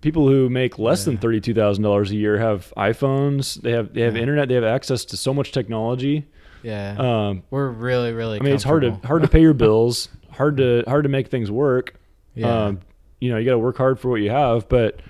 people 0.01 0.27
who 0.27 0.49
make 0.49 0.79
less 0.79 1.05
than 1.05 1.17
thirty-two 1.17 1.53
thousand 1.53 1.83
dollars 1.83 2.11
a 2.11 2.15
year 2.15 2.37
have 2.37 2.73
iPhones. 2.77 3.61
They 3.61 3.71
have 3.71 3.93
they 3.93 4.01
have 4.01 4.15
Yeah. 4.15 4.21
internet. 4.21 4.47
They 4.49 4.55
have 4.55 4.63
access 4.63 5.05
to 5.05 5.17
so 5.17 5.33
much 5.33 5.51
technology. 5.51 6.25
yeah. 6.63 6.95
Um, 6.97 7.43
We're 7.49 7.69
really, 7.69 8.11
really. 8.13 8.39
I 8.39 8.43
mean, 8.43 8.53
it's 8.53 8.63
hard 8.63 8.81
to 8.83 8.91
hard 9.05 9.21
to 9.23 9.27
pay 9.27 9.41
your 9.41 9.53
bills. 9.65 10.09
Hard 10.31 10.57
to 10.57 10.83
hard 10.87 11.03
to 11.03 11.09
make 11.09 11.27
things 11.27 11.49
work. 11.51 11.95
Yeah. 12.35 12.65
Um, 12.67 12.79
you 13.19 13.29
know, 13.31 13.37
you 13.37 13.45
got 13.45 13.51
to 13.51 13.59
work 13.59 13.77
hard 13.77 13.99
for 13.99 14.09
what 14.09 14.21
you 14.21 14.29
have, 14.29 14.69
but 14.69 15.01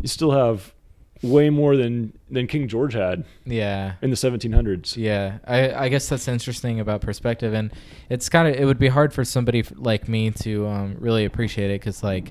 you 0.00 0.06
still 0.08 0.30
have 0.30 0.72
way 1.22 1.50
more 1.50 1.76
than 1.76 2.12
than 2.30 2.46
King 2.46 2.68
George 2.68 2.92
had 2.94 3.24
Yeah. 3.44 3.94
in 4.02 4.10
the 4.10 4.16
1700s. 4.16 4.96
Yeah, 4.96 5.38
I, 5.46 5.72
I 5.84 5.88
guess 5.88 6.08
that's 6.08 6.28
interesting 6.28 6.78
about 6.80 7.00
perspective, 7.00 7.52
and 7.54 7.72
it's 8.08 8.28
kind 8.28 8.46
of 8.48 8.54
it 8.60 8.64
would 8.64 8.78
be 8.78 8.88
hard 8.88 9.12
for 9.12 9.24
somebody 9.24 9.62
like 9.76 10.08
me 10.08 10.30
to 10.30 10.66
um, 10.66 10.96
really 11.00 11.24
appreciate 11.24 11.70
it 11.70 11.80
because 11.80 12.02
like, 12.02 12.30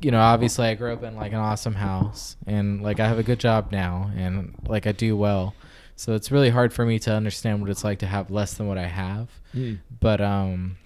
you 0.00 0.10
know, 0.10 0.20
obviously 0.20 0.66
I 0.66 0.74
grew 0.74 0.92
up 0.92 1.02
in 1.02 1.14
like 1.16 1.32
an 1.32 1.38
awesome 1.38 1.74
house, 1.74 2.36
and 2.46 2.82
like 2.82 2.98
I 3.00 3.06
have 3.08 3.18
a 3.18 3.22
good 3.22 3.38
job 3.40 3.70
now, 3.72 4.10
and 4.16 4.54
like 4.66 4.86
I 4.86 4.92
do 4.92 5.16
well, 5.16 5.54
so 5.94 6.14
it's 6.14 6.30
really 6.32 6.50
hard 6.50 6.72
for 6.72 6.84
me 6.86 6.98
to 7.00 7.12
understand 7.12 7.60
what 7.60 7.70
it's 7.70 7.84
like 7.84 7.98
to 8.00 8.06
have 8.06 8.30
less 8.30 8.54
than 8.54 8.66
what 8.66 8.78
I 8.78 8.86
have, 8.86 9.28
Mm. 9.54 9.78
but 10.00 10.20
um, 10.20 10.76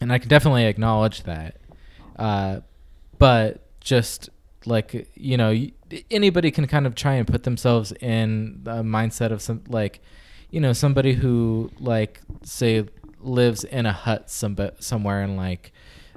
and 0.00 0.12
I 0.12 0.18
can 0.18 0.28
definitely 0.28 0.64
acknowledge 0.66 1.24
that, 1.24 1.56
uh, 2.16 2.60
but 3.18 3.60
just 3.80 4.30
like 4.66 5.08
you 5.14 5.36
know 5.36 5.54
anybody 6.10 6.50
can 6.50 6.66
kind 6.66 6.86
of 6.86 6.94
try 6.94 7.14
and 7.14 7.26
put 7.26 7.42
themselves 7.42 7.92
in 8.00 8.60
the 8.62 8.82
mindset 8.82 9.30
of 9.30 9.42
some 9.42 9.62
like 9.68 10.00
you 10.50 10.60
know 10.60 10.72
somebody 10.72 11.14
who 11.14 11.70
like 11.78 12.20
say 12.42 12.86
lives 13.20 13.64
in 13.64 13.86
a 13.86 13.92
hut 13.92 14.30
some 14.30 14.56
somewhere 14.80 15.22
in 15.22 15.36
like 15.36 15.72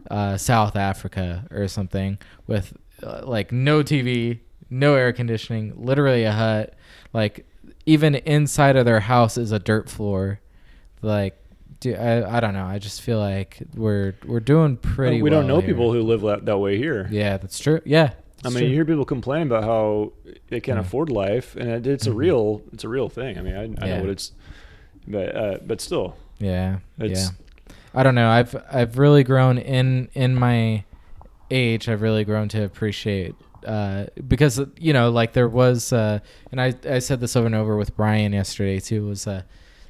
uh, 0.09 0.37
South 0.37 0.75
Africa 0.75 1.45
or 1.51 1.67
something 1.67 2.17
with 2.47 2.73
uh, 3.03 3.21
like 3.23 3.51
no 3.51 3.83
TV, 3.83 4.39
no 4.69 4.95
air 4.95 5.13
conditioning, 5.13 5.73
literally 5.75 6.23
a 6.23 6.31
hut. 6.31 6.75
Like 7.13 7.45
even 7.85 8.15
inside 8.15 8.75
of 8.75 8.85
their 8.85 8.99
house 8.99 9.37
is 9.37 9.51
a 9.51 9.59
dirt 9.59 9.89
floor. 9.89 10.39
Like, 11.01 11.37
do 11.79 11.93
I? 11.93 12.37
I 12.37 12.39
don't 12.39 12.53
know. 12.53 12.65
I 12.65 12.79
just 12.79 13.01
feel 13.01 13.19
like 13.19 13.61
we're 13.75 14.15
we're 14.25 14.39
doing 14.39 14.77
pretty. 14.77 15.17
Well. 15.17 15.23
We 15.23 15.29
don't 15.29 15.47
know 15.47 15.59
here. 15.59 15.69
people 15.69 15.91
who 15.91 16.01
live 16.01 16.21
that, 16.21 16.45
that 16.45 16.57
way 16.57 16.77
here. 16.77 17.07
Yeah, 17.11 17.37
that's 17.37 17.59
true. 17.59 17.81
Yeah. 17.85 18.13
I 18.45 18.49
mean, 18.49 18.57
true. 18.59 18.67
you 18.67 18.73
hear 18.73 18.85
people 18.85 19.05
complain 19.05 19.47
about 19.47 19.63
how 19.63 20.13
they 20.49 20.59
can't 20.59 20.77
Yeah. 20.77 20.81
afford 20.81 21.09
life, 21.09 21.55
and 21.55 21.69
it, 21.69 21.87
it's 21.87 22.07
a 22.07 22.11
Mhm. 22.11 22.15
real, 22.17 22.61
it's 22.73 22.83
a 22.83 22.89
real 22.89 23.09
thing. 23.09 23.37
I 23.37 23.41
mean, 23.41 23.55
I, 23.55 23.63
I 23.83 23.87
Yeah. 23.87 23.95
know 23.97 24.01
what 24.01 24.09
it's, 24.09 24.31
but 25.07 25.35
uh, 25.35 25.57
but 25.65 25.81
still, 25.81 26.15
Yeah. 26.39 26.77
It's- 26.99 27.31
yeah. 27.31 27.75
I 27.93 28.03
don't 28.03 28.15
know. 28.15 28.29
I've 28.29 28.55
I've 28.71 28.97
really 28.97 29.23
grown 29.23 29.57
in 29.57 30.09
in 30.13 30.35
my 30.35 30.83
age. 31.49 31.87
I've 31.87 32.01
really 32.01 32.25
grown 32.25 32.49
to 32.49 32.63
appreciate 32.63 33.35
uh, 33.65 34.05
because 34.27 34.61
you 34.77 34.91
know, 34.93 35.09
like 35.09 35.31
there 35.33 35.47
was, 35.47 35.93
uh, 35.93 36.19
and 36.51 36.59
I 36.61 36.73
I 36.89 36.99
said 36.99 37.19
this 37.21 37.35
over 37.35 37.45
and 37.45 37.55
over 37.55 37.77
with 37.77 37.95
Brian 37.95 38.33
yesterday 38.33 38.79
too. 38.81 39.05
Was 39.07 39.25
uh, 39.27 39.43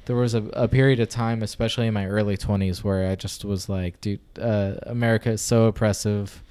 there 0.04 0.14
was 0.16 0.34
a, 0.34 0.44
a 0.52 0.68
period 0.68 1.00
of 1.00 1.08
time, 1.08 1.42
especially 1.42 1.88
in 1.88 1.94
my 1.94 2.06
early 2.06 2.36
twenties, 2.36 2.84
where 2.84 3.10
I 3.10 3.16
just 3.16 3.44
was 3.44 3.68
like, 3.68 4.00
dude, 4.00 4.20
uh, 4.40 4.74
America 4.84 5.30
is 5.32 5.40
so 5.40 5.64
oppressive. 5.66 6.42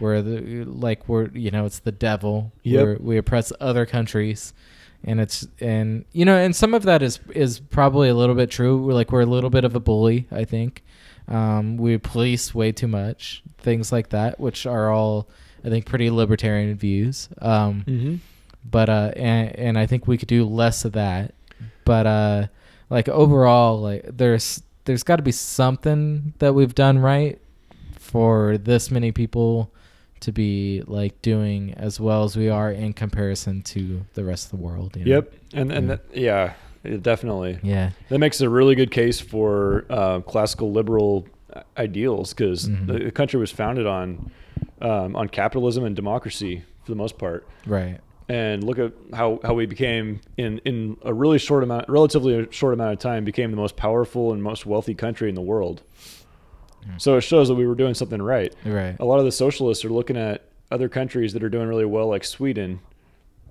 Where 0.00 0.22
the 0.22 0.64
like 0.64 1.08
we're 1.08 1.28
you 1.28 1.50
know 1.50 1.64
it's 1.66 1.80
the 1.80 1.92
devil. 1.92 2.52
Yep. 2.62 2.84
We're, 2.84 2.96
we 2.98 3.16
oppress 3.18 3.52
other 3.60 3.86
countries 3.86 4.52
and 5.04 5.20
it's 5.20 5.46
and 5.60 6.04
you 6.12 6.24
know 6.24 6.36
and 6.36 6.54
some 6.54 6.74
of 6.74 6.82
that 6.82 7.02
is 7.02 7.20
is 7.34 7.60
probably 7.60 8.08
a 8.08 8.14
little 8.14 8.34
bit 8.34 8.50
true 8.50 8.82
we're 8.82 8.92
like 8.92 9.12
we're 9.12 9.20
a 9.20 9.26
little 9.26 9.50
bit 9.50 9.64
of 9.64 9.74
a 9.74 9.80
bully 9.80 10.26
i 10.30 10.44
think 10.44 10.82
um, 11.28 11.76
we 11.76 11.98
police 11.98 12.54
way 12.54 12.72
too 12.72 12.88
much 12.88 13.42
things 13.58 13.92
like 13.92 14.08
that 14.08 14.40
which 14.40 14.66
are 14.66 14.90
all 14.90 15.28
i 15.64 15.68
think 15.68 15.84
pretty 15.84 16.10
libertarian 16.10 16.74
views 16.76 17.28
um, 17.42 17.84
mm-hmm. 17.86 18.16
but 18.68 18.88
uh 18.88 19.12
and, 19.14 19.56
and 19.56 19.78
i 19.78 19.86
think 19.86 20.06
we 20.06 20.16
could 20.16 20.28
do 20.28 20.44
less 20.44 20.84
of 20.84 20.92
that 20.92 21.34
but 21.84 22.06
uh 22.06 22.46
like 22.90 23.08
overall 23.08 23.80
like 23.80 24.04
there's 24.16 24.62
there's 24.84 25.02
got 25.02 25.16
to 25.16 25.22
be 25.22 25.32
something 25.32 26.32
that 26.38 26.54
we've 26.54 26.74
done 26.74 26.98
right 26.98 27.38
for 27.98 28.56
this 28.56 28.90
many 28.90 29.12
people 29.12 29.72
to 30.20 30.32
be 30.32 30.82
like 30.86 31.20
doing 31.22 31.74
as 31.74 31.98
well 32.00 32.24
as 32.24 32.36
we 32.36 32.48
are 32.48 32.70
in 32.72 32.92
comparison 32.92 33.62
to 33.62 34.04
the 34.14 34.24
rest 34.24 34.46
of 34.46 34.50
the 34.58 34.64
world 34.64 34.96
you 34.96 35.04
know? 35.04 35.14
yep, 35.16 35.32
and 35.54 35.72
and 35.72 35.88
Yeah. 35.88 35.96
that, 35.96 36.02
yeah, 36.84 36.98
definitely. 36.98 37.58
yeah 37.62 37.90
That 38.08 38.18
makes 38.18 38.40
a 38.40 38.48
really 38.48 38.74
good 38.74 38.90
case 38.90 39.20
for 39.20 39.84
uh, 39.90 40.20
classical 40.20 40.72
liberal 40.72 41.26
uh, 41.52 41.62
ideals 41.76 42.32
because 42.34 42.68
Mhm. 42.68 42.86
the, 42.86 42.98
the 43.04 43.10
country 43.10 43.38
was 43.40 43.50
founded 43.50 43.86
on 43.86 44.30
um, 44.80 45.14
on 45.16 45.28
capitalism 45.28 45.84
and 45.84 45.94
democracy 45.96 46.62
for 46.84 46.90
the 46.92 46.96
most 46.96 47.18
part. 47.18 47.46
right 47.66 47.98
And 48.28 48.62
look 48.64 48.78
at 48.78 48.92
how, 49.14 49.40
how 49.42 49.54
we 49.54 49.66
became 49.66 50.20
in, 50.36 50.58
in 50.64 50.96
a 51.02 51.14
really 51.14 51.38
short 51.38 51.62
amount, 51.64 51.88
relatively 51.88 52.46
short 52.50 52.74
amount 52.74 52.92
of 52.92 52.98
time, 52.98 53.24
became 53.24 53.50
the 53.50 53.56
most 53.56 53.76
powerful 53.76 54.32
and 54.32 54.42
most 54.42 54.66
wealthy 54.66 54.94
country 54.94 55.28
in 55.28 55.34
the 55.34 55.40
world. 55.52 55.82
Mm. 56.86 57.00
So 57.00 57.16
it 57.16 57.22
shows 57.22 57.48
that 57.48 57.54
we 57.54 57.66
were 57.66 57.74
doing 57.74 57.94
something 57.94 58.20
right. 58.20 58.54
right 58.64 58.96
A 59.00 59.04
lot 59.04 59.18
of 59.18 59.24
the 59.24 59.32
socialists 59.32 59.84
are 59.84 59.90
looking 59.90 60.16
at 60.16 60.44
other 60.70 60.88
countries 60.88 61.32
that 61.32 61.42
are 61.42 61.48
doing 61.48 61.68
really 61.68 61.86
well, 61.86 62.08
like 62.08 62.24
Sweden, 62.24 62.80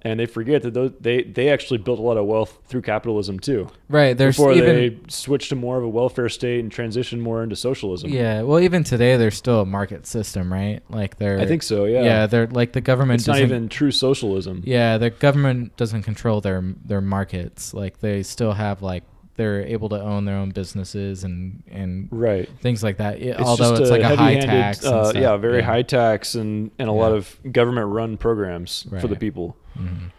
and 0.03 0.19
they 0.19 0.27
forget 0.27 0.61
that 0.61 0.73
those, 0.75 0.91
they 1.01 1.23
they 1.23 1.49
actually 1.49 1.79
built 1.79 1.97
a 1.97 2.01
lot 2.01 2.15
of 2.17 2.25
wealth 2.27 2.59
through 2.67 2.83
capitalism 2.83 3.39
too. 3.39 3.67
right 3.89 4.15
there's 4.15 4.37
before 4.37 4.53
even 4.53 4.75
they 4.75 4.97
switched 5.09 5.49
to 5.49 5.55
more 5.55 5.77
of 5.77 5.83
a 5.83 5.89
welfare 5.89 6.29
state 6.29 6.59
and 6.59 6.71
transitioned 6.71 7.19
more 7.19 7.41
into 7.41 7.55
socialism. 7.55 8.11
yeah 8.11 8.43
well 8.43 8.59
even 8.59 8.83
today 8.83 9.17
there's 9.17 9.35
still 9.35 9.61
a 9.61 9.65
market 9.65 10.05
system 10.05 10.53
right 10.53 10.81
like 10.89 11.17
they're 11.17 11.39
I 11.39 11.47
think 11.47 11.63
so. 11.63 11.85
Yeah, 11.85 12.03
yeah 12.03 12.27
they're 12.27 12.45
like 12.47 12.73
the 12.73 12.81
government 12.81 13.21
It's 13.21 13.27
not 13.27 13.39
even 13.39 13.69
true 13.69 13.89
socialism. 13.91 14.61
yeah 14.65 14.99
the 14.99 15.09
government 15.09 15.75
doesn't 15.77 16.03
control 16.03 16.41
their 16.41 16.63
their 16.85 17.01
markets 17.01 17.73
like 17.73 17.99
they 17.99 18.21
still 18.21 18.53
have 18.53 18.83
like 18.83 19.03
they're 19.37 19.61
able 19.65 19.87
to 19.89 19.99
own 20.01 20.25
their 20.25 20.35
own 20.35 20.49
businesses 20.49 21.23
and 21.23 21.63
and 21.71 22.07
Right. 22.11 22.49
things 22.61 22.83
like 22.83 22.97
that 22.97 23.21
Yeah, 23.21 23.33
It's 23.39 23.41
although 23.41 23.75
it's 23.75 23.89
like 23.89 24.01
a 24.01 24.15
high 24.15 24.39
tax 24.39 24.83
Uh, 24.85 25.11
yeah, 25.15 25.37
very 25.37 25.61
high 25.61 25.83
tax 25.83 26.35
and 26.35 26.71
and 26.79 26.89
a 26.89 26.91
lot 26.91 27.11
of 27.13 27.37
government 27.51 27.87
run 27.87 28.17
programs 28.17 28.83
for 28.89 29.07
the 29.07 29.09
Right. 29.09 29.19
people. 29.19 29.55
Mhm. 29.79 30.11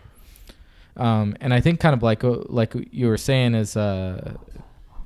Um, 0.97 1.37
and 1.41 1.55
I 1.55 1.61
think 1.61 1.79
kind 1.81 1.95
of 1.95 2.03
like 2.03 2.25
uh, 2.25 2.39
like 2.49 2.75
you 2.91 3.07
were 3.07 3.17
saying 3.19 3.55
is 3.55 3.77
uh, 3.77 4.35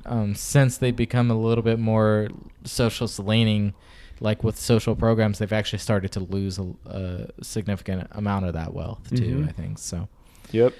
um, 0.06 0.34
since 0.34 0.78
they 0.78 0.90
become 0.90 1.30
a 1.30 1.34
little 1.38 1.62
bit 1.62 1.78
more 1.78 2.28
socialist 2.64 3.18
leaning, 3.18 3.74
like 4.20 4.42
with 4.42 4.58
social 4.58 4.94
programs, 4.96 5.38
they've 5.38 5.52
actually 5.52 5.78
started 5.80 6.10
to 6.12 6.20
lose 6.20 6.58
a, 6.58 6.66
a 6.86 7.26
significant 7.42 8.08
amount 8.12 8.46
of 8.46 8.54
that 8.54 8.72
wealth 8.72 9.00
too. 9.10 9.38
Mhm. 9.44 9.48
I 9.48 9.52
think 9.52 9.78
so. 9.78 10.08
Yep. 10.50 10.72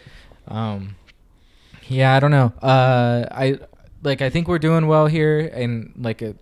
Um, 0.49 0.97
yeah, 1.89 2.15
I 2.15 2.21
don't 2.21 2.31
know. 2.31 2.53
Uh, 2.63 3.27
I 3.31 3.59
like 4.03 4.23
I 4.23 4.31
think 4.31 4.49
we're 4.49 4.59
doing 4.59 4.87
well 4.87 5.07
here, 5.07 5.39
and 5.53 5.93
like 5.97 6.23
a, 6.23 6.35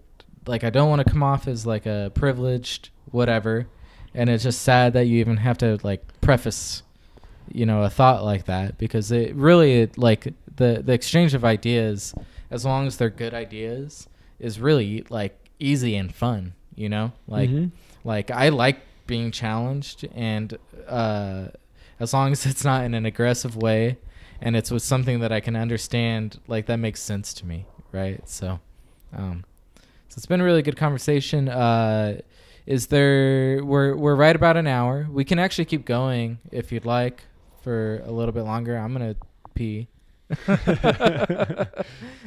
like 0.47 0.65
I 0.65 0.71
don't 0.71 0.89
want 0.89 1.05
to 1.05 1.11
come 1.11 1.23
off 1.23 1.47
as 1.49 1.67
like 1.67 1.87
a 1.87 2.11
privileged 2.15 2.91
whatever, 3.11 3.67
and 4.15 4.29
it's 4.31 4.43
just 4.45 4.63
sad 4.63 4.93
that 4.95 5.07
you 5.07 5.19
even 5.21 5.37
have 5.39 5.59
to 5.59 5.79
like 5.83 6.03
preface, 6.21 6.83
you 7.53 7.67
know, 7.67 7.83
a 7.83 7.91
thought 7.91 8.25
like 8.25 8.47
that 8.47 8.79
because 8.79 9.11
it 9.13 9.35
really 9.35 9.81
it, 9.83 9.99
like 9.99 10.33
the 10.57 10.83
the 10.85 10.93
exchange 10.93 11.35
of 11.35 11.45
ideas, 11.45 12.15
as 12.51 12.65
long 12.65 12.87
as 12.87 12.97
they're 12.97 13.11
good 13.11 13.35
ideas, 13.35 14.09
is 14.39 14.61
really 14.61 15.05
like 15.11 15.37
easy 15.59 15.97
and 15.97 16.15
fun. 16.15 16.55
You 16.75 16.89
know, 16.89 17.13
like 17.27 17.51
Mhm. 17.51 17.73
like 18.05 18.31
I 18.31 18.49
like 18.49 18.81
being 19.07 19.31
challenged, 19.33 20.07
and 20.15 20.57
uh, 20.89 21.47
as 21.99 22.15
long 22.15 22.33
as 22.33 22.47
it's 22.47 22.65
not 22.65 22.85
in 22.85 22.95
an 22.95 23.05
aggressive 23.05 23.55
way, 23.57 23.99
and 24.41 24.57
it's 24.57 24.71
with 24.71 24.83
something 24.83 25.21
that 25.21 25.33
I 25.33 25.41
can 25.41 25.57
understand, 25.57 26.41
like 26.47 26.67
that 26.67 26.79
makes 26.79 27.01
sense 27.01 27.35
to 27.35 27.47
me, 27.47 27.67
right? 27.93 28.27
So, 28.29 28.61
um, 29.13 29.45
so 30.09 30.17
it's 30.17 30.27
been 30.27 30.41
a 30.41 30.45
really 30.45 30.63
good 30.63 30.77
conversation. 30.77 31.49
Uh, 31.49 32.21
is 32.67 32.89
there? 32.89 33.65
We're 33.65 33.97
we're 33.97 34.15
right 34.15 34.35
about 34.37 34.57
an 34.57 34.67
hour. 34.67 35.07
We 35.11 35.25
can 35.25 35.39
actually 35.39 35.65
keep 35.65 35.85
going 35.85 36.39
if 36.51 36.73
you'd 36.73 36.85
like 36.85 37.25
for 37.63 38.03
a 38.05 38.11
little 38.11 38.33
bit 38.33 38.43
longer. 38.43 38.77
I'm 38.77 38.93
gonna 38.93 39.17
pee 39.55 39.89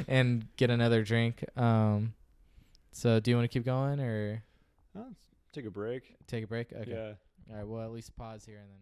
and 0.07 0.45
get 0.57 0.69
another 0.69 1.03
drink. 1.03 1.43
Um, 1.55 2.13
so 2.91 3.19
do 3.19 3.31
you 3.31 3.37
want 3.37 3.49
to 3.49 3.53
keep 3.53 3.65
going 3.65 3.99
or 3.99 4.43
let's 4.93 5.29
take 5.53 5.65
a 5.65 5.71
break. 5.71 6.15
take 6.27 6.43
a 6.43 6.47
break? 6.47 6.73
Okay. 6.73 6.91
Yeah. 6.91 7.13
All 7.51 7.57
right. 7.57 7.67
Well, 7.67 7.83
at 7.83 7.91
least 7.91 8.15
pause 8.15 8.45
here 8.45 8.59
and 8.59 8.69
then. 8.69 8.79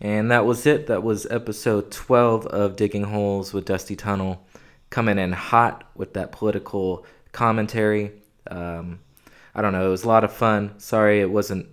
And 0.00 0.30
that 0.30 0.46
was 0.46 0.66
it. 0.66 0.86
That 0.86 1.02
was 1.02 1.26
episode 1.30 1.90
12 1.90 2.46
of 2.46 2.76
Digging 2.76 3.04
Holes 3.04 3.52
with 3.52 3.66
Dusty 3.66 3.96
Tunnel. 3.96 4.46
Coming 4.88 5.18
in 5.18 5.32
hot 5.32 5.84
with 5.94 6.14
that 6.14 6.32
political 6.32 7.04
commentary. 7.32 8.12
Um, 8.50 9.00
I 9.54 9.60
don't 9.62 9.72
know. 9.72 9.86
It 9.86 9.90
was 9.90 10.04
a 10.04 10.08
lot 10.08 10.24
of 10.24 10.32
fun. 10.32 10.78
Sorry 10.78 11.20
it 11.20 11.30
wasn't 11.30 11.66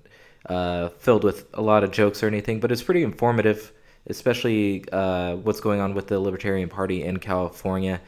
uh, 0.48 0.90
filled 0.90 1.24
with 1.24 1.48
a 1.54 1.62
lot 1.62 1.84
of 1.84 1.92
jokes 1.92 2.22
or 2.22 2.28
anything, 2.28 2.60
but 2.60 2.72
it's 2.72 2.84
pretty 2.84 3.04
informative, 3.04 3.72
especially 4.08 4.84
uh, 4.92 5.36
what's 5.38 5.62
going 5.62 5.80
on 5.80 5.94
with 5.94 6.08
the 6.08 6.20
Libertarian 6.20 6.70
Party 6.70 7.04
in 7.04 7.18
California. 7.18 8.02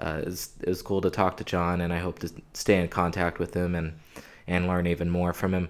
Uh, 0.00 0.22
it's, 0.26 0.50
it 0.60 0.68
was 0.68 0.82
cool 0.82 1.00
to 1.02 1.10
talk 1.10 1.36
to 1.36 1.44
Jon, 1.44 1.80
and 1.80 1.92
I 1.92 1.98
hope 1.98 2.18
to 2.20 2.30
stay 2.54 2.80
in 2.80 2.88
contact 2.88 3.38
with 3.38 3.54
him 3.54 3.74
and, 3.74 3.98
and 4.46 4.66
learn 4.66 4.86
even 4.86 5.10
more 5.10 5.32
from 5.32 5.54
him. 5.54 5.68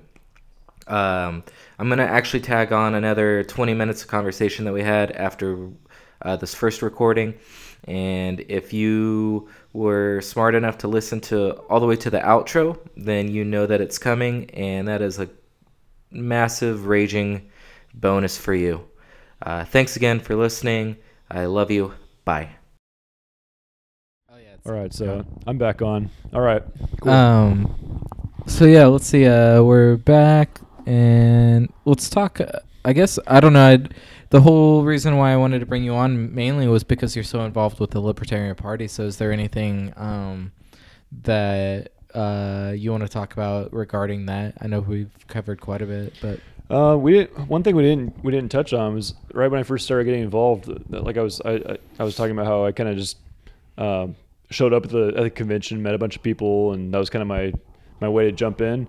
Um, 0.87 1.43
I'm 1.79 1.89
gonna 1.89 2.05
actually 2.05 2.41
tag 2.41 2.73
on 2.73 2.95
another 2.95 3.43
20 3.45 3.75
minutes 3.75 4.03
of 4.03 4.09
conversation 4.09 4.65
that 4.65 4.73
we 4.73 4.83
had 4.83 5.13
after 5.13 5.69
uh, 6.23 6.37
this 6.37 6.55
first 6.55 6.83
recording, 6.83 7.35
and 7.85 8.41
if 8.49 8.73
you 8.73 9.49
were 9.73 10.21
smart 10.21 10.55
enough 10.55 10.79
to 10.79 10.89
listen 10.89 11.21
to 11.21 11.53
all 11.69 11.81
the 11.81 11.87
way 11.87 11.97
to 11.97 12.11
the 12.11 12.21
outro, 12.21 12.79
then 12.97 13.29
you 13.31 13.45
know 13.45 13.67
that 13.67 13.81
it's 13.81 13.99
coming, 13.99 14.49
and 14.51 14.89
that 14.89 15.03
is 15.03 15.19
a 15.19 15.29
massive 16.11 16.87
raging 16.87 17.51
bonus 17.95 18.37
for 18.39 18.55
you. 18.55 18.89
Uh, 19.43 19.65
thanks 19.65 19.97
again 19.97 20.21
for 20.21 20.35
listening. 20.35 20.97
I 21.31 21.45
love 21.47 21.71
you. 21.71 21.93
Bye. 22.25 22.51
Oh 24.31 24.37
yeah. 24.37 24.57
All 24.65 24.73
right, 24.73 24.93
so 24.93 25.25
I'm 25.47 25.59
back 25.59 25.83
on. 25.83 26.11
All 26.33 26.41
right, 26.41 26.63
cool. 27.01 27.13
Um. 27.13 28.03
So 28.47 28.65
yeah, 28.65 28.87
let's 28.87 29.07
see. 29.07 29.27
Uh, 29.27 29.63
we're 29.63 29.97
back, 29.97 30.61
and 30.87 31.73
let's 31.85 32.09
talk. 32.09 32.41
I 32.85 32.93
guess 32.93 33.19
I 33.27 33.41
don't 33.41 33.53
know. 33.53 33.67
I'd, 33.67 33.95
the 34.31 34.41
whole 34.41 34.85
reason 34.85 35.17
why 35.17 35.33
I 35.33 35.37
wanted 35.37 35.59
to 35.59 35.67
bring 35.67 35.83
you 35.85 35.95
on 35.95 36.35
mainly 36.35 36.69
was 36.69 36.85
because 36.85 37.17
you're 37.17 37.25
so 37.25 37.45
involved 37.45 37.81
with 37.81 37.91
the 37.91 38.01
Libertarian 38.01 38.55
Party. 38.55 38.87
So 38.89 39.03
is 39.05 39.17
there 39.19 39.33
anything 39.33 39.93
um 39.97 40.53
that 41.23 41.93
uh 42.15 42.73
you 42.77 42.91
want 42.91 43.03
to 43.03 43.09
talk 43.09 43.33
about 43.33 43.73
regarding 43.73 44.27
that? 44.27 44.55
I 44.61 44.67
know 44.69 44.81
we've 44.81 45.11
covered 45.29 45.61
quite 45.61 45.83
a 45.83 45.87
bit, 45.87 46.15
but 46.23 46.41
Uh, 46.69 46.97
we 46.99 47.13
didn't. 47.13 47.49
One 47.49 47.63
thing 47.63 47.77
we 47.77 47.83
didn't 47.85 48.25
we 48.25 48.33
didn't 48.33 48.51
touch 48.51 48.73
on 48.73 48.95
was 48.95 49.15
right 49.33 49.49
when 49.51 49.61
I 49.61 49.63
first 49.63 49.85
started 49.85 50.05
getting 50.05 50.23
involved. 50.23 50.69
Like 50.91 51.17
I 51.17 51.23
was 51.23 51.41
I, 51.45 51.53
I, 51.55 51.79
I 52.01 52.05
was 52.05 52.17
talking 52.17 52.33
about 52.33 52.47
how 52.47 52.65
I 52.65 52.73
kind 52.73 52.89
of 52.89 52.97
just 52.97 53.19
um, 53.79 54.17
showed 54.51 54.73
up 54.73 54.85
at 54.85 54.91
the 54.91 55.13
at 55.17 55.23
the 55.23 55.31
convention, 55.31 55.81
met 55.83 55.95
a 55.95 55.99
bunch 55.99 56.17
of 56.17 56.23
people, 56.23 56.73
and 56.73 56.93
that 56.93 56.99
was 56.99 57.09
kind 57.11 57.23
of 57.23 57.29
my 57.29 57.53
my 58.01 58.09
way 58.09 58.25
to 58.25 58.33
jump 58.33 58.61
in. 58.61 58.89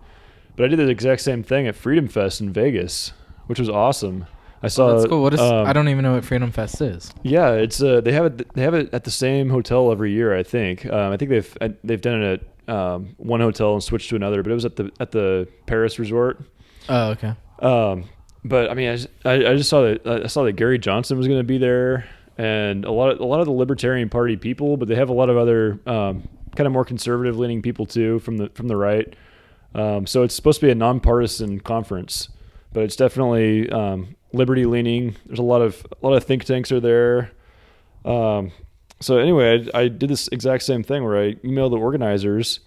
But 0.58 0.66
I 0.66 0.68
did 0.68 0.80
the 0.80 0.90
exact 0.90 1.22
same 1.22 1.44
thing 1.44 1.68
at 1.68 1.76
Freedom 1.76 2.08
Fest 2.08 2.42
in 2.42 2.52
Vegas, 2.52 3.14
which 3.46 3.60
was 3.60 3.70
awesome. 3.70 4.26
I 4.62 4.68
saw. 4.68 4.88
Oh, 4.88 4.94
that's 4.98 5.08
cool. 5.08 5.22
What 5.22 5.36
is? 5.36 5.40
um, 5.40 5.68
I 5.68 5.72
don't 5.72 5.88
even 5.88 6.04
know 6.04 6.16
what 6.16 6.26
Freedom 6.26 6.52
Fest 6.52 6.82
is. 6.82 7.14
Yeah, 7.22 7.52
it's 7.52 7.82
uh 7.82 8.02
they 8.02 8.12
have 8.12 8.26
it 8.26 8.54
they 8.56 8.64
have 8.64 8.74
it 8.74 8.94
at 8.94 9.04
the 9.04 9.12
same 9.12 9.50
hotel 9.50 9.92
every 9.92 10.12
year. 10.12 10.36
I 10.36 10.44
think. 10.44 10.86
Um, 10.86 11.14
I 11.14 11.18
think 11.18 11.30
they've 11.30 11.58
uh, 11.62 11.70
they've 11.84 12.02
done 12.02 12.22
it 12.24 12.42
at 12.68 12.74
um, 12.74 13.16
one 13.18 13.40
hotel 13.40 13.74
and 13.74 13.84
switched 13.84 14.10
to 14.10 14.16
another, 14.16 14.44
but 14.44 14.52
it 14.52 14.56
was 14.56 14.66
at 14.66 14.76
the 14.76 14.92
at 15.00 15.12
the 15.12 15.48
Paris 15.68 16.00
resort. 16.00 16.42
Oh, 16.90 17.12
okay. 17.12 17.34
Um, 17.60 18.06
but 18.44 18.72
I 18.72 18.74
mean, 18.74 18.90
I 18.90 18.96
just, 18.96 19.10
I, 19.26 19.34
I 19.34 19.56
just 19.56 19.70
saw 19.70 19.82
that 19.82 20.08
I 20.08 20.28
saw 20.28 20.44
that 20.44 20.54
Gary 20.54 20.80
Johnson 20.80 21.18
was 21.18 21.28
going 21.28 21.40
to 21.40 21.44
be 21.44 21.60
there, 21.60 22.10
and 22.38 22.84
a 22.84 22.92
lot 22.92 23.12
of 23.12 23.20
a 23.20 23.26
lot 23.26 23.40
of 23.40 23.46
the 23.46 23.52
Libertarian 23.52 24.10
Party 24.10 24.38
people, 24.38 24.76
but 24.76 24.88
they 24.88 24.96
have 24.96 25.10
a 25.10 25.14
lot 25.14 25.30
of 25.30 25.38
other 25.38 25.80
um, 25.86 26.28
kind 26.56 26.66
of 26.66 26.74
more 26.74 26.86
conservative 26.86 27.38
leaning 27.38 27.62
people 27.62 27.86
too 27.86 28.20
from 28.20 28.38
the 28.38 28.50
from 28.56 28.68
the 28.68 28.76
right. 28.76 29.16
Um, 29.76 30.08
so 30.08 30.24
it's 30.24 30.34
supposed 30.36 30.60
to 30.62 30.66
be 30.66 30.72
a 30.72 30.76
nonpartisan 30.76 31.60
conference, 31.60 32.30
but 32.74 32.84
it's 32.84 32.96
definitely 32.96 33.70
um, 33.70 34.16
liberty 34.34 34.66
leaning. 34.66 35.16
There's 35.26 35.40
a 35.40 35.44
lot 35.44 35.62
of 35.62 35.86
a 36.02 36.06
lot 36.08 36.16
of 36.16 36.24
think 36.24 36.44
tanks 36.46 36.72
are 36.72 36.80
there. 36.80 37.32
Um, 38.06 38.52
so 39.00 39.18
anyway, 39.18 39.68
I, 39.74 39.82
I 39.82 39.88
did 39.88 40.10
this 40.10 40.28
exact 40.30 40.64
same 40.64 40.84
thing 40.84 41.04
where 41.04 41.18
I 41.18 41.34
emailed 41.36 41.72
the 41.72 41.78
organizers, 41.78 42.62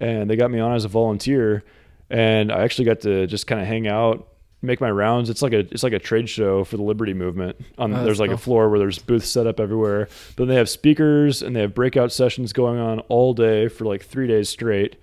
and 0.00 0.28
they 0.28 0.36
got 0.36 0.50
me 0.50 0.58
on 0.60 0.74
as 0.74 0.84
a 0.84 0.88
volunteer, 0.88 1.64
and 2.10 2.52
I 2.52 2.62
actually 2.62 2.84
got 2.86 3.00
to 3.02 3.26
just 3.26 3.46
kind 3.46 3.60
of 3.60 3.66
hang 3.66 3.86
out, 3.88 4.28
make 4.60 4.80
my 4.80 4.90
rounds. 4.90 5.30
It's 5.30 5.40
like 5.40 5.52
a 5.54 5.60
it's 5.60 5.82
like 5.82 5.94
a 5.94 5.98
trade 5.98 6.28
show 6.28 6.64
for 6.64 6.76
the 6.76 6.82
liberty 6.82 7.14
movement. 7.14 7.56
On 7.78 7.94
Oh, 7.94 8.04
there's 8.04 8.20
like 8.20 8.28
cool. 8.28 8.34
a 8.34 8.38
floor 8.38 8.68
where 8.68 8.78
there's 8.78 8.98
booths 8.98 9.28
set 9.28 9.46
up 9.46 9.60
everywhere, 9.60 10.08
but 10.36 10.44
then 10.44 10.48
they 10.48 10.56
have 10.56 10.68
speakers 10.68 11.40
and 11.40 11.56
they 11.56 11.60
have 11.60 11.74
breakout 11.74 12.12
sessions 12.12 12.52
going 12.52 12.78
on 12.78 12.98
all 13.08 13.32
day 13.32 13.68
for 13.68 13.84
like 13.86 14.02
three 14.04 14.26
days 14.26 14.48
straight, 14.50 14.96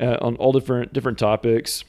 uh, 0.00 0.16
on 0.20 0.36
all 0.36 0.52
different 0.52 0.92
different 0.92 1.18
topics. 1.18 1.84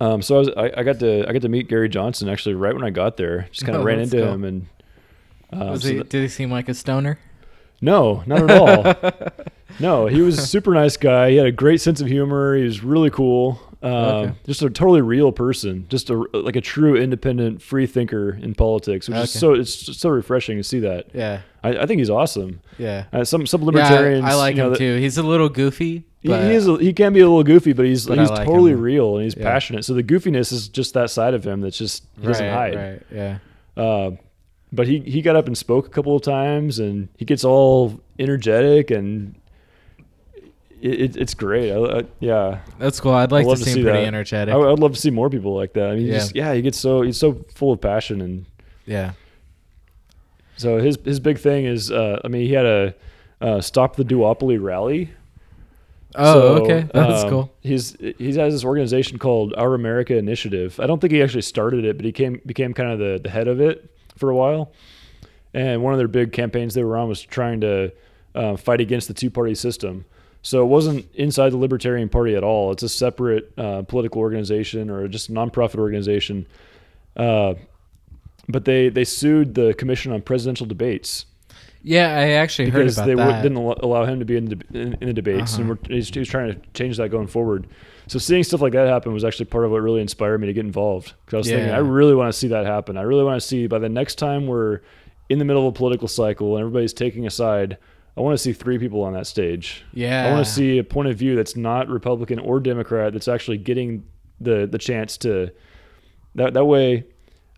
Um, 0.00 0.20
so 0.22 0.34
I, 0.34 0.38
was, 0.38 0.48
I, 0.56 0.72
I 0.78 0.82
got 0.82 0.98
to 1.00 1.28
I 1.28 1.32
got 1.32 1.42
to 1.42 1.48
meet 1.48 1.68
Gary 1.68 1.88
Johnson 1.88 2.28
actually 2.28 2.54
right 2.56 2.74
when 2.74 2.84
I 2.84 2.90
got 2.90 3.16
there. 3.16 3.48
Just 3.52 3.64
kind 3.64 3.76
of 3.76 3.82
Oh, 3.82 3.84
ran 3.84 4.00
into 4.00 4.18
cool. 4.18 4.32
him 4.32 4.44
and. 4.44 4.66
Uh, 5.52 5.66
Was 5.72 5.82
so 5.82 5.88
he, 5.88 5.94
th- 5.94 6.08
did 6.08 6.22
he 6.22 6.28
seem 6.28 6.50
like 6.50 6.68
a 6.68 6.74
stoner? 6.74 7.18
no, 7.82 8.22
not 8.26 8.48
at 8.48 8.58
all. 8.58 9.12
no, 9.80 10.06
he 10.06 10.20
was 10.22 10.38
a 10.38 10.46
super 10.46 10.72
nice 10.72 10.96
guy. 10.96 11.30
He 11.30 11.36
had 11.36 11.46
a 11.46 11.52
great 11.52 11.80
sense 11.80 12.00
of 12.00 12.06
humor. 12.06 12.56
He 12.56 12.64
was 12.64 12.82
really 12.82 13.10
cool. 13.10 13.60
Um, 13.82 13.92
Okay. 13.92 14.32
Just 14.46 14.62
a 14.62 14.70
totally 14.70 15.00
real 15.00 15.32
person. 15.32 15.86
Just 15.88 16.08
a 16.10 16.14
like 16.32 16.54
a 16.56 16.60
true 16.60 16.96
independent 16.96 17.60
free 17.62 17.86
thinker 17.86 18.38
in 18.40 18.54
politics, 18.54 19.08
which 19.08 19.18
is 19.18 19.30
so 19.32 19.54
it's 19.54 19.96
so 19.98 20.08
refreshing 20.08 20.56
to 20.58 20.62
see 20.62 20.78
that. 20.80 21.06
Yeah. 21.14 21.40
I, 21.64 21.70
I 21.78 21.86
think 21.86 21.98
he's 21.98 22.10
awesome. 22.10 22.60
Yeah. 22.78 23.04
Uh, 23.12 23.24
some 23.24 23.46
some 23.46 23.60
Yeah, 23.62 23.66
libertarians, 23.66 24.24
I, 24.24 24.30
I 24.30 24.34
like 24.34 24.56
know, 24.56 24.66
him 24.66 24.72
that- 24.74 24.78
too. 24.78 24.96
He's 24.98 25.18
a 25.18 25.22
little 25.22 25.48
goofy. 25.48 26.04
He, 26.20 26.28
But 26.28 26.44
he 26.44 26.52
is 26.54 26.68
a, 26.68 26.76
he 26.78 26.92
can 26.92 27.12
be 27.12 27.18
a 27.18 27.26
little 27.26 27.42
goofy, 27.42 27.72
but 27.72 27.84
he's 27.84 28.06
But 28.06 28.18
he's 28.18 28.30
like 28.30 28.46
totally 28.46 28.70
him. 28.72 28.80
real 28.80 29.16
and 29.16 29.24
he's 29.24 29.36
Yeah. 29.36 29.42
passionate. 29.50 29.84
So 29.84 29.94
the 29.94 30.04
goofiness 30.04 30.52
is 30.52 30.68
just 30.68 30.94
that 30.94 31.10
side 31.10 31.34
of 31.34 31.44
him 31.44 31.60
that's 31.60 31.76
just 31.76 32.04
he 32.20 32.26
doesn't 32.28 32.48
hide. 32.48 32.76
Right. 32.76 33.02
Yeah. 33.12 33.38
Uh, 33.76 34.10
but 34.72 34.86
he, 34.86 35.00
he 35.00 35.20
got 35.22 35.34
up 35.34 35.48
and 35.48 35.58
spoke 35.58 35.86
a 35.86 35.90
couple 35.90 36.14
of 36.14 36.22
times, 36.22 36.78
and 36.78 37.08
he 37.16 37.24
gets 37.24 37.42
all 37.44 38.00
energetic, 38.20 38.90
and 38.92 39.34
it, 40.82 41.00
it, 41.00 41.16
it's 41.16 41.34
great. 41.34 41.70
I, 41.72 41.98
I, 41.98 42.02
yeah, 42.20 42.58
That's 42.78 43.00
cool. 43.00 43.12
I'd 43.12 43.32
like 43.32 43.46
I'd 43.46 43.56
to 43.56 43.64
see 43.64 43.72
to 43.74 43.78
him 43.78 43.84
pretty 43.84 44.00
that. 44.00 44.06
energetic. 44.06 44.52
I 44.52 44.56
would, 44.56 44.72
I'd 44.72 44.78
love 44.78 44.92
to 44.94 45.00
see 45.00 45.10
more 45.10 45.30
people 45.30 45.54
like 45.54 45.72
that. 45.74 45.90
I 45.90 45.94
mean, 45.94 46.06
Yeah. 46.06 46.14
just, 46.14 46.34
yeah, 46.36 46.52
he 46.54 46.62
gets 46.62 46.78
so 46.78 47.02
he's 47.02 47.18
so 47.18 47.44
full 47.54 47.72
of 47.72 47.80
passion, 47.80 48.20
and 48.20 48.46
yeah. 48.84 49.12
so 50.56 50.78
his 50.78 50.98
his 51.04 51.20
big 51.20 51.38
thing 51.38 51.64
is, 51.64 51.90
uh, 51.90 52.20
I 52.24 52.28
mean, 52.28 52.46
he 52.46 52.52
had 52.52 52.66
a 52.66 52.94
uh, 53.40 53.60
stop 53.60 53.96
the 53.96 54.04
duopoly 54.04 54.62
rally. 54.62 55.10
Oh, 56.14 56.58
So, 56.58 56.64
okay. 56.64 56.88
That's 56.92 57.24
um, 57.24 57.30
cool. 57.30 57.52
He's 57.60 57.96
he 58.18 58.34
has 58.34 58.52
this 58.52 58.64
organization 58.64 59.18
called 59.18 59.54
Our 59.56 59.74
America 59.74 60.16
Initiative. 60.16 60.78
I 60.78 60.86
don't 60.86 61.00
think 61.00 61.12
he 61.12 61.22
actually 61.22 61.42
started 61.42 61.84
it, 61.84 61.96
but 61.96 62.04
he 62.04 62.12
came 62.12 62.40
became 62.44 62.74
kind 62.74 62.90
of 62.90 62.98
the, 62.98 63.20
the 63.22 63.30
head 63.30 63.48
of 63.48 63.60
it 63.60 63.90
for 64.16 64.30
a 64.30 64.36
while. 64.36 64.72
And 65.54 65.82
one 65.82 65.92
of 65.92 65.98
their 65.98 66.08
big 66.08 66.32
campaigns 66.32 66.74
they 66.74 66.84
were 66.84 66.96
on 66.96 67.08
was 67.08 67.20
trying 67.20 67.60
to 67.60 67.92
uh, 68.34 68.56
fight 68.56 68.80
against 68.80 69.08
the 69.08 69.14
two 69.14 69.30
party 69.30 69.54
system. 69.54 70.04
So 70.42 70.60
it 70.62 70.66
wasn't 70.66 71.06
inside 71.14 71.50
the 71.50 71.56
Libertarian 71.56 72.08
Party 72.08 72.34
at 72.34 72.42
all. 72.42 72.72
It's 72.72 72.82
a 72.82 72.88
separate 72.88 73.52
uh, 73.56 73.82
political 73.82 74.20
organization 74.20 74.90
or 74.90 75.06
just 75.08 75.28
a 75.28 75.32
nonprofit 75.32 75.78
organization. 75.78 76.46
Uh, 77.16 77.54
but 78.48 78.64
they 78.64 78.88
they 78.88 79.04
sued 79.04 79.54
the 79.54 79.72
Commission 79.74 80.12
on 80.12 80.20
Presidential 80.22 80.66
Debates 80.66 81.26
Yeah, 81.84 82.08
I 82.18 82.30
actually 82.32 82.70
heard 82.70 82.80
because 82.80 82.98
about 82.98 83.06
they 83.06 83.14
that. 83.14 83.42
didn't 83.42 83.58
allow 83.58 84.04
him 84.04 84.18
to 84.18 84.24
be 84.24 84.36
in 84.36 84.46
the, 84.46 84.58
in, 84.72 84.94
in 85.00 85.06
the 85.08 85.12
debates, 85.12 85.56
and 85.58 85.70
Uh-huh. 85.70 85.76
we're, 85.88 85.94
he's, 85.96 86.08
he 86.08 86.18
was 86.18 86.28
trying 86.28 86.52
to 86.54 86.60
change 86.74 86.96
that 86.96 87.10
going 87.10 87.28
forward. 87.28 87.66
So 88.08 88.18
seeing 88.18 88.42
stuff 88.42 88.60
like 88.60 88.72
that 88.72 88.88
happen 88.88 89.12
was 89.12 89.24
actually 89.24 89.46
part 89.46 89.64
of 89.64 89.70
what 89.70 89.80
really 89.80 90.00
inspired 90.00 90.38
me 90.40 90.48
to 90.48 90.52
get 90.52 90.64
involved. 90.66 91.14
Because 91.24 91.34
I 91.34 91.38
was 91.38 91.48
thinking, 91.48 91.70
I 91.70 91.78
really 91.78 92.14
want 92.16 92.32
to 92.32 92.38
see 92.38 92.48
that 92.48 92.66
happen. 92.66 92.96
I 92.96 93.02
really 93.02 93.24
want 93.24 93.40
to 93.40 93.46
see 93.46 93.68
by 93.68 93.78
the 93.78 93.88
next 93.88 94.16
time 94.16 94.46
we're 94.48 94.80
in 95.28 95.38
the 95.38 95.44
middle 95.44 95.66
of 95.68 95.74
a 95.74 95.76
political 95.76 96.08
cycle 96.08 96.56
and 96.56 96.60
everybody's 96.60 96.92
taking 96.92 97.26
a 97.26 97.30
side, 97.30 97.78
I 98.16 98.20
want 98.20 98.34
to 98.34 98.38
see 98.38 98.52
three 98.52 98.78
people 98.78 99.02
on 99.02 99.14
that 99.14 99.26
stage. 99.26 99.84
yeah. 99.92 100.26
I 100.26 100.32
want 100.32 100.44
to 100.44 100.52
see 100.52 100.78
a 100.78 100.84
point 100.84 101.08
of 101.08 101.16
view 101.16 101.34
that's 101.34 101.56
not 101.56 101.88
Republican 101.88 102.38
or 102.38 102.60
Democrat 102.60 103.12
that's 103.12 103.28
actually 103.28 103.58
getting 103.58 104.04
the 104.40 104.66
the 104.70 104.78
chance 104.78 105.16
to 105.18 105.50
that 106.34 106.54
that 106.54 106.64
way 106.64 107.04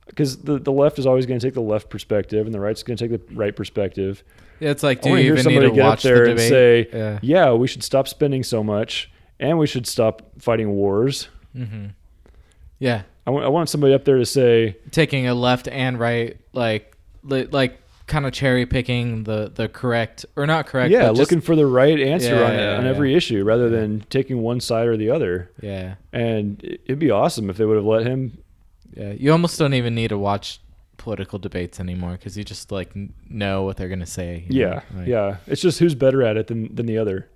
because 0.06 0.36
the, 0.38 0.58
the 0.58 0.72
left 0.72 0.98
is 0.98 1.06
always 1.06 1.26
going 1.26 1.40
to 1.40 1.46
take 1.46 1.54
the 1.54 1.62
left 1.62 1.88
perspective 1.88 2.46
and 2.46 2.54
the 2.54 2.60
right's 2.60 2.82
going 2.82 2.96
to 2.96 3.08
take 3.08 3.26
the 3.28 3.34
right 3.34 3.56
perspective. 3.56 4.22
Yeah, 4.60 4.70
it's 4.70 4.82
like, 4.82 4.98
I 4.98 5.02
do 5.02 5.08
to 5.10 5.16
you 5.16 5.22
hear 5.22 5.32
even 5.32 5.36
need 5.36 5.42
somebody 5.42 5.68
to 5.70 5.74
get 5.74 5.86
up 5.86 6.00
there 6.00 6.24
the 6.26 6.30
and 6.32 6.40
say, 6.40 6.88
yeah. 6.92 7.18
yeah, 7.22 7.52
we 7.52 7.66
should 7.66 7.82
stop 7.82 8.06
spending 8.06 8.42
so 8.42 8.62
much 8.62 9.10
and 9.40 9.58
we 9.58 9.66
should 9.66 9.86
stop 9.86 10.22
fighting 10.38 10.70
wars. 10.70 11.28
hmm 11.56 11.86
Yeah. 12.78 13.02
I 13.26 13.30
want, 13.30 13.46
I 13.46 13.48
want 13.48 13.68
somebody 13.70 13.94
up 13.94 14.04
there 14.04 14.18
to 14.18 14.26
say, 14.26 14.76
Taking 14.90 15.26
a 15.26 15.34
left 15.34 15.68
and 15.68 15.98
right, 15.98 16.36
like, 16.52 16.94
like 17.22 17.80
kind 18.06 18.26
of 18.26 18.32
cherry 18.32 18.66
picking 18.66 19.24
the 19.24 19.50
the 19.54 19.68
correct 19.68 20.26
or 20.36 20.46
not 20.46 20.66
correct. 20.66 20.90
yeah, 20.92 21.08
just- 21.08 21.18
looking 21.20 21.40
for 21.40 21.56
the 21.56 21.66
right 21.66 21.98
answer 21.98 22.34
Yeah, 22.34 22.42
on, 22.44 22.52
yeah, 22.54 22.76
on 22.78 22.84
yeah. 22.84 22.90
every 22.90 23.14
issue 23.14 23.42
rather 23.44 23.68
than 23.70 24.04
taking 24.10 24.42
one 24.42 24.60
side 24.60 24.86
or 24.88 24.96
the 24.96 25.10
other. 25.10 25.50
Yeah. 25.62 25.94
And 26.12 26.62
it- 26.62 26.80
it'd 26.84 26.98
be 26.98 27.10
awesome 27.10 27.48
if 27.50 27.56
they 27.56 27.64
would 27.64 27.76
have 27.76 27.84
let 27.86 28.06
him. 28.06 28.38
Yeah. 28.94 29.12
You 29.16 29.32
almost 29.32 29.58
don't 29.58 29.74
even 29.74 29.94
need 29.94 30.08
to 30.08 30.18
watch 30.18 30.60
political 30.98 31.38
debates 31.38 31.80
anymore 31.80 32.12
because 32.12 32.36
you 32.36 32.44
just 32.44 32.70
like 32.70 32.90
know 33.28 33.62
what 33.64 33.76
they're 33.76 33.88
gonna 33.88 34.06
say. 34.06 34.44
Yeah. 34.48 34.82
Like, 34.96 35.06
yeah. 35.08 35.36
It's 35.46 35.60
just 35.62 35.78
who's 35.78 35.94
better 35.94 36.22
at 36.22 36.36
it 36.36 36.46
than, 36.48 36.74
than 36.74 36.86
the 36.86 36.98
other. 36.98 37.28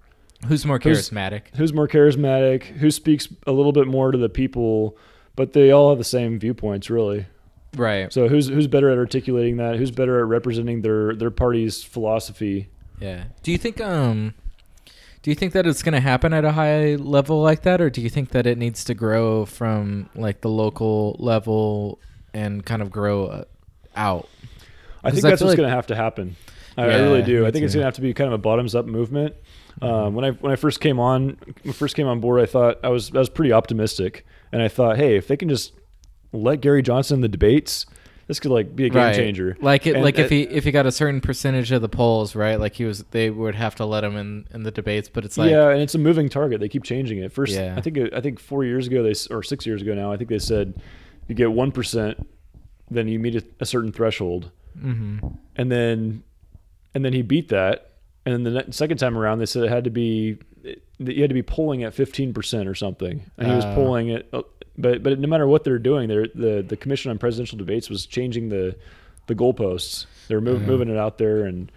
Who's 0.47 0.65
more 0.65 0.79
Who's- 0.79 1.11
charismatic? 1.11 1.43
Who's 1.57 1.73
more 1.73 1.89
charismatic? 1.89 2.63
Who 2.65 2.91
speaks 2.91 3.27
a 3.47 3.53
little 3.53 3.73
bit 3.73 3.87
more 3.89 4.13
to 4.13 4.19
the 4.19 4.29
people? 4.29 4.97
But 5.35 5.53
they 5.53 5.71
all 5.71 5.89
have 5.89 5.99
the 5.99 6.05
same 6.05 6.39
viewpoints, 6.39 6.91
really. 6.91 7.27
Right. 7.79 8.13
So 8.13 8.29
who's 8.29 8.49
who's 8.49 8.67
better 8.67 8.91
at 8.91 8.99
articulating 8.99 9.57
that? 9.59 9.77
Who's 9.77 9.91
better 9.91 10.19
at 10.21 10.27
representing 10.27 10.83
their 10.83 11.15
their 11.15 11.31
party's 11.31 11.83
philosophy? 11.83 12.69
Yeah. 13.01 13.25
Do 13.43 13.53
you 13.53 13.59
think 13.59 13.81
um 13.81 14.35
do 15.23 15.31
you 15.31 15.35
think 15.35 15.53
that 15.53 15.67
it's 15.67 15.83
going 15.83 15.95
to 15.95 16.01
happen 16.01 16.33
at 16.33 16.45
a 16.45 16.53
high 16.53 16.95
level 16.95 17.43
like 17.43 17.63
that 17.63 17.81
or 17.81 17.91
do 17.91 18.01
you 18.01 18.09
think 18.11 18.31
that 18.31 18.47
it 18.47 18.57
needs 18.59 18.85
to 18.85 18.95
grow 18.95 19.45
from 19.47 20.11
like 20.15 20.41
the 20.43 20.49
local 20.49 21.17
level 21.19 21.99
and 22.35 22.65
kind 22.65 22.83
of 22.83 22.91
grow 22.91 23.27
uh, 23.27 23.45
out? 23.97 24.29
I 25.05 25.11
think 25.11 25.25
I 25.25 25.31
that's 25.31 25.41
what's 25.43 25.51
like- 25.51 25.57
going 25.57 25.69
to 25.69 25.75
have 25.75 25.87
to 25.89 25.97
happen. 25.97 26.37
I, 26.77 26.83
I 26.85 26.97
really 27.01 27.23
do. 27.23 27.45
I 27.45 27.51
think 27.51 27.65
it's 27.65 27.75
going 27.75 27.83
to 27.83 27.87
have 27.87 27.95
to 27.97 28.01
be 28.01 28.15
kind 28.15 28.29
of 28.29 28.35
a 28.35 28.39
bottoms 28.39 28.77
up 28.77 28.87
movement. 28.87 29.35
Um, 29.83 30.15
when 30.15 30.25
I 30.25 30.31
when 30.31 30.53
I 30.53 30.57
first 30.57 30.81
came 30.81 31.01
on 31.01 31.37
first 31.73 31.97
came 31.97 32.07
on 32.07 32.21
board, 32.21 32.41
I 32.41 32.47
thought 32.47 32.79
I 32.85 32.89
was 32.89 33.13
I 33.15 33.19
was 33.19 33.29
pretty 33.29 33.53
optimistic. 33.53 34.25
and 34.53 34.63
I 34.63 34.69
thought, 34.69 34.97
hey, 34.97 35.17
if 35.17 35.27
they 35.27 35.37
can 35.37 35.49
just 35.49 35.73
let 36.33 36.61
Gary 36.61 36.83
Johnson 36.83 37.17
in 37.17 37.21
the 37.23 37.29
debates, 37.29 37.87
this 38.27 38.39
could 38.41 38.51
like 38.51 38.77
be 38.77 38.85
a 38.87 38.89
game 38.91 39.03
Right. 39.03 39.15
changer. 39.15 39.57
Like 39.61 39.87
it, 39.87 39.95
And, 39.95 40.05
like 40.05 40.19
if 40.19 40.27
uh, 40.27 40.29
he 40.29 40.43
if 40.43 40.65
he 40.65 40.71
got 40.71 40.85
a 40.87 40.93
certain 40.93 41.21
percentage 41.21 41.73
of 41.73 41.81
the 41.81 41.89
polls, 41.89 42.35
right? 42.37 42.61
Like 42.61 42.75
he 42.75 42.85
was, 42.85 43.05
they 43.11 43.31
would 43.31 43.55
have 43.55 43.75
to 43.77 43.87
let 43.87 44.05
him 44.05 44.17
in 44.17 44.47
in 44.53 44.63
the 44.65 44.71
debates. 44.71 45.09
But 45.09 45.25
it's 45.25 45.39
like, 45.39 45.51
yeah, 45.51 45.71
and 45.71 45.81
it's 45.81 45.95
a 45.95 45.99
moving 45.99 46.29
target. 46.29 46.61
They 46.61 46.69
keep 46.69 46.85
changing 46.85 47.19
it. 47.19 47.33
First, 47.33 47.55
Yeah. 47.55 47.75
I 47.77 47.81
think 47.81 47.99
I 48.13 48.21
think 48.21 48.39
four 48.39 48.65
years 48.65 48.87
ago 48.87 49.03
they 49.03 49.15
or 49.35 49.43
six 49.43 49.65
years 49.67 49.81
ago 49.83 49.95
now, 49.95 50.13
I 50.13 50.17
think 50.19 50.29
they 50.31 50.39
said 50.39 50.75
you 51.27 51.35
get 51.35 51.51
one 51.53 51.73
percent, 51.73 52.27
then 52.91 53.09
you 53.09 53.19
meet 53.19 53.35
a, 53.37 53.45
a 53.61 53.67
certain 53.67 53.93
threshold, 53.93 54.51
hmm 54.79 55.19
and 55.57 55.73
then 55.73 56.23
and 56.95 57.05
then 57.05 57.13
he 57.15 57.23
beat 57.23 57.49
that, 57.49 57.93
and 58.27 58.45
then 58.47 58.53
the 58.55 58.73
second 58.73 58.99
time 58.99 59.17
around 59.17 59.39
they 59.39 59.47
said 59.47 59.63
it 59.65 59.71
had 59.71 59.85
to 59.85 59.91
be 59.91 60.39
that 61.01 61.15
you 61.15 61.23
had 61.23 61.31
to 61.31 61.35
be 61.35 61.43
polling 61.43 61.83
at 61.85 61.95
fifteen 61.95 62.35
percent 62.35 62.69
or 62.69 62.75
something, 62.75 63.23
and 63.39 63.49
he 63.49 63.55
was 63.55 63.65
Oh. 63.65 63.75
polling 63.75 64.09
it. 64.11 64.29
But 64.79 65.03
but 65.03 65.19
no 65.19 65.27
matter 65.29 65.47
what 65.47 65.65
they're 65.65 65.79
doing, 65.81 66.09
they're, 66.09 66.29
the 66.35 66.65
the 66.67 66.77
Commission 66.77 67.11
on 67.11 67.19
Presidential 67.19 67.59
Debates 67.59 67.91
was 67.91 68.07
changing 68.07 68.49
the 68.49 68.77
the 69.27 69.35
goalposts. 69.35 70.07
They're 70.29 70.41
mov- 70.41 70.61
Mhm. 70.61 70.67
moving 70.67 70.89
it 70.89 70.97
out 70.97 71.19
there 71.19 71.45
and 71.45 71.71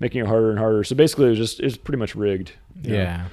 making 0.00 0.20
it 0.22 0.26
harder 0.26 0.50
and 0.50 0.58
harder. 0.58 0.82
So 0.84 0.96
basically, 0.96 1.26
it 1.26 1.30
was 1.30 1.38
just 1.38 1.60
it's 1.60 1.76
pretty 1.76 1.98
much 1.98 2.14
rigged. 2.16 2.52
yeah, 2.82 3.26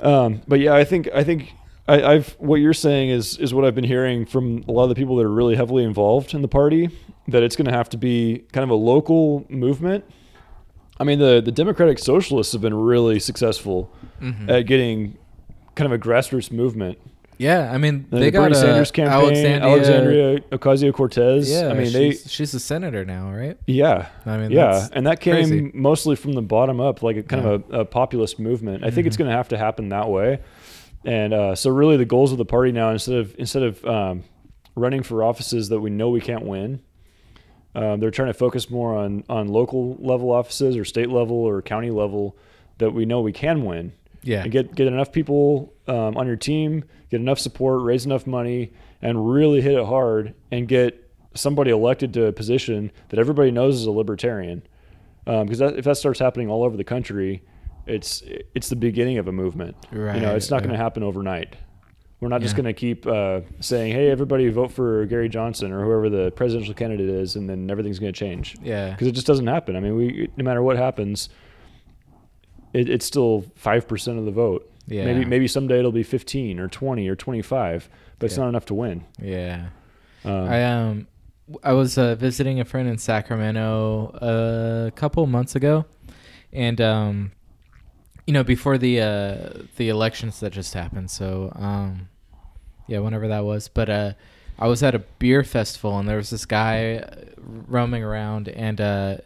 Um, 0.00 0.42
but 0.46 0.60
yeah, 0.60 0.74
I 0.74 0.84
think 0.84 1.08
I 1.14 1.24
think 1.24 1.52
I, 1.88 2.02
I've 2.02 2.30
what 2.38 2.56
you're 2.56 2.74
saying 2.74 3.10
is 3.10 3.38
is 3.38 3.54
what 3.54 3.64
I've 3.64 3.74
been 3.74 3.84
hearing 3.84 4.26
from 4.26 4.64
a 4.68 4.72
lot 4.72 4.84
of 4.84 4.88
the 4.90 4.94
people 4.94 5.16
that 5.16 5.24
are 5.24 5.30
really 5.32 5.56
heavily 5.56 5.84
involved 5.84 6.34
in 6.34 6.42
the 6.42 6.48
party. 6.48 6.90
That 7.28 7.42
it's 7.42 7.56
going 7.56 7.66
to 7.66 7.72
have 7.72 7.88
to 7.90 7.96
be 7.98 8.44
kind 8.52 8.62
of 8.62 8.70
a 8.70 8.74
local 8.74 9.46
movement. 9.48 10.04
I 11.00 11.04
mean, 11.04 11.18
the 11.18 11.40
the 11.44 11.52
Democratic 11.52 11.98
Socialists 11.98 12.52
have 12.52 12.62
been 12.62 12.74
really 12.74 13.18
successful 13.18 13.90
Mhm. 14.22 14.48
at 14.48 14.62
getting 14.66 15.16
kind 15.74 15.92
of 15.92 15.92
a 15.92 16.02
grassroots 16.02 16.52
movement. 16.52 16.98
Yeah. 17.38 17.70
I 17.72 17.78
mean, 17.78 18.06
they 18.10 18.20
the 18.26 18.30
got 18.30 18.42
Bernie 18.42 18.52
a 18.56 18.60
Sanders 18.60 18.90
campaign, 18.90 19.12
Alexandria. 19.20 19.70
Alexandria 19.72 20.40
Ocasio 20.52 20.92
Cortez. 20.94 21.50
Yeah, 21.50 21.68
I 21.68 21.74
mean, 21.74 21.92
they 21.92 22.10
she's, 22.12 22.30
she's 22.32 22.54
a 22.54 22.60
senator 22.60 23.04
now, 23.04 23.30
right? 23.32 23.56
yeah. 23.66 24.08
I 24.24 24.36
mean, 24.38 24.50
yeah, 24.50 24.88
and 24.92 25.06
that 25.06 25.20
came 25.20 25.34
crazy. 25.34 25.70
mostly 25.74 26.16
from 26.16 26.32
the 26.32 26.42
bottom 26.42 26.80
up, 26.80 27.02
like 27.02 27.16
a 27.16 27.22
kind 27.22 27.44
of 27.46 27.64
a, 27.70 27.80
a 27.80 27.84
populist 27.84 28.38
movement. 28.38 28.84
I 28.84 28.90
think 28.90 29.06
it's 29.06 29.16
Mhm. 29.16 29.20
going 29.20 29.30
to 29.30 29.36
have 29.36 29.48
to 29.48 29.58
happen 29.58 29.88
that 29.90 30.08
way. 30.08 30.40
And 31.04 31.32
uh, 31.34 31.54
so, 31.54 31.70
really, 31.70 31.96
the 31.96 32.04
goals 32.04 32.32
of 32.32 32.38
the 32.38 32.44
party 32.44 32.72
now, 32.72 32.90
instead 32.90 33.16
of 33.16 33.34
instead 33.38 33.62
of 33.62 33.84
um, 33.84 34.24
running 34.74 35.02
for 35.02 35.22
offices 35.22 35.68
that 35.68 35.78
we 35.80 35.90
know 35.90 36.08
we 36.10 36.20
can't 36.20 36.44
win, 36.44 36.80
um, 37.74 38.00
they're 38.00 38.10
trying 38.10 38.28
to 38.28 38.34
focus 38.34 38.70
more 38.70 38.96
on 38.96 39.24
on 39.28 39.48
local 39.48 39.96
level 40.00 40.32
offices 40.32 40.76
or 40.76 40.84
state 40.84 41.10
level 41.10 41.36
or 41.36 41.62
county 41.62 41.90
level 41.90 42.36
that 42.78 42.90
we 42.92 43.04
know 43.04 43.20
we 43.20 43.32
can 43.32 43.64
win. 43.64 43.92
yeah, 44.22 44.42
And 44.42 44.50
get 44.50 44.74
get 44.74 44.86
enough 44.86 45.12
people 45.12 45.72
um, 45.86 46.16
on 46.16 46.26
your 46.26 46.36
team, 46.36 46.84
get 47.10 47.20
enough 47.20 47.38
support, 47.38 47.82
raise 47.82 48.04
enough 48.06 48.26
money, 48.26 48.72
and 49.02 49.32
really 49.32 49.60
hit 49.60 49.74
it 49.74 49.86
hard 49.86 50.34
and 50.50 50.66
get 50.68 51.02
somebody 51.34 51.70
elected 51.70 52.12
to 52.14 52.26
a 52.26 52.32
position 52.32 52.90
that 53.10 53.18
everybody 53.18 53.50
knows 53.50 53.76
is 53.76 53.86
a 53.86 53.90
libertarian. 53.90 54.62
Because 55.24 55.58
that, 55.58 55.76
if 55.76 55.84
that 55.84 55.96
starts 55.96 56.18
happening 56.20 56.48
all 56.48 56.62
over 56.62 56.76
the 56.76 56.84
country, 56.84 57.42
it's 57.86 58.22
it's 58.54 58.68
the 58.68 58.76
beginning 58.76 59.18
of 59.18 59.28
a 59.28 59.32
movement. 59.32 59.76
you 60.14 60.20
know, 60.20 60.34
it's 60.36 60.50
not 60.50 60.60
going 60.62 60.70
to 60.72 60.76
happen 60.78 61.02
overnight. 61.02 61.56
We're 62.20 62.28
not 62.28 62.40
just 62.40 62.56
going 62.56 62.64
to 62.64 62.72
keep 62.72 63.06
uh, 63.06 63.40
saying, 63.60 63.92
"Hey, 63.92 64.10
everybody, 64.10 64.48
vote 64.48 64.72
for 64.72 65.04
Gary 65.06 65.28
Johnson 65.28 65.70
or 65.72 65.84
whoever 65.84 66.08
the 66.08 66.30
presidential 66.30 66.72
candidate 66.74 67.10
is," 67.10 67.36
and 67.36 67.48
then 67.48 67.70
everything's 67.70 67.98
going 67.98 68.12
to 68.12 68.18
change 68.18 68.56
yeah, 68.62 68.90
because 68.90 69.06
it 69.08 69.12
just 69.12 69.26
doesn't 69.26 69.46
happen. 69.46 69.76
I 69.76 69.80
mean, 69.80 69.94
we 69.96 70.28
no 70.36 70.42
matter 70.42 70.62
what 70.62 70.76
happens, 70.78 71.28
it, 72.72 72.88
it's 72.88 73.04
still 73.04 73.44
five 73.54 73.86
percent 73.86 74.18
of 74.18 74.24
the 74.24 74.30
vote. 74.30 74.70
Yeah. 74.86 75.04
Maybe 75.04 75.24
maybe 75.24 75.48
someday 75.48 75.78
it'll 75.78 75.92
be 75.92 76.02
fifteen 76.02 76.58
or 76.58 76.68
twenty 76.68 77.08
or 77.08 77.16
twenty 77.16 77.42
five, 77.42 77.88
but 78.18 78.26
it's 78.26 78.36
Yeah. 78.36 78.44
not 78.44 78.48
enough 78.50 78.66
to 78.66 78.74
win. 78.74 79.04
yeah. 79.20 79.68
Um, 80.24 80.32
I 80.48 80.64
um 80.64 81.06
I 81.62 81.72
was 81.72 81.96
uh, 81.98 82.14
visiting 82.16 82.58
a 82.60 82.64
friend 82.64 82.88
in 82.88 82.98
Sacramento 82.98 84.10
uh, 84.20 84.88
a 84.88 84.90
couple 84.90 85.24
months 85.26 85.54
ago, 85.54 85.84
and 86.52 86.80
um, 86.80 87.32
you 88.26 88.32
know 88.32 88.42
before 88.42 88.78
the 88.78 89.00
uh, 89.00 89.50
the 89.76 89.88
elections 89.88 90.40
that 90.40 90.52
just 90.52 90.74
happened. 90.74 91.10
So 91.10 91.52
um, 91.54 92.08
yeah, 92.88 92.98
whenever 92.98 93.28
that 93.28 93.44
was. 93.44 93.68
But 93.68 93.88
uh, 93.88 94.12
I 94.58 94.66
was 94.66 94.82
at 94.82 94.94
a 94.96 95.00
beer 95.20 95.44
festival, 95.44 95.98
and 95.98 96.08
there 96.08 96.16
was 96.16 96.30
this 96.30 96.46
guy 96.46 96.96
uh, 96.96 97.14
roaming 97.68 98.02
around, 98.02 98.48
and 98.48 98.80
uh, 98.80 99.18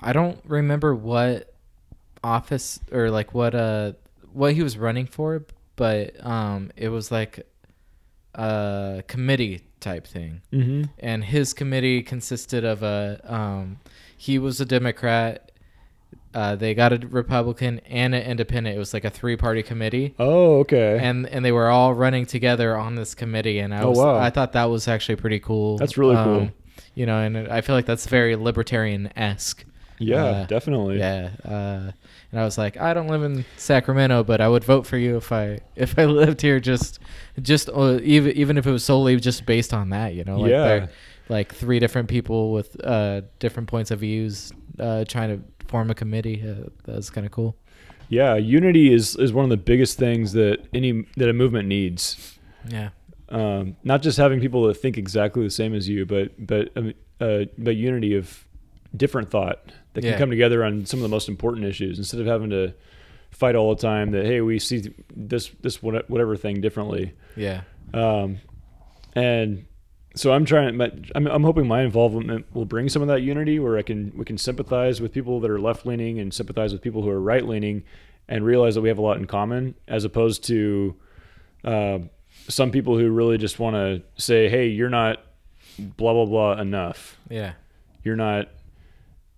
I 0.00 0.12
don't 0.12 0.38
remember 0.46 0.94
what 0.94 1.54
office 2.22 2.80
or 2.92 3.10
like 3.10 3.32
what 3.34 3.54
uh 3.54 3.92
what 4.34 4.52
he 4.54 4.62
was 4.62 4.76
running 4.76 5.06
for, 5.06 5.46
but 5.76 6.14
um, 6.24 6.70
it 6.76 6.88
was 6.90 7.10
like 7.10 7.46
a 8.34 9.02
committee 9.06 9.62
type 9.80 10.06
thing 10.06 10.40
mhm. 10.52 10.88
and 10.98 11.22
his 11.24 11.52
committee 11.52 12.02
consisted 12.02 12.64
of 12.64 12.82
a 12.82 13.20
um, 13.24 13.78
he 14.16 14.38
was 14.38 14.60
a 14.60 14.64
Democrat. 14.64 15.50
Uh, 16.32 16.56
they 16.56 16.74
got 16.74 16.92
a 16.92 16.96
Republican 17.06 17.80
and 17.88 18.12
an 18.14 18.22
Independent. 18.22 18.74
It 18.74 18.78
was 18.78 18.92
like 18.92 19.04
a 19.04 19.10
three 19.10 19.36
party 19.36 19.62
committee, 19.62 20.14
Oh, 20.18 20.58
okay. 20.60 20.98
and 21.00 21.28
and 21.28 21.44
they 21.44 21.52
were 21.52 21.68
all 21.68 21.94
running 21.94 22.26
together 22.26 22.76
on 22.76 22.96
this 22.96 23.14
committee. 23.14 23.60
And 23.60 23.72
I 23.72 23.82
Oh, 23.82 23.90
was 23.90 23.98
wow. 23.98 24.16
I 24.18 24.30
thought 24.30 24.52
that 24.54 24.64
was 24.64 24.88
actually 24.88 25.16
pretty 25.16 25.38
cool. 25.38 25.72
Um, 25.74 25.78
That's 25.78 25.96
really 25.96 26.16
cool. 26.16 26.50
You 26.96 27.06
know, 27.06 27.20
and 27.20 27.36
I 27.48 27.60
feel 27.60 27.76
like 27.76 27.86
that's 27.86 28.06
very 28.06 28.34
libertarian 28.36 29.12
esque. 29.16 29.64
yeah, 29.98 30.24
uh, 30.24 30.46
definitely. 30.46 30.98
Yeah. 30.98 31.30
Uh, 31.44 31.92
and 32.34 32.40
I 32.40 32.44
was 32.44 32.58
like, 32.58 32.76
I 32.76 32.94
don't 32.94 33.06
live 33.06 33.22
in 33.22 33.44
Sacramento, 33.56 34.24
but 34.24 34.40
I 34.40 34.48
would 34.48 34.64
vote 34.64 34.88
for 34.88 34.98
you 34.98 35.16
if 35.16 35.30
I 35.30 35.60
if 35.76 35.96
I 35.96 36.04
lived 36.22 36.40
here. 36.40 36.58
Just 36.58 36.98
just 37.40 37.70
uh, 37.72 38.00
even 38.02 38.32
even 38.32 38.58
if 38.58 38.66
it 38.66 38.72
was 38.72 38.84
solely 38.84 39.14
just 39.20 39.46
based 39.46 39.72
on 39.72 39.90
that, 39.90 40.14
you 40.14 40.24
know. 40.24 40.40
Like 40.40 40.50
Yeah. 40.50 40.86
Like 41.28 41.54
three 41.54 41.78
different 41.78 42.08
people 42.08 42.50
with 42.50 42.84
uh, 42.84 43.20
different 43.38 43.68
points 43.68 43.92
of 43.92 44.00
views 44.00 44.50
uh, 44.80 45.04
trying 45.04 45.28
to 45.28 45.44
form 45.68 45.92
a 45.92 45.94
committee. 45.94 46.42
Uh, 46.44 46.70
that's 46.84 47.08
kind 47.08 47.24
of 47.24 47.30
cool. 47.30 47.56
Yeah, 48.08 48.34
unity 48.34 48.92
is 48.92 49.14
is 49.14 49.32
one 49.32 49.44
of 49.44 49.50
the 49.50 49.56
biggest 49.56 49.96
things 49.96 50.32
that 50.32 50.58
any 50.74 51.04
that 51.16 51.28
a 51.28 51.32
movement 51.32 51.68
needs. 51.68 52.36
Yeah. 52.68 52.88
Um, 53.28 53.76
not 53.84 54.02
just 54.02 54.18
having 54.18 54.40
people 54.40 54.66
that 54.66 54.74
think 54.74 54.98
exactly 54.98 55.44
the 55.44 55.50
same 55.50 55.72
as 55.72 55.88
you, 55.88 56.04
but 56.04 56.32
but 56.44 56.70
um, 56.74 56.94
uh, 57.20 57.44
but 57.58 57.76
unity 57.76 58.16
of 58.16 58.43
different 58.96 59.30
thought 59.30 59.72
that 59.94 60.02
can 60.02 60.10
Yeah. 60.12 60.18
come 60.18 60.30
together 60.30 60.64
on 60.64 60.86
some 60.86 60.98
of 60.98 61.02
the 61.02 61.08
most 61.08 61.28
important 61.28 61.66
issues 61.66 61.98
instead 61.98 62.20
of 62.20 62.26
having 62.26 62.50
to 62.50 62.74
fight 63.30 63.54
all 63.56 63.74
the 63.74 63.80
time. 63.80 64.10
That 64.12 64.24
hey, 64.26 64.40
we 64.40 64.58
see 64.58 64.94
this 65.14 65.50
this 65.62 65.82
whatever 65.82 66.36
thing 66.36 66.60
differently. 66.60 67.12
Yeah. 67.36 67.62
Um, 67.92 68.38
and 69.14 69.66
so 70.16 70.32
I'm 70.32 70.44
trying. 70.44 70.76
my- 70.76 70.92
I'm, 71.14 71.26
I'm 71.26 71.42
hoping 71.42 71.66
my 71.66 71.82
involvement 71.82 72.46
will 72.54 72.64
bring 72.64 72.88
some 72.88 73.02
of 73.02 73.08
that 73.08 73.22
unity, 73.22 73.58
where 73.58 73.76
I 73.76 73.82
can 73.82 74.12
we 74.16 74.24
can 74.24 74.38
sympathize 74.38 75.00
with 75.00 75.12
people 75.12 75.40
that 75.40 75.50
are 75.50 75.60
left 75.60 75.86
leaning 75.86 76.18
and 76.20 76.32
sympathize 76.32 76.72
with 76.72 76.82
people 76.82 77.02
who 77.02 77.10
are 77.10 77.20
right 77.20 77.44
leaning, 77.46 77.82
and 78.28 78.44
realize 78.44 78.74
that 78.76 78.80
we 78.80 78.88
have 78.88 78.98
a 78.98 79.02
lot 79.02 79.16
in 79.16 79.26
common, 79.26 79.74
as 79.88 80.04
opposed 80.04 80.44
to 80.44 80.94
uh, 81.64 81.98
some 82.48 82.70
people 82.70 82.96
who 82.98 83.10
really 83.10 83.38
just 83.38 83.58
want 83.58 83.74
to 83.74 84.02
say, 84.22 84.48
"Hey, 84.48 84.68
you're 84.68 84.90
not 84.90 85.18
blah 85.78 86.12
blah 86.12 86.26
blah 86.26 86.60
enough. 86.60 87.18
Yeah. 87.28 87.52
You're 88.04 88.16
not." 88.16 88.48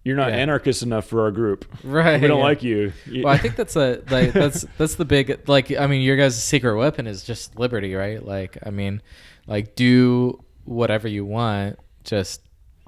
You're 0.06 0.14
not 0.16 0.30
Yeah. 0.30 0.36
anarchist 0.38 0.84
enough 0.84 1.06
for 1.06 1.22
our 1.22 1.32
group. 1.32 1.64
Right. 1.82 2.20
We 2.20 2.28
don't 2.28 2.38
yeah. 2.38 2.44
like 2.44 2.62
you. 2.62 2.92
Well, 3.12 3.26
I 3.26 3.38
think 3.38 3.56
that's 3.56 3.74
a 3.74 4.02
like 4.08 4.32
that's 4.32 4.64
that's 4.78 4.94
the 4.94 5.04
big 5.04 5.48
like 5.48 5.72
I 5.76 5.86
mean 5.88 6.00
your 6.02 6.16
guys' 6.16 6.42
secret 6.42 6.76
weapon 6.76 7.06
is 7.08 7.24
just 7.24 7.58
liberty, 7.58 7.92
right? 7.94 8.24
Like 8.24 8.56
I 8.64 8.70
mean, 8.70 9.02
like 9.48 9.74
do 9.74 10.42
whatever 10.64 11.08
you 11.08 11.24
want, 11.24 11.78
just 12.04 12.40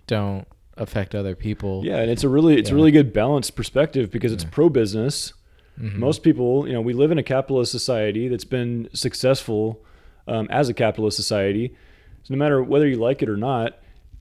don't 0.06 0.46
affect 0.76 1.14
other 1.16 1.34
people. 1.34 1.82
yeah, 1.84 1.96
and 1.98 2.08
it's 2.08 2.22
a 2.22 2.28
really 2.28 2.56
it's 2.56 2.70
a 2.70 2.74
really 2.76 2.92
good 2.92 3.12
balanced 3.12 3.56
perspective 3.56 4.12
because 4.12 4.32
it's 4.32 4.44
Yeah. 4.44 4.50
pro 4.52 4.68
business. 4.68 5.32
Mhm. 5.80 5.94
Most 5.96 6.22
people, 6.22 6.66
you 6.68 6.72
know, 6.72 6.80
we 6.80 6.92
live 6.92 7.10
in 7.10 7.18
a 7.18 7.22
capitalist 7.24 7.72
society 7.72 8.28
that's 8.28 8.44
been 8.44 8.88
successful 8.92 9.84
um, 10.28 10.46
as 10.50 10.68
a 10.68 10.74
capitalist 10.74 11.16
society. 11.16 11.74
So 12.22 12.34
no 12.34 12.38
matter 12.38 12.62
whether 12.62 12.86
you 12.86 12.96
like 12.96 13.22
it 13.22 13.28
or 13.28 13.36
not, 13.36 13.78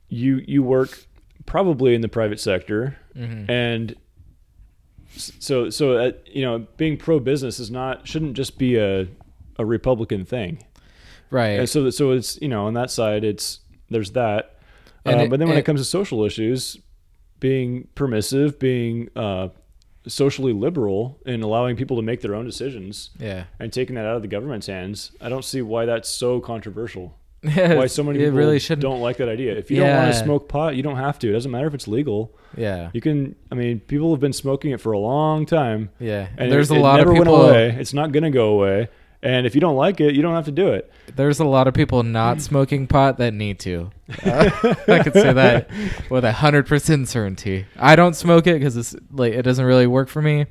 you 0.09 0.41
you 0.47 0.63
work 0.63 1.05
probably 1.47 1.95
in 1.95 2.01
the 2.01 2.07
private 2.07 2.39
sector, 2.39 2.95
Mhm. 3.15 3.49
and 3.49 3.95
so 5.15 5.69
so 5.69 5.97
uh, 5.97 6.11
you 6.25 6.43
know, 6.43 6.67
being 6.77 6.97
pro 6.97 7.19
business 7.19 7.59
is 7.59 7.71
not 7.71 8.07
shouldn't 8.07 8.33
just 8.35 8.57
be 8.57 8.75
a 8.77 9.07
a 9.57 9.65
Republican 9.65 10.23
thing. 10.25 10.63
right. 11.31 11.59
And 11.59 11.67
so 11.69 11.89
so 11.89 12.11
it's 12.11 12.39
you 12.41 12.47
know 12.47 12.65
on 12.67 12.73
that 12.75 12.91
side 12.91 13.23
it's 13.23 13.61
there's 13.89 14.11
that, 14.11 14.59
uh, 15.05 15.11
it- 15.11 15.29
but 15.29 15.39
then 15.39 15.47
when 15.47 15.55
it, 15.57 15.61
and- 15.61 15.65
comes 15.65 15.79
to 15.81 15.85
social 15.85 16.23
issues, 16.25 16.77
being 17.39 17.87
permissive, 17.95 18.59
being 18.59 19.09
uh, 19.15 19.47
socially 20.07 20.53
liberal, 20.53 21.19
and 21.25 21.41
allowing 21.43 21.75
people 21.75 21.95
to 21.97 22.01
make 22.03 22.21
their 22.21 22.35
own 22.35 22.45
decisions, 22.45 23.09
yeah. 23.19 23.45
and 23.59 23.71
taking 23.73 23.95
that 23.95 24.05
out 24.05 24.15
of 24.17 24.21
the 24.21 24.27
government's 24.27 24.67
hands, 24.67 25.11
I 25.21 25.29
don't 25.29 25.43
see 25.45 25.61
why 25.61 25.85
that's 25.85 26.07
so 26.09 26.39
controversial. 26.41 27.17
Yeah. 27.55 27.75
Why 27.75 27.87
so 27.87 28.03
many 28.03 28.19
it 28.19 28.25
people 28.25 28.37
really 28.37 28.59
shouldn't. 28.59 28.81
don't 28.81 28.99
like 29.01 29.17
that 29.17 29.29
idea. 29.29 29.55
If 29.55 29.69
you 29.71 29.77
don't 29.77 29.89
want 29.95 30.11
to 30.11 30.17
Yeah. 30.17 30.23
smoke 30.23 30.47
pot, 30.49 30.75
you 30.75 30.83
don't 30.83 30.97
have 30.97 31.17
to. 31.19 31.29
It 31.29 31.33
doesn't 31.33 31.51
matter 31.51 31.67
if 31.67 31.73
it's 31.73 31.87
legal. 31.87 32.31
Yeah. 32.55 32.89
You 32.93 33.01
can. 33.01 33.35
I 33.51 33.55
mean, 33.55 33.79
people 33.81 34.11
have 34.11 34.19
been 34.19 34.33
smoking 34.33 34.71
it 34.71 34.81
for 34.81 34.91
a 34.91 34.99
long 34.99 35.45
time, 35.45 35.89
Yeah. 35.99 36.27
and 36.37 36.51
There's 36.51 36.71
it, 36.71 36.77
a 36.77 36.79
lot 36.79 36.95
it 36.95 37.05
never 37.05 37.11
of 37.11 37.17
people. 37.17 37.37
went 37.39 37.49
away. 37.49 37.75
It's 37.79 37.93
not 37.93 38.11
going 38.11 38.23
to 38.23 38.29
go 38.29 38.49
away. 38.49 38.89
And 39.23 39.47
if 39.47 39.55
you 39.55 39.61
don't 39.61 39.75
like 39.75 39.99
it, 39.99 40.13
you 40.13 40.21
don't 40.21 40.35
have 40.35 40.45
to 40.45 40.51
do 40.51 40.67
it. 40.69 40.91
There's 41.15 41.39
a 41.39 41.43
lot 41.45 41.67
of 41.67 41.73
people 41.73 42.03
not 42.03 42.39
smoking 42.49 42.85
pot 42.85 43.17
that 43.17 43.33
need 43.33 43.59
to. 43.61 43.89
I 44.25 45.01
could 45.03 45.13
say 45.13 45.33
that 45.33 45.69
with 46.09 46.23
a 46.23 46.31
hundred 46.31 46.67
percent 46.67 47.07
certainty. 47.09 47.65
I 47.77 47.95
don't 47.95 48.15
smoke 48.15 48.45
it 48.47 48.53
because 48.59 48.77
it's 48.77 48.95
like 49.11 49.33
it 49.33 49.41
doesn't 49.41 49.65
really 49.65 49.87
work 49.87 50.07
for 50.09 50.21
me. 50.21 50.45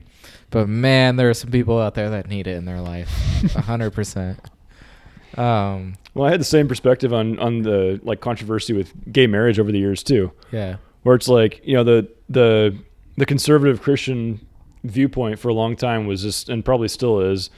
But 0.51 0.69
man, 0.69 1.17
there 1.17 1.31
are 1.31 1.35
some 1.35 1.51
people 1.51 1.79
out 1.81 1.95
there 1.95 2.11
that 2.11 2.29
need 2.29 2.47
it 2.47 2.57
in 2.57 2.65
their 2.65 2.81
life. 2.81 3.09
A 3.57 3.63
hundred 3.63 3.93
percent. 3.93 4.39
Um. 5.39 5.97
Well, 6.15 6.27
I 6.27 6.31
had 6.31 6.41
the 6.41 6.45
same 6.45 6.67
perspective 6.69 7.13
on 7.13 7.39
on 7.39 7.63
the 7.63 8.01
like 8.03 8.21
controversy 8.21 8.73
with 8.73 8.93
gay 9.13 9.27
marriage 9.27 9.59
over 9.59 9.71
the 9.71 9.79
years 9.79 10.03
too, 10.03 10.33
Yeah. 10.51 10.77
where 11.03 11.15
it's 11.15 11.29
like 11.29 11.61
you 11.65 11.75
know 11.75 11.85
the 11.85 12.09
the 12.29 12.77
the 13.17 13.27
conservative 13.27 13.83
Christian 13.83 14.45
viewpoint 14.85 15.39
for 15.39 15.49
a 15.49 15.55
long 15.55 15.75
time 15.77 16.07
was 16.07 16.23
just 16.23 16.49
and 16.49 16.65
probably 16.65 16.89
still 16.89 17.21
is 17.21 17.51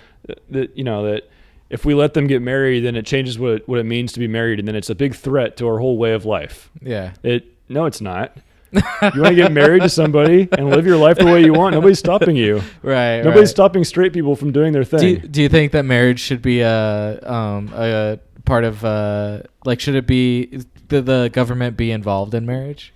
that 0.51 0.77
you 0.77 0.83
know 0.85 1.05
that 1.11 1.29
if 1.71 1.85
we 1.85 1.95
let 1.95 2.15
them 2.15 2.27
get 2.27 2.41
married, 2.43 2.81
then 2.81 2.97
it 2.97 3.05
changes 3.05 3.39
what 3.39 3.51
it, 3.53 3.69
what 3.69 3.79
it 3.79 3.85
means 3.85 4.13
to 4.13 4.19
be 4.19 4.27
married, 4.27 4.59
and 4.59 4.67
then 4.67 4.75
it's 4.75 4.89
a 4.91 4.95
big 4.95 5.15
threat 5.15 5.57
to 5.59 5.69
our 5.69 5.79
whole 5.79 5.99
way 5.99 6.13
of 6.13 6.25
life. 6.25 6.71
Yeah. 6.81 7.13
It 7.23 7.45
no, 7.69 7.85
it's 7.87 8.01
not. 8.01 8.37
You 8.73 8.81
want 9.01 9.29
to 9.29 9.35
get 9.35 9.53
married 9.53 9.83
to 9.83 9.89
somebody 9.89 10.49
and 10.53 10.71
live 10.71 10.87
your 10.87 10.97
life 10.97 11.17
the 11.19 11.25
way 11.27 11.43
you 11.45 11.53
want. 11.53 11.75
Nobody's 11.75 11.99
stopping 11.99 12.37
you. 12.37 12.61
Right. 12.83 13.19
Nobody's 13.19 13.41
right. 13.41 13.49
stopping 13.49 13.85
straight 13.85 14.13
people 14.13 14.37
from 14.37 14.53
doing 14.53 14.73
their 14.73 14.85
thing. 14.85 15.01
Do 15.01 15.07
you, 15.09 15.19
do 15.19 15.43
you 15.43 15.49
think 15.49 15.73
that 15.73 15.85
marriage 15.85 16.21
should 16.21 16.43
be 16.43 16.61
a 16.61 17.19
um 17.23 17.71
a 17.75 18.19
part 18.45 18.65
of 18.65 18.85
uh 18.85 19.43
like 19.65 19.81
should 19.81 19.95
it 19.95 20.07
be 20.07 20.63
the 20.89 21.01
the 21.03 21.31
government 21.33 21.77
be 21.77 21.91
involved 21.91 22.35
in 22.35 22.47
marriage? 22.47 22.93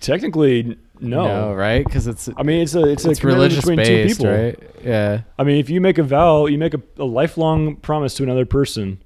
Technically, 0.00 0.60
n- 0.60 0.76
no. 1.00 1.52
right? 1.54 1.84
Because 1.84 2.06
it's 2.06 2.28
I 2.36 2.42
mean, 2.42 2.60
it's 2.62 2.74
a 2.74 2.84
it's, 2.86 3.04
it's 3.04 3.22
a 3.22 3.26
religious 3.26 3.60
between 3.60 3.76
based, 3.78 4.20
two 4.20 4.24
people. 4.26 4.36
right? 4.36 4.70
Yeah. 4.84 5.22
I 5.38 5.44
mean, 5.44 5.58
if 5.58 5.68
you 5.70 5.80
make 5.80 5.98
a 5.98 6.02
vow, 6.02 6.46
you 6.46 6.58
make 6.58 6.74
a, 6.74 6.82
a 6.98 7.04
lifelong 7.04 7.76
promise 7.76 8.14
to 8.14 8.22
another 8.22 8.44
person, 8.46 8.98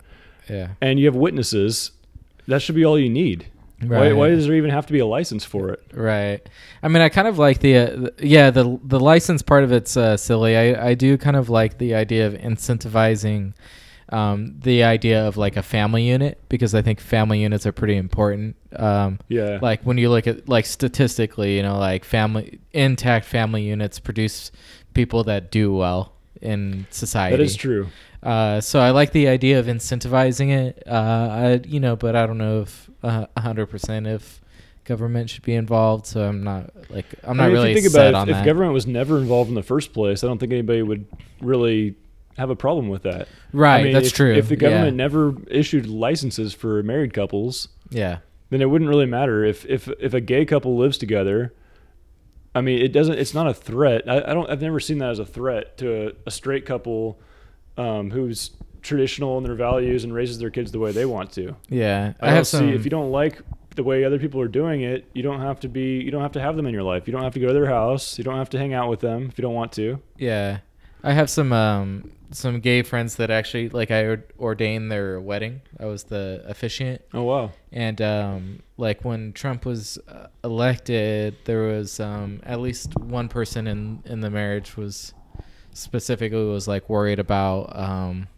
Yeah. 0.49 0.70
and 0.81 0.99
you 0.99 1.07
have 1.07 1.16
witnesses. 1.16 1.93
That 2.49 2.61
should 2.62 2.74
be 2.74 2.85
all 2.85 2.99
you 2.99 3.09
need. 3.09 3.47
Why, 3.82 3.97
Right. 4.09 4.16
why 4.16 4.28
does 4.28 4.47
there 4.47 4.57
even 4.57 4.70
have 4.70 4.86
to 4.86 4.93
be 4.93 4.98
a 4.98 5.07
license 5.07 5.44
for 5.44 5.70
it? 5.70 5.81
Right. 5.94 6.47
I 6.82 6.89
mean, 6.89 7.02
I 7.02 7.09
kind 7.09 7.27
of 7.27 7.39
like 7.39 7.61
the, 7.61 7.77
uh, 7.77 7.86
th- 7.97 8.11
yeah, 8.20 8.51
the 8.51 8.78
the 8.85 9.01
license 9.01 9.40
part 9.43 9.65
of 9.65 9.73
it's 9.73 9.97
uh, 9.97 10.16
silly. 10.16 10.57
I 10.57 10.89
I 10.90 10.94
do 10.94 11.16
kind 11.16 11.36
of 11.36 11.48
like 11.48 11.78
the 11.78 11.94
idea 11.94 12.27
of 12.27 12.35
incentivizing 12.35 13.55
um, 14.11 14.57
the 14.61 14.82
idea 14.82 15.24
of 15.27 15.36
like 15.36 15.57
a 15.57 15.62
family 15.62 16.02
unit 16.02 16.40
because 16.48 16.74
I 16.74 16.82
think 16.82 16.98
family 17.01 17.40
units 17.43 17.65
are 17.65 17.70
pretty 17.73 17.97
important. 17.97 18.57
Um, 18.74 19.20
Yeah. 19.28 19.61
like 19.62 19.82
when 19.85 19.98
you 19.98 20.11
look 20.11 20.27
at 20.27 20.48
like 20.48 20.66
statistically, 20.66 21.57
you 21.57 21.62
know, 21.62 21.78
like 21.78 22.05
family 22.05 22.59
intact 22.73 23.24
family 23.24 23.62
units 23.62 24.01
produce 24.01 24.51
people 24.94 25.23
that 25.24 25.51
do 25.52 25.73
well 25.73 26.12
in 26.42 26.86
society. 26.90 27.36
that 27.36 27.42
is 27.42 27.56
true. 27.56 27.88
Uh, 28.22 28.60
so 28.60 28.80
I 28.80 28.90
like 28.90 29.12
the 29.12 29.28
idea 29.28 29.58
of 29.58 29.66
incentivizing 29.66 30.50
it. 30.50 30.82
Uh, 30.86 30.90
I, 30.92 31.60
you 31.66 31.80
know, 31.80 31.96
but 31.96 32.14
I 32.16 32.26
don't 32.26 32.38
know 32.38 32.62
if 32.62 32.90
uh, 33.02 33.26
a 33.36 33.40
hundred 33.40 33.66
percent 33.66 34.06
if 34.06 34.40
government 34.84 35.30
should 35.30 35.42
be 35.42 35.54
involved. 35.54 36.06
So 36.06 36.26
I'm 36.26 36.42
not 36.44 36.70
like 36.90 37.06
I'm 37.24 37.36
not 37.36 37.44
I 37.44 37.46
mean, 37.46 37.54
really 37.54 37.70
if 37.70 37.76
you 37.76 37.82
think 37.82 37.92
set 37.92 38.08
about 38.10 38.22
on 38.22 38.28
it, 38.28 38.32
if, 38.32 38.36
that. 38.36 38.40
if 38.40 38.46
government 38.46 38.72
was 38.74 38.86
never 38.86 39.18
involved 39.18 39.48
in 39.48 39.54
the 39.54 39.62
first 39.62 39.92
place, 39.92 40.22
I 40.22 40.26
don't 40.26 40.38
think 40.38 40.52
anybody 40.52 40.82
would 40.82 41.06
really 41.40 41.94
have 42.36 42.50
a 42.50 42.56
problem 42.56 42.88
with 42.88 43.02
that. 43.02 43.28
right, 43.52 43.80
I 43.80 43.82
mean, 43.84 43.92
that's 43.92 44.08
if, 44.08 44.14
true. 44.14 44.34
If 44.34 44.48
the 44.48 44.54
Yeah. 44.54 44.60
government 44.60 44.96
never 44.96 45.34
issued 45.50 45.86
licenses 45.86 46.54
for 46.54 46.82
married 46.82 47.12
couples, 47.14 47.68
yeah, 47.90 48.18
then 48.50 48.60
it 48.62 48.66
wouldn't 48.66 48.88
really 48.88 49.06
matter 49.06 49.44
if 49.44 49.64
if 49.66 49.88
if 49.98 50.12
a 50.14 50.20
gay 50.20 50.44
couple 50.44 50.76
lives 50.76 50.98
together. 50.98 51.52
I 52.55 52.60
mean, 52.60 52.81
it 52.81 52.93
doesn't. 52.93 53.18
It's 53.18 53.35
not 53.35 53.47
a 53.47 53.55
threat. 53.55 54.09
I, 54.09 54.18
I 54.18 54.35
don't. 54.35 54.51
I've 54.51 54.62
never 54.62 54.81
seen 54.81 54.98
that 54.98 55.10
as 55.10 55.18
a 55.18 55.24
threat 55.24 55.78
to 55.78 56.09
a, 56.09 56.12
a 56.27 56.31
straight 56.31 56.66
couple 56.66 57.20
um, 57.77 58.10
who's 58.10 58.51
traditional 58.82 59.39
in 59.39 59.44
their 59.44 59.55
values 59.55 60.05
and 60.05 60.12
raises 60.12 60.39
their 60.39 60.51
kids 60.51 60.72
the 60.72 60.78
way 60.78 60.90
they 60.90 61.05
want 61.05 61.32
to. 61.32 61.55
yeah. 61.68 62.14
I, 62.20 62.27
I, 62.27 62.28
don't 62.28 62.36
have 62.36 62.47
see 62.47 62.56
some. 62.59 62.68
if 62.70 62.85
you 62.85 62.90
don't 62.90 63.10
like 63.12 63.43
the 63.77 63.85
way 63.85 64.05
other 64.05 64.18
people 64.18 64.40
are 64.40 64.48
doing 64.48 64.82
it, 64.82 65.09
you 65.12 65.22
don't 65.22 65.40
have 65.40 65.60
to 65.60 65.68
be. 65.68 66.01
You 66.01 66.10
don't 66.10 66.22
have 66.22 66.32
to 66.32 66.40
have 66.40 66.56
them 66.56 66.66
in 66.66 66.74
your 66.74 66.82
life. 66.82 67.06
You 67.06 67.12
don't 67.12 67.22
have 67.22 67.35
to 67.35 67.40
go 67.40 67.48
to 67.48 67.52
their 67.52 67.66
house. 67.66 68.18
You 68.18 68.24
don't 68.24 68.36
have 68.36 68.51
to 68.51 68.59
hang 68.59 68.74
out 68.74 68.89
with 68.89 69.01
them 69.01 69.28
if 69.31 69.39
you 69.39 69.43
don't 69.43 69.55
want 69.55 69.72
to. 69.72 70.01
Yeah, 70.18 70.59
I 71.05 71.12
have 71.12 71.31
some 71.31 71.52
um 71.52 72.10
some 72.32 72.61
gay 72.61 72.82
friends 72.82 73.16
that 73.16 73.31
actually 73.31 73.69
like 73.70 73.90
I 73.90 74.19
ordained 74.39 74.90
their 74.90 75.20
wedding. 75.20 75.62
I 75.78 75.86
was 75.86 76.05
the 76.05 76.43
officiant, 76.47 77.02
Oh 77.12 77.23
wow. 77.24 77.51
and 77.73 78.01
um 78.01 78.61
like 78.77 79.05
when 79.05 79.32
Trump 79.32 79.65
was 79.66 79.98
uh, 80.09 80.27
elected, 80.44 81.36
there 81.44 81.62
was 81.62 81.98
um 82.01 82.40
at 82.44 82.61
least 82.61 82.97
one 82.98 83.28
person 83.28 83.66
in 83.66 84.02
in 84.07 84.20
the 84.20 84.31
marriage 84.31 84.77
was 84.77 85.12
specifically 85.73 86.44
was 86.44 86.66
like 86.69 86.89
worried 86.89 87.19
about 87.19 87.77
um 87.78 88.28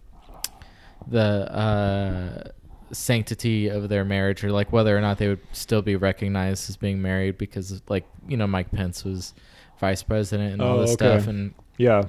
the 1.09 1.53
uh 1.53 2.51
sanctity 2.93 3.69
of 3.69 3.89
their 3.89 4.05
marriage 4.05 4.45
or 4.45 4.53
like 4.53 4.71
whether 4.73 4.97
or 4.97 5.01
not 5.01 5.17
they 5.19 5.29
would 5.29 5.41
still 5.53 5.81
be 5.83 5.97
recognized 5.97 6.69
as 6.69 6.77
being 6.77 7.01
married 7.01 7.39
because 7.39 7.81
like 7.89 8.07
you 8.29 8.37
know 8.37 8.47
Mike 8.47 8.71
Pence 8.71 9.03
was 9.03 9.33
vice 9.81 10.03
president 10.03 10.53
and 10.53 10.63
all 10.63 10.77
Oh, 10.77 10.81
this 10.83 10.91
okay. 10.91 11.19
stuff 11.19 11.27
and 11.27 11.55
Yeah. 11.79 12.03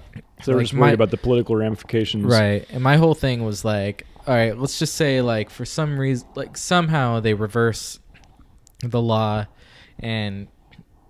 So 0.44 0.52
they're 0.52 0.62
just 0.62 0.74
worried 0.74 0.82
my- 0.82 0.92
about 0.92 1.12
the 1.12 1.18
political 1.18 1.56
ramifications. 1.56 2.26
Right. 2.26 2.66
And 2.70 2.84
my 2.84 2.98
whole 2.98 3.16
thing 3.16 3.44
was 3.44 3.64
like, 3.64 4.06
all 4.28 4.34
right, 4.34 4.58
let's 4.58 4.80
just 4.80 4.96
say 4.96 5.22
like 5.22 5.50
for 5.50 5.66
some 5.66 6.00
reason 6.00 6.28
like 6.36 6.58
somehow 6.58 7.20
they 7.20 7.34
reverse 7.34 8.00
the 8.82 9.02
law 9.02 9.46
and 10.00 10.48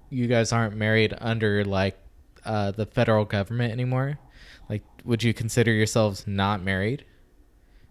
you 0.10 0.28
guys 0.28 0.52
aren't 0.52 0.76
married 0.76 1.14
under 1.20 1.66
like 1.66 1.98
uh 2.46 2.72
the 2.72 2.86
federal 2.86 3.26
government 3.26 3.72
anymore. 3.72 4.20
Like 4.70 4.84
would 5.04 5.24
you 5.24 5.34
consider 5.34 5.72
yourselves 5.72 6.26
not 6.28 6.64
married? 6.64 7.06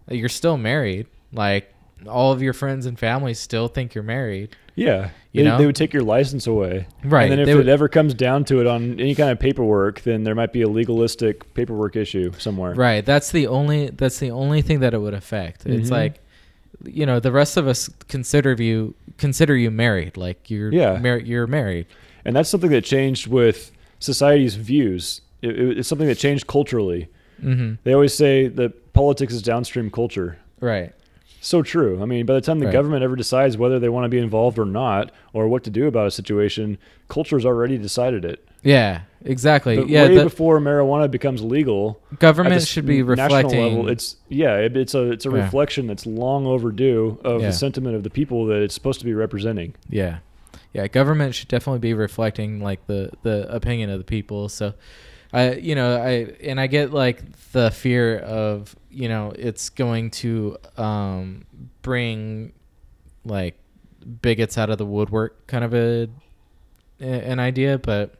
Like, 0.07 0.19
you're 0.19 0.29
still 0.29 0.57
married. 0.57 1.07
Like 1.31 1.73
all 2.07 2.31
of 2.31 2.41
your 2.41 2.53
friends 2.53 2.85
and 2.85 2.97
family 2.99 3.33
still 3.33 3.67
think 3.67 3.95
you're 3.95 4.03
married. 4.03 4.55
Yeah. 4.75 5.09
You 5.31 5.43
they, 5.43 5.49
know? 5.49 5.57
they 5.57 5.65
would 5.65 5.75
take 5.75 5.93
your 5.93 6.03
license 6.03 6.47
away. 6.47 6.87
Right. 7.03 7.23
And 7.23 7.31
then 7.31 7.39
if 7.39 7.47
it 7.47 7.55
would- 7.55 7.67
ever 7.67 7.87
comes 7.87 8.13
down 8.13 8.43
to 8.45 8.59
it 8.59 8.67
on 8.67 8.99
any 8.99 9.15
kind 9.15 9.29
of 9.31 9.39
paperwork, 9.39 10.01
then 10.01 10.23
there 10.23 10.35
might 10.35 10.53
be 10.53 10.61
a 10.61 10.67
legalistic 10.67 11.53
paperwork 11.53 11.95
issue 11.95 12.31
somewhere. 12.37 12.73
Right. 12.73 13.05
That's 13.05 13.31
the 13.31 13.47
only 13.47 13.89
that's 13.89 14.19
the 14.19 14.31
only 14.31 14.61
thing 14.61 14.79
that 14.81 14.93
it 14.93 14.99
would 14.99 15.13
affect. 15.13 15.65
It's 15.65 15.89
Mhm. 15.89 15.91
like 15.91 16.19
you 16.85 17.05
know, 17.05 17.19
the 17.19 17.31
rest 17.31 17.55
of 17.55 17.65
us 17.67 17.89
consider 18.09 18.53
you 18.61 18.93
consider 19.17 19.55
you 19.55 19.71
married. 19.71 20.17
Like 20.17 20.49
you're 20.49 20.71
Yeah. 20.73 20.97
mar- 21.01 21.19
you're 21.19 21.47
married. 21.47 21.85
And 22.25 22.35
that's 22.35 22.49
something 22.49 22.71
that 22.71 22.83
changed 22.83 23.27
with 23.27 23.71
society's 23.99 24.55
views. 24.55 25.21
It, 25.41 25.57
it- 25.57 25.77
it's 25.79 25.87
something 25.87 26.07
that 26.07 26.17
changed 26.17 26.47
culturally. 26.47 27.07
Mhm. 27.43 27.77
They 27.83 27.93
always 27.93 28.13
say 28.13 28.47
that 28.47 28.91
politics 28.93 29.33
is 29.33 29.41
downstream 29.41 29.89
culture. 29.91 30.37
Right. 30.59 30.91
So 31.43 31.61
true. 31.61 32.01
I 32.01 32.05
mean, 32.05 32.25
by 32.25 32.35
the 32.35 32.41
time 32.41 32.59
the 32.59 32.67
Right. 32.67 32.71
government 32.71 33.03
ever 33.03 33.17
decides 33.17 33.57
whether 33.57 33.77
they 33.77 33.89
want 33.89 34.05
to 34.05 34.09
be 34.09 34.17
involved 34.17 34.57
or 34.57 34.65
not, 34.65 35.11
or 35.33 35.47
what 35.49 35.63
to 35.65 35.69
do 35.69 35.87
about 35.87 36.07
a 36.07 36.11
situation, 36.11 36.77
culture's 37.09 37.45
already 37.45 37.77
decided 37.77 38.23
it. 38.23 38.47
Yeah. 38.63 39.01
Exactly. 39.25 39.75
But 39.75 39.89
yeah, 39.89 40.07
way 40.07 40.15
the 40.15 40.23
before 40.23 40.59
marijuana 40.61 41.11
becomes 41.11 41.41
legal, 41.41 41.99
government 42.19 42.65
should 42.65 42.85
be 42.85 43.03
national 43.03 43.25
reflecting 43.25 43.61
level, 43.77 43.89
it's 43.89 44.15
yeah, 44.29 44.55
it, 44.55 44.77
it's 44.77 44.93
a 44.95 45.11
it's 45.11 45.25
a 45.25 45.29
Yeah. 45.29 45.43
reflection 45.43 45.87
that's 45.87 46.05
long 46.05 46.45
overdue 46.45 47.17
of 47.25 47.41
Yeah. 47.41 47.47
the 47.47 47.53
sentiment 47.53 47.95
of 47.97 48.03
the 48.03 48.09
people 48.09 48.45
that 48.47 48.61
it's 48.61 48.73
supposed 48.73 48.99
to 48.99 49.05
be 49.05 49.13
representing. 49.13 49.75
Yeah. 49.89 50.19
Yeah, 50.73 50.87
government 50.87 51.35
should 51.35 51.49
definitely 51.49 51.79
be 51.79 51.93
reflecting 51.93 52.61
like 52.61 52.85
the 52.87 53.11
the 53.23 53.53
opinion 53.53 53.89
of 53.89 53.97
the 53.97 54.05
people. 54.05 54.47
So 54.49 54.73
I 55.33 55.53
you 55.55 55.75
know, 55.75 55.97
I 56.01 56.11
and 56.43 56.59
I 56.59 56.67
get 56.67 56.93
like 56.93 57.21
the 57.51 57.71
fear 57.71 58.19
of, 58.19 58.75
you 58.91 59.09
know, 59.09 59.33
it's 59.35 59.69
going 59.69 60.11
to 60.11 60.57
um 60.77 61.45
bring 61.81 62.53
like 63.25 63.57
bigots 64.21 64.57
out 64.57 64.69
of 64.69 64.77
the 64.77 64.85
woodwork 64.85 65.47
kind 65.47 65.63
of 65.63 65.73
a 65.73 66.07
an 66.99 67.39
idea, 67.39 67.77
but 67.77 68.15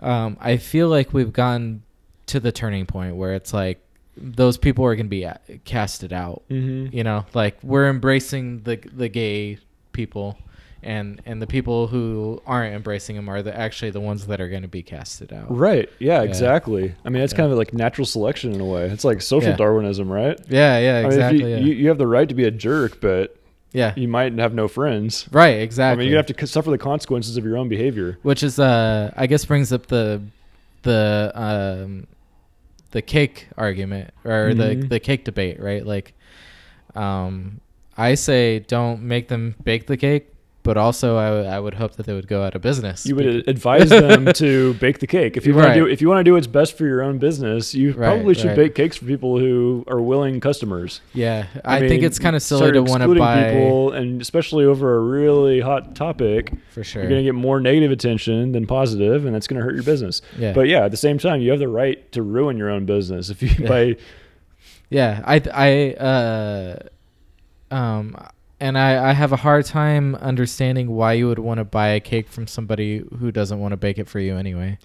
um 0.00 0.36
I 0.40 0.56
feel 0.56 0.88
like 0.88 1.12
we've 1.12 1.32
gotten 1.32 1.82
to 2.26 2.40
the 2.40 2.52
turning 2.52 2.86
point 2.86 3.16
where 3.16 3.34
it's 3.34 3.52
like 3.52 3.80
those 4.16 4.56
people 4.58 4.84
are 4.84 4.94
going 4.96 5.06
to 5.06 5.10
be 5.10 5.22
a- 5.24 5.40
casted 5.64 6.12
out 6.12 6.42
Mm-hmm. 6.50 6.94
you 6.94 7.04
know 7.04 7.24
like 7.34 7.56
we're 7.62 7.88
embracing 7.88 8.62
the 8.64 8.76
the 8.76 9.08
gay 9.08 9.58
people 9.92 10.36
and 10.82 11.20
and 11.26 11.42
the 11.42 11.46
people 11.46 11.88
who 11.88 12.40
aren't 12.46 12.74
embracing 12.74 13.16
them 13.16 13.28
are 13.28 13.42
the 13.42 13.56
actually 13.56 13.90
the 13.90 14.00
ones 14.00 14.26
that 14.28 14.40
are 14.40 14.48
going 14.48 14.62
to 14.62 14.68
be 14.68 14.82
casted 14.82 15.32
out 15.32 15.46
Right. 15.50 15.88
Yeah, 15.98 16.22
Yeah. 16.22 16.28
exactly. 16.28 16.94
I 17.04 17.08
mean, 17.10 17.22
it's 17.22 17.32
Yeah. 17.32 17.38
kind 17.38 17.52
of 17.52 17.58
like 17.58 17.72
natural 17.74 18.06
selection 18.06 18.52
in 18.54 18.60
a 18.60 18.64
way. 18.64 18.84
It's 18.86 19.04
like 19.04 19.20
social 19.22 19.50
Yeah. 19.50 19.56
Darwinism, 19.56 20.10
right? 20.10 20.38
yeah 20.48 20.78
yeah 20.78 21.06
exactly 21.06 21.54
I 21.54 21.58
mean, 21.58 21.66
you, 21.66 21.72
you, 21.74 21.80
you 21.82 21.88
have 21.88 21.98
the 21.98 22.06
right 22.06 22.28
to 22.28 22.34
be 22.34 22.44
a 22.44 22.50
jerk, 22.50 23.00
but 23.00 23.34
yeah 23.72 23.92
you 23.96 24.08
might 24.08 24.32
have 24.38 24.54
no 24.54 24.66
friends. 24.68 25.26
right 25.30 25.60
exactly 25.60 26.04
I 26.04 26.04
mean, 26.04 26.10
you 26.10 26.16
have 26.16 26.26
to 26.26 26.46
suffer 26.46 26.70
the 26.70 26.78
consequences 26.78 27.36
of 27.36 27.44
your 27.44 27.56
own 27.58 27.68
behavior. 27.68 28.18
which 28.22 28.42
is 28.42 28.58
uh 28.58 29.12
i 29.16 29.26
guess 29.26 29.44
brings 29.44 29.72
up 29.72 29.88
the 29.88 30.22
the 30.84 31.30
um 31.34 32.06
the 32.92 33.02
cake 33.02 33.48
argument 33.58 34.10
or 34.24 34.54
the 34.54 34.76
Mhm. 34.76 34.88
the 34.88 34.98
cake 35.00 35.24
debate 35.26 35.60
right 35.60 35.84
like 35.84 36.14
um 36.94 37.60
i 37.96 38.14
say 38.14 38.60
don't 38.60 39.02
make 39.02 39.28
them 39.28 39.54
bake 39.64 39.86
the 39.86 39.96
cake 39.98 40.32
but 40.68 40.76
also 40.76 41.16
I, 41.16 41.56
I 41.56 41.58
would 41.64 41.74
hope 41.74 41.92
that 41.96 42.04
they 42.06 42.12
would 42.12 42.28
go 42.28 42.42
out 42.44 42.54
of 42.54 42.60
business. 42.60 43.06
You 43.06 43.16
would 43.16 43.48
advise 43.48 43.88
them 43.88 44.26
to 44.44 44.74
bake 44.74 44.98
the 44.98 45.06
cake 45.06 45.36
if 45.38 45.46
you 45.46 45.54
want 45.54 45.66
Right. 45.68 45.74
to 45.76 45.80
do 45.80 45.86
if 45.86 46.00
you 46.02 46.08
want 46.10 46.20
to 46.20 46.24
do 46.24 46.34
what's 46.34 46.46
best 46.46 46.76
for 46.76 46.84
your 46.86 47.00
own 47.02 47.16
business. 47.18 47.74
You 47.74 47.88
Right, 47.92 48.08
probably 48.08 48.34
should 48.34 48.48
right. 48.48 48.56
bake 48.56 48.74
cakes 48.74 48.96
for 48.98 49.06
people 49.06 49.38
who 49.38 49.84
are 49.88 50.00
willing 50.00 50.40
customers. 50.40 51.00
yeah, 51.14 51.46
I, 51.64 51.78
think 51.80 51.90
mean, 52.02 52.04
it's 52.04 52.18
kind 52.18 52.36
of 52.36 52.42
silly 52.42 52.72
to 52.72 52.82
want 52.82 53.02
to 53.02 53.14
buy 53.14 53.52
people, 53.54 53.92
and 53.92 54.20
especially 54.20 54.64
over 54.66 54.94
a 54.96 55.00
really 55.00 55.60
hot 55.60 55.94
topic. 55.94 56.52
for 56.70 56.84
sure. 56.84 57.02
You're 57.02 57.10
going 57.10 57.22
to 57.24 57.28
get 57.28 57.34
more 57.34 57.60
negative 57.60 57.90
attention 57.90 58.52
than 58.52 58.66
positive, 58.66 59.24
and 59.24 59.34
that's 59.34 59.46
going 59.46 59.58
to 59.60 59.64
hurt 59.64 59.74
your 59.74 59.84
business. 59.84 60.20
Yeah. 60.38 60.52
But 60.52 60.68
yeah, 60.68 60.84
at 60.84 60.90
the 60.90 60.96
same 60.98 61.16
time, 61.18 61.40
you 61.40 61.50
have 61.50 61.60
the 61.60 61.68
right 61.68 61.98
to 62.12 62.22
ruin 62.22 62.56
your 62.58 62.68
own 62.70 62.84
business 62.84 63.30
if 63.30 63.42
you 63.42 63.48
Yeah. 63.58 63.68
by 63.68 63.96
Yeah, 64.90 65.22
I 65.24 65.38
th- 65.38 65.54
I 65.54 65.90
uh 65.92 66.78
um 67.70 68.16
and 68.60 68.76
I 68.78 69.10
I 69.10 69.12
have 69.12 69.32
a 69.32 69.36
hard 69.36 69.64
time 69.64 70.14
understanding 70.16 70.90
why 70.90 71.14
you 71.14 71.28
would 71.28 71.38
want 71.38 71.58
to 71.58 71.64
buy 71.64 71.88
a 71.88 72.00
cake 72.00 72.28
from 72.28 72.46
somebody 72.46 73.04
who 73.18 73.30
doesn't 73.32 73.58
want 73.60 73.72
to 73.72 73.76
bake 73.76 73.98
it 73.98 74.08
for 74.08 74.20
you 74.20 74.36
anyway. 74.36 74.78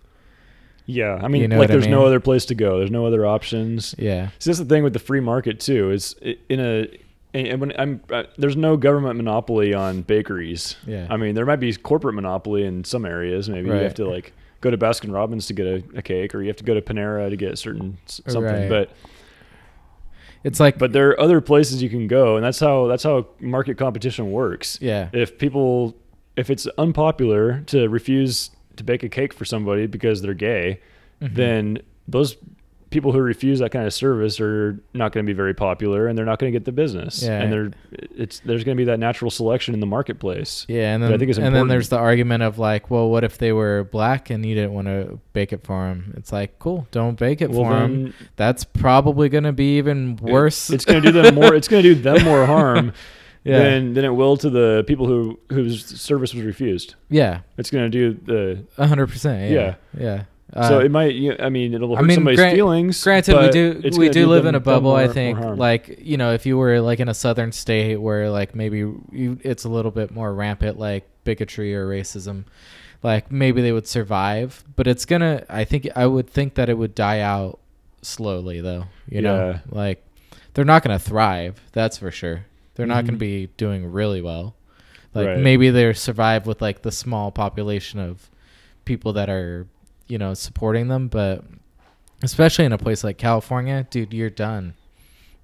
yeah. 0.86 1.20
I 1.22 1.28
mean, 1.28 1.42
You 1.44 1.48
know 1.48 1.56
like 1.58 1.70
what 1.70 1.72
I 1.72 1.74
there's 1.80 1.88
no 1.88 2.06
other 2.06 2.20
place 2.20 2.46
to 2.46 2.56
go. 2.56 2.78
There's 2.80 2.92
no 2.92 3.06
other 3.06 3.26
options. 3.26 3.96
Yeah. 3.98 4.30
See, 4.40 4.50
that's 4.50 4.60
the 4.60 4.66
thing 4.66 4.84
with 4.84 4.94
the 4.94 5.00
free 5.00 5.22
market 5.22 5.60
too. 5.60 5.92
Is 5.92 6.16
in 6.50 6.60
a 6.60 6.88
and 7.36 7.60
when 7.62 7.74
I'm 7.80 8.02
uh, 8.12 8.24
there's 8.38 8.56
no 8.56 8.78
government 8.78 9.16
monopoly 9.18 9.74
on 9.74 10.02
bakeries. 10.04 10.76
Yeah. 10.86 11.08
I 11.10 11.18
mean, 11.18 11.34
there 11.36 11.46
might 11.46 11.60
be 11.60 11.74
corporate 11.76 12.16
monopoly 12.16 12.64
in 12.66 12.84
some 12.84 13.06
areas. 13.06 13.50
Maybe 13.50 13.70
you 13.70 13.74
have 13.76 13.96
to 13.96 14.06
like 14.08 14.34
go 14.62 14.70
to 14.70 14.78
Baskin 14.78 15.12
Robbins 15.14 15.48
to 15.48 15.54
get 15.54 15.66
a, 15.66 15.84
a 15.98 16.02
cake, 16.02 16.36
or 16.36 16.42
you 16.42 16.48
have 16.48 16.58
to 16.58 16.64
go 16.64 16.74
to 16.74 16.82
Panera 16.82 17.30
to 17.30 17.36
get 17.36 17.58
certain 17.58 17.98
something. 18.08 18.44
Right. 18.44 18.70
But 18.70 18.92
It's 20.44 20.60
like 20.60 20.78
but 20.78 20.92
there 20.92 21.10
are 21.10 21.20
other 21.20 21.40
places 21.42 21.82
you 21.82 21.90
can 21.90 22.08
go, 22.08 22.36
and 22.36 22.44
that's 22.46 22.60
how 22.60 22.88
that's 22.88 23.04
how 23.04 23.28
market 23.40 23.78
competition 23.78 24.32
works. 24.32 24.78
yeah. 24.82 25.10
If 25.14 25.38
people, 25.38 25.96
if 26.36 26.50
it's 26.50 26.68
unpopular 26.78 27.62
to 27.68 27.88
refuse 27.90 28.52
to 28.76 28.84
bake 28.84 29.04
a 29.04 29.10
cake 29.10 29.34
for 29.34 29.46
somebody 29.46 29.86
because 29.88 30.22
they're 30.22 30.34
gay, 30.34 30.80
Mhm. 31.22 31.36
then 31.36 31.80
those 32.08 32.36
people 32.94 33.12
who 33.12 33.20
refuse 33.20 33.58
that 33.60 33.72
kind 33.72 33.86
of 33.88 33.94
service 33.94 34.40
are 34.40 34.80
not 34.94 35.12
going 35.12 35.26
to 35.26 35.30
be 35.30 35.36
very 35.36 35.54
popular 35.54 36.08
and 36.08 36.16
they're 36.18 36.26
not 36.26 36.38
going 36.38 36.52
to 36.54 36.58
get 36.58 36.64
the 36.64 36.72
business 36.72 37.24
Yeah. 37.24 37.42
and 37.42 37.52
they're 37.52 37.72
it's 37.92 38.40
there's 38.42 38.64
going 38.64 38.78
to 38.78 38.82
be 38.82 38.86
that 38.86 39.00
natural 39.00 39.32
selection 39.32 39.74
in 39.74 39.80
the 39.80 39.86
marketplace 39.88 40.66
Yeah, 40.70 40.94
and 40.94 41.02
then 41.04 41.12
I 41.12 41.18
think 41.18 41.30
it's 41.32 41.40
and 41.40 41.56
then 41.56 41.68
there's 41.68 41.90
the 41.90 41.98
argument 41.98 42.44
of 42.44 42.60
like, 42.60 42.92
well, 42.92 43.10
what 43.10 43.24
if 43.24 43.38
they 43.40 43.52
were 43.52 43.84
black 43.92 44.30
and 44.30 44.46
you 44.46 44.54
didn't 44.56 44.74
want 44.74 44.88
to 44.88 45.20
bake 45.34 45.52
it 45.52 45.64
for 45.66 45.88
them? 45.90 46.14
It's 46.16 46.32
like, 46.32 46.60
cool, 46.60 46.88
don't 46.92 47.18
bake 47.18 47.42
it 47.42 47.50
well 47.50 47.66
for 47.66 47.80
them. 47.80 48.14
That's 48.36 48.64
probably 48.64 49.28
going 49.28 49.46
to 49.46 49.52
be 49.54 49.78
even 49.78 50.16
worse. 50.18 50.70
it's 50.70 50.86
going 50.86 51.02
to 51.02 51.12
do 51.12 51.22
them 51.22 51.36
more 51.36 51.56
it's 51.56 51.68
going 51.68 51.82
to 51.84 51.96
do 51.96 52.00
them 52.02 52.24
more 52.24 52.46
harm 52.46 52.94
yeah, 53.44 53.60
than 53.60 53.94
than 53.96 54.06
it 54.06 54.10
will 54.16 54.38
to 54.38 54.50
the 54.50 54.84
people 54.88 55.08
who 55.08 55.40
whose 55.50 55.84
service 56.00 56.34
was 56.34 56.44
refused 56.44 56.96
yeah, 57.10 57.40
it's 57.58 57.70
going 57.72 57.90
to 57.90 57.90
do 57.90 58.20
the 58.26 58.64
a 58.78 58.88
hundred 58.88 59.08
percent. 59.08 59.52
Yeah, 59.52 59.76
yeah. 59.98 60.18
so 60.20 60.26
Uh, 60.56 60.82
it 60.86 60.92
might 60.92 61.16
you 61.16 61.36
i 61.40 61.50
mean 61.50 61.74
it'll 61.74 61.94
I 61.96 62.00
hurt 62.00 62.06
mean, 62.06 62.16
somebody's 62.16 62.40
feelings 62.40 63.04
Granted, 63.04 63.36
we 63.42 63.50
do 63.50 63.82
we 63.98 64.10
do 64.10 64.28
live 64.28 64.46
in 64.46 64.54
a 64.54 64.60
bubble. 64.60 64.92
more- 64.92 65.00
I 65.00 65.08
think, 65.08 65.40
like 65.40 65.98
you 66.00 66.16
know, 66.18 66.32
if 66.34 66.46
you 66.46 66.58
were 66.58 66.80
like 66.80 67.00
in 67.00 67.10
a 67.10 67.14
southern 67.16 67.52
state 67.52 67.98
where 67.98 68.30
like 68.30 68.54
maybe 68.54 68.78
you, 68.78 69.40
it's 69.42 69.64
a 69.66 69.70
little 69.70 69.90
bit 69.92 70.12
more 70.12 70.32
rampant, 70.34 70.78
like 70.78 71.08
bigotry 71.24 71.74
or 71.76 71.88
racism, 71.88 72.44
like 73.02 73.32
maybe 73.32 73.62
they 73.64 73.72
would 73.72 73.88
survive. 73.88 74.64
But 74.76 74.86
it's 74.86 75.06
gonna. 75.06 75.44
I 75.50 75.64
think 75.64 75.88
I 75.96 76.06
would 76.06 76.30
think 76.30 76.54
that 76.56 76.70
it 76.70 76.78
would 76.78 76.94
die 76.94 77.22
out 77.22 77.60
slowly, 78.04 78.62
though. 78.62 78.86
You 79.10 79.22
know, 79.24 79.60
like 79.72 80.06
they're 80.54 80.66
not 80.66 80.84
gonna 80.84 81.00
thrive. 81.00 81.62
That's 81.72 81.98
for 81.98 82.12
sure. 82.12 82.46
They're 82.76 82.86
not 82.86 83.06
gonna 83.06 83.18
Mhm. 83.18 83.20
be 83.20 83.50
doing 83.58 83.92
really 83.92 84.22
well. 84.22 84.54
Like 85.16 85.28
Right. 85.28 85.40
maybe 85.40 85.72
they 85.72 85.94
survive 85.94 86.46
with 86.46 86.62
like 86.62 86.84
the 86.84 86.92
small 86.92 87.32
population 87.32 88.00
of 88.00 88.30
people 88.86 89.14
that 89.14 89.30
are 89.30 89.66
you 90.08 90.18
know 90.18 90.34
supporting 90.34 90.88
them, 90.88 91.08
but 91.08 91.44
especially 92.24 92.66
in 92.66 92.72
a 92.74 92.78
place 92.78 93.04
like 93.04 93.18
California, 93.18 93.86
dude, 93.90 94.14
you're 94.14 94.30
done. 94.30 94.74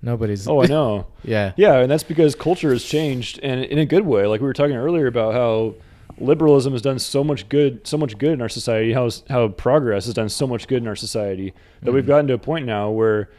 Nobody's. 0.01 0.47
oh 0.47 0.63
i 0.63 0.65
know 0.65 1.07
yeah. 1.23 1.51
Yeah, 1.57 1.79
and 1.79 1.91
that's 1.91 2.03
because 2.03 2.33
culture 2.35 2.71
has 2.71 2.83
changed, 2.83 3.39
and 3.43 3.63
in 3.65 3.79
a 3.79 3.85
good 3.85 4.05
way. 4.05 4.25
Like 4.27 4.39
we 4.41 4.47
were 4.47 4.53
talking 4.53 4.75
earlier 4.77 5.07
about 5.07 5.33
how 5.33 5.75
liberalism 6.17 6.71
has 6.73 6.81
done 6.81 6.99
so 6.99 7.23
much 7.23 7.49
good, 7.49 7.85
so 7.85 7.97
much 7.97 8.17
good 8.17 8.31
in 8.31 8.41
our 8.41 8.47
society. 8.49 8.93
How 8.93 9.09
how 9.29 9.49
progress 9.49 10.05
has 10.05 10.13
done 10.13 10.29
so 10.29 10.47
much 10.47 10.67
good 10.67 10.81
in 10.81 10.87
our 10.87 10.95
society 10.95 11.53
that 11.81 11.91
we've 11.91 12.03
Mhm. 12.05 12.07
gotten 12.07 12.27
to 12.27 12.33
a 12.33 12.37
point 12.37 12.65
now 12.65 12.89
where, 12.91 13.29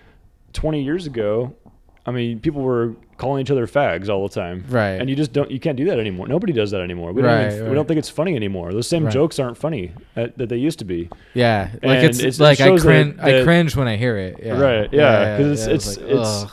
20 0.53 0.83
years 0.83 1.07
ago, 1.07 1.55
I 2.06 2.12
mean, 2.12 2.40
people 2.40 2.62
were 2.62 2.94
calling 3.18 3.43
each 3.43 3.51
other 3.51 3.66
fags 3.66 4.09
all 4.09 4.27
the 4.27 4.35
time, 4.35 4.64
Right. 4.70 4.93
And 5.01 5.10
you 5.10 5.14
just 5.14 5.32
don't, 5.35 5.51
you 5.51 5.60
can't 5.60 5.77
do 5.77 5.85
that 5.86 5.98
anymore. 6.01 6.27
Nobody 6.27 6.52
does 6.55 6.70
that 6.70 6.81
anymore. 6.81 7.12
We 7.12 7.20
Right, 7.22 7.43
don't, 7.48 7.52
even, 7.56 7.68
we 7.68 7.74
don't 7.74 7.86
think 7.86 7.98
it's 7.98 8.09
funny 8.09 8.35
anymore. 8.35 8.72
Those 8.72 8.89
same 8.89 9.05
Right. 9.05 9.12
jokes 9.12 9.39
aren't 9.39 9.59
funny 9.59 9.93
uh, 10.16 10.28
that 10.39 10.48
they 10.48 10.56
used 10.56 10.78
to 10.78 10.86
be. 10.86 11.10
Yeah. 11.35 11.68
Like 11.74 11.82
And 11.82 12.06
it's, 12.06 12.18
it's- 12.18 12.39
it 12.39 12.43
like 12.43 12.60
I 12.60 12.64
shows 12.68 12.82
that- 12.82 12.89
cringe. 12.89 13.18
I 13.20 13.44
cringe 13.44 13.77
when 13.77 13.86
I 13.89 13.97
hear 13.97 14.16
it. 14.16 14.40
Yeah. 14.43 14.59
Right, 14.59 14.89
yeah, 14.93 15.36
'cause 15.36 15.66
it's- 15.66 15.66
It's 15.66 15.97
it's- 15.97 15.98
like, 15.98 16.10
it's- 16.10 16.47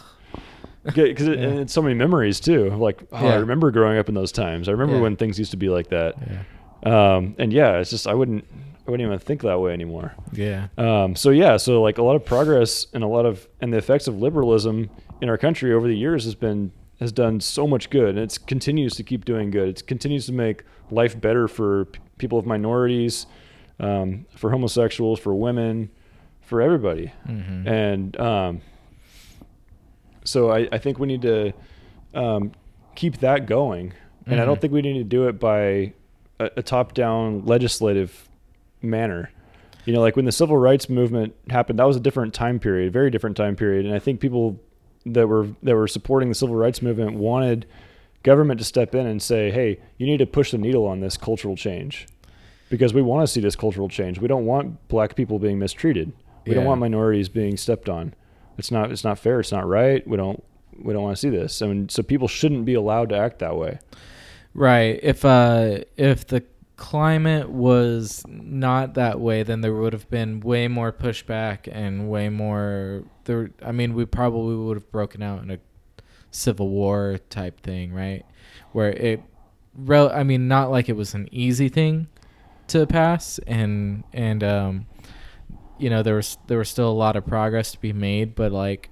Because 1.15 1.27
it, 1.33 1.39
Yeah. 1.39 1.47
it's 1.61 1.71
so 1.73 1.81
many 1.81 1.95
memories 1.95 2.39
too. 2.41 2.69
Like, 2.71 3.01
oh, 3.13 3.27
I 3.27 3.35
remember 3.35 3.71
growing 3.71 3.97
up 3.97 4.09
in 4.09 4.15
those 4.15 4.31
times. 4.33 4.67
I 4.67 4.71
remember 4.73 4.95
Yeah. 4.97 5.01
when 5.03 5.15
things 5.15 5.39
used 5.39 5.51
to 5.51 5.57
be 5.57 5.69
like 5.69 5.87
that. 5.89 6.15
Yeah. 6.85 7.15
Um, 7.15 7.35
and 7.39 7.51
yeah, 7.53 7.77
it's 7.79 7.89
just 7.89 8.07
I 8.07 8.13
wouldn't 8.13 8.45
I 8.87 8.91
wouldn't 8.91 9.05
even 9.05 9.19
think 9.19 9.41
that 9.41 9.59
way 9.59 9.73
anymore. 9.73 10.13
Yeah. 10.31 10.67
Um, 10.77 11.15
so 11.15 11.29
yeah, 11.31 11.57
so 11.57 11.81
like 11.81 11.97
a 11.97 12.03
lot 12.03 12.15
of 12.15 12.23
progress 12.23 12.87
and 12.93 13.03
a 13.03 13.07
lot 13.07 13.25
of 13.25 13.45
and 13.59 13.73
the 13.73 13.77
effects 13.77 14.07
of 14.07 14.21
liberalism 14.21 14.89
in 15.21 15.29
our 15.29 15.37
country 15.37 15.73
over 15.73 15.87
the 15.87 15.97
years 15.97 16.23
has 16.25 16.35
been 16.35 16.71
has 16.99 17.11
done 17.11 17.39
so 17.39 17.67
much 17.67 17.89
good, 17.91 18.09
and 18.09 18.19
it 18.19 18.39
continues 18.47 18.95
to 18.95 19.03
keep 19.03 19.23
doing 19.25 19.51
good. 19.51 19.69
It 19.69 19.87
continues 19.87 20.25
to 20.25 20.33
make 20.33 20.63
life 20.89 21.19
better 21.19 21.47
for 21.47 21.85
p- 21.85 21.99
people 22.17 22.39
of 22.39 22.45
minorities, 22.47 23.27
um, 23.79 24.25
for 24.35 24.49
homosexuals, 24.49 25.19
for 25.19 25.35
women, 25.35 25.89
for 26.41 26.59
everybody. 26.61 27.11
hmm 27.25 27.67
And 27.67 28.19
um, 28.19 28.61
so 30.23 30.51
I, 30.51 30.67
I 30.71 30.77
think 30.77 30.97
we 30.99 31.07
need 31.07 31.21
to 31.21 31.53
um, 32.13 32.51
keep 32.95 33.19
that 33.19 33.45
going. 33.45 33.93
And 34.25 34.41
I 34.41 34.45
don't 34.45 34.57
Mhm. 34.57 34.61
think 34.61 34.73
we 34.73 34.81
need 34.81 34.97
to 34.97 35.03
do 35.05 35.27
it 35.27 35.39
by 35.39 35.93
a, 36.39 36.49
a 36.57 36.63
top 36.63 36.93
down 36.93 37.45
legislative 37.45 38.27
manner. 38.81 39.29
You 39.85 39.93
know, 39.93 40.01
like 40.01 40.15
when 40.17 40.25
the 40.25 40.31
civil 40.33 40.57
rights 40.57 40.89
movement 40.89 41.33
happened, 41.49 41.79
that 41.79 41.85
was 41.87 41.95
a 41.95 41.99
different 42.01 42.33
time 42.33 42.59
period, 42.59 42.91
very 42.91 43.09
different 43.09 43.37
time 43.37 43.55
period. 43.55 43.85
And 43.85 43.93
I 43.95 43.99
think 43.99 44.19
people 44.19 44.59
that 45.13 45.27
were 45.27 45.49
that 45.63 45.75
were 45.75 45.87
supporting 45.87 46.29
the 46.29 46.35
civil 46.35 46.55
rights 46.55 46.81
movement 46.81 47.15
wanted 47.15 47.65
government 48.23 48.59
to 48.59 48.65
step 48.65 48.95
in 48.95 49.05
and 49.05 49.21
say, 49.21 49.51
"Hey, 49.51 49.79
you 49.97 50.05
need 50.05 50.17
to 50.17 50.25
push 50.25 50.51
the 50.51 50.57
needle 50.57 50.85
on 50.85 50.99
this 50.99 51.17
cultural 51.17 51.55
change." 51.55 52.07
Because 52.69 52.93
we 52.93 53.01
want 53.01 53.25
to 53.25 53.31
see 53.31 53.39
this 53.39 53.55
cultural 53.55 53.87
change. 53.87 54.19
We 54.19 54.27
don't 54.27 54.45
want 54.45 54.87
black 54.89 55.15
people 55.15 55.39
being 55.39 55.57
mistreated. 55.57 56.11
We 56.45 56.53
don't 56.53 56.65
want 56.65 56.79
minorities 56.79 57.29
being 57.29 57.57
stepped 57.57 57.89
on. 57.89 58.13
It's 58.57 58.71
not 58.71 58.91
it's 58.91 59.03
not 59.03 59.19
fair. 59.19 59.39
It's 59.39 59.51
not 59.51 59.67
right. 59.67 60.05
We 60.07 60.17
don't 60.17 60.43
we 60.81 60.93
don't 60.93 61.03
want 61.03 61.15
to 61.15 61.19
see 61.19 61.29
this. 61.29 61.61
I 61.61 61.67
mean, 61.67 61.89
so 61.89 62.03
people 62.03 62.27
shouldn't 62.27 62.65
be 62.65 62.73
allowed 62.73 63.09
to 63.09 63.17
act 63.17 63.39
that 63.39 63.55
way. 63.57 63.79
Right. 64.53 64.99
If 65.03 65.25
uh 65.25 65.79
if 65.97 66.27
the 66.27 66.43
climate 66.77 67.49
was 67.49 68.23
not 68.27 68.93
that 68.93 69.19
way, 69.19 69.43
then 69.43 69.61
there 69.61 69.73
would 69.73 69.93
have 69.93 70.09
been 70.09 70.39
way 70.39 70.67
more 70.67 70.93
pushback 70.93 71.67
and 71.71 72.09
way 72.09 72.29
more 72.29 73.03
there 73.25 73.51
I 73.65 73.71
mean, 73.71 73.93
we 73.93 74.05
probably 74.05 74.55
would 74.55 74.77
have 74.77 74.91
broken 74.91 75.21
out 75.21 75.43
in 75.43 75.51
a 75.51 75.59
civil 76.31 76.69
war 76.69 77.17
type 77.29 77.59
thing, 77.61 77.93
right? 77.93 78.23
Where 78.71 78.91
it 78.91 79.21
rel- 79.75 80.11
I 80.11 80.23
mean, 80.23 80.47
not 80.47 80.71
like 80.71 80.87
it 80.87 80.95
was 80.95 81.13
an 81.13 81.27
easy 81.31 81.67
thing 81.69 82.07
to 82.67 82.85
pass 82.85 83.39
and 83.47 84.03
and 84.13 84.43
um 84.43 84.85
you 85.79 85.89
know, 85.89 86.01
there 86.03 86.15
was 86.15 86.37
there 86.47 86.57
was 86.57 86.69
still 86.69 86.89
a 86.89 86.93
lot 86.93 87.15
of 87.15 87.25
progress 87.25 87.71
to 87.73 87.79
be 87.79 87.93
made, 87.93 88.33
but 88.35 88.51
like 88.51 88.89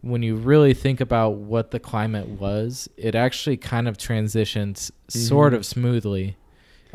when 0.00 0.22
you 0.22 0.36
really 0.36 0.74
think 0.74 1.00
about 1.00 1.30
what 1.34 1.70
the 1.72 1.80
climate 1.80 2.28
was, 2.28 2.88
it 2.96 3.14
actually 3.16 3.56
kind 3.56 3.88
of 3.88 3.96
transitions 3.98 4.92
sort 5.08 5.52
Mhm. 5.52 5.56
of 5.56 5.66
smoothly. 5.66 6.36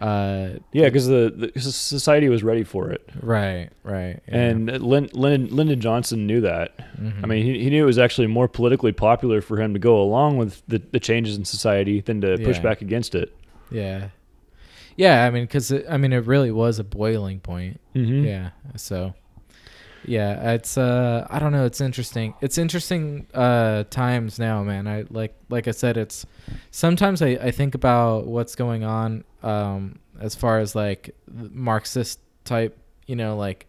Uh, 0.01 0.59
Yeah, 0.73 0.85
because 0.85 1.07
the, 1.07 1.51
the 1.53 1.61
society 1.61 2.27
was 2.27 2.43
ready 2.43 2.63
for 2.63 2.89
it, 2.91 3.07
right, 3.21 3.69
right, 3.83 4.19
yeah. 4.27 4.35
and 4.35 4.65
Lyn, 4.81 5.09
Lyndon, 5.13 5.55
Lyndon 5.55 5.79
Johnson 5.79 6.25
knew 6.25 6.41
that. 6.41 6.75
Mhm. 6.99 7.23
I 7.23 7.27
mean, 7.27 7.45
he, 7.45 7.63
he 7.63 7.69
knew 7.69 7.83
it 7.83 7.85
was 7.85 7.99
actually 7.99 8.27
more 8.27 8.47
politically 8.47 8.91
popular 8.93 9.41
for 9.41 9.61
him 9.61 9.73
to 9.73 9.79
go 9.79 10.01
along 10.01 10.37
with 10.37 10.63
the, 10.67 10.81
the 10.91 10.99
changes 10.99 11.37
in 11.37 11.45
society 11.45 12.01
than 12.01 12.19
to 12.21 12.37
push 12.39 12.57
Yeah. 12.57 12.63
back 12.63 12.81
against 12.81 13.13
it. 13.15 13.35
yeah, 13.69 14.09
yeah. 14.97 15.25
I 15.25 15.29
mean, 15.29 15.43
because 15.43 15.71
I 15.89 15.97
mean, 15.97 16.13
it 16.13 16.25
really 16.25 16.51
was 16.51 16.79
a 16.79 16.83
boiling 16.83 17.39
point. 17.39 17.79
Mm-hmm. 17.95 18.25
Yeah. 18.25 18.49
So, 18.75 19.13
yeah, 20.05 20.53
it's 20.53 20.77
uh, 20.77 21.27
I 21.29 21.39
don't 21.39 21.51
know. 21.51 21.65
It's 21.65 21.81
interesting. 21.81 22.33
It's 22.41 22.57
interesting 22.57 23.27
uh 23.33 23.83
times 23.89 24.39
now, 24.39 24.63
man. 24.63 24.87
I 24.87 25.05
like 25.09 25.35
like 25.49 25.67
I 25.67 25.71
said, 25.71 25.97
it's 25.97 26.25
sometimes 26.71 27.21
I 27.21 27.29
I 27.29 27.51
think 27.51 27.75
about 27.75 28.27
what's 28.27 28.55
going 28.55 28.83
on 28.83 29.23
um 29.43 29.99
as 30.19 30.35
far 30.35 30.59
as 30.59 30.75
like 30.75 31.15
Marxist 31.31 32.19
type, 32.45 32.77
you 33.07 33.15
know, 33.15 33.35
like 33.37 33.67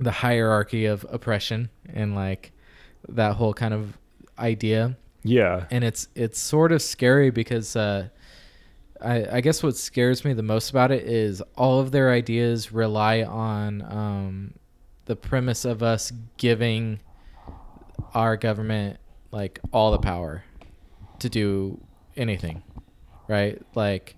the 0.00 0.10
hierarchy 0.12 0.86
of 0.86 1.04
oppression 1.10 1.68
and 1.92 2.14
like 2.14 2.52
that 3.08 3.34
whole 3.36 3.52
kind 3.54 3.74
of 3.74 3.98
idea 4.38 4.96
Yeah. 5.24 5.66
and 5.72 5.82
it's 5.82 6.06
it's 6.14 6.38
sort 6.38 6.70
of 6.70 6.80
scary 6.82 7.30
because 7.30 7.74
uh 7.74 8.08
I, 9.00 9.36
I 9.38 9.40
guess 9.40 9.62
what 9.62 9.76
scares 9.76 10.24
me 10.24 10.32
the 10.32 10.42
most 10.42 10.70
about 10.70 10.90
it 10.90 11.04
is 11.04 11.40
all 11.56 11.78
of 11.80 11.90
their 11.92 12.10
ideas 12.10 12.72
rely 12.72 13.22
on 13.22 13.82
um, 13.82 14.54
the 15.08 15.16
premise 15.16 15.64
of 15.64 15.82
us 15.82 16.12
giving 16.36 17.00
our 18.14 18.36
government 18.36 18.98
like 19.32 19.58
all 19.72 19.90
the 19.90 19.98
power 19.98 20.44
to 21.18 21.28
do 21.28 21.80
anything, 22.16 22.62
right? 23.26 23.60
Like 23.74 24.16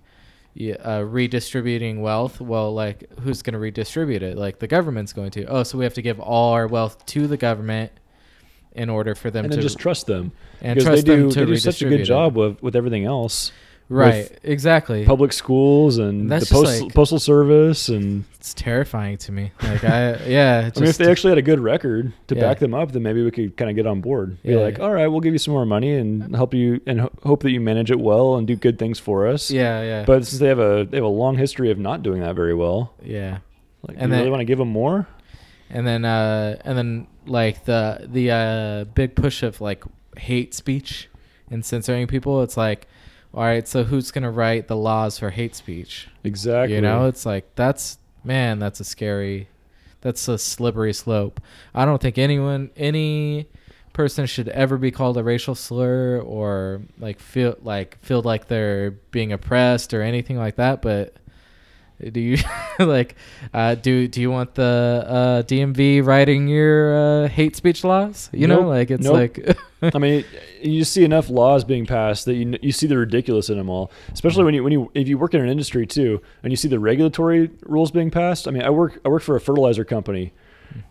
yeah, 0.53 0.75
uh, 0.75 1.01
redistributing 1.01 2.01
wealth. 2.01 2.41
Well, 2.41 2.73
like 2.73 3.09
who's 3.21 3.41
going 3.41 3.53
to 3.53 3.59
redistribute 3.59 4.21
it? 4.21 4.37
Like 4.37 4.59
the 4.59 4.67
government's 4.67 5.13
going 5.13 5.31
to. 5.31 5.45
Oh, 5.45 5.63
so 5.63 5.77
we 5.77 5.85
have 5.85 5.93
to 5.93 6.01
give 6.01 6.19
all 6.19 6.53
our 6.53 6.67
wealth 6.67 7.05
to 7.07 7.25
the 7.25 7.37
government 7.37 7.93
in 8.73 8.89
order 8.89 9.15
for 9.15 9.31
them 9.31 9.45
and 9.45 9.53
to 9.53 9.61
just 9.61 9.77
trust 9.77 10.07
them 10.07 10.31
and 10.61 10.75
because 10.75 10.85
trust 10.85 11.05
they 11.05 11.15
do 11.15 11.21
them 11.23 11.31
to 11.31 11.39
they 11.41 11.45
do 11.45 11.57
such 11.57 11.81
a 11.81 11.89
good 11.89 12.01
it. 12.01 12.05
job 12.05 12.35
with 12.35 12.61
with 12.61 12.75
everything 12.75 13.05
else. 13.05 13.53
Right, 13.93 14.31
exactly. 14.43 15.03
Public 15.05 15.33
schools 15.33 15.97
and 15.97 16.31
That's 16.31 16.47
the 16.49 16.55
just 16.55 16.63
post, 16.65 16.81
like- 16.83 16.93
postal 16.93 17.19
service 17.19 17.89
and 17.89 18.23
It's 18.35 18.53
terrifying 18.53 19.17
to 19.17 19.31
me. 19.33 19.51
Like 19.61 19.83
I, 19.83 20.15
yeah. 20.27 20.61
Just, 20.69 20.77
I 20.77 20.81
mean, 20.81 20.89
if 20.89 20.97
they 20.97 21.11
actually 21.11 21.31
had 21.31 21.37
a 21.37 21.41
good 21.41 21.59
record 21.59 22.13
to 22.27 22.35
Yeah. 22.35 22.41
back 22.41 22.59
them 22.59 22.73
up, 22.73 22.93
then 22.93 23.03
maybe 23.03 23.21
we 23.23 23.31
could 23.31 23.57
kind 23.57 23.69
of 23.69 23.75
get 23.75 23.85
on 23.85 23.99
board. 23.99 24.41
Be 24.43 24.53
Yeah. 24.53 24.59
like, 24.59 24.79
all 24.79 24.91
right, 24.93 25.07
we'll 25.07 25.19
give 25.19 25.33
you 25.33 25.39
some 25.39 25.53
more 25.53 25.65
money 25.65 25.93
and 25.95 26.33
help 26.35 26.53
you, 26.53 26.79
and 26.87 27.01
ho- 27.01 27.11
hope 27.23 27.43
that 27.43 27.51
you 27.51 27.59
manage 27.59 27.91
it 27.91 27.99
well 27.99 28.35
and 28.37 28.47
do 28.47 28.55
good 28.55 28.79
things 28.79 28.97
for 28.97 29.27
us. 29.27 29.51
yeah, 29.51 29.81
yeah, 29.83 30.03
But 30.05 30.25
since 30.25 30.39
they 30.39 30.47
have 30.47 30.59
a 30.59 30.87
they 30.89 30.95
have 30.97 31.03
a 31.03 31.07
long 31.09 31.37
history 31.37 31.69
of 31.69 31.77
not 31.77 32.01
doing 32.01 32.21
that 32.21 32.33
very 32.35 32.53
well, 32.55 32.93
yeah. 33.03 33.39
like, 33.85 33.97
And 33.99 33.99
do 33.99 34.03
you 34.05 34.07
really 34.11 34.23
then- 34.23 34.31
want 34.31 34.39
to 34.41 34.45
give 34.45 34.57
them 34.59 34.69
more? 34.69 35.07
And 35.69 35.85
then, 35.85 36.05
uh, 36.05 36.57
and 36.65 36.77
then 36.77 37.07
like 37.25 37.65
the 37.65 38.07
the 38.11 38.31
uh, 38.31 38.83
big 38.93 39.15
push 39.15 39.43
of 39.43 39.59
like 39.61 39.83
hate 40.17 40.53
speech 40.53 41.09
and 41.49 41.63
censoring 41.65 42.07
people. 42.07 42.41
It's 42.43 42.55
like, 42.57 42.87
all 43.33 43.43
right, 43.43 43.67
so 43.67 43.83
who's 43.83 44.11
gonna 44.11 44.31
write 44.31 44.67
the 44.67 44.75
laws 44.75 45.17
for 45.19 45.29
hate 45.29 45.55
speech? 45.55 46.07
Exactly. 46.23 46.75
You 46.75 46.81
know, 46.81 47.07
it's 47.07 47.25
like 47.25 47.55
that's 47.55 47.97
man, 48.23 48.59
that's 48.59 48.79
a 48.79 48.83
scary, 48.83 49.47
that's 50.01 50.27
a 50.27 50.37
slippery 50.37 50.93
slope. 50.93 51.39
I 51.73 51.85
don't 51.85 52.01
think 52.01 52.17
anyone, 52.17 52.69
any 52.75 53.47
person 53.93 54.25
should 54.25 54.47
ever 54.49 54.77
be 54.77 54.89
called 54.91 55.17
a 55.17 55.23
racial 55.23 55.53
slur 55.55 56.19
or 56.19 56.81
like 56.99 57.19
feel 57.19 57.57
like 57.61 57.97
feel 58.01 58.21
like 58.21 58.47
they're 58.47 58.91
being 59.11 59.31
oppressed 59.33 59.93
or 59.93 60.01
anything 60.01 60.37
like 60.37 60.55
that. 60.57 60.81
But 60.81 61.15
do 62.11 62.19
you 62.19 62.37
like 62.79 63.15
uh, 63.53 63.75
do 63.75 64.07
do 64.07 64.21
you 64.21 64.31
want 64.31 64.55
the 64.55 65.05
uh, 65.07 65.43
DMV 65.43 66.05
writing 66.05 66.47
your 66.47 67.23
uh, 67.23 67.27
hate 67.27 67.55
speech 67.55 67.83
laws? 67.83 68.29
You 68.33 68.47
know, 68.47 68.61
like 68.61 68.91
it's 68.91 69.03
Nope. 69.05 69.13
like 69.13 69.57
I 69.95 69.97
mean, 69.99 70.25
you 70.63 70.83
see 70.83 71.03
enough 71.03 71.29
laws 71.29 71.63
being 71.63 71.85
passed 71.85 72.25
that 72.25 72.35
you 72.35 72.57
you 72.61 72.71
see 72.71 72.87
the 72.87 72.97
ridiculous 72.97 73.49
in 73.49 73.57
them 73.57 73.69
all. 73.69 73.91
Especially 74.11 74.43
when 74.43 74.53
you 74.53 74.63
when 74.63 74.73
you 74.73 74.91
if 74.93 75.07
you 75.07 75.17
work 75.17 75.33
in 75.33 75.41
an 75.41 75.49
industry 75.49 75.85
too, 75.85 76.21
and 76.43 76.51
you 76.51 76.57
see 76.57 76.67
the 76.67 76.79
regulatory 76.79 77.49
rules 77.63 77.91
being 77.91 78.11
passed. 78.11 78.47
I 78.47 78.51
mean, 78.51 78.63
I 78.63 78.69
work 78.69 78.99
I 79.05 79.09
work 79.09 79.23
for 79.23 79.35
a 79.35 79.41
fertilizer 79.41 79.83
company, 79.83 80.33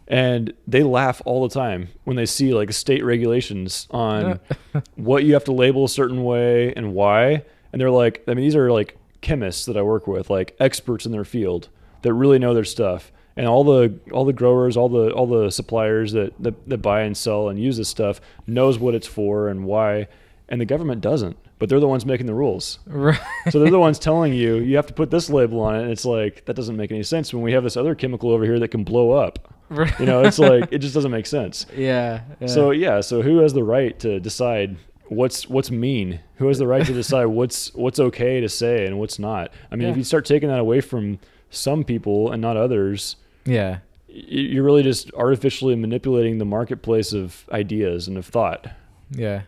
and 0.09 0.53
they 0.67 0.83
laugh 0.83 1.23
all 1.25 1.47
the 1.47 1.55
time 1.55 1.89
when 2.05 2.17
they 2.17 2.27
see 2.27 2.55
like 2.55 2.73
state 2.73 3.05
regulations 3.05 3.87
on 3.91 4.41
what 4.97 5.25
you 5.25 5.35
have 5.35 5.45
to 5.45 5.53
label 5.53 5.85
a 5.85 5.89
certain 5.89 6.25
way 6.25 6.73
and 6.75 6.95
why. 6.95 7.45
And 7.73 7.81
they're 7.81 7.91
like, 7.91 8.25
I 8.27 8.35
mean, 8.35 8.45
these 8.45 8.57
are 8.57 8.73
like 8.73 8.99
chemists 9.21 9.67
that 9.67 9.77
I 9.77 9.83
work 9.83 10.07
with, 10.07 10.31
like 10.31 10.57
experts 10.59 11.07
in 11.07 11.13
their 11.13 11.25
field 11.25 11.69
that 12.03 12.13
really 12.13 12.39
know 12.39 12.55
their 12.55 12.65
stuff. 12.65 13.13
And 13.41 13.49
all 13.49 13.65
the 13.65 13.99
all 14.13 14.27
the 14.27 14.35
growers, 14.35 14.77
all 14.77 14.91
the 14.91 15.13
all 15.13 15.27
the 15.27 15.49
suppliers 15.51 16.13
that, 16.13 16.35
that 16.43 16.69
that 16.69 16.79
buy 16.83 17.01
and 17.01 17.17
sell 17.17 17.49
and 17.49 17.59
use 17.59 17.79
this 17.79 17.89
stuff 17.89 18.21
knows 18.47 18.79
what 18.79 18.95
it's 18.95 19.07
for 19.07 19.49
and 19.49 19.65
why, 19.65 20.09
and 20.51 20.61
the 20.61 20.67
government 20.67 21.01
doesn't. 21.01 21.39
But 21.59 21.71
they're 21.71 21.81
the 21.81 21.89
ones 21.89 22.05
making 22.05 22.27
the 22.27 22.35
rules. 22.35 22.81
right. 22.85 23.19
So 23.49 23.59
they're 23.59 23.71
the 23.71 23.79
ones 23.89 23.99
telling 23.99 24.35
you 24.35 24.57
you 24.57 24.77
have 24.77 24.87
to 24.89 24.93
put 24.93 25.11
this 25.11 25.31
label 25.31 25.61
on 25.61 25.75
it, 25.75 25.85
and 25.85 25.91
it's 25.91 26.05
like 26.05 26.45
that 26.45 26.55
doesn't 26.55 26.77
make 26.77 26.91
any 26.91 27.03
sense 27.03 27.33
when 27.33 27.43
we 27.43 27.53
have 27.53 27.65
this 27.65 27.79
other 27.79 27.95
chemical 27.95 28.31
over 28.31 28.45
here 28.45 28.59
that 28.59 28.69
can 28.69 28.85
blow 28.85 29.13
up. 29.13 29.55
Right. 29.71 29.99
You 29.99 30.05
know, 30.05 30.23
it's 30.23 30.39
like 30.51 30.69
it 30.71 30.81
just 30.81 30.93
doesn't 30.93 31.11
make 31.11 31.25
sense. 31.25 31.65
yeah, 31.75 32.21
yeah. 32.41 32.47
So 32.47 32.73
yeah, 32.73 33.01
so 33.01 33.23
who 33.23 33.39
has 33.39 33.55
the 33.55 33.65
right 33.65 33.99
to 34.01 34.21
decide 34.21 34.77
what's 35.09 35.49
what's 35.49 35.71
mean? 35.71 36.21
Who 36.37 36.49
has 36.49 36.59
the 36.59 36.67
right 36.67 36.85
to 36.85 36.93
decide 36.93 37.25
what's 37.39 37.73
what's 37.73 37.99
okay 37.99 38.43
to 38.43 38.51
say 38.51 38.85
and 38.85 38.99
what's 38.99 39.19
not? 39.19 39.51
I 39.73 39.77
mean, 39.77 39.89
if 39.89 39.97
you 39.97 40.05
start 40.05 40.27
taking 40.27 40.51
that 40.51 40.61
away 40.61 40.83
from 40.83 41.21
some 41.49 41.85
people 41.85 42.31
and 42.31 42.43
not 42.43 42.59
others, 42.59 43.17
yeah. 43.45 43.79
you're 44.09 44.65
really 44.65 44.83
just 44.83 45.13
artificially 45.15 45.77
manipulating 45.77 46.39
the 46.39 46.45
marketplace 46.45 47.13
of 47.13 47.47
ideas 47.53 48.09
and 48.09 48.19
of 48.19 48.27
thought. 48.27 48.69
Yeah. 49.11 49.43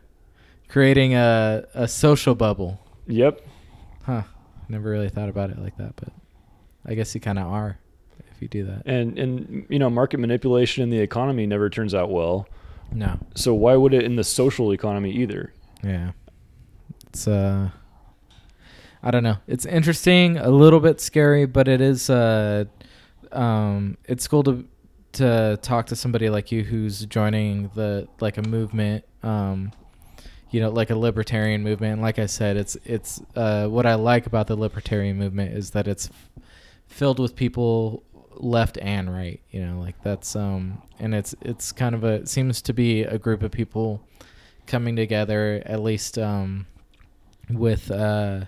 Creating 0.68 1.14
a, 1.14 1.64
a 1.74 1.88
social 1.88 2.34
bubble. 2.34 2.80
Yep. 3.06 3.40
Huh. 4.04 4.22
Never 4.68 4.90
really 4.90 5.08
thought 5.08 5.28
about 5.28 5.50
it 5.50 5.58
like 5.58 5.76
that, 5.76 5.94
but 5.96 6.08
I 6.86 6.94
guess 6.94 7.14
you 7.14 7.20
kind 7.20 7.38
of 7.38 7.46
are 7.46 7.78
if 8.30 8.40
you 8.40 8.48
do 8.48 8.64
that. 8.64 8.82
And 8.86 9.18
and 9.18 9.66
you 9.68 9.78
know, 9.78 9.90
market 9.90 10.18
manipulation 10.18 10.82
in 10.82 10.90
the 10.90 10.98
economy 10.98 11.46
never 11.46 11.68
turns 11.68 11.94
out 11.94 12.10
well. 12.10 12.48
No. 12.90 13.18
So 13.34 13.54
why 13.54 13.76
would 13.76 13.94
it 13.94 14.04
in 14.04 14.16
the 14.16 14.24
social 14.24 14.72
economy 14.72 15.12
either? 15.12 15.52
Yeah. 15.82 16.12
It's 17.08 17.28
uh 17.28 17.70
I 19.02 19.10
don't 19.10 19.24
know. 19.24 19.38
It's 19.48 19.66
interesting, 19.66 20.38
a 20.38 20.50
little 20.50 20.78
bit 20.80 21.00
scary, 21.00 21.44
but 21.44 21.68
it 21.68 21.80
is 21.80 22.08
uh 22.08 22.64
um 23.32 23.96
it's 24.04 24.26
cool 24.28 24.42
to 24.42 24.64
to 25.12 25.58
talk 25.62 25.86
to 25.86 25.96
somebody 25.96 26.30
like 26.30 26.50
you 26.50 26.64
who's 26.64 27.04
joining 27.06 27.70
the 27.74 28.08
like 28.20 28.38
a 28.38 28.42
movement 28.42 29.04
um 29.22 29.72
you 30.50 30.60
know 30.60 30.70
like 30.70 30.90
a 30.90 30.94
libertarian 30.96 31.62
movement. 31.62 32.00
Like 32.00 32.18
i 32.18 32.26
said 32.26 32.56
it's 32.56 32.76
it's 32.84 33.20
uh 33.34 33.66
what 33.66 33.86
i 33.86 33.94
like 33.94 34.26
about 34.26 34.46
the 34.46 34.56
libertarian 34.56 35.18
movement 35.18 35.56
is 35.56 35.70
that 35.70 35.88
it's 35.88 36.10
filled 36.86 37.18
with 37.18 37.34
people 37.34 38.04
left 38.36 38.78
and 38.80 39.12
right 39.12 39.40
you 39.50 39.64
know 39.64 39.78
like 39.80 39.94
that's 40.02 40.34
um 40.36 40.80
and 40.98 41.14
it's 41.14 41.34
it's 41.40 41.72
kind 41.72 41.94
of 41.94 42.04
a 42.04 42.14
it 42.14 42.28
seems 42.28 42.62
to 42.62 42.72
be 42.72 43.02
a 43.02 43.18
group 43.18 43.42
of 43.42 43.50
people 43.50 44.02
coming 44.66 44.96
together 44.96 45.62
at 45.66 45.82
least 45.82 46.18
um 46.18 46.66
with 47.50 47.90
uh 47.90 48.40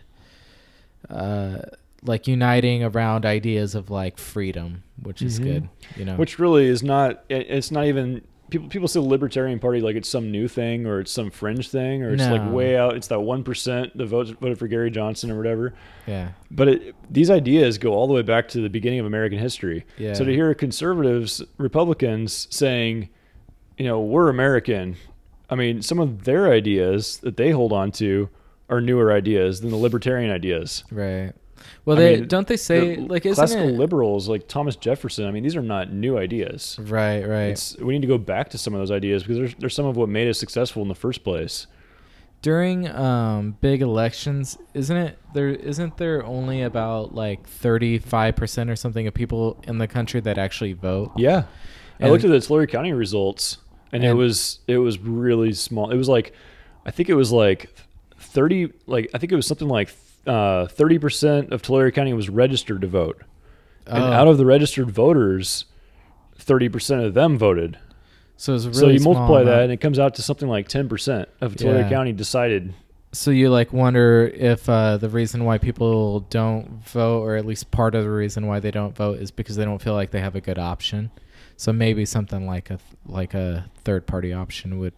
uh 1.11 1.59
like 2.05 2.27
uniting 2.29 2.85
around 2.85 3.25
ideas 3.27 3.75
of 3.75 3.91
like 3.91 4.19
freedom 4.19 4.83
which 5.03 5.23
is 5.23 5.41
Mhm. 5.41 5.43
good 5.45 5.69
you 5.97 6.05
know 6.05 6.17
Which 6.17 6.39
really 6.39 6.67
is 6.67 6.83
not. 6.83 7.25
It's 7.29 7.71
not 7.71 7.87
even. 7.87 8.23
People 8.51 8.69
people 8.69 8.87
say 8.89 9.01
the 9.01 9.07
Libertarian 9.07 9.59
Party 9.59 9.81
like 9.81 9.97
it's 9.97 10.09
some 10.09 10.31
new 10.31 10.47
thing 10.49 10.87
or 10.87 11.01
it's 11.01 11.11
some 11.11 11.31
fringe 11.31 11.69
thing 11.71 12.03
or 12.05 12.11
it's 12.13 12.23
like 12.23 12.53
way 12.53 12.77
out. 12.77 12.95
It's 12.95 13.09
that 13.09 13.21
one 13.21 13.43
percent 13.43 13.97
that 13.97 14.07
voted 14.07 14.39
voted 14.39 14.59
for 14.59 14.69
Gary 14.69 14.91
Johnson 14.91 15.31
or 15.31 15.37
whatever. 15.39 15.75
yeah 16.07 16.29
But 16.51 16.69
it, 16.69 16.95
these 17.11 17.31
ideas 17.31 17.79
go 17.79 17.95
all 17.95 18.07
the 18.07 18.13
way 18.13 18.23
back 18.23 18.47
to 18.49 18.61
the 18.61 18.69
beginning 18.69 19.01
of 19.01 19.07
American 19.07 19.39
history. 19.39 19.85
Yeah. 19.99 20.13
So 20.13 20.25
to 20.25 20.33
hear 20.33 20.53
conservatives, 20.55 21.43
Republicans 21.59 22.47
saying, 22.51 23.09
you 23.79 23.87
know, 23.87 24.01
we're 24.01 24.29
American. 24.29 24.97
I 25.51 25.55
mean, 25.57 25.83
some 25.83 25.99
of 25.99 26.25
their 26.25 26.53
ideas 26.53 27.17
that 27.19 27.37
they 27.37 27.51
hold 27.51 27.73
on 27.73 27.91
to 27.93 28.29
are 28.69 28.81
newer 28.81 29.11
ideas 29.13 29.63
than 29.63 29.71
the 29.71 29.77
libertarian 29.77 30.31
ideas. 30.31 30.85
right 30.93 31.33
well 31.85 31.97
I 31.97 32.01
they 32.01 32.17
mean, 32.17 32.29
don't 32.29 32.47
they 32.47 32.57
say 32.57 32.97
The 32.97 33.03
like 33.03 33.27
isn't 33.27 33.35
classical 33.37 33.69
it 33.69 33.73
liberals 33.79 34.29
like 34.29 34.49
Thomas 34.49 34.77
Jefferson. 34.77 35.27
I 35.27 35.31
mean, 35.31 35.43
these 35.43 35.57
are 35.57 35.63
not 35.63 35.93
new 35.93 36.19
ideas. 36.19 36.79
right 36.81 37.27
right 37.27 37.51
It's 37.51 37.77
we 37.79 37.93
need 37.95 38.03
to 38.03 38.09
go 38.09 38.19
back 38.19 38.51
to 38.51 38.59
some 38.59 38.75
of 38.75 38.81
those 38.81 38.91
ideas 38.91 39.23
because 39.23 39.39
they're, 39.39 39.61
they're 39.61 39.69
some 39.71 39.87
of 39.87 39.97
what 39.97 40.09
made 40.09 40.29
us 40.29 40.39
successful 40.39 40.83
in 40.83 40.89
the 40.89 40.95
first 40.95 41.25
place. 41.25 41.67
during 42.43 42.89
um 42.91 43.57
big 43.61 43.81
elections 43.81 44.59
isn't 44.75 44.97
it 44.97 45.19
there 45.33 45.49
isn't 45.49 45.97
there 45.97 46.25
only 46.27 46.61
about 46.63 47.15
like 47.15 47.49
35% 47.49 48.69
or 48.71 48.77
something 48.77 49.07
of 49.07 49.15
people 49.15 49.63
in 49.67 49.79
the 49.79 49.89
country 49.89 50.21
that 50.21 50.37
actually 50.39 50.73
vote 50.75 51.13
Yeah, 51.17 51.45
I 52.01 52.09
looked 52.11 52.25
at 52.25 52.31
the 52.31 52.41
Tulare 52.41 52.67
County 52.67 52.93
results, 52.93 53.59
and, 53.93 54.05
it 54.05 54.13
was 54.15 54.59
it 54.67 54.79
was 54.79 54.99
really 54.99 55.53
small. 55.55 55.91
It 55.91 55.97
was 55.97 56.09
like, 56.09 56.35
I 56.85 56.91
think 56.91 57.09
it 57.09 57.15
was 57.15 57.31
like 57.33 57.73
thirty. 58.19 58.73
Like 58.87 59.09
I 59.15 59.19
think 59.19 59.33
it 59.33 59.37
was 59.37 59.47
something 59.47 59.69
like 59.69 59.89
uh, 60.27 60.67
thirty 60.67 60.99
percent 60.99 61.53
of 61.53 61.63
Tulare 61.63 61.91
County 61.91 62.13
was 62.13 62.29
registered 62.29 62.81
to 62.83 62.87
vote, 62.87 63.23
and 63.87 64.03
Oh. 64.03 64.07
out 64.13 64.29
of 64.29 64.39
the 64.39 64.47
registered 64.47 64.91
voters, 64.91 65.65
thirty 66.39 66.69
percent 66.69 67.03
of 67.03 67.15
them 67.15 67.37
voted. 67.39 67.79
so 68.37 68.55
it's 68.55 68.65
really 68.67 68.79
so 68.79 68.89
you 68.89 68.99
small 68.99 69.15
multiply 69.15 69.43
that, 69.45 69.49
amount. 69.51 69.63
and 69.65 69.73
it 69.73 69.77
comes 69.79 69.99
out 69.99 70.15
to 70.17 70.23
something 70.23 70.49
like 70.49 70.69
ten 70.69 70.89
percent 70.89 71.29
of 71.41 71.57
Tulare 71.57 71.81
Yeah. 71.83 71.89
County 71.91 72.13
decided. 72.13 72.75
so 73.13 73.31
you 73.31 73.49
like 73.49 73.73
wonder 73.73 74.31
if 74.35 74.69
uh, 74.69 74.97
the 74.97 75.09
reason 75.09 75.45
why 75.45 75.57
people 75.59 76.21
don't 76.31 76.85
vote 76.85 77.21
or 77.23 77.37
at 77.37 77.47
least 77.47 77.71
part 77.71 77.95
of 77.95 78.03
the 78.03 78.11
reason 78.11 78.47
why 78.49 78.59
they 78.59 78.73
don't 78.73 78.97
vote 78.97 79.19
is 79.21 79.31
because 79.31 79.55
they 79.57 79.65
don't 79.65 79.81
feel 79.81 79.95
like 79.95 80.11
they 80.11 80.21
have 80.21 80.35
a 80.35 80.41
good 80.41 80.59
option 80.59 81.11
so 81.57 81.73
maybe 81.73 82.05
something 82.05 82.45
like 82.45 82.71
a 82.71 82.79
like 83.07 83.33
a 83.35 83.67
third 83.85 84.05
party 84.09 84.33
option 84.33 84.81
would 84.81 84.95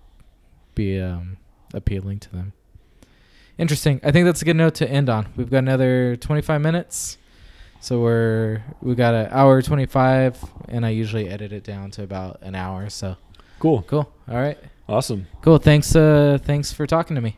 be 0.75 0.99
um, 0.99 1.37
appealing 1.75 2.19
to 2.19 2.33
them 2.33 2.55
interesting. 3.59 4.01
I 4.03 4.11
think 4.13 4.27
that's 4.27 4.43
a 4.43 4.45
good 4.45 4.57
note 4.57 4.75
to 4.77 4.89
end 4.89 5.09
on. 5.09 5.29
We've 5.37 5.51
got 5.51 5.59
another 5.59 6.17
25 6.17 6.61
minutes. 6.61 7.19
So 7.81 8.01
we're 8.01 8.63
we 8.81 8.95
got 8.95 9.15
an 9.15 9.29
hour 9.31 9.63
25 9.63 10.43
and 10.69 10.85
i 10.85 10.89
usually 10.89 11.29
edit 11.29 11.53
it 11.53 11.63
down 11.63 11.91
to 11.93 12.03
about 12.03 12.39
an 12.43 12.55
hour 12.55 12.89
so. 12.89 13.17
Cool, 13.59 13.83
cool. 13.83 14.13
All 14.29 14.37
right. 14.37 14.59
Awesome. 14.89 15.27
cool. 15.43 15.59
Thanks 15.59 15.95
uh 15.95 16.39
thanks 16.43 16.73
for 16.73 16.87
talking 16.87 17.15
to 17.17 17.21
me 17.21 17.37